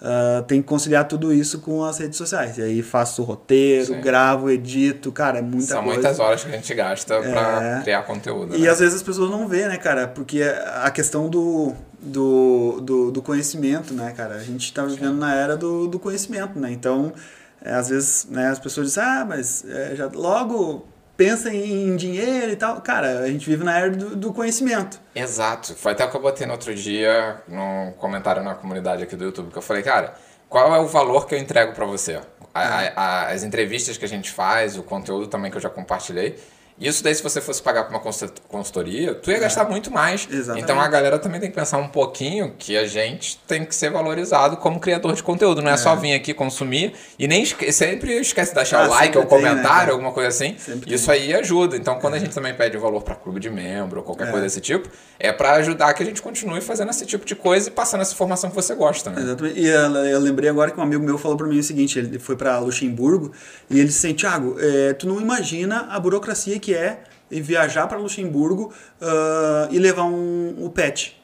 ah, 0.00 0.44
tem 0.46 0.62
que 0.62 0.68
conciliar 0.68 1.06
tudo 1.08 1.32
isso 1.32 1.58
com 1.60 1.84
as 1.84 1.98
redes 1.98 2.16
sociais. 2.16 2.56
E 2.58 2.62
aí 2.62 2.82
faço 2.82 3.22
roteiro, 3.22 3.86
Sim. 3.94 4.00
gravo, 4.00 4.48
edito, 4.50 5.10
cara, 5.10 5.38
é 5.38 5.42
muita 5.42 5.66
São 5.66 5.82
coisa. 5.82 5.94
muitas 6.00 6.18
horas 6.20 6.44
que 6.44 6.50
a 6.50 6.52
gente 6.52 6.72
gasta 6.74 7.20
pra 7.20 7.78
É. 7.78 7.82
criar 7.82 8.02
conteúdo. 8.02 8.56
E 8.56 8.60
né? 8.62 8.68
às 8.68 8.78
vezes 8.78 8.94
as 8.96 9.02
pessoas 9.02 9.30
não 9.30 9.48
vê, 9.48 9.66
né, 9.66 9.76
cara? 9.76 10.06
Porque 10.06 10.42
a 10.82 10.90
questão 10.90 11.28
do, 11.28 11.72
do, 12.00 12.80
do, 12.80 13.10
do 13.10 13.22
conhecimento, 13.22 13.92
né, 13.92 14.12
cara? 14.16 14.36
A 14.36 14.42
gente 14.44 14.72
tá 14.72 14.84
vivendo 14.84 15.16
na 15.16 15.34
era 15.34 15.56
do, 15.56 15.88
do 15.88 15.98
conhecimento, 15.98 16.58
né? 16.58 16.70
Então, 16.70 17.12
é, 17.60 17.72
às 17.72 17.88
vezes, 17.88 18.26
né, 18.30 18.48
as 18.50 18.58
pessoas 18.60 18.86
dizem, 18.88 19.02
ah, 19.02 19.26
mas 19.28 19.64
é, 19.68 19.96
já 19.96 20.08
logo 20.14 20.86
pensa 21.18 21.52
em 21.52 21.96
dinheiro 21.96 22.52
e 22.52 22.56
tal. 22.56 22.80
Cara, 22.80 23.18
a 23.18 23.26
gente 23.28 23.44
vive 23.44 23.64
na 23.64 23.76
era 23.76 23.90
do, 23.90 24.14
do 24.16 24.32
conhecimento. 24.32 24.98
Exato. 25.14 25.74
Foi 25.74 25.92
até 25.92 26.04
o 26.04 26.10
que 26.10 26.16
eu 26.16 26.22
botei 26.22 26.46
no 26.46 26.52
outro 26.52 26.72
dia, 26.74 27.42
num 27.48 27.92
comentário 27.98 28.42
na 28.42 28.54
comunidade 28.54 29.02
aqui 29.02 29.16
do 29.16 29.24
YouTube, 29.24 29.50
que 29.50 29.58
eu 29.58 29.62
falei, 29.62 29.82
cara, 29.82 30.14
qual 30.48 30.72
é 30.74 30.78
o 30.78 30.86
valor 30.86 31.26
que 31.26 31.34
eu 31.34 31.38
entrego 31.38 31.72
pra 31.74 31.84
você? 31.84 32.20
A- 32.54 32.60
a- 32.62 32.92
a- 32.96 33.26
as 33.32 33.42
entrevistas 33.42 33.96
que 33.98 34.04
a 34.04 34.08
gente 34.08 34.30
faz, 34.30 34.78
o 34.78 34.82
conteúdo 34.82 35.26
também 35.26 35.50
que 35.50 35.56
eu 35.56 35.60
já 35.60 35.68
compartilhei. 35.68 36.38
Isso 36.80 37.02
daí, 37.02 37.14
se 37.14 37.22
você 37.22 37.40
fosse 37.40 37.60
pagar 37.62 37.82
pra 37.84 37.90
uma 37.90 38.00
consul- 38.00 38.30
consultoria, 38.48 39.14
tu 39.14 39.30
ia 39.30 39.38
gastar 39.38 39.64
muito 39.68 39.90
mais. 39.90 40.28
Exatamente. 40.30 40.64
Então 40.64 40.80
a 40.80 40.88
galera 40.88 41.18
também 41.18 41.40
tem 41.40 41.50
que 41.50 41.56
pensar 41.56 41.78
um 41.78 41.88
pouquinho 41.88 42.54
que 42.58 42.76
a 42.76 42.86
gente 42.86 43.38
tem 43.46 43.64
que 43.64 43.74
ser 43.74 43.90
valorizado 43.90 44.56
como 44.56 44.78
criador 44.80 45.14
de 45.14 45.22
conteúdo. 45.22 45.60
Não 45.62 45.70
é, 45.70 45.76
só 45.76 45.94
vir 45.96 46.14
aqui 46.14 46.32
consumir 46.34 46.92
e 47.18 47.26
nem 47.26 47.42
esque 47.42 47.72
sempre 47.72 48.12
esquece 48.18 48.50
de 48.52 48.56
deixar 48.56 48.84
Ah, 48.84 48.86
o 48.86 48.90
like 48.90 49.16
ou 49.18 49.24
tem, 49.26 49.38
né, 49.42 49.48
comentário, 49.50 49.68
cara? 49.78 49.92
alguma 49.92 50.12
coisa 50.12 50.28
assim. 50.28 50.56
Sempre 50.58 50.94
Isso 50.94 51.10
aí 51.10 51.34
ajuda. 51.34 51.76
Então, 51.76 51.98
quando 51.98 52.14
a 52.14 52.18
gente 52.18 52.34
também 52.34 52.54
pede 52.54 52.76
o 52.76 52.80
valor 52.80 53.02
para 53.02 53.14
clube 53.14 53.40
de 53.40 53.50
membro 53.50 53.98
ou 54.00 54.04
qualquer 54.04 54.28
É. 54.28 54.30
coisa 54.30 54.44
desse 54.46 54.60
tipo, 54.60 54.88
é 55.18 55.32
para 55.32 55.52
ajudar 55.54 55.92
que 55.94 56.02
a 56.02 56.06
gente 56.06 56.22
continue 56.22 56.60
fazendo 56.60 56.90
esse 56.90 57.04
tipo 57.04 57.24
de 57.24 57.34
coisa 57.34 57.68
e 57.68 57.72
passando 57.72 58.00
essa 58.02 58.12
informação 58.12 58.50
que 58.50 58.56
você 58.56 58.74
gosta, 58.74 59.10
né? 59.10 59.22
Exatamente. 59.22 59.58
E 59.60 59.66
eu, 59.66 59.80
eu 60.06 60.20
lembrei 60.20 60.48
agora 60.48 60.70
que 60.70 60.78
um 60.78 60.82
amigo 60.82 61.02
meu 61.04 61.18
falou 61.18 61.36
pra 61.36 61.46
mim 61.46 61.58
o 61.58 61.62
seguinte: 61.62 61.98
ele 61.98 62.18
foi 62.18 62.36
pra 62.36 62.58
Luxemburgo 62.60 63.32
e 63.68 63.78
ele 63.78 63.88
disse 63.88 64.06
assim, 64.06 64.14
Thiago, 64.14 64.56
é, 64.60 64.92
tu 64.92 65.06
não 65.08 65.20
imagina 65.20 65.88
a 65.90 65.98
burocracia 65.98 66.58
que 66.58 66.67
é 66.74 67.00
viajar 67.30 67.86
para 67.86 67.98
Luxemburgo 67.98 68.72
ah, 69.00 69.68
e 69.70 69.78
levar 69.78 70.04
um, 70.04 70.54
o 70.64 70.70
pet. 70.70 71.20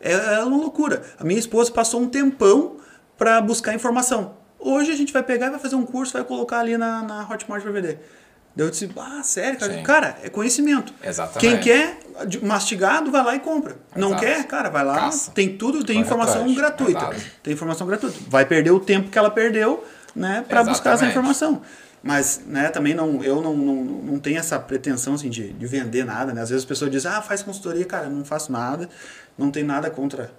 É, 0.00 0.12
é 0.12 0.44
uma 0.44 0.56
loucura. 0.56 1.02
A 1.18 1.24
minha 1.24 1.38
esposa 1.38 1.70
passou 1.70 2.00
um 2.00 2.08
tempão 2.08 2.76
para 3.16 3.40
buscar 3.40 3.74
informação. 3.74 4.34
Hoje 4.58 4.90
a 4.90 4.96
gente 4.96 5.12
vai 5.12 5.22
pegar 5.22 5.46
e 5.46 5.50
vai 5.50 5.58
fazer 5.58 5.76
um 5.76 5.86
curso, 5.86 6.12
vai 6.12 6.24
colocar 6.24 6.58
ali 6.60 6.76
na, 6.76 7.02
na 7.02 7.28
Hotmart 7.28 7.62
para 7.62 7.72
vender. 7.72 8.00
Daí 8.54 8.66
eu 8.66 8.70
disse, 8.70 8.90
ah, 8.96 9.22
sério, 9.22 9.58
cara? 9.58 9.74
Sim. 9.74 9.82
Cara, 9.82 10.18
é 10.22 10.30
conhecimento. 10.30 10.92
Exatamente. 11.04 11.40
Quem 11.40 11.60
quer 11.60 11.98
mastigado, 12.42 13.10
vai 13.10 13.22
lá 13.22 13.36
e 13.36 13.40
compra. 13.40 13.76
Não 13.94 14.08
Exato. 14.08 14.22
quer, 14.22 14.44
cara, 14.46 14.70
vai 14.70 14.82
lá, 14.82 14.94
Caça. 14.94 15.30
tem 15.32 15.58
tudo, 15.58 15.84
tem 15.84 15.96
Corre 15.96 16.06
informação 16.06 16.40
atrás. 16.40 16.56
gratuita. 16.56 16.98
Exato. 16.98 17.20
Tem 17.42 17.52
informação 17.52 17.86
gratuita. 17.86 18.18
Vai 18.28 18.46
perder 18.46 18.70
o 18.70 18.80
tempo 18.80 19.10
que 19.10 19.18
ela 19.18 19.30
perdeu, 19.30 19.84
né, 20.14 20.42
para 20.48 20.64
buscar 20.64 20.94
essa 20.94 21.04
informação. 21.04 21.60
Mas, 22.06 22.40
né, 22.46 22.68
também 22.68 22.94
não, 22.94 23.22
eu 23.24 23.42
não, 23.42 23.56
não, 23.56 23.74
não 23.84 24.18
tenho 24.20 24.38
essa 24.38 24.58
pretensão, 24.60 25.14
assim, 25.14 25.28
de, 25.28 25.52
de 25.52 25.66
vender 25.66 26.04
nada, 26.04 26.32
né? 26.32 26.40
Às 26.42 26.50
vezes 26.50 26.62
as 26.62 26.68
pessoas 26.68 26.90
dizem, 26.90 27.10
ah, 27.10 27.20
faz 27.20 27.42
consultoria, 27.42 27.84
cara, 27.84 28.08
não 28.08 28.24
faço 28.24 28.52
nada, 28.52 28.88
não 29.36 29.50
tem 29.50 29.64
nada 29.64 29.90
contra 29.90 30.30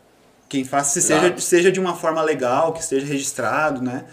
quem 0.48 0.64
faz, 0.64 0.88
se 0.88 1.02
seja, 1.02 1.20
Claro. 1.20 1.42
seja 1.42 1.70
de 1.72 1.80
uma 1.80 1.94
forma 1.94 2.22
legal, 2.22 2.72
que 2.72 2.80
esteja 2.80 3.06
registrado, 3.06 3.82
né? 3.82 4.06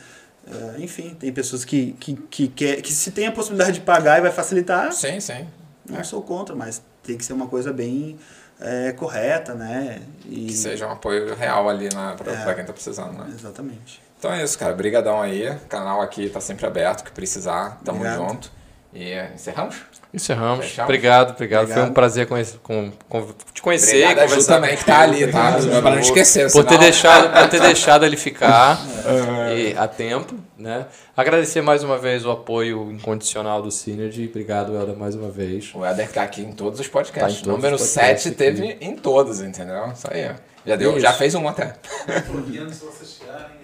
Eh, 0.47 0.75
enfim, 0.81 1.15
tem 1.19 1.33
pessoas 1.33 1.65
que, 1.65 1.93
que, 2.01 2.15
que, 2.29 2.49
quer, 2.49 2.83
que 2.83 2.93
se 2.93 3.13
tem 3.13 3.27
a 3.29 3.33
possibilidade 3.33 3.73
de 3.79 3.81
pagar 3.83 4.19
e 4.19 4.23
vai 4.23 4.33
facilitar, 4.33 4.93
Sim, 4.93 5.21
sim. 5.21 5.47
não 5.89 6.03
sou 6.03 6.21
contra, 6.23 6.57
mas 6.57 6.83
tem 7.05 7.17
que 7.17 7.25
ser 7.25 7.35
uma 7.35 7.47
coisa 7.47 7.73
bem 7.73 8.19
eh, 8.61 8.93
correta, 8.97 9.55
né? 9.55 10.03
E, 10.29 10.47
Que 10.47 10.53
seja 10.55 10.87
um 10.89 10.91
apoio 10.91 11.35
real 11.37 11.69
ali 11.69 11.89
na, 11.95 12.15
pra, 12.15 12.33
É. 12.33 12.55
quem 12.55 12.65
tá 12.65 12.73
precisando, 12.73 13.17
né? 13.17 13.33
Exatamente. 13.33 14.03
Então 14.19 14.33
é 14.33 14.43
isso, 14.43 14.59
cara. 14.59 14.73
Brigadão 14.75 15.21
aí. 15.21 15.49
O 15.51 15.59
canal 15.69 16.01
aqui 16.01 16.29
tá 16.29 16.41
sempre 16.41 16.67
aberto, 16.67 17.05
que 17.05 17.11
precisar. 17.13 17.81
Tamo 17.85 17.99
Obrigado. 17.99 18.29
junto. 18.29 18.51
E 18.93 19.11
é, 19.11 19.33
encerramos? 19.35 19.77
Encerramos. 20.15 20.67
Fechamos? 20.67 20.89
Obrigado, 20.89 21.31
obrigado, 21.33 21.67
Foi 21.67 21.83
um 21.83 21.93
prazer 21.93 22.29
conhecer, 22.29 22.59
com, 22.63 22.93
com- 23.09 23.35
te 23.53 23.61
conhecer. 23.61 24.05
Obrigado 24.05 24.19
a 24.19 24.23
Ju 24.23 24.29
conversar 24.29 24.55
também, 24.55 24.77
que 24.77 24.85
tá 24.85 25.01
ali, 25.01 25.27
tá? 25.27 25.57
Pra 25.83 25.91
não 25.91 25.99
esquecer, 25.99 26.53
Por 26.53 26.65
ter, 26.65 26.79
deixado, 26.79 27.33
por 27.33 27.49
ter 27.49 27.61
deixado 27.61 28.05
ele 28.07 28.17
ficar 28.17 28.79
e, 29.53 29.77
a 29.77 29.89
tempo, 29.89 30.37
né? 30.57 30.87
Agradecer 31.17 31.61
mais 31.61 31.83
uma 31.83 31.99
vez 31.99 32.25
o 32.25 32.31
apoio 32.31 32.93
incondicional 32.93 33.61
do 33.61 33.73
Synergy. 33.73 34.29
Obrigado, 34.29 34.77
Elda, 34.77 34.95
mais 34.95 35.17
uma 35.17 35.29
vez. 35.29 35.73
O 35.75 35.85
Éder 35.85 36.13
tá 36.13 36.23
aqui 36.23 36.43
em 36.43 36.53
todos 36.53 36.79
os 36.79 36.87
podcasts. 36.87 37.35
Tá 37.35 37.41
em 37.41 37.45
todos 37.45 37.57
Número 37.57 37.75
os 37.75 37.83
podcasts 37.83 38.23
7 38.23 38.29
aqui. 38.29 38.37
teve 38.37 38.77
em 38.81 38.95
todos, 38.95 39.41
entendeu? 39.41 39.91
Isso 39.93 40.07
aí. 40.09 40.31
Já, 40.65 40.77
deu, 40.77 40.93
Isso. 40.93 41.01
já 41.01 41.13
fez 41.13 41.35
um 41.35 41.49
até. 41.49 41.75
Se 42.07 42.85
vocês 42.85 43.19
chegarem 43.19 43.47
tudo. 43.49 43.64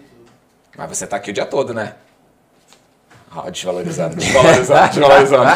Mas 0.81 0.97
você 0.97 1.07
tá 1.07 1.17
aqui 1.17 1.31
o 1.31 1.35
dia 1.35 1.45
todo, 1.45 1.75
né? 1.75 1.93
Ah, 3.31 3.51
desvalorizando, 3.51 4.17
desvalorizando, 4.17 4.89
desvalorizando. 4.89 5.51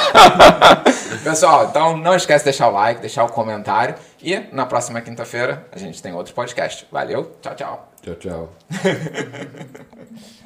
Pessoal, 1.25 1.65
então 1.65 1.97
não 1.97 2.15
esquece 2.15 2.45
de 2.45 2.51
deixar 2.51 2.69
o 2.69 2.73
like, 2.73 3.01
deixar 3.01 3.25
o 3.25 3.33
comentário. 3.33 3.95
E 4.23 4.39
na 4.53 4.67
próxima 4.67 5.01
quinta-feira 5.01 5.67
a 5.73 5.79
gente 5.79 6.03
tem 6.03 6.13
outro 6.13 6.35
podcast. 6.35 6.87
Valeu, 6.93 7.35
tchau, 7.41 7.55
tchau. 7.55 7.89
Tchau, 8.03 8.15
tchau. 8.17 8.53